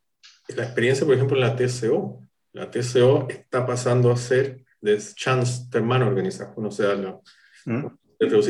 La 0.50 0.64
experiencia, 0.64 1.06
por 1.06 1.16
ejemplo, 1.16 1.38
en 1.38 1.42
la 1.42 1.56
TCO. 1.56 2.22
La 2.54 2.70
TCO 2.70 3.28
está 3.30 3.66
pasando 3.66 4.12
a 4.12 4.18
ser 4.18 4.64
de 4.82 5.00
chance 5.16 5.64
hermano 5.74 6.08
organización, 6.08 6.66
o 6.66 6.72
sea, 6.72 6.96
la, 6.96 7.20
¿Mm? 7.66 7.86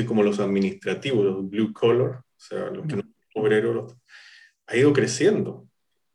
como 0.08 0.24
los 0.24 0.40
administrativos, 0.40 1.26
los 1.26 1.50
blue 1.50 1.72
collar, 1.72 2.22
sea, 2.42 2.70
los 2.70 2.86
que 2.88 2.96
no 2.98 3.02
son 3.04 3.44
obreros, 3.44 3.98
ha 4.68 4.76
ido 4.78 4.94
creciendo. 4.94 5.68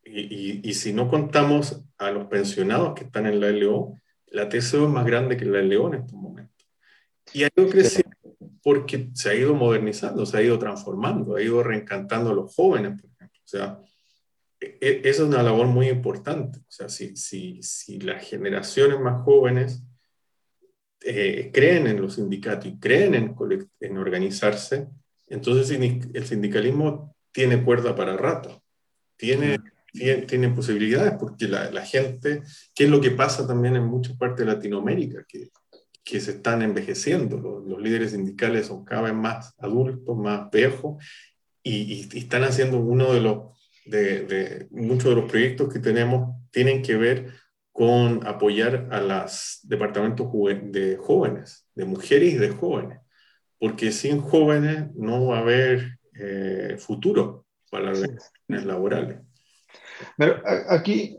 Y, 0.04 0.68
y, 0.68 0.74
si 0.74 0.92
no 0.92 1.08
contamos 1.08 1.82
a 1.98 2.10
los 2.12 2.26
pensionados 2.28 2.94
que 2.94 3.04
están 3.04 3.26
en 3.26 3.40
la 3.40 3.50
LO, 3.50 3.94
la 4.26 4.48
TCO 4.48 4.84
es 4.84 4.90
más 4.90 5.04
grande 5.04 5.36
que 5.36 5.44
la 5.44 5.62
LO 5.62 5.88
en 5.88 6.00
estos 6.00 6.14
momentos. 6.14 6.66
Y 7.32 7.42
ha 7.42 7.48
ido 7.56 7.68
creciendo 7.68 8.16
porque 8.62 9.10
se 9.14 9.30
ha 9.30 9.34
ido 9.34 9.54
modernizando, 9.54 10.26
se 10.26 10.36
ha 10.36 10.42
ido 10.42 10.58
transformando, 10.58 11.36
ha 11.36 11.42
ido 11.42 11.62
reencantando 11.62 12.30
a 12.30 12.34
los 12.34 12.54
jóvenes, 12.54 13.00
por 13.00 13.10
ejemplo. 13.10 13.40
O 13.44 13.48
sea, 13.48 13.80
e, 14.60 14.78
e, 14.80 15.00
esa 15.04 15.22
es 15.22 15.28
una 15.28 15.42
labor 15.42 15.66
muy 15.66 15.88
importante. 15.88 16.58
O 16.58 16.70
sea, 16.70 16.88
si, 16.88 17.16
si, 17.16 17.62
si 17.62 18.00
las 18.00 18.28
generaciones 18.28 18.98
más 19.00 19.22
jóvenes 19.22 19.84
eh, 21.02 21.50
creen 21.52 21.86
en 21.86 22.00
los 22.00 22.14
sindicatos 22.14 22.66
y 22.66 22.78
creen 22.78 23.14
en, 23.14 23.36
en 23.80 23.98
organizarse, 23.98 24.88
entonces 25.28 25.70
el 25.70 26.26
sindicalismo 26.26 27.14
tiene 27.32 27.62
cuerda 27.62 27.94
para 27.94 28.16
rato, 28.16 28.62
tiene, 29.16 29.58
tiene, 29.92 30.22
tiene, 30.22 30.48
posibilidades, 30.50 31.14
porque 31.18 31.48
la, 31.48 31.70
la, 31.70 31.84
gente, 31.84 32.42
¿qué 32.74 32.84
es 32.84 32.90
lo 32.90 33.00
que 33.00 33.10
pasa 33.10 33.46
también 33.46 33.76
en 33.76 33.84
muchas 33.84 34.16
partes 34.16 34.46
de 34.46 34.52
Latinoamérica? 34.52 35.24
Que 35.26 35.50
que 36.06 36.20
se 36.20 36.30
están 36.30 36.62
envejeciendo. 36.62 37.64
Los, 37.66 37.82
líderes 37.82 38.12
sindicales 38.12 38.68
son 38.68 38.84
cada 38.84 39.02
vez 39.02 39.14
más 39.14 39.54
adultos, 39.58 40.16
más 40.16 40.48
viejos, 40.50 41.04
y, 41.62 42.08
están 42.16 42.44
haciendo 42.44 42.78
uno 42.78 43.12
de 43.12 43.20
los, 43.20 43.38
de, 43.84 44.68
muchos 44.70 45.10
de 45.10 45.20
los 45.20 45.30
proyectos 45.30 45.70
que 45.70 45.80
tenemos 45.80 46.36
tienen 46.52 46.80
que 46.80 46.96
ver 46.96 47.32
con 47.72 48.24
apoyar 48.24 48.88
a 48.92 49.00
los 49.00 49.58
departamentos 49.64 50.28
de 50.70 50.96
jóvenes, 50.96 51.66
de 51.74 51.84
mujeres 51.84 52.34
y 52.34 52.38
de 52.38 52.50
jóvenes, 52.50 53.00
porque 53.58 53.92
sin 53.92 54.20
jóvenes 54.20 54.94
no 54.94 55.26
va 55.26 55.38
a 55.38 55.40
haber 55.40 55.98
eh, 56.14 56.76
futuro 56.78 57.46
para 57.70 57.86
las 57.86 58.00
relaciones 58.00 58.64
laborales. 58.64 59.18
Pero 60.16 60.42
aquí 60.68 61.18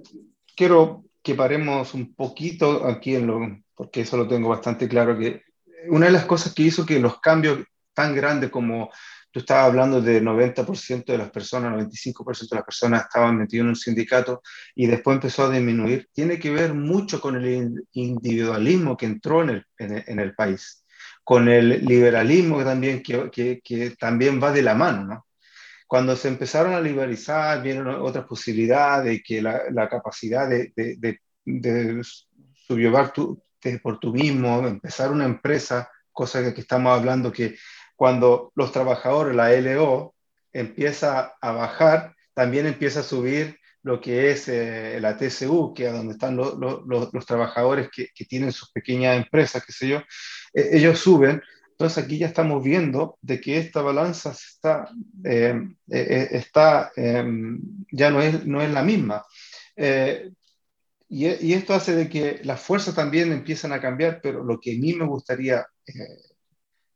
quiero 0.55 1.05
que 1.22 1.35
paremos 1.35 1.93
un 1.93 2.14
poquito 2.15 2.85
aquí 2.85 3.15
en 3.15 3.27
lo, 3.27 3.39
porque 3.76 4.01
eso 4.01 4.18
lo 4.18 4.27
tengo 4.27 4.49
bastante 4.49 4.88
claro, 4.88 5.18
que 5.18 5.43
una 5.89 6.07
de 6.07 6.11
las 6.11 6.26
cosas 6.26 6.53
que 6.53 6.64
hizo 6.64 6.85
que 6.85 6.99
los 6.99 7.19
cambios 7.19 7.59
tan 7.93 8.15
grandes 8.15 8.49
como 8.49 8.89
tú 9.31 9.39
estabas 9.39 9.65
hablando 9.65 10.01
de 10.01 10.22
90% 10.22 11.05
de 11.05 11.18
las 11.18 11.31
personas, 11.31 11.73
95% 11.73 12.49
de 12.49 12.55
las 12.55 12.65
personas 12.65 13.03
estaban 13.03 13.38
metidos 13.38 13.65
en 13.65 13.69
un 13.69 13.76
sindicato 13.76 14.41
y 14.76 14.88
después 14.88 15.15
empezó 15.15 15.45
a 15.45 15.51
disminuir, 15.51 16.07
tiene 16.14 16.39
que 16.39 16.51
ver 16.51 16.73
mucho 16.73 17.19
con 17.19 17.35
el 17.35 17.85
individualismo 17.93 18.97
que 18.97 19.05
entró 19.05 19.43
en 19.43 19.49
el, 19.49 19.65
en 19.77 20.19
el, 20.19 20.34
país, 20.34 20.84
con 21.28 21.49
el 21.49 21.86
liberalismo 21.86 22.64
también, 22.64 23.04
que, 23.04 23.30
que, 23.30 23.60
que, 23.62 23.90
también 23.99 24.41
va 24.41 24.54
de 24.54 24.62
la 24.62 24.76
mano, 24.76 25.04
¿no? 25.04 25.28
Cuando 25.86 26.16
se 26.16 26.30
empezaron 26.30 26.74
a 26.74 26.80
liberalizar, 26.80 27.62
vieron 27.62 27.90
otras 28.02 28.24
posibilidades, 28.26 29.22
que 29.26 29.41
la, 29.41 29.64
la 29.72 29.90
capacidad 29.90 30.48
de, 30.48 30.72
de, 30.74 30.95
de, 30.95 31.20
de 31.44 32.02
subyugar 32.66 33.12
tu, 33.12 33.44
por 33.84 33.99
tú 33.99 34.14
mismo, 34.14 34.66
empezar 34.66 35.12
una 35.12 35.26
empresa, 35.26 35.91
cosa 36.14 36.41
que, 36.41 36.54
que 36.54 36.62
estamos 36.62 36.98
hablando 36.98 37.30
que 37.34 37.58
cuando 37.98 38.54
los 38.56 38.72
trabajadores, 38.72 39.36
la 39.36 39.52
LO, 39.52 40.16
empieza 40.54 41.34
a 41.41 41.52
bajar, 41.52 42.16
también 42.34 42.68
empieza 42.68 43.02
a 43.02 43.04
subir 43.04 43.60
lo 43.84 43.99
que 43.99 44.32
es 44.32 44.48
eh, 44.48 44.98
la 45.02 45.18
TCU, 45.18 45.74
que 45.74 45.88
es 45.88 45.94
donde 45.94 46.14
están 46.14 46.38
los 46.38 47.26
trabajadores 47.26 47.90
que, 47.90 48.08
tienen 48.26 48.54
sus 48.54 48.72
pequeñas 48.72 49.18
empresas, 49.18 49.66
qué 49.66 49.74
sé 49.74 49.88
yo, 49.90 50.02
eh, 50.53 50.69
ellos 50.74 50.99
suben. 50.99 51.41
Entonces 51.72 52.03
aquí 52.03 52.18
ya 52.18 52.28
estamos 52.28 52.64
viendo 52.64 53.18
de 53.22 53.40
que 53.40 53.57
esta 53.57 53.82
balanza 53.82 54.32
está, 54.32 54.90
eh, 55.24 55.61
está 55.88 56.91
em, 56.95 57.60
ya 57.91 58.10
no 58.10 58.22
es, 58.22 58.45
no 58.45 58.61
es 58.61 58.72
la 58.72 58.84
misma. 58.84 59.26
Y, 61.10 61.28
y, 61.28 61.53
esto 61.53 61.74
hace 61.74 61.95
de 61.95 62.10
que 62.10 62.41
las 62.44 62.60
fuerzas 62.61 62.95
también 62.95 63.32
empiezan 63.32 63.72
a 63.72 63.80
cambiar, 63.80 64.19
pero 64.22 64.44
lo 64.44 64.60
que 64.60 64.76
a 64.76 64.80
mí 64.80 64.94
me 64.94 65.06
gustaría 65.06 65.65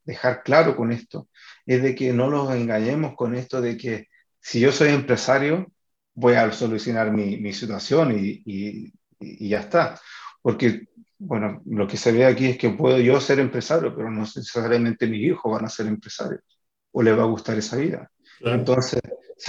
dejar 0.03 0.43
claro 0.43 0.75
con 0.75 0.91
esto 0.91 1.29
es 1.65 1.81
de 1.83 1.95
que 1.95 2.11
no 2.13 2.29
los 2.29 2.53
engañemos 2.53 3.15
con 3.15 3.35
esto 3.35 3.61
de 3.61 3.77
que 3.77 4.07
si 4.39 4.59
yo 4.59 4.71
soy 4.71 4.89
empresario, 4.89 5.71
voy 6.13 6.33
a 6.33 6.51
solucionar 6.51 7.11
mi, 7.11 7.37
mi 7.37 7.53
situación 7.53 8.17
y, 8.17 8.41
y, 8.45 8.93
y, 9.19 9.49
ya 9.49 9.59
está. 9.59 9.99
Porque, 10.41 10.87
bueno, 11.23 11.61
lo 11.67 11.87
que 11.87 11.97
se 11.97 12.11
ve 12.11 12.25
aquí 12.25 12.47
es 12.47 12.57
que 12.57 12.71
puedo 12.71 12.99
yo 12.99 13.21
ser 13.21 13.39
empresario, 13.39 13.95
pero 13.95 14.09
no 14.09 14.21
necesariamente 14.21 15.05
mis 15.05 15.21
hijos 15.21 15.51
van 15.51 15.65
a 15.65 15.69
ser 15.69 15.85
empresarios 15.85 16.41
o 16.91 17.03
les 17.03 17.17
va 17.17 17.21
a 17.21 17.27
gustar 17.27 17.57
esa 17.57 17.77
vida. 17.77 18.11
Entonces, 18.39 18.99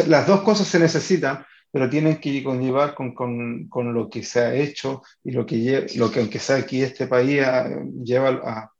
las 0.06 0.26
dos 0.26 0.42
cosas 0.42 0.66
se 0.66 0.78
necesitan, 0.78 1.46
pero 1.70 1.88
tienen 1.88 2.20
que 2.20 2.44
conllevar 2.44 2.94
con, 2.94 3.14
con, 3.14 3.68
con, 3.68 3.94
lo 3.94 4.10
que 4.10 4.22
se 4.22 4.40
ha 4.40 4.54
hecho 4.54 5.02
y 5.24 5.30
lo 5.32 5.46
que, 5.46 5.86
lo 5.96 6.10
que 6.10 6.20
aunque 6.20 6.38
sea 6.38 6.56
aquí 6.56 6.82
este 6.82 7.06
país 7.06 7.40
ha, 7.40 7.66
lleva 8.04 8.28
a, 8.44 8.70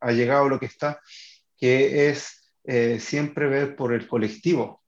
ha 0.00 0.12
llegado 0.12 0.46
a 0.46 0.48
lo 0.48 0.58
que 0.58 0.66
está, 0.66 1.00
que 1.56 2.10
es 2.10 2.52
eh, 2.64 2.98
siempre 2.98 3.46
ver 3.46 3.76
por 3.76 3.94
el 3.94 4.08
colectivo, 4.08 4.82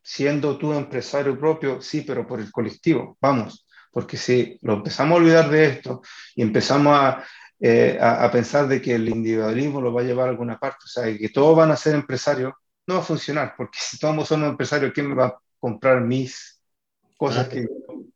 siendo 0.00 0.56
tú 0.56 0.72
empresario 0.72 1.36
propio, 1.36 1.80
sí, 1.80 2.02
pero 2.02 2.24
por 2.28 2.38
el 2.38 2.52
colectivo, 2.52 3.18
vamos, 3.20 3.66
porque 3.92 4.16
si 4.16 4.58
lo 4.62 4.74
empezamos 4.74 5.16
a 5.16 5.22
olvidar 5.22 5.50
de 5.50 5.66
esto 5.66 6.02
y 6.34 6.42
empezamos 6.42 7.16
eh, 7.60 7.98
a, 8.00 8.24
a, 8.24 8.30
pensar 8.32 8.66
de 8.66 8.82
que 8.82 8.94
el 8.94 9.08
individualismo 9.08 9.80
lo 9.80 9.92
va 9.92 10.00
a 10.00 10.04
llevar 10.04 10.26
a 10.26 10.30
alguna 10.30 10.58
parte, 10.58 10.78
o 10.84 10.88
sea, 10.88 11.16
que 11.16 11.28
todos 11.28 11.56
van 11.56 11.70
a 11.70 11.76
ser 11.76 11.94
empresarios, 11.94 12.52
no 12.86 12.94
va 12.94 13.00
a 13.00 13.04
funcionar, 13.04 13.54
porque 13.56 13.78
si 13.80 13.98
todos 13.98 14.26
somos 14.26 14.48
empresarios, 14.48 14.92
¿quién 14.92 15.08
me 15.08 15.14
va 15.14 15.26
a 15.26 15.38
comprar 15.60 16.00
mis 16.00 16.60
cosas 17.16 17.48
que 17.48 17.66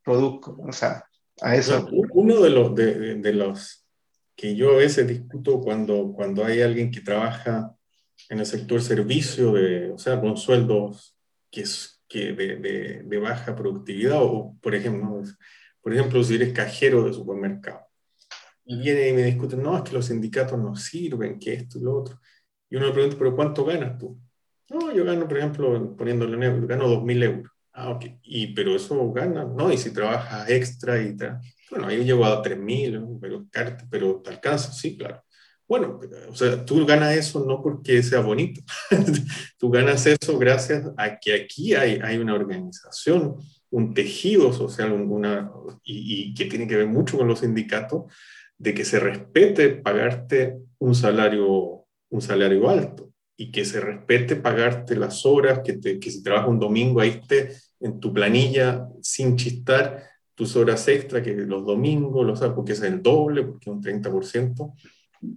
produzco? 0.02 0.58
O 0.66 0.72
sea, 0.72 1.04
a 1.40 1.54
eso... 1.54 1.88
Uno 2.12 2.40
de 2.40 2.50
los, 2.50 2.74
de, 2.74 3.14
de 3.16 3.32
los 3.32 3.86
que 4.34 4.54
yo 4.54 4.72
a 4.72 4.76
veces 4.76 5.06
discuto 5.06 5.60
cuando, 5.60 6.12
cuando 6.12 6.44
hay 6.44 6.60
alguien 6.60 6.90
que 6.90 7.00
trabaja 7.00 7.74
en 8.28 8.38
el 8.38 8.46
sector 8.46 8.82
servicio, 8.82 9.52
de, 9.52 9.90
o 9.90 9.98
sea, 9.98 10.20
con 10.20 10.36
sueldos 10.36 11.16
que, 11.50 11.62
es, 11.62 12.02
que 12.08 12.32
de, 12.32 13.02
de, 13.04 13.18
baja 13.18 13.56
productividad, 13.56 14.22
o 14.22 14.54
por 14.60 14.74
ejemplo, 14.74 15.22
por 15.86 15.94
ejemplo, 15.94 16.20
si 16.24 16.34
eres 16.34 16.52
cajero 16.52 17.04
de 17.04 17.12
supermercado, 17.12 17.86
y 18.64 18.76
viene 18.76 19.08
y 19.08 19.12
me 19.12 19.22
discuten, 19.22 19.62
no, 19.62 19.76
es 19.76 19.84
que 19.84 19.92
los 19.92 20.06
sindicatos 20.06 20.58
no 20.58 20.74
sirven, 20.74 21.38
que 21.38 21.52
esto 21.52 21.78
y 21.78 21.82
lo 21.82 21.98
otro. 22.00 22.20
Y 22.68 22.74
uno 22.74 22.88
me 22.88 22.92
pregunta, 22.92 23.16
¿pero 23.16 23.36
cuánto 23.36 23.64
ganas 23.64 23.96
tú? 23.96 24.18
No, 24.68 24.92
yo 24.92 25.04
gano, 25.04 25.28
por 25.28 25.38
ejemplo, 25.38 25.96
poniéndole 25.96 26.34
en 26.34 26.42
euros, 26.42 26.66
gano 26.66 26.88
2.000 26.88 27.22
euros. 27.22 27.52
Ah, 27.72 27.90
ok. 27.90 28.04
Y, 28.24 28.48
pero 28.48 28.74
eso 28.74 29.12
gana, 29.12 29.44
¿no? 29.44 29.72
Y 29.72 29.78
si 29.78 29.92
trabajas 29.92 30.50
extra 30.50 31.00
y 31.00 31.16
tal. 31.16 31.38
Bueno, 31.70 31.88
yo 31.92 32.02
llego 32.02 32.26
a 32.26 32.42
3.000, 32.42 33.20
pero, 33.20 33.46
pero 33.88 34.20
te 34.22 34.30
alcanza, 34.30 34.72
sí, 34.72 34.98
claro. 34.98 35.22
Bueno, 35.68 36.00
o 36.28 36.34
sea, 36.34 36.64
tú 36.64 36.84
ganas 36.84 37.14
eso 37.14 37.44
no 37.46 37.62
porque 37.62 38.02
sea 38.02 38.22
bonito, 38.22 38.60
tú 39.56 39.70
ganas 39.70 40.04
eso 40.04 40.36
gracias 40.36 40.90
a 40.96 41.16
que 41.16 41.32
aquí 41.32 41.74
hay, 41.74 42.00
hay 42.02 42.18
una 42.18 42.34
organización, 42.34 43.36
un 43.70 43.94
tejido 43.94 44.52
social 44.52 44.92
una, 44.92 45.50
y, 45.82 46.34
que 46.34 46.46
tiene 46.46 46.66
que 46.66 46.76
ver 46.76 46.86
mucho 46.86 47.18
con 47.18 47.28
los 47.28 47.40
sindicatos, 47.40 48.04
de 48.58 48.74
que 48.74 48.84
se 48.84 48.98
respete 48.98 49.70
pagarte 49.70 50.56
un 50.78 50.94
salario, 50.94 51.84
un 52.10 52.20
salario 52.20 52.68
alto 52.68 53.10
y 53.36 53.50
que 53.50 53.64
se 53.64 53.80
respete 53.80 54.36
pagarte 54.36 54.96
las 54.96 55.26
horas, 55.26 55.60
que, 55.64 55.74
te, 55.74 55.98
que 55.98 56.10
si 56.10 56.22
trabajas 56.22 56.48
un 56.48 56.58
domingo 56.58 57.00
ahí 57.00 57.20
esté 57.20 57.52
en 57.80 58.00
tu 58.00 58.12
planilla 58.12 58.88
sin 59.02 59.36
chistar 59.36 60.02
tus 60.34 60.54
horas 60.54 60.86
extra, 60.88 61.22
que 61.22 61.34
los 61.34 61.64
domingos, 61.64 62.26
los, 62.26 62.40
porque 62.54 62.72
es 62.72 62.82
el 62.82 63.02
doble, 63.02 63.42
porque 63.42 63.70
es 63.70 63.76
un 63.76 63.82
30%. 63.82 64.74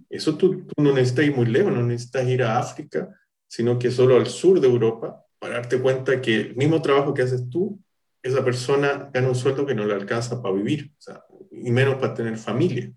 Eso 0.08 0.36
tú, 0.36 0.66
no 0.76 0.92
necesitas 0.92 1.24
ir 1.24 1.34
muy 1.34 1.46
lejos, 1.46 1.72
no 1.72 1.82
necesitas 1.82 2.28
ir 2.28 2.42
a 2.42 2.58
África, 2.58 3.08
sino 3.48 3.78
que 3.78 3.90
solo 3.90 4.16
al 4.16 4.26
sur 4.26 4.60
de 4.60 4.68
Europa, 4.68 5.24
para 5.38 5.54
darte 5.54 5.80
cuenta 5.80 6.20
que 6.20 6.36
el 6.36 6.56
mismo 6.56 6.82
trabajo 6.82 7.14
que 7.14 7.22
haces 7.22 7.48
tú, 7.48 7.80
esa 8.22 8.44
persona 8.44 9.10
gana 9.12 9.28
un 9.28 9.34
sueldo 9.34 9.66
que 9.66 9.74
no 9.74 9.86
le 9.86 9.94
alcanza 9.94 10.42
para 10.42 10.54
vivir, 10.54 10.92
o 10.98 11.00
sea, 11.00 11.24
y 11.50 11.70
menos 11.70 11.96
para 11.96 12.14
tener 12.14 12.36
familia. 12.36 12.92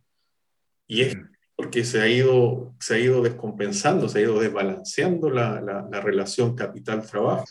Y 0.87 1.01
es 1.01 1.17
porque 1.55 1.83
se 1.83 2.01
ha 2.01 2.07
ido, 2.07 2.75
se 2.79 2.95
ha 2.95 2.99
ido 2.99 3.21
descompensando, 3.21 4.09
se 4.09 4.19
ha 4.19 4.21
ido 4.23 4.39
desbalanceando 4.39 5.29
la, 5.29 5.61
la, 5.61 5.87
la 5.89 6.01
relación 6.01 6.55
capital-trabajo. 6.55 7.45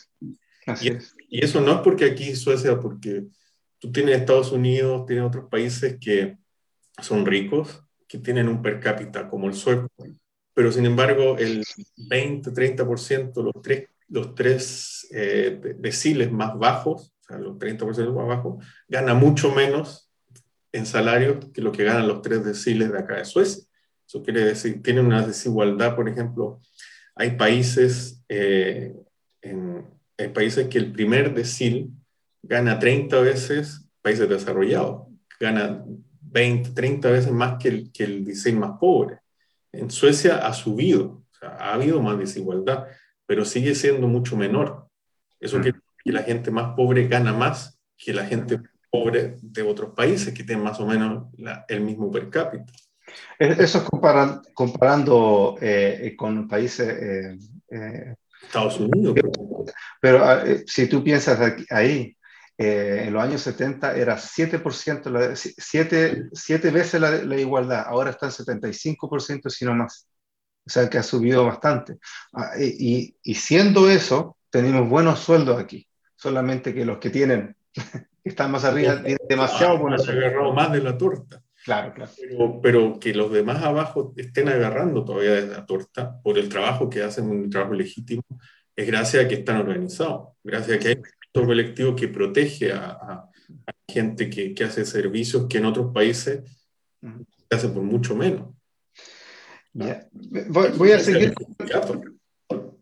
Y, 0.81 0.91
y, 1.29 1.43
eso 1.43 1.61
no 1.61 1.73
es 1.73 1.79
porque 1.79 2.05
aquí 2.05 2.35
Suecia, 2.35 2.79
porque 2.79 3.25
tú 3.79 3.91
tienes 3.91 4.19
Estados 4.19 4.51
Unidos, 4.51 5.05
tienes 5.05 5.25
otros 5.25 5.49
países 5.49 5.97
que 5.99 6.37
son 7.01 7.25
ricos, 7.25 7.83
que 8.07 8.19
tienen 8.19 8.47
un 8.47 8.61
per 8.61 8.79
cápita 8.79 9.27
como 9.29 9.47
el 9.47 9.55
sueco, 9.55 9.87
pero 10.53 10.71
sin 10.71 10.85
embargo 10.85 11.37
el 11.37 11.63
20-30%, 11.97 13.43
los 13.43 13.61
tres, 13.61 13.89
los 14.07 14.35
tres 14.35 15.07
eh, 15.11 15.75
deciles 15.79 16.31
más 16.31 16.57
bajos, 16.57 17.12
o 17.23 17.27
sea, 17.27 17.37
los 17.37 17.57
30% 17.57 18.13
más 18.13 18.27
bajos, 18.27 18.65
gana 18.87 19.13
mucho 19.13 19.53
menos 19.53 20.11
en 20.73 20.85
salario 20.85 21.39
que 21.53 21.61
lo 21.61 21.71
que 21.71 21.83
ganan 21.83 22.07
los 22.07 22.21
tres 22.21 22.43
deciles 22.43 22.91
de 22.91 22.99
acá 22.99 23.17
de 23.17 23.25
Suecia. 23.25 23.63
Eso 24.05 24.23
quiere 24.23 24.43
decir, 24.43 24.81
tiene 24.81 24.99
una 24.99 25.25
desigualdad, 25.25 25.95
por 25.95 26.09
ejemplo, 26.09 26.59
hay 27.15 27.31
países, 27.37 28.23
eh, 28.27 28.93
en, 29.41 29.85
hay 30.17 30.29
países 30.29 30.67
que 30.67 30.79
el 30.79 30.91
primer 30.91 31.33
decil 31.33 31.91
gana 32.41 32.79
30 32.79 33.19
veces, 33.21 33.87
países 34.01 34.27
desarrollados, 34.27 35.07
gana 35.39 35.83
20, 36.21 36.71
30 36.71 37.09
veces 37.11 37.31
más 37.31 37.57
que 37.61 37.69
el, 37.69 37.91
que 37.91 38.03
el 38.03 38.25
diseño 38.25 38.59
más 38.59 38.77
pobre. 38.79 39.19
En 39.71 39.89
Suecia 39.89 40.45
ha 40.45 40.53
subido, 40.53 41.23
o 41.31 41.35
sea, 41.39 41.49
ha 41.49 41.73
habido 41.75 42.01
más 42.01 42.17
desigualdad, 42.17 42.87
pero 43.25 43.45
sigue 43.45 43.75
siendo 43.75 44.07
mucho 44.07 44.35
menor. 44.35 44.87
Eso 45.39 45.61
quiere 45.61 45.82
que 46.03 46.11
la 46.11 46.23
gente 46.23 46.51
más 46.51 46.75
pobre 46.75 47.07
gana 47.07 47.33
más 47.33 47.79
que 47.97 48.13
la 48.13 48.25
gente 48.25 48.59
pobre 48.89 49.37
de 49.41 49.61
otros 49.61 49.93
países 49.95 50.33
que 50.33 50.43
tienen 50.43 50.63
más 50.63 50.79
o 50.79 50.85
menos 50.85 51.27
la, 51.37 51.65
el 51.67 51.81
mismo 51.81 52.11
per 52.11 52.29
cápita. 52.29 52.71
Eso 53.39 53.77
es 53.79 53.83
comparan, 53.83 54.41
comparando 54.53 55.57
eh, 55.61 56.13
con 56.17 56.47
países... 56.47 56.87
Eh, 56.87 57.37
eh, 57.71 58.15
Estados 58.43 58.79
Unidos. 58.79 59.15
Pero, 59.99 60.23
ah, 60.23 60.43
eh, 60.45 60.63
si 60.67 60.87
tú 60.87 61.03
piensas 61.03 61.39
aquí, 61.39 61.65
ahí, 61.69 62.15
eh, 62.57 63.05
en 63.07 63.13
los 63.13 63.23
años 63.23 63.41
70 63.41 63.95
era 63.95 64.17
7%, 64.17 65.09
la, 65.09 65.35
7, 65.35 66.29
7 66.31 66.71
veces 66.71 67.01
la, 67.01 67.11
la, 67.11 67.37
igualdad, 67.37 67.85
ahora 67.87 68.11
está 68.11 68.27
en 68.27 68.31
75%, 68.31 69.49
si 69.49 69.65
no 69.65 69.75
más. 69.75 70.07
O 70.65 70.69
sea 70.69 70.89
que 70.89 70.97
ha 70.97 71.03
subido 71.03 71.45
bastante. 71.45 71.97
Ah, 72.33 72.53
y, 72.59 73.15
y, 73.23 73.35
siendo 73.35 73.89
eso, 73.89 74.37
tenemos 74.49 74.87
buenos 74.87 75.19
sueldos 75.19 75.59
aquí, 75.59 75.87
solamente 76.23 76.73
que 76.73 76.85
los 76.85 76.99
que 76.99 77.09
tienen, 77.09 77.55
que 78.23 78.29
están 78.29 78.51
más 78.51 78.63
arriba, 78.63 79.01
tienen 79.03 79.27
demasiado 79.27 79.77
buenos 79.77 80.03
sueldos. 80.03 80.25
agarrado 80.25 80.53
más 80.53 80.71
de 80.71 80.81
la 80.81 80.97
torta. 80.97 81.43
Claro, 81.65 81.93
claro. 81.93 82.11
Pero, 82.17 82.61
pero, 82.61 82.99
que 82.99 83.13
los 83.13 83.31
demás 83.31 83.61
abajo 83.63 84.13
estén 84.17 84.49
agarrando 84.49 85.03
todavía 85.03 85.33
de 85.33 85.47
la 85.47 85.65
torta 85.65 86.19
por 86.21 86.37
el 86.37 86.49
trabajo 86.49 86.89
que 86.89 87.03
hacen, 87.03 87.29
un 87.29 87.49
trabajo 87.49 87.73
legítimo, 87.73 88.23
es 88.75 88.87
gracias 88.87 89.25
a 89.25 89.27
que 89.27 89.35
están 89.35 89.57
organizados, 89.57 90.29
gracias 90.43 90.77
a 90.77 90.79
que 90.79 90.87
hay 90.89 91.01
colectivo 91.31 91.95
que 91.95 92.07
protege 92.07 92.71
a, 92.71 92.85
a, 92.91 93.29
a 93.67 93.73
gente 93.87 94.29
que, 94.29 94.53
que, 94.53 94.63
hace 94.63 94.85
servicios 94.85 95.47
que 95.47 95.57
en 95.57 95.65
otros 95.65 95.93
países 95.93 96.41
se 97.01 97.55
hace 97.55 97.69
por 97.69 97.83
mucho 97.83 98.15
menos. 98.15 98.49
Voy, 99.73 100.91
a 100.91 100.99
seguir, 100.99 101.33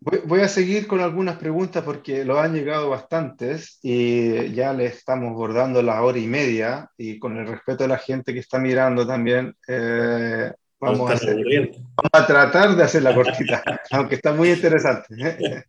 voy, 0.02 0.20
voy, 0.26 0.42
a 0.42 0.50
seguir 0.50 0.88
con 0.88 1.00
algunas 1.00 1.38
preguntas 1.38 1.84
porque 1.84 2.26
lo 2.26 2.40
han 2.40 2.54
llegado 2.54 2.90
bastantes 2.90 3.80
y 3.82 4.52
ya 4.54 4.74
le 4.74 4.88
estamos 4.88 5.34
bordando 5.34 5.82
la 5.82 6.04
hora 6.04 6.20
y 6.20 6.28
media 6.28 6.90
y 6.98 7.18
con 7.18 7.38
el 7.38 7.48
respeto 7.48 7.86
de 7.86 7.90
la 7.90 7.98
gente 7.98 8.34
que 8.34 8.40
está 8.40 8.60
mirando 8.60 9.08
también, 9.08 9.56
eh, 9.68 10.52
Vamos 10.82 11.12
a, 11.12 11.14
hacer, 11.14 11.36
vamos 11.36 12.10
a, 12.12 12.26
tratar 12.26 12.76
de 12.76 12.84
hacer 12.84 13.04
la 13.04 13.14
cortita, 13.14 13.64
aunque 13.92 14.16
está 14.16 14.34
muy 14.34 14.50
interesante. 14.50 15.14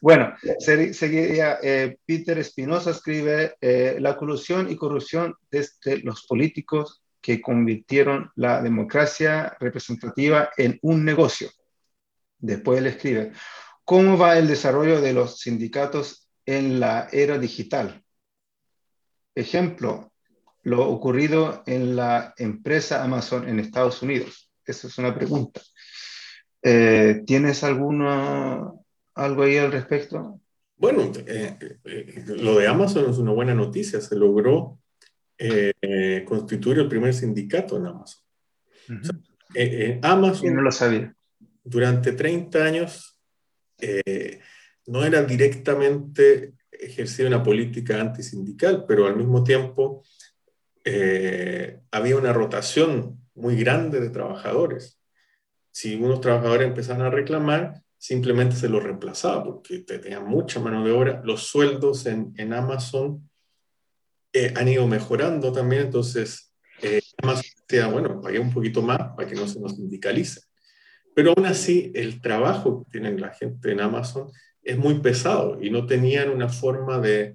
bueno, 0.00 0.34
seguiría, 0.58 1.58
eh, 1.62 1.98
Peter 2.06 2.38
Espinosa 2.38 2.92
escribe 2.92 3.56
eh, 3.60 3.98
la 4.00 4.16
colusión 4.16 4.70
y 4.70 4.76
corrupción 4.76 5.34
desde 5.50 5.98
los 5.98 6.24
políticos 6.26 7.02
que 7.20 7.42
convirtieron 7.42 8.30
la 8.36 8.62
democracia 8.62 9.54
representativa 9.60 10.48
en 10.56 10.78
un 10.80 11.04
negocio. 11.04 11.50
Después 12.38 12.78
él 12.78 12.86
escribe, 12.86 13.32
¿cómo 13.86 14.18
va 14.18 14.36
el 14.36 14.48
desarrollo 14.48 15.00
de 15.00 15.14
los 15.14 15.38
sindicatos 15.38 16.28
en 16.44 16.80
la 16.80 17.08
era 17.12 17.38
digital? 17.38 18.02
Ejemplo, 19.34 20.12
lo 20.64 20.88
ocurrido 20.88 21.62
en 21.66 21.94
la 21.94 22.34
empresa 22.36 23.04
Amazon 23.04 23.48
en 23.48 23.60
Estados 23.60 24.02
Unidos. 24.02 24.50
Esa 24.66 24.88
es 24.88 24.98
una 24.98 25.14
pregunta. 25.14 25.62
Eh, 26.60 27.22
¿Tienes 27.24 27.62
alguna, 27.62 28.72
algo 29.14 29.42
ahí 29.44 29.56
al 29.56 29.70
respecto? 29.70 30.40
Bueno, 30.76 31.12
eh, 31.24 31.56
eh, 31.84 32.24
lo 32.26 32.58
de 32.58 32.66
Amazon 32.66 33.08
es 33.08 33.18
una 33.18 33.32
buena 33.32 33.54
noticia. 33.54 34.00
Se 34.00 34.16
logró 34.16 34.80
constituir 36.26 36.78
el 36.78 36.88
primer 36.88 37.14
sindicato 37.14 37.76
en 37.76 37.86
Amazon. 37.86 38.22
Amazon. 40.02 40.54
no 40.54 40.62
lo 40.62 40.72
sabía. 40.72 41.14
Durante 41.62 42.12
30 42.12 42.64
años 42.64 43.15
no 44.86 45.04
era 45.04 45.22
directamente 45.22 46.54
ejercía 46.80 47.26
una 47.26 47.42
política 47.42 48.00
antisindical, 48.00 48.84
pero 48.86 49.06
al 49.06 49.16
mismo 49.16 49.42
tiempo 49.42 50.02
eh, 50.84 51.80
había 51.90 52.16
una 52.16 52.32
rotación 52.32 53.20
muy 53.34 53.56
grande 53.56 54.00
de 54.00 54.10
trabajadores. 54.10 55.00
Si 55.70 55.96
unos 55.96 56.20
trabajadores 56.20 56.68
empezaban 56.68 57.02
a 57.02 57.10
reclamar, 57.10 57.82
simplemente 57.98 58.56
se 58.56 58.68
los 58.68 58.82
reemplazaba 58.82 59.44
porque 59.44 59.80
tenían 59.80 60.26
mucha 60.26 60.60
mano 60.60 60.84
de 60.84 60.92
obra. 60.92 61.22
Los 61.24 61.42
sueldos 61.44 62.06
en, 62.06 62.32
en 62.36 62.52
Amazon 62.52 63.28
eh, 64.32 64.52
han 64.56 64.68
ido 64.68 64.86
mejorando 64.86 65.52
también, 65.52 65.82
entonces 65.82 66.54
eh, 66.82 67.00
Amazon 67.22 67.44
decía, 67.68 67.88
bueno, 67.88 68.20
pagué 68.20 68.38
un 68.38 68.52
poquito 68.52 68.80
más 68.82 68.98
para 69.16 69.28
que 69.28 69.34
no 69.34 69.46
se 69.48 69.60
nos 69.60 69.74
sindicalice. 69.76 70.42
Pero 71.16 71.32
aún 71.34 71.46
así, 71.46 71.90
el 71.94 72.20
trabajo 72.20 72.84
que 72.84 72.90
tiene 72.90 73.18
la 73.18 73.32
gente 73.32 73.72
en 73.72 73.80
Amazon 73.80 74.30
es 74.62 74.76
muy 74.76 75.00
pesado 75.00 75.58
y 75.62 75.70
no 75.70 75.86
tenían 75.86 76.28
una 76.28 76.50
forma 76.50 77.00
de, 77.00 77.34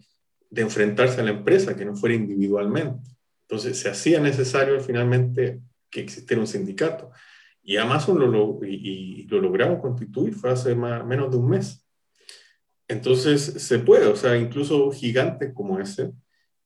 enfrentarse 0.52 1.20
a 1.20 1.24
la 1.24 1.32
empresa 1.32 1.76
que 1.76 1.84
no 1.84 1.96
fuera 1.96 2.14
individualmente. 2.14 3.10
Entonces 3.48 3.80
se 3.80 3.90
hacía 3.90 4.20
necesario 4.20 4.80
finalmente 4.82 5.62
que 5.90 6.02
existiera 6.02 6.40
un 6.40 6.48
sindicato. 6.48 7.10
Y 7.64 7.78
Amazon 7.78 8.20
lo, 8.20 8.60
y, 8.64 9.26
lo 9.28 9.42
logramos 9.42 9.80
constituir, 9.80 10.36
fue 10.36 10.52
hace 10.52 10.76
menos 10.76 11.32
de 11.32 11.38
un 11.38 11.50
mes. 11.50 11.84
Entonces 12.88 13.42
se 13.42 13.80
puede, 13.80 14.06
o 14.06 14.16
sea, 14.16 14.38
incluso 14.38 14.92
gigantes 14.92 15.54
como 15.56 15.80
ese, 15.80 16.12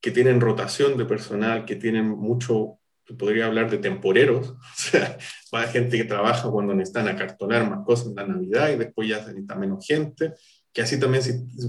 que 0.02 0.12
tienen 0.12 0.42
rotación 0.42 0.98
de 0.98 1.06
personal, 1.06 1.64
que 1.64 1.78
tienen 1.78 2.10
mucho, 2.10 2.80
podría 3.14 3.46
hablar 3.46 3.70
de 3.70 3.78
temporeros, 3.78 4.50
o 4.52 4.58
sea, 4.76 5.18
va 5.54 5.64
gente 5.64 5.98
que 5.98 6.06
trabaja 6.06 6.50
cuando 6.50 6.74
necesitan 6.74 7.08
acartonar 7.08 7.70
más 7.70 7.86
cosas 7.86 8.08
en 8.08 8.16
la 8.16 8.28
Navidad 8.28 8.70
y 8.72 8.78
después 8.78 9.08
ya 9.08 9.20
se 9.20 9.28
necesita 9.28 9.56
menos 9.56 9.86
gente, 9.86 10.34
que 10.74 10.82
así 10.82 11.00
también 11.00 11.24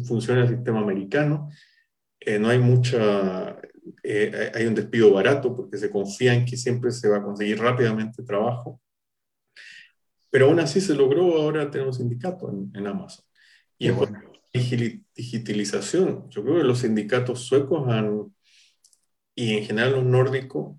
funciona 0.07 0.43
el 0.43 0.49
sistema 0.49 0.81
americano. 0.81 1.51
Eh, 2.19 2.39
no 2.39 2.49
hay 2.49 2.59
mucha, 2.59 3.57
eh, 4.03 4.51
hay 4.55 4.67
un 4.67 4.75
despido 4.75 5.13
barato 5.13 5.55
porque 5.55 5.79
se 5.79 5.91
confía 5.91 6.35
en 6.35 6.45
que 6.45 6.57
siempre 6.57 6.91
se 6.91 7.09
va 7.09 7.19
a 7.19 7.23
conseguir 7.23 7.61
rápidamente 7.61 8.25
trabajo. 8.25 8.81
Pero 10.31 10.47
aún 10.47 10.59
así 10.59 10.81
se 10.81 10.95
logró, 10.95 11.37
ahora 11.37 11.71
tenemos 11.71 11.99
sindicato 11.99 12.51
en, 12.51 12.71
en 12.75 12.87
Amazon. 12.87 13.25
Y 13.79 13.89
en 13.89 13.95
cuanto 13.95 14.19
a 14.19 14.37
digitalización, 15.15 16.29
yo 16.31 16.43
creo 16.43 16.57
que 16.59 16.65
los 16.65 16.79
sindicatos 16.81 17.41
suecos 17.41 17.89
han, 17.89 18.35
y 19.35 19.59
en 19.59 19.65
general 19.65 19.93
los 19.93 20.05
nórdicos 20.05 20.77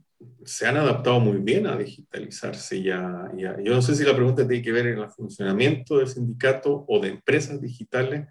se 0.47 0.65
han 0.65 0.77
adaptado 0.77 1.19
muy 1.19 1.39
bien 1.39 1.67
a 1.67 1.75
digitalizarse 1.75 2.81
ya, 2.81 3.29
ya. 3.37 3.57
Yo 3.61 3.73
no 3.73 3.81
sé 3.81 3.95
si 3.95 4.05
la 4.05 4.15
pregunta 4.15 4.47
tiene 4.47 4.63
que 4.63 4.71
ver 4.71 4.87
en 4.87 4.99
el 4.99 5.09
funcionamiento 5.09 5.97
del 5.97 6.07
sindicato 6.07 6.85
o 6.87 6.99
de 7.01 7.09
empresas 7.09 7.61
digitales, 7.61 8.27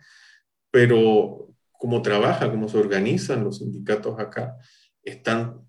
pero 0.70 1.54
cómo 1.72 2.00
trabaja, 2.00 2.50
cómo 2.50 2.68
se 2.68 2.78
organizan 2.78 3.44
los 3.44 3.58
sindicatos 3.58 4.18
acá, 4.18 4.56
están 5.02 5.60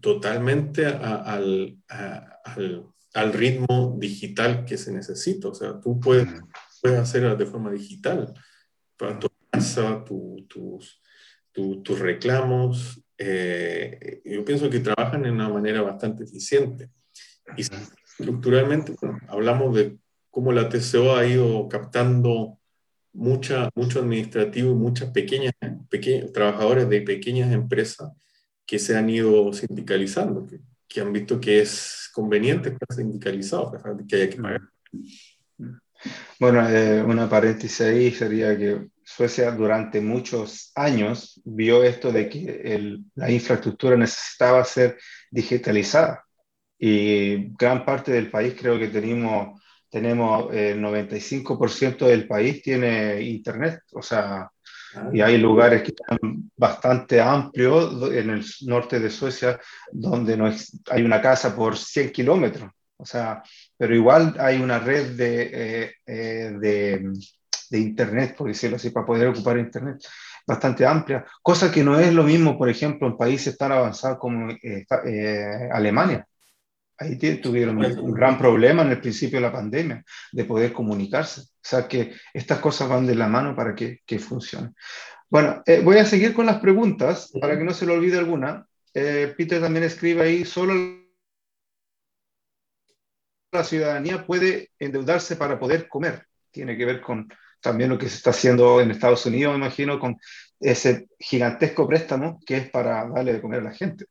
totalmente 0.00 0.86
al, 0.86 1.76
al, 1.86 3.32
ritmo 3.34 3.96
digital 3.98 4.64
que 4.64 4.78
se 4.78 4.92
necesita. 4.92 5.48
O 5.48 5.54
sea, 5.54 5.78
tú 5.80 6.00
puedes, 6.00 6.28
puedes 6.80 6.98
hacer 6.98 7.36
de 7.36 7.46
forma 7.46 7.70
digital 7.70 8.32
para 8.96 9.18
tu 9.18 9.28
casa, 9.50 10.02
tus, 10.48 11.02
tus 11.52 11.98
reclamos. 11.98 13.02
Eh, 13.22 14.22
yo 14.24 14.42
pienso 14.46 14.70
que 14.70 14.80
trabajan 14.80 15.22
de 15.22 15.30
una 15.30 15.50
manera 15.50 15.82
bastante 15.82 16.24
eficiente. 16.24 16.88
Y 17.54 17.60
estructuralmente, 17.60 18.94
hablamos 19.28 19.76
de 19.76 19.98
cómo 20.30 20.52
la 20.52 20.70
TCO 20.70 21.14
ha 21.14 21.26
ido 21.26 21.68
captando 21.68 22.58
mucha, 23.12 23.68
mucho 23.74 24.00
administrativo 24.00 24.70
y 24.70 24.74
muchas 24.74 25.10
pequeñas, 25.10 25.52
pequeños 25.90 26.32
trabajadores 26.32 26.88
de 26.88 27.02
pequeñas 27.02 27.52
empresas 27.52 28.10
que 28.64 28.78
se 28.78 28.96
han 28.96 29.10
ido 29.10 29.52
sindicalizando, 29.52 30.46
que, 30.46 30.60
que 30.88 31.00
han 31.02 31.12
visto 31.12 31.38
que 31.38 31.60
es 31.60 32.08
conveniente 32.14 32.70
estar 32.70 32.96
sindicalizado, 32.96 33.72
que 34.08 34.16
haya 34.16 34.30
que 34.30 34.40
pagar. 34.40 34.62
Bueno, 36.38 36.66
eh, 36.70 37.02
una 37.02 37.28
paréntesis 37.28 37.82
ahí 37.82 38.10
sería 38.12 38.56
que 38.56 38.88
Suecia 39.16 39.50
durante 39.50 40.00
muchos 40.00 40.72
años 40.74 41.40
vio 41.44 41.82
esto 41.82 42.12
de 42.12 42.28
que 42.28 43.00
la 43.14 43.30
infraestructura 43.30 43.96
necesitaba 43.96 44.64
ser 44.64 44.98
digitalizada. 45.30 46.24
Y 46.78 47.52
gran 47.56 47.84
parte 47.84 48.12
del 48.12 48.30
país 48.30 48.54
creo 48.58 48.78
que 48.78 48.88
tenemos 48.88 49.60
tenemos 49.90 50.54
el 50.54 50.80
95% 50.80 52.06
del 52.06 52.26
país 52.28 52.62
tiene 52.62 53.20
internet, 53.22 53.80
o 53.92 54.00
sea, 54.00 54.48
y 55.12 55.20
hay 55.20 55.36
lugares 55.38 55.82
que 55.82 55.88
están 55.90 56.50
bastante 56.56 57.20
amplios 57.20 58.12
en 58.12 58.30
el 58.30 58.44
norte 58.62 59.00
de 59.00 59.10
Suecia 59.10 59.60
donde 59.92 60.36
no 60.36 60.50
hay 60.90 61.02
una 61.02 61.20
casa 61.20 61.54
por 61.54 61.76
100 61.76 62.12
kilómetros, 62.12 62.70
o 62.96 63.04
sea, 63.04 63.42
pero 63.76 63.94
igual 63.94 64.36
hay 64.38 64.60
una 64.60 64.78
red 64.78 65.16
de, 65.16 65.50
eh, 65.52 65.94
eh, 66.06 66.52
de, 66.60 67.12
de, 67.70 67.78
internet, 67.78 68.34
por 68.36 68.48
decirlo 68.48 68.76
así, 68.76 68.90
para 68.90 69.06
poder 69.06 69.28
ocupar 69.28 69.58
internet 69.58 70.02
bastante 70.46 70.84
amplia, 70.84 71.24
cosa 71.42 71.70
que 71.70 71.84
no 71.84 71.98
es 71.98 72.12
lo 72.12 72.24
mismo, 72.24 72.58
por 72.58 72.68
ejemplo, 72.68 73.06
en 73.06 73.16
países 73.16 73.56
tan 73.56 73.72
avanzados 73.72 74.18
como 74.18 74.50
eh, 74.50 74.86
Alemania 75.72 76.26
ahí 77.00 77.16
tuvieron 77.16 77.78
un 77.78 78.12
gran 78.12 78.36
problema 78.36 78.82
en 78.82 78.90
el 78.90 79.00
principio 79.00 79.38
de 79.38 79.46
la 79.46 79.52
pandemia 79.52 80.04
de 80.32 80.44
poder 80.44 80.72
comunicarse. 80.72 81.40
O 81.40 81.46
sea 81.62 81.88
que 81.88 82.14
estas 82.34 82.58
cosas 82.58 82.88
van 82.88 83.06
de 83.06 83.14
la 83.14 83.26
mano 83.26 83.56
para 83.56 83.74
que, 83.74 84.00
que 84.04 84.18
funcione. 84.18 84.72
Bueno, 85.30 85.62
eh, 85.64 85.80
voy 85.82 85.96
a 85.96 86.04
seguir 86.04 86.34
con 86.34 86.44
las 86.44 86.60
preguntas 86.60 87.32
para 87.40 87.56
que 87.56 87.64
no 87.64 87.72
se 87.72 87.86
le 87.86 87.92
olvide 87.92 88.18
alguna. 88.18 88.66
Eh, 88.92 89.32
Peter 89.36 89.60
también 89.60 89.84
escribe 89.84 90.22
ahí, 90.22 90.44
solo 90.44 90.74
la 93.52 93.64
ciudadanía 93.64 94.26
puede 94.26 94.70
endeudarse 94.78 95.36
para 95.36 95.58
poder 95.58 95.88
comer. 95.88 96.26
Tiene 96.50 96.76
que 96.76 96.84
ver 96.84 97.00
con 97.00 97.32
también 97.60 97.90
lo 97.90 97.98
que 97.98 98.08
se 98.08 98.16
está 98.16 98.30
haciendo 98.30 98.80
en 98.80 98.90
Estados 98.90 99.24
Unidos, 99.26 99.52
me 99.52 99.64
imagino, 99.64 99.98
con 99.98 100.18
ese 100.58 101.08
gigantesco 101.18 101.86
préstamo 101.86 102.40
que 102.44 102.56
es 102.56 102.70
para 102.70 103.08
darle 103.08 103.34
de 103.34 103.40
comer 103.40 103.60
a 103.60 103.64
la 103.64 103.74
gente 103.74 104.06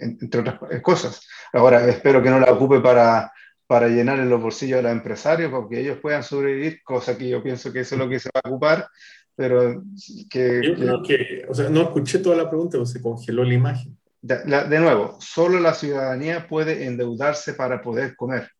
entre 0.00 0.40
otras 0.40 0.60
cosas. 0.82 1.26
Ahora, 1.52 1.86
espero 1.88 2.22
que 2.22 2.30
no 2.30 2.38
la 2.40 2.52
ocupe 2.52 2.80
para, 2.80 3.32
para 3.66 3.88
llenar 3.88 4.18
en 4.18 4.30
los 4.30 4.40
bolsillos 4.40 4.78
de 4.78 4.82
los 4.84 4.92
empresarios, 4.92 5.50
porque 5.50 5.80
ellos 5.80 5.98
puedan 6.00 6.22
sobrevivir, 6.22 6.82
cosa 6.82 7.16
que 7.16 7.28
yo 7.28 7.42
pienso 7.42 7.72
que 7.72 7.80
eso 7.80 7.94
es 7.94 7.98
lo 7.98 8.08
que 8.08 8.20
se 8.20 8.30
va 8.34 8.40
a 8.44 8.48
ocupar, 8.48 8.88
pero 9.34 9.82
que... 10.30 10.60
Yo 10.64 10.74
creo 10.74 11.02
que, 11.02 11.46
o 11.48 11.54
sea, 11.54 11.68
no 11.68 11.82
escuché 11.82 12.18
toda 12.18 12.36
la 12.36 12.48
pregunta, 12.48 12.84
se 12.84 13.02
congeló 13.02 13.44
la 13.44 13.54
imagen. 13.54 13.96
De, 14.20 14.38
de, 14.44 14.80
nuevo, 14.80 15.16
solo 15.20 15.60
la 15.60 15.74
ciudadanía 15.74 16.46
puede 16.48 16.86
endeudarse 16.86 17.54
para 17.54 17.80
poder 17.80 18.16
comer. 18.16 18.50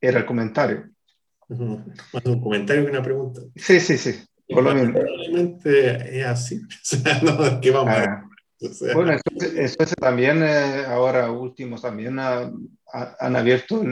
Era 0.00 0.20
el 0.20 0.26
comentario. 0.26 0.88
Más 1.50 2.24
un 2.24 2.40
comentario 2.40 2.84
que 2.84 2.90
una 2.90 3.02
pregunta. 3.02 3.40
Sí, 3.56 3.80
sí, 3.80 3.98
sí. 3.98 4.20
Probablemente 4.48 6.20
es 6.20 6.26
así. 6.26 6.60
O 6.70 6.78
sea, 6.82 7.20
no, 7.22 7.60
¿qué 7.60 7.70
vamos 7.70 7.94
ah. 7.96 8.24
Bueno, 8.94 9.16
eso, 9.56 9.94
también, 9.98 10.42
eh, 10.42 10.84
ahora 10.86 11.30
últimos, 11.30 11.80
también 11.80 12.18
han 12.18 13.36
abierto 13.36 13.82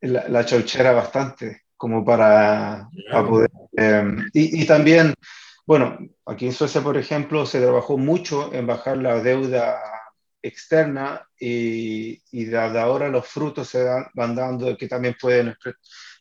la, 0.00 0.28
la, 0.28 0.46
chauchera 0.46 0.92
bastante, 0.92 1.64
como 1.76 2.02
para, 2.02 2.88
poder. 3.28 3.50
Em, 3.76 4.30
y, 4.32 4.62
y, 4.62 4.66
también, 4.66 5.12
bueno, 5.66 5.98
aquí 6.24 6.46
en 6.46 6.54
Suecia, 6.54 6.80
por 6.80 6.96
ejemplo, 6.96 7.44
se 7.44 7.60
trabajó 7.60 7.98
mucho 7.98 8.50
en 8.54 8.66
bajar 8.66 8.96
la 8.96 9.20
deuda 9.20 9.78
externa 10.40 11.28
y, 11.38 12.22
y 12.30 12.44
de 12.44 12.58
ahora 12.58 13.08
los 13.08 13.26
frutos 13.26 13.68
se 13.68 13.84
van 14.14 14.34
dando 14.34 14.74
que 14.76 14.88
también 14.88 15.16
pueden 15.20 15.48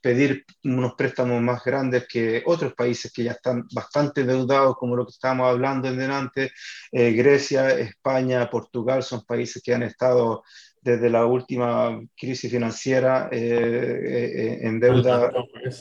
pedir 0.05 0.45
unos 0.63 0.93
préstamos 0.93 1.41
más 1.41 1.63
grandes 1.63 2.07
que 2.07 2.43
otros 2.45 2.75
países 2.75 3.11
que 3.11 3.23
ya 3.23 3.31
están 3.31 3.65
bastante 3.73 4.21
endeudados, 4.21 4.75
como 4.77 4.95
lo 4.95 5.03
que 5.03 5.09
estábamos 5.09 5.49
hablando 5.49 5.87
en 5.87 5.97
delante. 5.97 6.51
Eh, 6.91 7.11
Grecia, 7.13 7.71
España, 7.71 8.47
Portugal 8.47 9.01
son 9.01 9.25
países 9.25 9.63
que 9.63 9.73
han 9.73 9.81
estado 9.81 10.43
desde 10.79 11.09
la 11.09 11.25
última 11.25 11.99
crisis 12.15 12.51
financiera 12.51 13.29
en 13.31 14.79
deuda, 14.79 15.31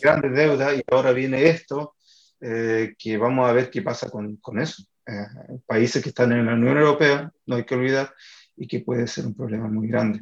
grandes 0.00 0.34
deudas, 0.34 0.78
y 0.78 0.82
ahora 0.90 1.12
viene 1.12 1.46
esto, 1.46 1.94
que 2.40 3.18
vamos 3.18 3.46
a 3.46 3.52
ver 3.52 3.68
qué 3.68 3.82
pasa 3.82 4.08
con, 4.08 4.36
con 4.36 4.58
eso. 4.58 4.82
países 5.66 6.02
que 6.02 6.08
están 6.08 6.32
en 6.32 6.46
la 6.46 6.54
Unión 6.54 6.78
Europea, 6.78 7.30
no 7.44 7.56
hay 7.56 7.64
que 7.64 7.74
olvidar, 7.74 8.14
y 8.56 8.66
que 8.66 8.80
puede 8.80 9.06
ser 9.06 9.26
un 9.26 9.34
problema 9.34 9.68
muy 9.68 9.86
grande. 9.86 10.20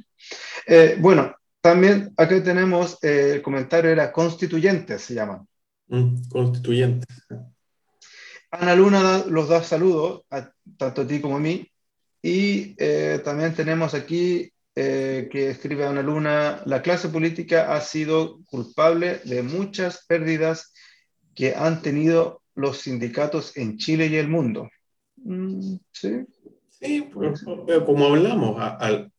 bueno, 0.99 1.33
también 1.63 2.13
aquí 2.17 2.41
tenemos 2.41 2.99
el 3.03 3.41
comentario, 3.41 3.91
era 3.91 4.13
constituyentes, 4.13 5.01
se 5.03 5.15
llama. 5.15 5.47
Mm, 5.87 6.29
constituyentes. 6.29 7.09
Ana 8.51 8.75
Luna 8.75 9.25
los 9.29 9.49
da 9.49 9.63
saludos, 9.63 10.25
tanto 10.77 11.03
a 11.03 11.07
ti 11.07 11.21
como 11.21 11.37
a 11.37 11.41
mí. 11.41 11.67
Y 12.21 12.75
eh, 12.79 13.21
también 13.25 13.55
tenemos 13.55 13.95
aquí 13.95 14.53
eh, 14.75 15.29
que 15.31 15.51
escribe 15.51 15.87
Ana 15.87 16.03
Luna, 16.03 16.63
la 16.67 16.83
clase 16.83 17.09
política 17.09 17.75
ha 17.75 17.81
sido 17.81 18.41
culpable 18.47 19.21
de 19.25 19.43
muchas 19.43 20.05
pérdidas 20.07 20.73
que 21.35 21.55
han 21.55 21.81
tenido 21.83 22.43
los 22.55 22.79
sindicatos 22.79 23.57
en 23.57 23.79
Chile 23.79 24.07
y 24.07 24.17
el 24.17 24.29
mundo. 24.29 24.69
Mm, 25.17 25.77
sí. 25.93 26.27
Sí, 26.69 27.09
pues, 27.13 27.45
como 27.87 28.07
hablamos, 28.07 28.57
al, 28.59 29.12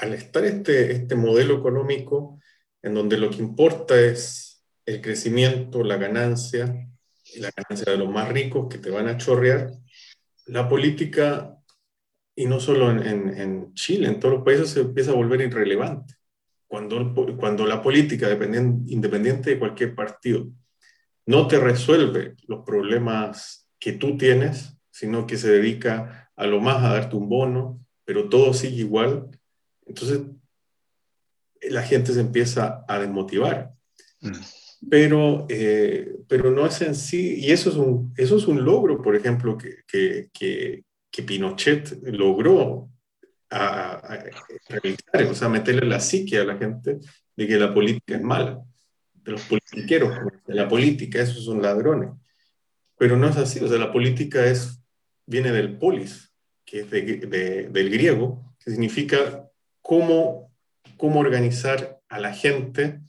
al 0.00 0.14
estar 0.14 0.44
este, 0.44 0.92
este 0.92 1.14
modelo 1.14 1.58
económico 1.58 2.40
en 2.82 2.94
donde 2.94 3.18
lo 3.18 3.28
que 3.30 3.36
importa 3.36 4.00
es 4.00 4.64
el 4.86 5.02
crecimiento, 5.02 5.84
la 5.84 5.98
ganancia, 5.98 6.88
la 7.36 7.50
ganancia 7.54 7.92
de 7.92 7.98
los 7.98 8.10
más 8.10 8.28
ricos 8.30 8.68
que 8.68 8.78
te 8.78 8.90
van 8.90 9.08
a 9.08 9.18
chorrear, 9.18 9.70
la 10.46 10.68
política, 10.68 11.54
y 12.34 12.46
no 12.46 12.60
solo 12.60 12.90
en, 12.90 13.28
en, 13.38 13.74
Chile, 13.74 14.08
en 14.08 14.18
todos 14.18 14.36
los 14.36 14.44
países 14.44 14.70
se 14.70 14.80
empieza 14.80 15.10
a 15.10 15.14
volver 15.14 15.42
irrelevante. 15.42 16.14
Cuando, 16.66 17.14
cuando 17.36 17.66
la 17.66 17.82
política, 17.82 18.30
independiente 18.30 19.50
de 19.50 19.58
cualquier 19.58 19.94
partido, 19.94 20.48
no 21.26 21.46
te 21.46 21.58
resuelve 21.58 22.36
los 22.46 22.64
problemas 22.64 23.68
que 23.78 23.92
tú 23.92 24.16
tienes, 24.16 24.78
sino 24.90 25.26
que 25.26 25.36
se 25.36 25.50
dedica 25.50 26.30
a 26.34 26.46
lo 26.46 26.60
más 26.60 26.82
a 26.82 26.94
darte 26.94 27.16
un 27.16 27.28
bono, 27.28 27.84
pero 28.04 28.28
todo 28.28 28.54
sigue 28.54 28.76
igual, 28.76 29.28
entonces, 29.90 30.20
la 31.62 31.82
gente 31.82 32.12
se 32.12 32.20
empieza 32.20 32.84
a 32.86 32.98
desmotivar. 32.98 33.72
Mm. 34.20 34.32
Pero, 34.88 35.46
eh, 35.48 36.16
pero 36.26 36.50
no 36.50 36.64
es 36.64 36.80
en 36.80 36.94
sí, 36.94 37.40
y 37.40 37.50
eso 37.50 37.68
es 37.70 37.76
un, 37.76 38.14
eso 38.16 38.36
es 38.36 38.46
un 38.46 38.64
logro, 38.64 39.02
por 39.02 39.14
ejemplo, 39.14 39.58
que, 39.58 39.82
que, 39.86 40.30
que, 40.32 41.22
Pinochet 41.22 42.02
logró 42.04 42.88
a, 43.50 44.24
realizar, 44.68 45.24
o 45.30 45.34
sea, 45.34 45.50
meterle 45.50 45.84
la 45.86 46.00
psique 46.00 46.38
a 46.38 46.44
la 46.44 46.56
gente 46.56 46.98
de 47.36 47.46
que 47.46 47.58
la 47.58 47.74
política 47.74 48.14
es 48.14 48.22
mala, 48.22 48.62
de 49.12 49.32
los 49.32 49.42
politiqueros, 49.42 50.16
de 50.46 50.54
la 50.54 50.66
política, 50.66 51.20
esos 51.20 51.44
son 51.44 51.60
ladrones. 51.60 52.10
Pero 52.96 53.18
no 53.18 53.28
es 53.28 53.36
así, 53.36 53.60
o 53.60 53.68
sea, 53.68 53.76
la 53.76 53.92
política 53.92 54.46
es, 54.46 54.82
viene 55.26 55.52
del 55.52 55.76
polis, 55.76 56.32
que 56.64 56.80
es 56.80 56.90
de, 56.90 57.68
del 57.70 57.90
griego, 57.90 58.56
que 58.64 58.70
significa 58.70 59.49
cómo, 59.82 60.52
cómo 60.96 61.20
organizar 61.20 62.00
a 62.08 62.20
la 62.20 62.32
gente 62.32 63.00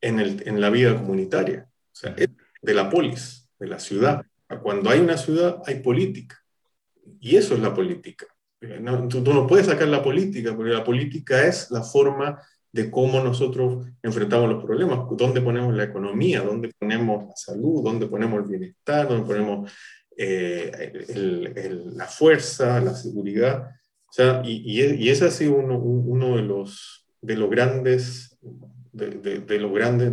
en, 0.00 0.20
el, 0.20 0.42
en 0.46 0.60
la 0.60 0.70
vida 0.70 0.96
comunitaria. 0.96 1.68
O 1.70 1.96
sea, 1.96 2.14
de 2.14 2.74
la 2.74 2.90
polis, 2.90 3.48
de 3.58 3.66
la 3.68 3.78
ciudad. 3.78 4.24
Cuando 4.62 4.90
hay 4.90 5.00
una 5.00 5.16
ciudad, 5.16 5.62
hay 5.66 5.80
política. 5.80 6.36
Y 7.20 7.36
eso 7.36 7.54
es 7.54 7.60
la 7.60 7.74
política. 7.74 8.26
No, 8.80 9.08
tú, 9.08 9.20
no 9.22 9.46
puedes 9.46 9.66
sacar 9.66 9.88
la 9.88 10.02
política, 10.02 10.54
porque 10.56 10.72
la 10.72 10.84
política 10.84 11.46
es 11.46 11.70
la 11.70 11.82
forma 11.82 12.40
de 12.72 12.90
cómo 12.90 13.22
nosotros 13.22 13.86
enfrentamos 14.02 14.48
los 14.48 14.64
problemas, 14.64 15.00
dónde 15.12 15.40
ponemos 15.40 15.74
la 15.74 15.84
economía, 15.84 16.40
dónde 16.40 16.72
ponemos 16.76 17.28
la 17.28 17.36
salud, 17.36 17.84
dónde 17.84 18.06
ponemos 18.06 18.42
el 18.42 18.50
bienestar, 18.50 19.08
dónde 19.08 19.26
ponemos 19.26 19.70
eh, 20.16 21.70
la 21.94 22.06
fuerza, 22.06 22.80
la 22.80 22.94
seguridad 22.94 23.68
sea, 24.14 24.42
y, 24.44 24.62
y, 24.64 25.08
ese 25.08 25.24
ha 25.24 25.30
sido 25.30 25.56
uno, 25.56 25.76
uno, 25.76 26.36
de, 26.36 26.42
los, 26.42 27.04
de 27.20 27.36
los 27.36 27.50
grandes, 27.50 28.38
de, 28.92 29.40
de, 29.40 29.58
los 29.58 29.72
grandes 29.72 30.12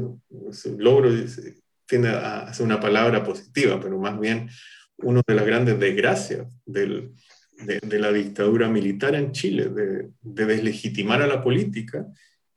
logros, 0.78 1.40
tiende 1.86 2.10
a 2.10 2.52
ser 2.52 2.66
una 2.66 2.80
palabra 2.80 3.24
positiva, 3.24 3.80
pero 3.80 4.00
más 4.00 4.20
bien 4.20 4.50
uno 4.98 5.22
de 5.26 5.36
las 5.36 5.46
grandes 5.46 5.80
desgracias 5.80 6.48
del, 6.66 7.12
de, 7.64 8.00
la 8.00 8.12
dictadura 8.12 8.70
militar 8.70 9.14
en 9.14 9.34
Chile, 9.34 9.70
de, 9.70 10.10
deslegitimar 10.22 11.22
a 11.22 11.28
la 11.28 11.44
política 11.44 12.08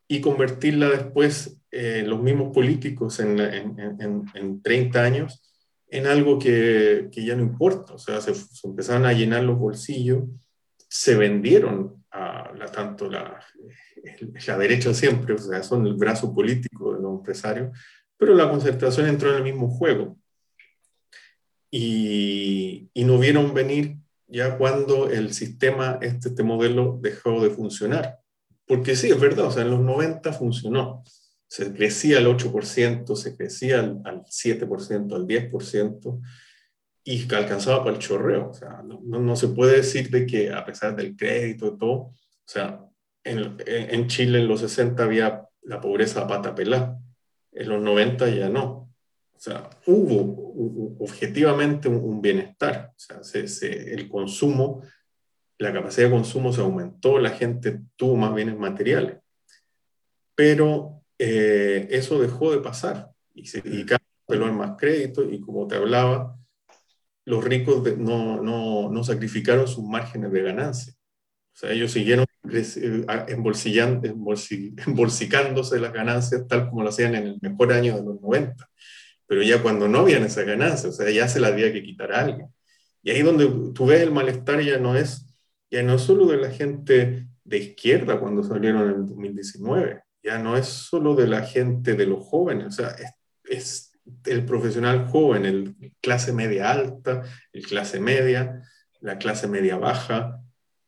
y 0.09 0.23
convertirla 0.23 0.89
después, 0.89 1.61
eh, 1.71 2.05
los 2.07 2.23
mismos 2.23 2.55
políticos 2.55 3.21
en, 3.21 3.39
en, 3.39 4.25
en, 4.33 4.63
30 4.63 5.03
años, 5.03 5.43
en 5.89 6.07
algo 6.07 6.39
que, 6.39 7.09
que, 7.13 7.23
ya 7.23 7.37
no 7.37 7.43
importa. 7.43 7.93
O 7.93 7.99
sea, 7.99 8.23
se, 8.23 8.35
se 8.35 8.67
empezaron 8.67 9.05
a 9.05 9.13
llenar 9.13 9.43
los 9.43 9.59
bolsillos 9.59 10.25
se 10.95 11.17
vendieron 11.17 12.05
a 12.13 12.53
la, 12.57 12.67
tanto 12.67 13.11
la, 13.11 13.45
la 14.47 14.59
derecha 14.59 14.95
siempre, 14.95 15.35
o 15.35 15.39
sea, 15.39 15.61
son 15.65 15.85
el 15.89 15.95
brazo 15.95 16.33
político 16.33 16.95
de 16.95 17.03
los 17.03 17.19
empresarios, 17.19 17.77
pero 18.17 18.33
la 18.33 18.49
concertación 18.49 19.09
entró 19.09 19.31
en 19.31 19.39
el 19.39 19.43
mismo 19.43 19.69
juego. 19.69 20.17
Y, 21.69 22.91
y 22.95 23.03
no 23.03 23.19
vieron 23.19 23.53
venir 23.55 23.97
ya 24.29 24.57
cuando 24.57 25.11
el 25.11 25.35
sistema, 25.35 25.99
este, 26.01 26.29
este 26.29 26.45
modelo 26.45 27.01
dejó 27.03 27.43
de 27.43 27.51
funcionar. 27.51 28.21
Porque 28.65 28.95
sí, 28.95 29.11
es 29.11 29.19
verdad, 29.19 29.47
o 29.47 29.51
sea, 29.51 29.65
en 29.65 29.71
los 29.71 29.81
90 29.81 30.33
funcionó. 30.33 31.03
Se 31.49 31.73
crecía 31.73 32.19
al 32.19 32.27
8%, 32.27 33.17
se 33.17 33.37
crecía 33.37 33.81
al, 33.81 34.01
al 34.05 34.25
7%, 34.27 35.13
al 35.13 35.27
10%, 35.27 36.21
y 37.05 37.33
alcanzaba 37.35 37.85
para 37.85 37.97
el 37.97 38.03
chorreo. 38.03 38.51
O 38.51 38.55
sea, 38.55 38.83
no, 38.83 39.01
no, 39.03 39.37
se 39.37 39.49
puede 39.49 39.77
decir 39.77 40.11
de 40.11 40.27
que 40.27 40.51
a 40.53 40.65
pesar 40.65 40.97
del 40.97 41.17
crédito 41.17 41.67
y 41.67 41.79
todo, 41.79 41.93
o 41.93 42.15
sea, 42.47 42.81
en, 43.23 43.57
en 43.67 44.07
Chile 44.09 44.41
en 44.41 44.49
los 44.49 44.61
60 44.61 45.05
había 45.05 45.47
la 45.63 45.81
pobreza 45.81 46.23
a 46.23 46.27
pata 46.27 46.55
pelada, 46.55 46.99
en 47.53 47.69
los 47.69 47.83
90 47.83 48.29
ya 48.31 48.49
no. 48.49 48.91
O 49.37 49.41
sea, 49.45 49.69
hubo, 49.87 50.97
objetivamente 51.01 51.89
un, 51.89 52.23
bienestar. 52.23 52.93
O 52.97 52.99
sea, 52.99 53.23
se, 53.23 53.93
el 53.93 54.09
consumo, 54.09 54.83
la 55.59 55.73
capacidad 55.73 56.09
de 56.09 56.15
consumo 56.15 56.53
se 56.53 56.63
aumentó, 56.63 57.19
la 57.19 57.31
gente 57.31 57.81
tuvo 57.97 58.17
más 58.17 58.35
bienes 58.35 58.57
materiales. 58.57 59.19
Pero 60.35 61.03
eh, 61.19 61.89
eso 61.91 62.21
dejó 62.21 62.53
de 62.53 62.59
pasar 62.59 63.11
y, 63.35 63.47
se, 63.47 63.63
y 63.65 63.85
cada 63.85 64.01
en 64.29 64.57
más 64.57 64.77
crédito 64.79 65.29
y 65.31 65.41
como 65.41 65.67
te 65.67 65.77
hablaba, 65.77 66.37
los 67.25 67.43
ricos 67.43 67.97
no, 67.97 68.43
no, 68.43 68.91
no, 68.91 69.05
sacrificaron 69.05 69.67
sus 69.67 69.85
márgenes 69.85 70.33
de 70.33 70.43
ganancia. 70.43 70.95
O 71.55 71.57
sea, 71.57 71.71
ellos 71.71 71.93
siguieron 71.93 72.27
embolsillando, 73.29 74.09
embolsicándose 74.87 75.79
las 75.79 75.93
ganancias 75.93 76.47
tal 76.49 76.69
como 76.69 76.83
lo 76.83 76.89
hacían 76.89 77.15
en 77.15 77.27
el 77.29 77.39
mejor 77.41 77.73
año 77.73 77.97
de 77.97 78.03
los 78.05 78.21
90. 78.21 78.69
Pero 79.27 79.43
ya 79.43 79.63
cuando 79.63 79.89
no 79.89 80.01
habían 80.01 80.25
esas 80.25 80.45
ganancias, 80.45 80.87
o 80.87 80.93
sea, 80.93 81.11
ya 81.11 81.29
se 81.29 81.41
las 81.41 81.53
había 81.53 81.73
que 81.73 81.83
quitar 81.83 82.13
a 82.13 82.21
alguien. 82.21 82.49
Y 83.03 83.11
ahí 83.11 83.23
donde 83.23 83.47
tú 83.73 83.87
ves 83.87 84.01
el 84.01 84.11
malestar 84.11 84.61
ya 84.61 84.79
no 84.79 84.97
es, 84.97 85.27
ya 85.71 85.83
no 85.83 85.99
solo 85.99 86.27
de 86.27 86.39
la 86.39 86.51
gente 86.51 87.27
de 87.45 87.59
izquierda 87.59 88.19
cuando 88.19 88.43
salieron 88.43 88.83
en 88.83 88.97
el 88.97 89.07
2019, 89.07 90.03
ya 90.23 90.39
no 90.39 90.57
es 90.57 90.67
solo 90.67 91.15
de 91.15 91.27
la 91.27 91.43
gente 91.43 91.95
de 91.95 92.07
los 92.07 92.25
jóvenes, 92.25 92.67
o 92.67 92.71
sea, 92.71 92.89
es, 92.89 93.11
es 93.45 93.94
el 94.25 94.45
profesional 94.45 95.07
joven, 95.09 95.47
el 95.47 95.77
clase 96.01 96.33
media 96.33 96.71
alta, 96.71 97.23
el 97.53 97.67
clase 97.67 98.01
media, 98.01 98.63
la 99.01 99.19
clase 99.19 99.49
media 99.49 99.77
baja, 99.77 100.41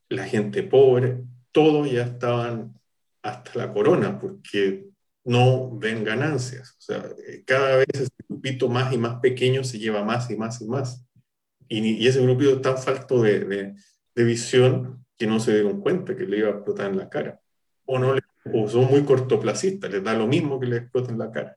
la 0.09 0.25
gente 0.25 0.63
pobre, 0.63 1.23
todos 1.53 1.91
ya 1.91 2.03
estaban 2.03 2.75
hasta 3.23 3.59
la 3.59 3.73
corona 3.73 4.19
porque 4.19 4.87
no 5.25 5.77
ven 5.77 6.05
ganancias. 6.05 6.77
O 6.79 6.81
sea, 6.81 7.05
cada 7.45 7.77
vez 7.77 7.87
ese 7.93 8.11
grupito 8.29 8.69
más 8.69 8.93
y 8.93 8.99
más 8.99 9.21
pequeño 9.21 9.65
se 9.65 9.79
lleva 9.79 10.05
más 10.05 10.31
y 10.31 10.37
más 10.37 10.61
y 10.61 10.67
más. 10.67 11.05
Y, 11.69 12.07
ese 12.07 12.23
grupito 12.23 12.55
es 12.55 12.63
tan 12.63 12.79
falto 12.79 13.23
de, 13.23 13.75
de, 14.15 14.25
visión 14.25 15.05
que 15.19 15.27
no 15.27 15.41
se 15.41 15.53
dieron 15.53 15.81
cuenta 15.81 16.17
que 16.17 16.25
le 16.25 16.39
iba 16.39 16.49
a 16.49 16.53
explotar 16.53 16.91
en 16.91 16.99
la 16.99 17.09
cara. 17.09 17.41
O 17.87 17.99
no 17.99 18.15
le 18.15 18.23
o 18.53 18.69
son 18.69 18.91
muy 18.91 19.03
cortoplacistas, 19.03 19.91
les 19.91 20.03
da 20.03 20.15
lo 20.15 20.27
mismo 20.27 20.61
que 20.61 20.67
les 20.67 20.83
exploten 20.83 21.19
la 21.19 21.31
cara. 21.31 21.57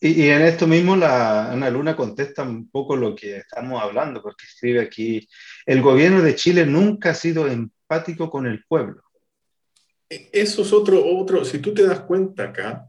Y, 0.00 0.28
en 0.28 0.42
esto 0.42 0.66
mismo 0.66 0.94
la 0.94 1.52
Ana 1.52 1.70
Luna 1.70 1.96
contesta 1.96 2.42
un 2.42 2.68
poco 2.70 2.96
lo 2.96 3.14
que 3.14 3.38
estamos 3.38 3.82
hablando, 3.82 4.22
porque 4.22 4.44
escribe 4.44 4.80
aquí, 4.80 5.26
el 5.64 5.80
gobierno 5.80 6.20
de 6.20 6.34
Chile 6.34 6.66
nunca 6.66 7.10
ha 7.10 7.14
sido 7.14 7.48
empático 7.48 8.30
con 8.30 8.46
el 8.46 8.64
pueblo. 8.64 9.02
E, 10.10 10.28
eso 10.32 10.62
es 10.62 10.72
otro, 10.72 11.02
otro 11.04 11.44
si 11.44 11.58
tú 11.58 11.72
te 11.72 11.86
das 11.86 12.00
cuenta 12.00 12.44
acá, 12.44 12.88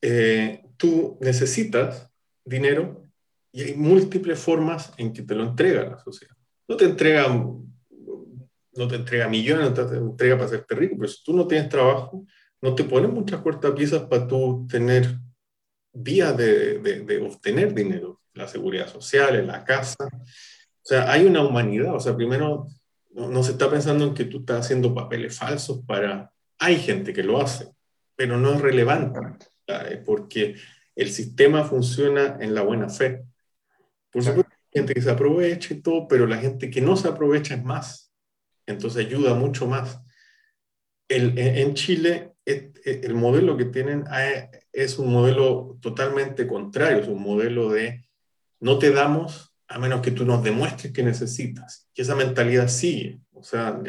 eh, 0.00 0.62
tú 0.76 1.18
necesitas 1.20 2.10
dinero 2.44 3.02
y 3.50 3.62
hay 3.62 3.74
múltiples 3.74 4.38
formas 4.38 4.92
en 4.98 5.12
que 5.12 5.22
te 5.22 5.34
lo 5.34 5.44
entrega 5.44 5.84
la 5.84 5.98
sociedad. 5.98 6.36
No 6.68 6.76
te 6.76 6.84
entregan 6.84 7.64
no 8.76 8.88
te 8.88 8.96
entrega 8.96 9.28
millones, 9.28 9.70
no 9.70 9.86
te 9.86 9.96
entrega 9.96 10.34
para 10.34 10.46
hacerte 10.46 10.74
rico, 10.74 10.96
pero 10.98 11.08
si 11.08 11.22
tú 11.22 11.32
no 11.32 11.46
tienes 11.46 11.68
trabajo, 11.68 12.24
no 12.60 12.74
te 12.74 12.84
ponen 12.84 13.12
muchas 13.12 13.40
cortapisas 13.40 14.02
para 14.02 14.26
tú 14.26 14.66
tener 14.68 15.16
vías 15.94 16.36
de, 16.36 16.78
de, 16.78 17.18
obtener 17.18 17.72
dinero, 17.72 18.20
la 18.34 18.48
seguridad 18.48 18.88
social, 18.88 19.36
en 19.36 19.46
la 19.46 19.64
casa. 19.64 20.04
O 20.04 20.86
sea, 20.86 21.10
hay 21.10 21.24
una 21.24 21.42
humanidad, 21.42 21.94
o 21.94 22.00
sea, 22.00 22.16
primero 22.16 22.66
no, 23.10 23.28
no 23.28 23.42
se 23.42 23.52
está 23.52 23.70
pensando 23.70 24.04
en 24.04 24.14
que 24.14 24.24
tú 24.24 24.40
estás 24.40 24.66
haciendo 24.66 24.94
papeles 24.94 25.38
falsos 25.38 25.80
para... 25.86 26.30
Hay 26.58 26.76
gente 26.76 27.12
que 27.12 27.22
lo 27.22 27.40
hace, 27.40 27.68
pero 28.16 28.36
no 28.36 28.52
es 28.52 28.60
relevante, 28.60 29.20
porque 30.04 30.56
el 30.94 31.10
sistema 31.10 31.64
funciona 31.64 32.38
en 32.40 32.54
la 32.54 32.62
buena 32.62 32.88
fe. 32.88 33.24
Por 34.10 34.22
supuesto, 34.22 34.52
hay 34.52 34.80
gente 34.80 34.94
que 34.94 35.02
se 35.02 35.10
aprovecha 35.10 35.74
y 35.74 35.80
todo, 35.80 36.06
pero 36.06 36.26
la 36.26 36.38
gente 36.38 36.70
que 36.70 36.80
no 36.80 36.96
se 36.96 37.08
aprovecha 37.08 37.54
es 37.54 37.64
más. 37.64 38.12
Entonces 38.66 39.06
ayuda 39.06 39.34
mucho 39.34 39.66
más. 39.66 40.00
El, 41.08 41.36
en 41.38 41.74
Chile, 41.74 42.34
el 42.44 43.14
modelo 43.14 43.56
que 43.56 43.66
tienen 43.66 44.04
es 44.74 44.98
un 44.98 45.12
modelo 45.12 45.78
totalmente 45.80 46.46
contrario, 46.46 46.98
es 46.98 47.08
un 47.08 47.22
modelo 47.22 47.70
de 47.70 48.04
no 48.60 48.78
te 48.78 48.90
damos 48.90 49.54
a 49.68 49.78
menos 49.78 50.00
que 50.02 50.10
tú 50.10 50.26
nos 50.26 50.42
demuestres 50.42 50.92
que 50.92 51.02
necesitas. 51.02 51.88
Y 51.94 52.02
esa 52.02 52.14
mentalidad 52.14 52.68
sigue. 52.68 53.20
O 53.32 53.42
sea, 53.42 53.80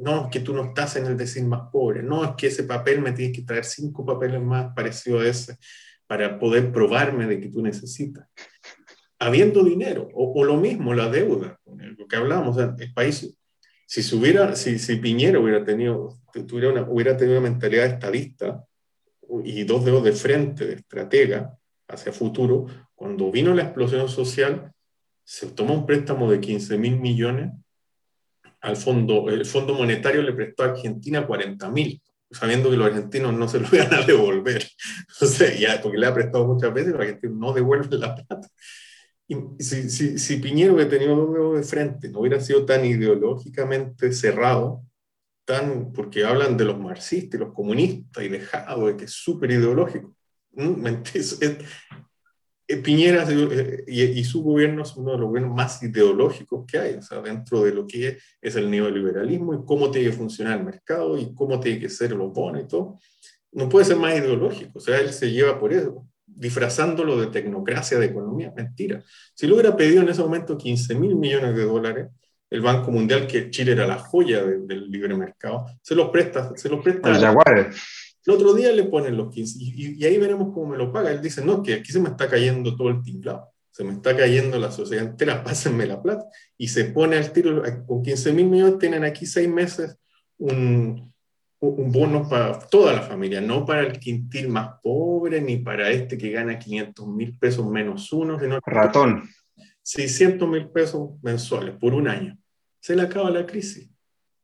no, 0.00 0.24
es 0.24 0.30
que 0.30 0.40
tú 0.40 0.54
no 0.54 0.64
estás 0.64 0.96
en 0.96 1.06
el 1.06 1.16
decir 1.16 1.44
más 1.44 1.62
pobre, 1.72 2.02
no 2.02 2.24
es 2.24 2.30
que 2.36 2.48
ese 2.48 2.64
papel 2.64 3.00
me 3.00 3.12
tienes 3.12 3.36
que 3.36 3.44
traer 3.44 3.64
cinco 3.64 4.04
papeles 4.04 4.40
más 4.40 4.72
parecidos 4.74 5.22
a 5.22 5.28
ese 5.28 5.56
para 6.06 6.38
poder 6.38 6.72
probarme 6.72 7.26
de 7.26 7.40
que 7.40 7.48
tú 7.48 7.62
necesitas. 7.62 8.26
Habiendo 9.18 9.62
dinero, 9.62 10.08
o, 10.14 10.44
lo 10.44 10.56
mismo, 10.56 10.94
la 10.94 11.08
deuda, 11.08 11.60
lo 11.66 12.08
que 12.08 12.16
hablamos, 12.16 12.56
el 12.56 12.92
país, 12.94 13.36
si, 13.86 14.02
se 14.02 14.16
hubiera, 14.16 14.56
si, 14.56 14.78
si 14.78 14.96
Piñera 14.96 15.38
hubiera 15.38 15.62
tenido, 15.62 16.18
tuviera 16.48 16.82
hubiera 16.88 17.16
tenido 17.16 17.38
una 17.38 17.50
mentalidad 17.50 17.86
estadista 17.86 18.64
y 19.44 19.64
dos 19.64 19.84
dedos 19.84 20.04
de 20.04 20.12
frente, 20.12 20.66
de 20.66 20.74
estratega 20.74 21.56
hacia 21.88 22.12
futuro, 22.12 22.66
cuando 22.94 23.30
vino 23.30 23.54
la 23.54 23.62
explosión 23.62 24.08
social, 24.08 24.72
se 25.24 25.46
tomó 25.48 25.74
un 25.74 25.86
préstamo 25.86 26.30
de 26.30 26.40
15 26.40 26.78
mil 26.78 26.98
millones 26.98 27.52
al 28.60 28.76
fondo, 28.76 29.28
el 29.30 29.46
Fondo 29.46 29.74
Monetario 29.74 30.22
le 30.22 30.32
prestó 30.32 30.62
a 30.62 30.66
Argentina 30.66 31.26
40 31.26 31.70
mil, 31.70 32.02
sabiendo 32.30 32.70
que 32.70 32.76
los 32.76 32.86
argentinos 32.86 33.32
no 33.32 33.48
se 33.48 33.60
lo 33.60 33.68
iban 33.72 33.94
a 33.94 34.02
devolver. 34.02 34.68
Entonces, 35.08 35.58
ya, 35.58 35.80
porque 35.80 35.98
le 35.98 36.06
ha 36.06 36.14
prestado 36.14 36.46
muchas 36.46 36.72
veces, 36.72 36.92
los 36.92 37.00
argentinos 37.00 37.36
no 37.36 37.52
devuelven 37.52 38.00
la 38.00 38.14
plata. 38.14 38.48
Y 39.26 39.36
si, 39.60 39.88
si, 39.88 40.18
si 40.18 40.36
Piñero 40.36 40.74
hubiera 40.74 40.90
tenido 40.90 41.16
dos 41.16 41.32
dedos 41.32 41.56
de 41.56 41.62
frente, 41.62 42.08
no 42.08 42.20
hubiera 42.20 42.40
sido 42.40 42.66
tan 42.66 42.84
ideológicamente 42.84 44.12
cerrado, 44.12 44.82
tan, 45.50 45.92
porque 45.92 46.24
hablan 46.24 46.56
de 46.56 46.64
los 46.64 46.78
marxistas 46.78 47.40
y 47.40 47.44
los 47.44 47.52
comunistas 47.52 48.22
y 48.22 48.28
de 48.28 48.38
de 48.38 48.96
que 48.96 49.04
es 49.04 49.10
súper 49.12 49.50
ideológico. 49.50 50.14
¿Mm? 50.52 50.86
Eh, 52.72 52.76
Piñera 52.76 53.26
eh, 53.28 53.82
y, 53.88 54.22
su 54.22 54.44
gobierno 54.44 54.84
es 54.84 54.94
uno 54.94 55.10
de 55.10 55.18
los 55.18 55.26
gobiernos 55.26 55.56
más 55.56 55.82
ideológicos 55.82 56.64
que 56.70 56.78
hay, 56.78 56.94
o 56.94 57.02
sea, 57.02 57.20
dentro 57.20 57.64
de 57.64 57.72
lo 57.72 57.84
que 57.84 58.18
es 58.40 58.54
el 58.54 58.70
neoliberalismo 58.70 59.54
y 59.54 59.64
cómo 59.66 59.90
tiene 59.90 60.10
que 60.10 60.16
funcionar 60.16 60.56
el 60.56 60.64
mercado 60.64 61.18
y 61.18 61.34
cómo 61.34 61.58
tiene 61.58 61.80
que 61.80 61.88
ser 61.88 62.12
lo 62.12 62.32
pone 62.32 62.60
y 62.60 62.68
todo. 62.68 63.00
No 63.50 63.68
puede 63.68 63.86
ser 63.86 63.96
más 63.96 64.16
ideológico, 64.16 64.78
o 64.78 64.80
sea, 64.80 65.00
él 65.00 65.12
se 65.12 65.32
lleva 65.32 65.58
por 65.58 65.72
eso, 65.72 66.06
disfrazándolo 66.24 67.20
de 67.20 67.26
tecnocracia, 67.26 67.98
de 67.98 68.06
economía, 68.06 68.52
mentira. 68.54 69.02
Si 69.34 69.48
lo 69.48 69.54
hubiera 69.54 69.76
pedido 69.76 70.02
en 70.02 70.08
ese 70.10 70.22
momento 70.22 70.56
15 70.56 70.94
mil 70.94 71.16
millones 71.16 71.56
de 71.56 71.64
dólares, 71.64 72.06
el 72.50 72.60
Banco 72.60 72.90
Mundial, 72.90 73.26
que 73.26 73.48
Chile 73.50 73.72
era 73.72 73.86
la 73.86 73.98
joya 73.98 74.44
del 74.44 74.90
libre 74.90 75.14
mercado, 75.14 75.66
se 75.80 75.94
los 75.94 76.10
presta. 76.10 76.52
Se 76.56 76.68
los 76.68 76.82
presta 76.82 77.10
el 78.26 78.34
otro 78.34 78.54
día 78.54 78.72
le 78.72 78.84
ponen 78.84 79.16
los 79.16 79.32
15 79.32 79.58
y, 79.58 80.04
ahí 80.04 80.18
veremos 80.18 80.52
cómo 80.52 80.68
me 80.68 80.76
lo 80.76 80.92
paga. 80.92 81.10
Él 81.10 81.22
dice, 81.22 81.44
no, 81.44 81.62
que 81.62 81.74
aquí 81.74 81.92
se 81.92 82.00
me 82.00 82.10
está 82.10 82.28
cayendo 82.28 82.76
todo 82.76 82.90
el 82.90 83.02
tinglado, 83.02 83.48
se 83.70 83.82
me 83.82 83.92
está 83.92 84.16
cayendo 84.16 84.58
la 84.58 84.70
sociedad 84.70 85.06
entera, 85.06 85.42
pásenme 85.44 85.86
la 85.86 86.02
plata. 86.02 86.24
Y 86.56 86.68
se 86.68 86.84
pone 86.84 87.16
al 87.16 87.32
tiro, 87.32 87.62
con 87.86 88.02
15 88.02 88.32
mil 88.32 88.46
millones 88.46 88.78
tienen 88.78 89.04
aquí 89.04 89.26
seis 89.26 89.48
meses 89.48 89.96
un, 90.38 91.12
un 91.60 91.92
bono 91.92 92.28
para 92.28 92.58
toda 92.58 92.92
la 92.92 93.02
familia, 93.02 93.40
no 93.40 93.64
para 93.64 93.82
el 93.82 93.98
quintil 93.98 94.48
más 94.48 94.80
pobre, 94.82 95.40
ni 95.40 95.56
para 95.56 95.90
este 95.90 96.18
que 96.18 96.30
gana 96.30 96.58
500 96.58 97.06
mil 97.08 97.36
pesos 97.38 97.66
menos 97.66 98.12
uno. 98.12 98.38
Sino 98.38 98.60
Ratón. 98.64 99.28
600 99.82 100.48
mil 100.48 100.68
pesos 100.68 101.10
mensuales 101.22 101.74
por 101.80 101.94
un 101.94 102.06
año. 102.06 102.38
Se 102.80 102.96
le 102.96 103.02
acaba 103.02 103.30
la 103.30 103.46
crisis, 103.46 103.90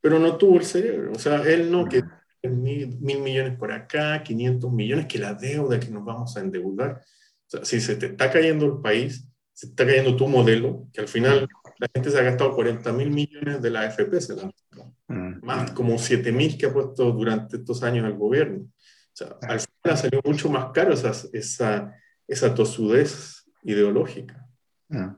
pero 0.00 0.18
no 0.18 0.36
tuvo 0.36 0.58
el 0.58 0.64
cerebro. 0.64 1.12
O 1.12 1.18
sea, 1.18 1.42
él 1.42 1.70
no, 1.70 1.88
que 1.88 2.02
mil, 2.48 2.98
millones 3.00 3.58
por 3.58 3.72
acá, 3.72 4.22
500 4.22 4.72
millones, 4.72 5.06
que 5.06 5.18
la 5.18 5.34
deuda 5.34 5.80
que 5.80 5.88
nos 5.88 6.04
vamos 6.04 6.36
a 6.36 6.40
endeudar. 6.40 7.02
O 7.02 7.48
sea, 7.48 7.64
si 7.64 7.80
se 7.80 7.96
te 7.96 8.06
está 8.06 8.30
cayendo 8.30 8.66
el 8.66 8.80
país, 8.80 9.28
se 9.52 9.66
está 9.66 9.86
cayendo 9.86 10.16
tu 10.16 10.28
modelo, 10.28 10.88
que 10.92 11.00
al 11.00 11.08
final 11.08 11.48
la 11.78 11.88
gente 11.94 12.10
se 12.10 12.18
ha 12.18 12.22
gastado 12.22 12.54
40 12.54 12.92
mil 12.92 13.10
millones 13.10 13.62
de 13.62 13.70
la 13.70 13.82
AFP, 13.82 14.20
se 14.20 14.34
mm. 14.34 15.44
más 15.44 15.70
como 15.72 15.98
7 15.98 16.32
mil 16.32 16.58
que 16.58 16.66
ha 16.66 16.72
puesto 16.72 17.10
durante 17.12 17.56
estos 17.56 17.82
años 17.82 18.06
el 18.06 18.14
gobierno. 18.14 18.64
O 18.64 19.16
sea, 19.16 19.28
al 19.42 19.60
final 19.60 19.94
ha 19.94 19.96
salido 19.96 20.22
mucho 20.24 20.50
más 20.50 20.72
caro 20.72 20.92
esa, 20.92 21.12
esa, 21.32 21.94
esa 22.28 22.54
tosudez 22.54 23.44
ideológica. 23.62 24.46
Mm. 24.88 25.08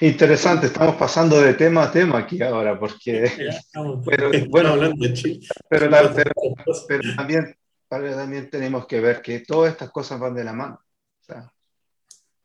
Interesante, 0.00 0.66
estamos 0.66 0.96
pasando 0.96 1.40
de 1.40 1.54
tema 1.54 1.84
a 1.84 1.92
tema 1.92 2.18
aquí 2.18 2.42
ahora, 2.42 2.78
porque... 2.78 3.24
pero, 4.06 4.30
bueno, 4.48 4.70
hablando 4.70 5.06
de 5.06 5.12
Chile. 5.14 5.46
Pero, 5.68 5.90
también, 7.16 7.56
también 7.88 8.50
tenemos 8.50 8.86
que 8.86 9.00
ver 9.00 9.22
que 9.22 9.40
todas 9.40 9.72
estas 9.72 9.90
cosas 9.90 10.18
van 10.20 10.34
de 10.34 10.44
la 10.44 10.52
mano. 10.52 10.80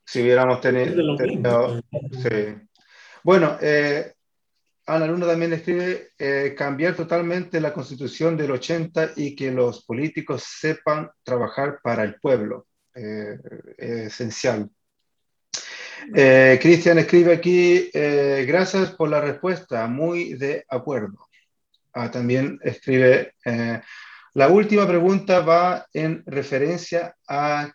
si 0.06 0.22
hubiéramos 0.22 0.62
tenido... 0.62 1.82
Bueno, 3.24 3.58
eh, 3.62 4.14
Ana 4.86 5.06
Luna 5.06 5.28
también 5.28 5.54
escribe 5.54 6.12
eh, 6.18 6.56
cambiar 6.58 6.96
totalmente 6.96 7.60
la 7.60 7.74
constitución 7.74 8.38
del 8.38 8.52
80 8.52 9.12
y 9.18 9.36
que 9.36 9.52
los 9.52 9.86
políticos 9.86 10.44
sepan 10.44 11.12
trabajar 11.24 11.80
para 11.84 12.04
el 12.04 12.16
pueblo. 12.20 12.66
Eh, 12.96 13.38
esencial. 13.78 14.70
Eh, 16.16 16.60
Cristian 16.62 17.00
escribe 17.00 17.34
aquí, 17.34 17.90
eh, 17.94 18.46
gracias 18.48 18.92
por 18.92 19.10
la 19.10 19.22
respuesta, 19.22 19.88
muy 19.88 20.34
de 20.34 20.66
acuerdo. 20.70 21.28
Ah, 21.94 22.10
también 22.10 22.60
escribe, 22.64 23.34
eh, 23.46 23.82
la 24.34 24.48
última 24.48 24.88
pregunta 24.88 25.40
va 25.42 25.88
en 25.94 26.24
referencia 26.26 27.16
a 27.28 27.72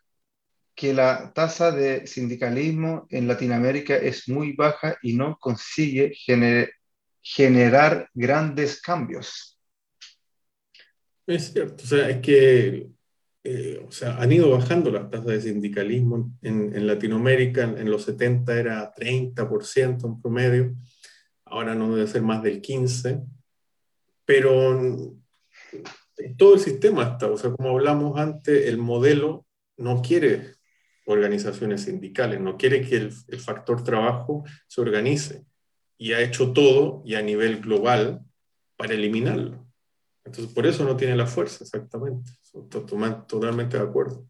que 0.75 0.93
la 0.93 1.33
tasa 1.33 1.71
de 1.71 2.07
sindicalismo 2.07 3.07
en 3.11 3.29
Latinoamérica 3.29 3.97
es 3.97 4.29
muy 4.29 4.53
baja 4.53 4.97
y 5.03 5.15
no 5.15 5.37
consigue 5.39 6.13
generar 7.23 8.09
grandes 8.13 8.81
cambios. 8.81 9.59
Es 11.27 11.53
cierto, 11.53 11.85
o 11.85 11.87
sea, 11.87 12.11
es 12.11 12.21
que 12.21 12.89
eh, 13.47 13.85
o 13.87 13.93
sea, 13.93 14.17
han 14.17 14.33
ido 14.33 14.51
bajando 14.51 14.91
las 14.91 15.11
tasas 15.11 15.27
de 15.27 15.41
sindicalismo 15.43 16.33
en, 16.41 16.87
Latinoamérica. 16.87 17.65
En, 17.65 17.91
los 17.91 18.05
70 18.05 18.59
era 18.59 18.95
30% 18.95 20.07
en 20.07 20.23
promedio, 20.23 20.75
ahora 21.45 21.75
no 21.75 21.95
debe 21.95 22.09
ser 22.09 22.23
más 22.23 22.43
del 22.43 22.63
15%, 22.63 23.27
pero 24.25 25.15
todo 26.39 26.55
el 26.55 26.61
sistema 26.61 27.03
está, 27.03 27.31
o 27.31 27.37
sea, 27.37 27.51
como 27.51 27.69
hablamos 27.69 28.19
antes, 28.19 28.67
el 28.67 28.79
modelo 28.79 29.47
no 29.77 30.01
quiere 30.01 30.55
organizaciones 31.05 31.83
sindicales, 31.83 32.41
no 32.41 32.57
quiere 32.57 32.81
que 32.81 32.97
el, 32.97 33.13
el 33.29 33.41
factor 33.41 33.85
trabajo 33.85 34.45
se 34.67 34.81
organice. 34.81 35.45
Y 35.99 36.13
ha 36.13 36.23
hecho 36.23 36.53
todo 36.53 37.03
y 37.05 37.15
a 37.15 37.23
nivel 37.23 37.61
global 37.61 38.23
para 38.77 38.95
eliminarlo. 38.95 39.64
Entonces, 40.25 40.53
por 40.55 40.67
eso 40.67 40.85
no 40.85 40.97
tiene 40.97 41.17
la 41.17 41.27
fuerza, 41.27 41.65
exactamente. 41.65 42.33
Totalmente 42.71 43.77
de 43.77 43.83
acuerdo. 43.83 44.27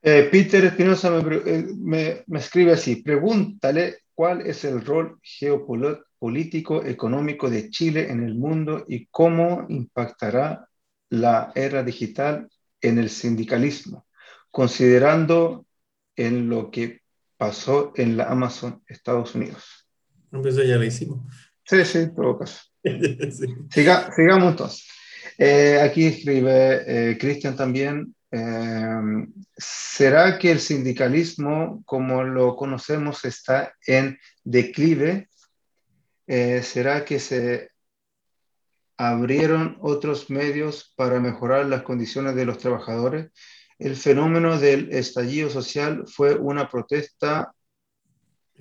Eh, 0.00 0.28
Peter 0.32 0.64
Espinosa 0.64 1.16
eh, 1.46 1.66
me, 1.76 2.24
me, 2.26 2.38
escribe 2.38 2.72
así, 2.72 2.96
pregúntale 2.96 3.98
cuál 4.14 4.40
es 4.40 4.64
el 4.64 4.84
rol 4.84 5.18
geopolítico 5.22 6.84
económico 6.84 7.48
de 7.48 7.70
Chile 7.70 8.10
en 8.10 8.24
el 8.24 8.34
mundo 8.34 8.84
y 8.88 9.06
cómo 9.06 9.66
impactará 9.68 10.68
la 11.10 11.52
era 11.54 11.84
digital 11.84 12.48
en 12.80 12.98
el 12.98 13.10
sindicalismo, 13.10 14.06
considerando 14.50 15.66
en 16.16 16.48
lo 16.48 16.70
que 16.70 17.02
pasó 17.36 17.92
en 17.96 18.16
la 18.16 18.24
Amazon 18.24 18.82
Estados 18.86 19.34
Unidos. 19.34 19.86
No, 20.30 20.42
pues 20.42 20.56
ya 20.56 20.76
lo 20.76 20.84
hicimos. 20.84 21.20
Sí, 21.64 21.84
sí, 21.84 22.14
todo 22.14 22.38
caso. 22.38 22.71
sigamos 23.70 24.50
entonces. 24.50 24.88
Eh, 25.38 25.80
aquí 25.80 26.06
escribe 26.06 26.82
eh, 26.86 27.18
Cristian 27.18 27.56
también, 27.56 28.14
eh, 28.30 29.26
¿será 29.56 30.38
que 30.38 30.52
el 30.52 30.60
sindicalismo 30.60 31.82
como 31.84 32.22
lo 32.22 32.56
conocemos 32.56 33.24
está 33.24 33.74
en 33.86 34.18
declive? 34.44 35.28
eh, 36.26 36.62
¿será 36.62 37.04
que 37.04 37.18
se 37.18 37.70
abrieron 38.96 39.76
otros 39.80 40.30
medios 40.30 40.92
para 40.96 41.20
mejorar 41.20 41.66
las 41.66 41.82
condiciones 41.82 42.34
de 42.34 42.46
los 42.46 42.58
trabajadores? 42.58 43.30
El 43.78 43.96
fenómeno 43.96 44.58
del 44.58 44.92
estallido 44.92 45.50
social 45.50 46.04
fue 46.06 46.34
una 46.36 46.70
protesta 46.70 47.52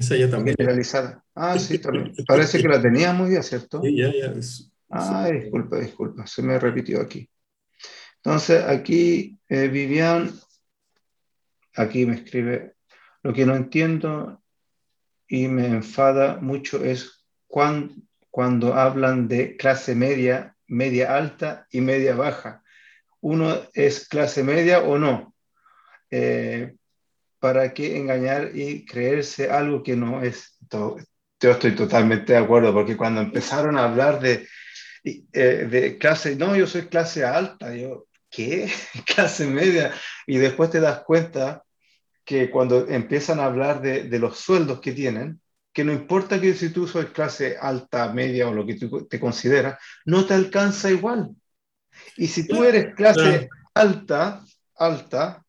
Esa 0.01 0.15
ya 0.17 0.29
también. 0.29 0.55
generalizada. 0.57 1.23
Ah, 1.35 1.57
sí, 1.59 1.77
también. 1.79 2.11
Parece 2.27 2.61
que 2.61 2.67
la 2.67 2.81
tenía 2.81 3.13
muy 3.13 3.29
bien, 3.29 3.43
¿cierto? 3.43 3.81
Sí, 3.83 3.95
ya, 3.97 4.11
ya. 4.11 4.31
es- 4.37 4.67
Ah, 4.89 5.29
disculpa, 5.31 5.77
disculpa, 5.79 6.27
se 6.27 6.41
me 6.41 6.59
repitió 6.59 6.99
aquí. 7.01 7.29
Entonces, 8.17 8.61
aquí 8.63 9.37
eh, 9.47 9.69
Vivian, 9.69 10.29
aquí 11.75 12.05
me 12.05 12.15
escribe, 12.15 12.73
lo 13.23 13.31
que 13.33 13.45
no 13.45 13.55
entiendo 13.55 14.41
y 15.27 15.47
me 15.47 15.67
enfada 15.67 16.37
mucho 16.41 16.83
es 16.83 17.23
cuan- 17.47 18.05
cuando 18.29 18.73
hablan 18.73 19.27
de 19.29 19.55
clase 19.55 19.95
media, 19.95 20.55
media 20.67 21.15
alta 21.15 21.67
y 21.71 21.79
media 21.81 22.15
baja. 22.15 22.63
¿Uno 23.21 23.55
es 23.73 24.07
clase 24.09 24.43
media 24.43 24.81
o 24.81 24.97
no? 24.97 25.33
Eh, 26.09 26.75
¿para 27.41 27.73
qué 27.73 27.97
engañar 27.97 28.51
y 28.55 28.85
creerse 28.85 29.49
algo 29.49 29.81
que 29.81 29.95
no 29.97 30.21
es? 30.21 30.57
Yo 30.69 30.97
estoy 31.41 31.75
totalmente 31.75 32.33
de 32.33 32.39
acuerdo, 32.39 32.71
porque 32.71 32.95
cuando 32.95 33.19
empezaron 33.19 33.77
a 33.77 33.85
hablar 33.85 34.21
de, 34.21 34.47
eh, 35.03 35.67
de 35.69 35.97
clase, 35.97 36.35
no, 36.35 36.55
yo 36.55 36.67
soy 36.67 36.83
clase 36.83 37.25
alta, 37.25 37.75
yo, 37.75 38.05
¿qué? 38.29 38.71
Clase 39.07 39.47
media. 39.47 39.91
Y 40.27 40.37
después 40.37 40.69
te 40.69 40.79
das 40.79 40.99
cuenta 40.99 41.63
que 42.23 42.51
cuando 42.51 42.87
empiezan 42.87 43.39
a 43.39 43.45
hablar 43.45 43.81
de, 43.81 44.03
de 44.03 44.19
los 44.19 44.37
sueldos 44.37 44.79
que 44.79 44.91
tienen, 44.91 45.41
que 45.73 45.83
no 45.83 45.91
importa 45.91 46.39
que 46.39 46.53
si 46.53 46.69
tú 46.69 46.87
soy 46.87 47.05
clase 47.05 47.57
alta, 47.59 48.13
media 48.13 48.47
o 48.47 48.53
lo 48.53 48.67
que 48.67 48.75
tú 48.75 49.07
te 49.07 49.19
consideras, 49.19 49.79
no 50.05 50.25
te 50.25 50.35
alcanza 50.35 50.91
igual. 50.91 51.35
Y 52.17 52.27
si 52.27 52.47
tú 52.47 52.63
eres 52.63 52.93
clase 52.93 53.49
alta, 53.73 54.43
alta, 54.75 55.40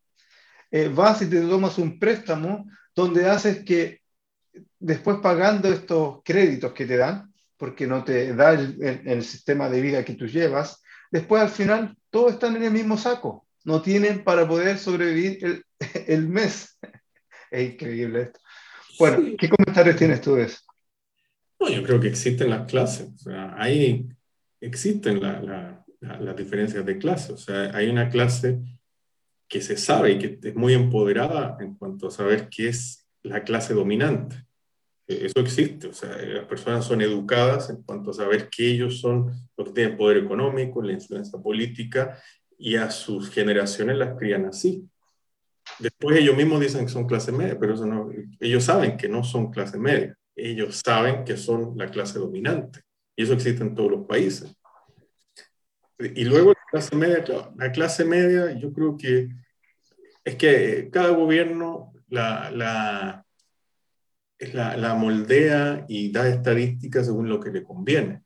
eh, 0.73 0.89
vas 0.89 1.21
y 1.21 1.27
te 1.29 1.39
tomas 1.41 1.77
un 1.77 1.99
préstamo 1.99 2.65
donde 2.95 3.29
haces 3.29 3.63
que 3.63 4.01
después 4.79 5.17
pagando 5.21 5.69
estos 5.69 6.21
créditos 6.25 6.73
que 6.73 6.85
te 6.85 6.97
dan, 6.97 7.31
porque 7.57 7.85
no 7.87 8.03
te 8.03 8.33
da 8.35 8.53
el, 8.53 8.77
el- 8.83 9.07
el 9.07 9.23
sistema 9.23 9.69
de 9.69 9.81
vida 9.81 10.03
que 10.03 10.15
tú 10.15 10.25
llevas, 10.27 10.81
después 11.11 11.41
al 11.43 11.49
final 11.49 11.95
todos 12.09 12.33
están 12.33 12.55
en 12.55 12.63
el 12.63 12.71
mismo 12.71 12.97
saco, 12.97 13.45
no 13.63 13.81
tienen 13.81 14.23
para 14.23 14.47
poder 14.47 14.77
sobrevivir 14.79 15.37
el, 15.45 15.63
el 16.07 16.27
mes. 16.27 16.77
Es 17.51 17.73
increíble 17.73 18.23
esto. 18.23 18.39
Bueno, 18.97 19.17
Sí. 19.17 19.37
¿qué 19.37 19.47
comentarios 19.47 19.95
tienes 19.95 20.21
tú 20.21 20.33
de 20.35 20.45
eso? 20.45 20.57
No, 21.59 21.69
yo 21.69 21.83
creo 21.83 21.99
que 21.99 22.07
existen 22.07 22.49
las 22.49 22.67
clases, 22.67 23.09
o 23.13 23.17
sea, 23.19 23.53
ahí 23.59 24.09
existen 24.59 25.21
la- 25.21 25.39
la- 25.39 25.85
la- 26.01 26.19
las 26.19 26.35
diferencias 26.35 26.83
de 26.83 26.97
clase, 26.97 27.31
o 27.31 27.37
sea, 27.37 27.71
hay 27.75 27.89
una 27.89 28.09
clase 28.09 28.59
que 29.53 29.61
se 29.61 29.77
sabe 29.77 30.13
y 30.13 30.17
que 30.17 30.39
es 30.49 30.55
muy 30.55 30.73
empoderada 30.73 31.57
en 31.59 31.75
cuanto 31.75 32.07
a 32.07 32.11
saber 32.11 32.49
qué 32.49 32.69
es 32.69 33.07
la 33.21 33.43
clase 33.43 33.75
dominante. 33.75 34.35
Eh, 35.07 35.27
Eso 35.27 35.41
existe, 35.41 35.89
o 35.89 35.93
sea, 35.93 36.17
las 36.17 36.45
personas 36.45 36.83
son 36.83 37.03
educadas 37.03 37.69
en 37.69 37.83
cuanto 37.83 38.09
a 38.09 38.13
saber 38.15 38.49
que 38.49 38.65
ellos 38.65 38.99
son 38.99 39.31
los 39.55 39.67
que 39.67 39.73
tienen 39.75 39.95
poder 39.95 40.17
económico, 40.17 40.81
la 40.81 40.93
influencia 40.93 41.37
política 41.37 42.19
y 42.57 42.77
a 42.77 42.89
sus 42.89 43.29
generaciones 43.29 43.95
las 43.95 44.17
crían 44.17 44.45
así. 44.45 44.89
Después 45.77 46.17
ellos 46.17 46.35
mismos 46.35 46.59
dicen 46.59 46.87
que 46.87 46.91
son 46.91 47.05
clase 47.05 47.31
media, 47.31 47.55
pero 47.59 47.75
eso 47.75 47.85
no, 47.85 48.09
ellos 48.39 48.63
saben 48.63 48.97
que 48.97 49.07
no 49.07 49.23
son 49.23 49.51
clase 49.51 49.77
media, 49.77 50.17
ellos 50.35 50.81
saben 50.83 51.25
que 51.25 51.37
son 51.37 51.77
la 51.77 51.91
clase 51.91 52.17
dominante 52.17 52.79
y 53.15 53.21
eso 53.21 53.33
existe 53.33 53.61
en 53.61 53.75
todos 53.75 53.91
los 53.91 54.07
países. 54.07 54.51
Y 55.99 56.25
luego 56.25 56.53
la 56.53 56.65
clase 56.71 56.95
media, 56.95 57.23
la 57.55 57.71
clase 57.71 58.03
media 58.03 58.51
yo 58.57 58.73
creo 58.73 58.97
que 58.97 59.42
es 60.23 60.35
que 60.35 60.89
cada 60.91 61.09
gobierno 61.09 61.93
la, 62.07 62.51
la, 64.51 64.93
moldea 64.95 65.85
y 65.87 66.11
da 66.11 66.27
estadísticas 66.27 67.05
según 67.05 67.29
lo 67.29 67.39
que 67.39 67.51
le 67.51 67.63
conviene. 67.63 68.23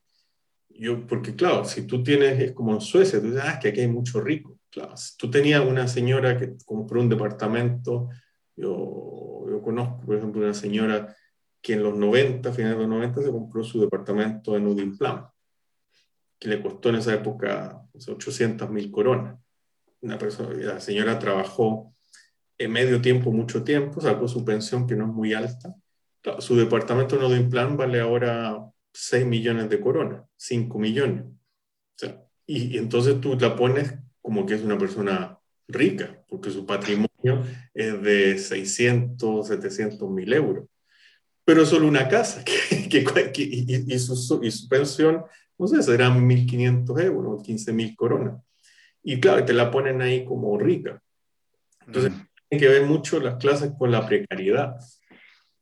Yo, 0.70 1.08
porque 1.08 1.36
claro, 1.36 1.66
si 1.66 1.88
tú 1.88 2.04
tienes, 2.04 2.40
es 2.40 2.52
como 2.52 2.74
en 2.74 2.82
Suecia, 2.82 3.20
tú 3.20 3.28
dices, 3.28 3.42
ah, 3.44 3.54
es 3.54 3.60
que 3.60 3.70
aquí 3.70 3.82
hay 3.82 3.88
mucho 3.88 4.22
rico. 4.22 4.60
Claro, 4.70 4.96
si 4.96 5.18
tú 5.18 5.32
tenías 5.32 5.66
una 5.66 5.88
señora 5.88 6.38
que 6.38 6.56
compró 6.66 7.02
un 7.02 7.10
departamento, 7.10 8.10
yo, 8.56 9.46
yo 9.50 9.62
conozco, 9.62 10.02
por 10.06 10.18
ejemplo, 10.18 10.42
una 10.42 10.54
señora 10.54 11.16
que 11.62 11.74
en 11.74 11.84
los 11.84 11.98
90, 11.98 12.52
finales 12.54 12.78
de 12.78 12.84
los 12.84 12.90
90, 12.90 13.22
se 13.24 13.32
compró 13.32 13.64
su 13.64 13.82
departamento 13.82 14.56
en 14.56 14.68
Udimplan, 14.68 15.26
que 16.40 16.50
le 16.50 16.62
costó 16.62 16.90
en 16.90 16.96
esa 16.96 17.14
época 17.14 17.82
800 17.94 18.70
mil 18.70 18.92
coronas. 18.92 19.40
Una 20.02 20.18
persona, 20.18 20.50
la 20.54 20.80
señora 20.80 21.18
trabajó 21.20 21.94
en 22.58 22.72
medio 22.72 23.02
tiempo, 23.02 23.32
mucho 23.32 23.64
tiempo, 23.64 24.02
sacó 24.02 24.28
su 24.28 24.44
pensión 24.46 24.88
que 24.88 24.96
no 24.96 25.06
es 25.06 25.12
muy 25.14 25.34
alta. 25.34 25.76
Su 26.40 26.56
departamento 26.56 27.16
en 27.16 27.24
Udimplan 27.24 27.78
vale 27.78 28.00
ahora 28.02 28.60
6 28.94 29.26
millones 29.26 29.70
de 29.70 29.80
coronas, 29.80 30.24
5 30.36 30.78
millones. 30.80 31.24
O 31.26 31.36
sea, 31.98 32.22
y, 32.46 32.76
y 32.76 32.78
entonces 32.78 33.22
tú 33.22 33.36
la 33.40 33.56
pones 33.56 33.94
como 34.22 34.46
que 34.46 34.56
es 34.56 34.62
una 34.64 34.78
persona 34.78 35.40
rica, 35.68 36.24
porque 36.28 36.50
su 36.52 36.66
patrimonio 36.66 37.44
es 37.74 38.02
de 38.02 38.38
600, 38.38 39.48
700 39.48 40.10
mil 40.10 40.32
euros. 40.34 40.66
Pero 41.46 41.62
es 41.64 41.70
solo 41.70 41.88
una 41.88 42.10
casa, 42.10 42.44
que, 42.90 42.90
que, 42.90 43.04
que- 43.32 43.44
y, 43.44 43.94
y 43.94 44.00
su, 44.00 44.44
y 44.44 44.52
su 44.52 44.68
pensión, 44.68 45.24
no 45.58 45.68
sé, 45.68 45.82
serán 45.82 46.28
1.500 46.28 47.00
euros, 47.02 47.42
15.000 47.44 47.96
coronas. 47.96 48.42
Y 49.10 49.22
claro, 49.22 49.46
te 49.46 49.54
la 49.54 49.72
ponen 49.72 50.02
ahí 50.02 50.26
como 50.26 50.58
rica. 50.60 51.02
Entonces, 51.86 52.12
Mm. 52.12 52.28
tiene 52.50 52.62
que 52.66 52.70
ver 52.74 52.86
mucho 52.86 53.22
las 53.22 53.36
clases 53.38 53.72
con 53.78 53.90
la 53.90 54.06
precariedad, 54.06 54.76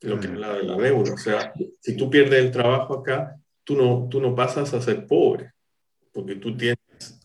lo 0.02 0.20
que 0.20 0.28
Mm. 0.28 0.32
habla 0.32 0.54
de 0.56 0.64
la 0.64 0.78
deuda. 0.78 1.14
O 1.14 1.18
sea, 1.18 1.54
si 1.80 1.96
tú 1.96 2.10
pierdes 2.10 2.44
el 2.44 2.50
trabajo 2.50 2.96
acá, 2.96 3.36
tú 3.64 3.76
no, 3.76 4.08
tú 4.10 4.20
no 4.20 4.34
pasas 4.34 4.74
a 4.74 4.82
ser 4.82 5.06
pobre, 5.06 5.52
porque 6.12 6.38
tú 6.38 6.58
tienes 6.58 6.80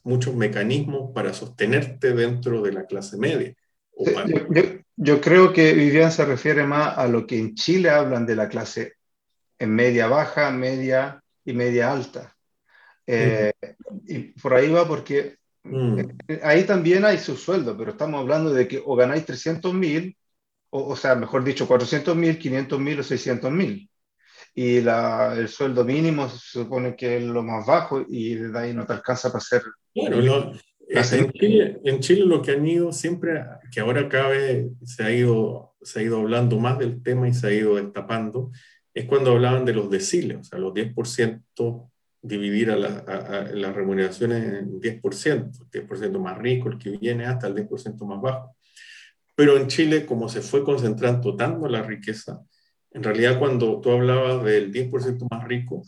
muchos 0.05 0.35
mecanismos 0.35 1.11
para 1.15 1.33
sostenerte 1.33 2.13
dentro 2.13 2.61
de 2.61 2.73
la 2.73 2.85
clase 2.85 3.17
media. 3.17 3.55
O 3.97 4.05
Sí, 4.05 4.13
para- 4.13 4.29
Yo, 4.29 4.47
yo- 4.53 4.79
yo 4.97 5.21
creo 5.23 5.55
que 5.55 5.73
Vivian 5.73 6.13
se 6.13 6.27
refiere 6.27 6.65
más 6.67 6.99
a 6.99 7.09
lo 7.09 7.27
que 7.27 7.39
en 7.39 7.55
Chile 7.55 7.89
hablan 7.89 8.27
de 8.27 8.37
la 8.37 8.47
clase 8.51 8.93
en 9.59 9.75
media 9.75 10.07
baja, 10.07 10.51
media 10.51 11.23
y 11.47 11.55
media 11.55 11.91
alta. 11.91 12.37
Eh, 13.07 13.53
Y 14.07 14.19
por 14.41 14.55
ahí 14.55 14.71
va 14.71 14.87
porque 14.87 15.40
Mm, 15.63 16.01
ahí 16.43 16.65
también 16.65 17.05
hay 17.05 17.19
su 17.19 17.37
sueldo, 17.37 17.77
pero 17.77 17.91
estamos 17.93 18.21
hablando 18.21 18.53
de 18.53 18.67
que 18.67 18.83
o 18.85 18.97
ganáis 18.97 19.27
300 19.27 19.75
mil, 19.75 20.17
o, 20.71 20.89
o 20.89 20.97
sea, 20.97 21.15
mejor 21.15 21.45
dicho, 21.45 21.67
400 21.67 22.17
mil, 22.17 22.39
500 22.39 22.81
mil 22.81 23.01
o 23.01 23.03
600 23.03 23.51
mil. 23.51 23.91
Y 24.55 24.81
la, 24.81 25.35
el 25.37 25.49
sueldo 25.49 25.85
mínimo 25.85 26.29
se 26.29 26.61
supone 26.61 26.97
que 26.97 27.19
es 27.19 27.23
lo 27.23 27.43
más 27.43 27.67
bajo 27.67 28.05
y 28.09 28.35
de 28.35 28.59
ahí 28.59 28.75
no 28.75 28.85
te 28.85 28.95
alcanza 28.95 29.29
para 29.29 29.39
hacer 29.39 29.63
Bueno, 29.95 30.21
no, 30.21 30.53
Clase 30.91 31.19
en, 31.19 31.31
Chile, 31.31 31.81
en 31.85 32.01
Chile 32.01 32.27
lo 32.27 32.43
que 32.43 32.51
han 32.51 32.67
ido 32.67 32.93
siempre, 32.93 33.45
que 33.71 33.81
ahora 33.81 34.09
cabe, 34.09 34.71
se 34.85 35.05
ha 35.05 35.13
ido, 35.13 35.75
se 35.81 36.01
ha 36.01 36.03
ido 36.03 36.19
hablando 36.19 36.59
más 36.59 36.79
del 36.79 37.01
tema 37.01 37.29
y 37.29 37.35
se 37.35 37.47
ha 37.47 37.53
ido 37.53 37.77
destapando, 37.77 38.51
es 38.93 39.05
cuando 39.05 39.31
hablaban 39.31 39.65
de 39.65 39.73
los 39.73 39.89
deciles, 39.89 40.39
o 40.39 40.45
sea, 40.45 40.59
los 40.59 40.75
10%, 40.75 41.90
dividir 42.23 42.71
a, 42.71 42.77
la- 42.77 43.05
a- 43.07 43.39
a 43.39 43.43
las 43.53 43.75
remuneraciones 43.75 44.43
en 44.45 44.81
10%, 44.81 45.51
el 45.63 45.71
10% 45.71 46.19
más 46.19 46.39
rico, 46.39 46.69
el 46.69 46.79
que 46.79 46.91
viene 46.91 47.25
hasta 47.27 47.47
el 47.47 47.55
10% 47.55 48.05
más 48.05 48.21
bajo. 48.21 48.57
Pero 49.35 49.57
en 49.57 49.69
Chile, 49.69 50.05
como 50.05 50.29
se 50.29 50.43
fue 50.43 50.63
concentrando 50.65 51.35
tanto 51.37 51.67
la 51.69 51.83
riqueza, 51.83 52.41
en 52.93 53.03
realidad 53.03 53.39
cuando 53.39 53.81
tú 53.81 53.91
hablabas 53.91 54.45
del 54.45 54.71
10% 54.73 55.27
más 55.31 55.47
rico, 55.47 55.83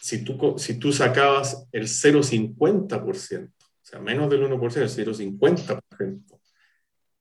si 0.00 0.24
tú, 0.24 0.54
si 0.58 0.78
tú 0.78 0.92
sacabas 0.92 1.68
el 1.72 1.86
0,50%, 1.86 3.48
o 3.52 3.52
sea, 3.82 4.00
menos 4.00 4.30
del 4.30 4.42
1%, 4.44 4.82
el 4.82 4.88
0,50%, 4.88 6.40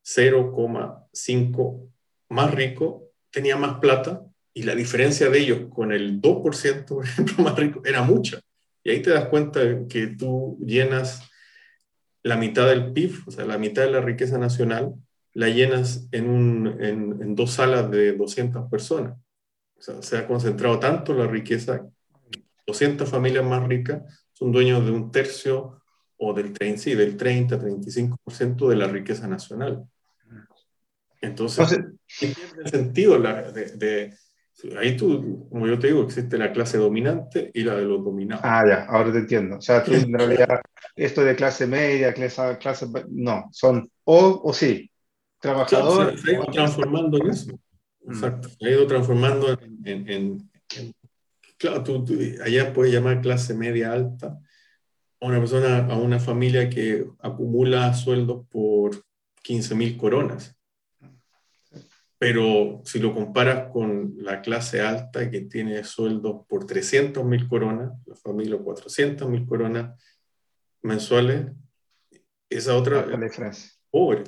0,5 0.03 1.89
más 2.29 2.53
rico, 2.53 3.03
tenía 3.31 3.57
más 3.57 3.79
plata 3.79 4.23
y 4.53 4.63
la 4.63 4.75
diferencia 4.75 5.29
de 5.29 5.39
ellos 5.39 5.59
con 5.69 5.91
el 5.91 6.21
2%, 6.21 6.85
por 6.95 7.05
ejemplo, 7.05 7.43
más 7.43 7.55
rico, 7.57 7.81
era 7.85 8.01
mucha. 8.03 8.39
Y 8.83 8.91
ahí 8.91 9.01
te 9.01 9.09
das 9.11 9.25
cuenta 9.27 9.59
que 9.87 10.07
tú 10.07 10.57
llenas 10.65 11.29
la 12.23 12.37
mitad 12.37 12.67
del 12.67 12.91
PIB, 12.93 13.27
o 13.27 13.31
sea, 13.31 13.45
la 13.45 13.57
mitad 13.57 13.83
de 13.83 13.91
la 13.91 14.01
riqueza 14.01 14.37
nacional, 14.37 14.93
la 15.33 15.49
llenas 15.49 16.07
en, 16.11 16.29
un, 16.29 16.67
en, 16.83 17.21
en 17.21 17.35
dos 17.35 17.51
salas 17.51 17.89
de 17.91 18.13
200 18.13 18.69
personas. 18.69 19.17
O 19.77 19.81
sea, 19.81 20.01
se 20.01 20.17
ha 20.17 20.27
concentrado 20.27 20.79
tanto 20.79 21.13
la 21.13 21.27
riqueza 21.27 21.85
200 22.67 23.09
familias 23.09 23.43
más 23.43 23.67
ricas 23.67 24.03
son 24.33 24.51
dueños 24.51 24.85
de 24.85 24.91
un 24.91 25.11
tercio 25.11 25.81
o 26.17 26.33
del, 26.33 26.53
sí, 26.77 26.93
del 26.93 27.17
30, 27.17 27.57
35% 27.59 28.69
de 28.69 28.75
la 28.75 28.87
riqueza 28.87 29.27
nacional. 29.27 29.83
Entonces, 31.21 31.79
¿qué 32.19 32.33
el 32.63 32.69
sentido 32.69 33.17
la- 33.17 33.51
de, 33.51 33.65
de- 33.75 34.13
Ahí 34.77 34.97
tú, 34.97 35.47
como 35.49 35.67
yo 35.67 35.79
te 35.79 35.87
digo, 35.87 36.03
existe 36.03 36.37
la 36.37 36.51
clase 36.51 36.77
dominante 36.77 37.51
y 37.53 37.63
la 37.63 37.75
de 37.75 37.85
los 37.85 38.03
dominados. 38.03 38.43
Ah, 38.43 38.65
ya, 38.67 38.85
ahora 38.85 39.11
te 39.11 39.19
entiendo. 39.19 39.57
O 39.57 39.61
sea, 39.61 39.83
tú 39.83 39.93
en 39.93 40.13
realidad, 40.17 40.61
esto 40.95 41.23
de 41.23 41.35
clase 41.35 41.65
media, 41.65 42.13
clase, 42.13 42.57
clase 42.59 42.87
no, 43.09 43.47
son 43.51 43.89
o 44.03 44.41
o 44.43 44.53
sí. 44.53 44.91
Trabajador. 45.39 46.17
se, 46.17 46.31
ha 46.31 46.33
ido 46.33 46.45
transformando 46.45 47.17
en 47.17 47.29
eso. 47.29 47.59
Mm. 48.03 48.11
Exacto. 48.11 48.49
Se 48.49 48.67
ha 48.67 48.69
ido 48.69 48.87
transformando 48.87 49.57
en. 49.85 50.09
en, 50.09 50.49
claro, 51.57 51.83
tú, 51.83 52.05
allá 52.43 52.73
puedes 52.73 52.93
llamar 52.93 53.21
clase 53.21 53.53
media 53.53 53.93
alta 53.93 54.37
a 55.21 55.25
una 55.25 55.39
persona, 55.39 55.85
a 55.85 55.97
una 55.97 56.19
familia 56.19 56.69
que 56.69 57.05
acumula 57.21 57.93
sueldos 57.93 58.45
por 58.49 59.03
15 59.43 59.75
mil 59.75 59.97
coronas. 59.97 60.58
Pero 62.19 62.81
si 62.83 62.99
lo 62.99 63.13
comparas 63.13 63.71
con 63.71 64.13
la 64.17 64.41
clase 64.41 64.81
alta 64.81 65.31
que 65.31 65.41
tiene 65.41 65.83
sueldos 65.85 66.45
por 66.47 66.65
300 66.65 67.23
mil 67.23 67.47
coronas, 67.47 67.93
la 68.05 68.15
familia 68.15 68.57
400 68.57 69.29
mil 69.29 69.45
coronas 69.45 69.97
mensuales, 70.81 71.51
esa 72.49 72.75
otra 72.75 73.05
pobre. 73.89 74.23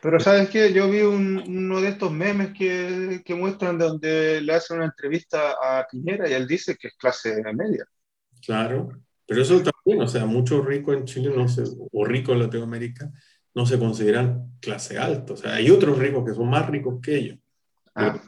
Pero 0.00 0.20
sabes 0.20 0.50
que 0.50 0.72
yo 0.72 0.88
vi 0.88 1.00
uno 1.00 1.80
de 1.80 1.88
estos 1.88 2.12
memes 2.12 2.52
que, 2.56 3.22
que, 3.24 3.34
muestran 3.34 3.78
donde 3.78 4.40
le 4.40 4.54
hacen 4.54 4.76
una 4.76 4.86
entrevista 4.86 5.56
a 5.60 5.86
Piñera 5.90 6.28
y 6.28 6.34
él 6.34 6.46
dice 6.46 6.76
que 6.76 6.88
es 6.88 6.96
clase 6.96 7.42
media. 7.54 7.84
Claro, 8.44 8.88
pero 9.26 9.42
eso 9.42 9.62
también, 9.62 10.02
o 10.02 10.08
sea, 10.08 10.26
muchos 10.26 10.64
ricos 10.64 10.96
en 10.96 11.04
Chile 11.04 11.32
no 11.34 11.48
sé, 11.48 11.64
o 11.92 12.04
ricos 12.04 12.34
en 12.34 12.42
Latinoamérica 12.42 13.10
no 13.54 13.66
se 13.66 13.78
consideran 13.78 14.52
clase 14.60 14.98
alta. 14.98 15.34
O 15.34 15.36
sea, 15.36 15.54
hay 15.54 15.70
otros 15.70 15.98
ricos 15.98 16.24
que 16.24 16.34
son 16.34 16.48
más 16.48 16.68
ricos 16.68 17.00
que 17.02 17.16
ellos. 17.16 17.38
Ah, 17.94 18.18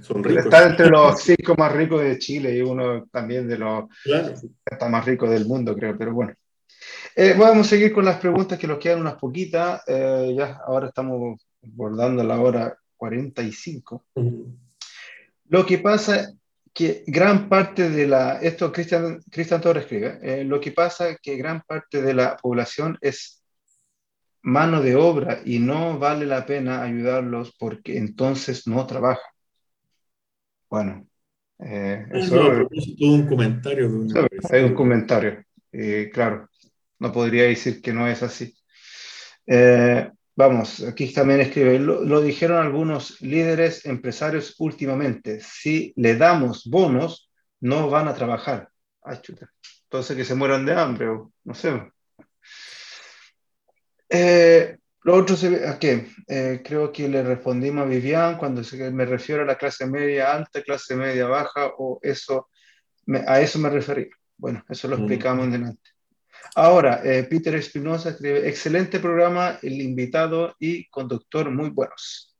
son 0.00 0.22
ricos. 0.24 0.44
Está 0.44 0.68
entre 0.68 0.88
los 0.88 1.20
cinco 1.20 1.54
más 1.56 1.72
ricos 1.72 2.02
de 2.02 2.18
Chile 2.18 2.56
y 2.56 2.60
uno 2.62 3.06
también 3.10 3.48
de 3.48 3.58
los 3.58 3.84
está 4.64 4.88
más 4.88 5.04
ricos 5.04 5.30
del 5.30 5.46
mundo, 5.46 5.74
creo, 5.74 5.96
pero 5.96 6.12
bueno. 6.14 6.34
Eh, 7.14 7.34
vamos 7.38 7.66
a 7.66 7.70
seguir 7.70 7.92
con 7.92 8.04
las 8.04 8.18
preguntas 8.18 8.58
que 8.58 8.66
nos 8.66 8.78
quedan 8.78 9.00
unas 9.00 9.14
poquitas. 9.14 9.82
Eh, 9.86 10.34
ya 10.36 10.60
ahora 10.66 10.88
estamos 10.88 11.40
bordando 11.62 12.22
la 12.22 12.40
hora 12.40 12.76
45. 12.96 14.04
Lo 15.48 15.64
que 15.64 15.78
pasa 15.78 16.32
que 16.74 17.04
gran 17.06 17.48
parte 17.48 17.88
de 17.88 18.06
la, 18.06 18.38
esto 18.40 18.70
Cristian, 18.70 19.22
Torres 19.62 19.84
escribe, 19.84 20.18
eh, 20.22 20.44
lo 20.44 20.60
que 20.60 20.72
pasa 20.72 21.16
que 21.16 21.36
gran 21.36 21.62
parte 21.62 22.02
de 22.02 22.12
la 22.12 22.36
población 22.36 22.98
es 23.00 23.42
mano 24.46 24.80
de 24.80 24.94
obra 24.94 25.40
y 25.44 25.58
no 25.58 25.98
vale 25.98 26.24
la 26.24 26.46
pena 26.46 26.82
ayudarlos 26.82 27.52
porque 27.58 27.98
entonces 27.98 28.68
no 28.68 28.86
trabajan. 28.86 29.32
Bueno, 30.70 31.06
eh, 31.58 32.06
eso, 32.12 32.62
es 32.70 32.96
todo 32.96 33.12
un 33.12 33.26
comentario. 33.26 33.88
De 33.88 34.28
hay 34.50 34.64
un 34.64 34.74
comentario, 34.74 35.44
claro, 36.12 36.48
no 37.00 37.12
podría 37.12 37.42
decir 37.44 37.82
que 37.82 37.92
no 37.92 38.06
es 38.06 38.22
así. 38.22 38.56
Eh, 39.48 40.10
vamos, 40.36 40.80
aquí 40.84 41.12
también 41.12 41.40
escribe, 41.40 41.80
lo, 41.80 42.20
dijeron 42.20 42.58
algunos 42.58 43.20
líderes 43.20 43.84
empresarios 43.84 44.54
últimamente, 44.58 45.40
si 45.40 45.92
le 45.96 46.16
damos 46.16 46.70
bonos, 46.70 47.30
no 47.58 47.90
van 47.90 48.06
a 48.06 48.14
trabajar. 48.14 48.68
Ay, 49.02 49.18
chuta. 49.22 49.50
Entonces 49.84 50.16
que 50.16 50.24
se 50.24 50.36
mueran 50.36 50.64
de 50.64 50.74
hambre 50.74 51.08
o 51.08 51.32
no 51.42 51.54
sé. 51.54 51.82
Eh, 54.08 54.76
lo 55.02 55.14
otro 55.14 55.36
se 55.36 55.66
¿a 55.68 55.78
qué? 55.78 56.08
Eh, 56.26 56.62
creo 56.64 56.90
que 56.90 57.08
le 57.08 57.22
respondimos 57.22 57.84
a 57.84 57.88
Vivian 57.88 58.36
cuando 58.36 58.62
me 58.92 59.04
refiero 59.04 59.42
a 59.42 59.46
la 59.46 59.56
clase 59.56 59.86
media 59.86 60.32
alta, 60.32 60.62
clase 60.62 60.96
media 60.96 61.26
baja, 61.26 61.72
o 61.78 62.00
eso, 62.02 62.48
a 63.26 63.40
eso 63.40 63.58
me 63.58 63.70
referí. 63.70 64.10
Bueno, 64.36 64.64
eso 64.68 64.88
lo 64.88 64.96
mm. 64.96 65.00
explicamos 65.00 65.44
en 65.44 65.52
delante. 65.52 65.90
Ahora, 66.54 67.02
eh, 67.04 67.24
Peter 67.24 67.54
Espinosa 67.54 68.10
escribe, 68.10 68.48
excelente 68.48 68.98
programa, 68.98 69.58
el 69.62 69.80
invitado 69.80 70.54
y 70.58 70.88
conductor 70.88 71.50
muy 71.50 71.70
buenos. 71.70 72.36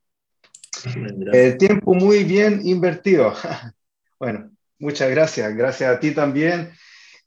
El 1.33 1.57
tiempo 1.57 1.93
muy 1.93 2.23
bien 2.23 2.61
invertido. 2.65 3.33
bueno, 4.19 4.51
muchas 4.79 5.09
gracias. 5.09 5.55
Gracias 5.55 5.95
a 5.95 5.99
ti 5.99 6.11
también. 6.11 6.71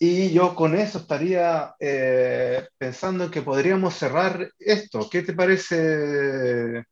Y 0.02 0.30
yo 0.32 0.54
con 0.54 0.74
eso 0.74 0.96
estaría 0.96 1.74
eh, 1.78 2.66
pensando 2.78 3.30
que 3.30 3.42
podríamos 3.42 3.92
cerrar 3.92 4.50
esto. 4.58 5.06
¿Qué 5.10 5.20
te 5.20 5.34
parece, 5.34 6.86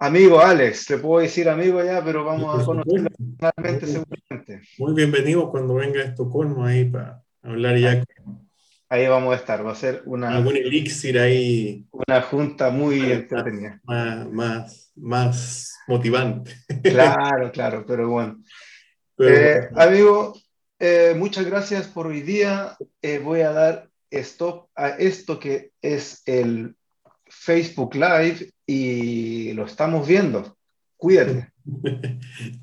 amigo 0.00 0.40
Alex? 0.40 0.86
Te 0.86 0.98
puedo 0.98 1.22
decir 1.22 1.48
amigo 1.48 1.80
ya, 1.84 2.04
pero 2.04 2.24
vamos 2.24 2.60
a 2.60 2.64
conocerlo 2.64 3.08
personalmente 3.10 3.86
seguramente. 3.86 4.68
Muy 4.78 4.94
bienvenido 4.94 5.48
cuando 5.48 5.74
venga 5.74 6.00
a 6.00 6.06
Estocolmo 6.06 6.64
ahí 6.64 6.86
para 6.86 7.22
hablar 7.40 7.78
ya. 7.78 8.02
Ahí 8.88 9.06
vamos 9.06 9.32
a 9.32 9.36
estar. 9.36 9.64
Va 9.64 9.70
a 9.70 9.76
ser 9.76 10.02
una. 10.04 10.34
Algún 10.34 10.56
elixir 10.56 11.20
ahí. 11.20 11.86
Una 11.92 12.20
junta 12.20 12.70
muy 12.70 13.12
entretenida. 13.12 13.80
Más, 13.84 14.28
más, 14.32 14.92
más 14.96 15.78
motivante. 15.86 16.50
Claro, 16.82 17.52
claro, 17.52 17.84
pero 17.86 18.08
bueno. 18.08 18.42
Eh, 19.16 19.68
amigo, 19.76 20.34
eh, 20.78 21.14
muchas 21.16 21.44
gracias 21.46 21.86
por 21.88 22.06
hoy 22.06 22.22
día. 22.22 22.76
Eh, 23.02 23.18
voy 23.18 23.40
a 23.40 23.52
dar 23.52 23.88
stop 24.10 24.68
a 24.74 24.90
esto 24.90 25.38
que 25.38 25.72
es 25.82 26.22
el 26.26 26.76
Facebook 27.26 27.94
Live 27.94 28.52
y 28.66 29.52
lo 29.52 29.66
estamos 29.66 30.06
viendo. 30.06 30.56
Cuídate. 30.96 31.52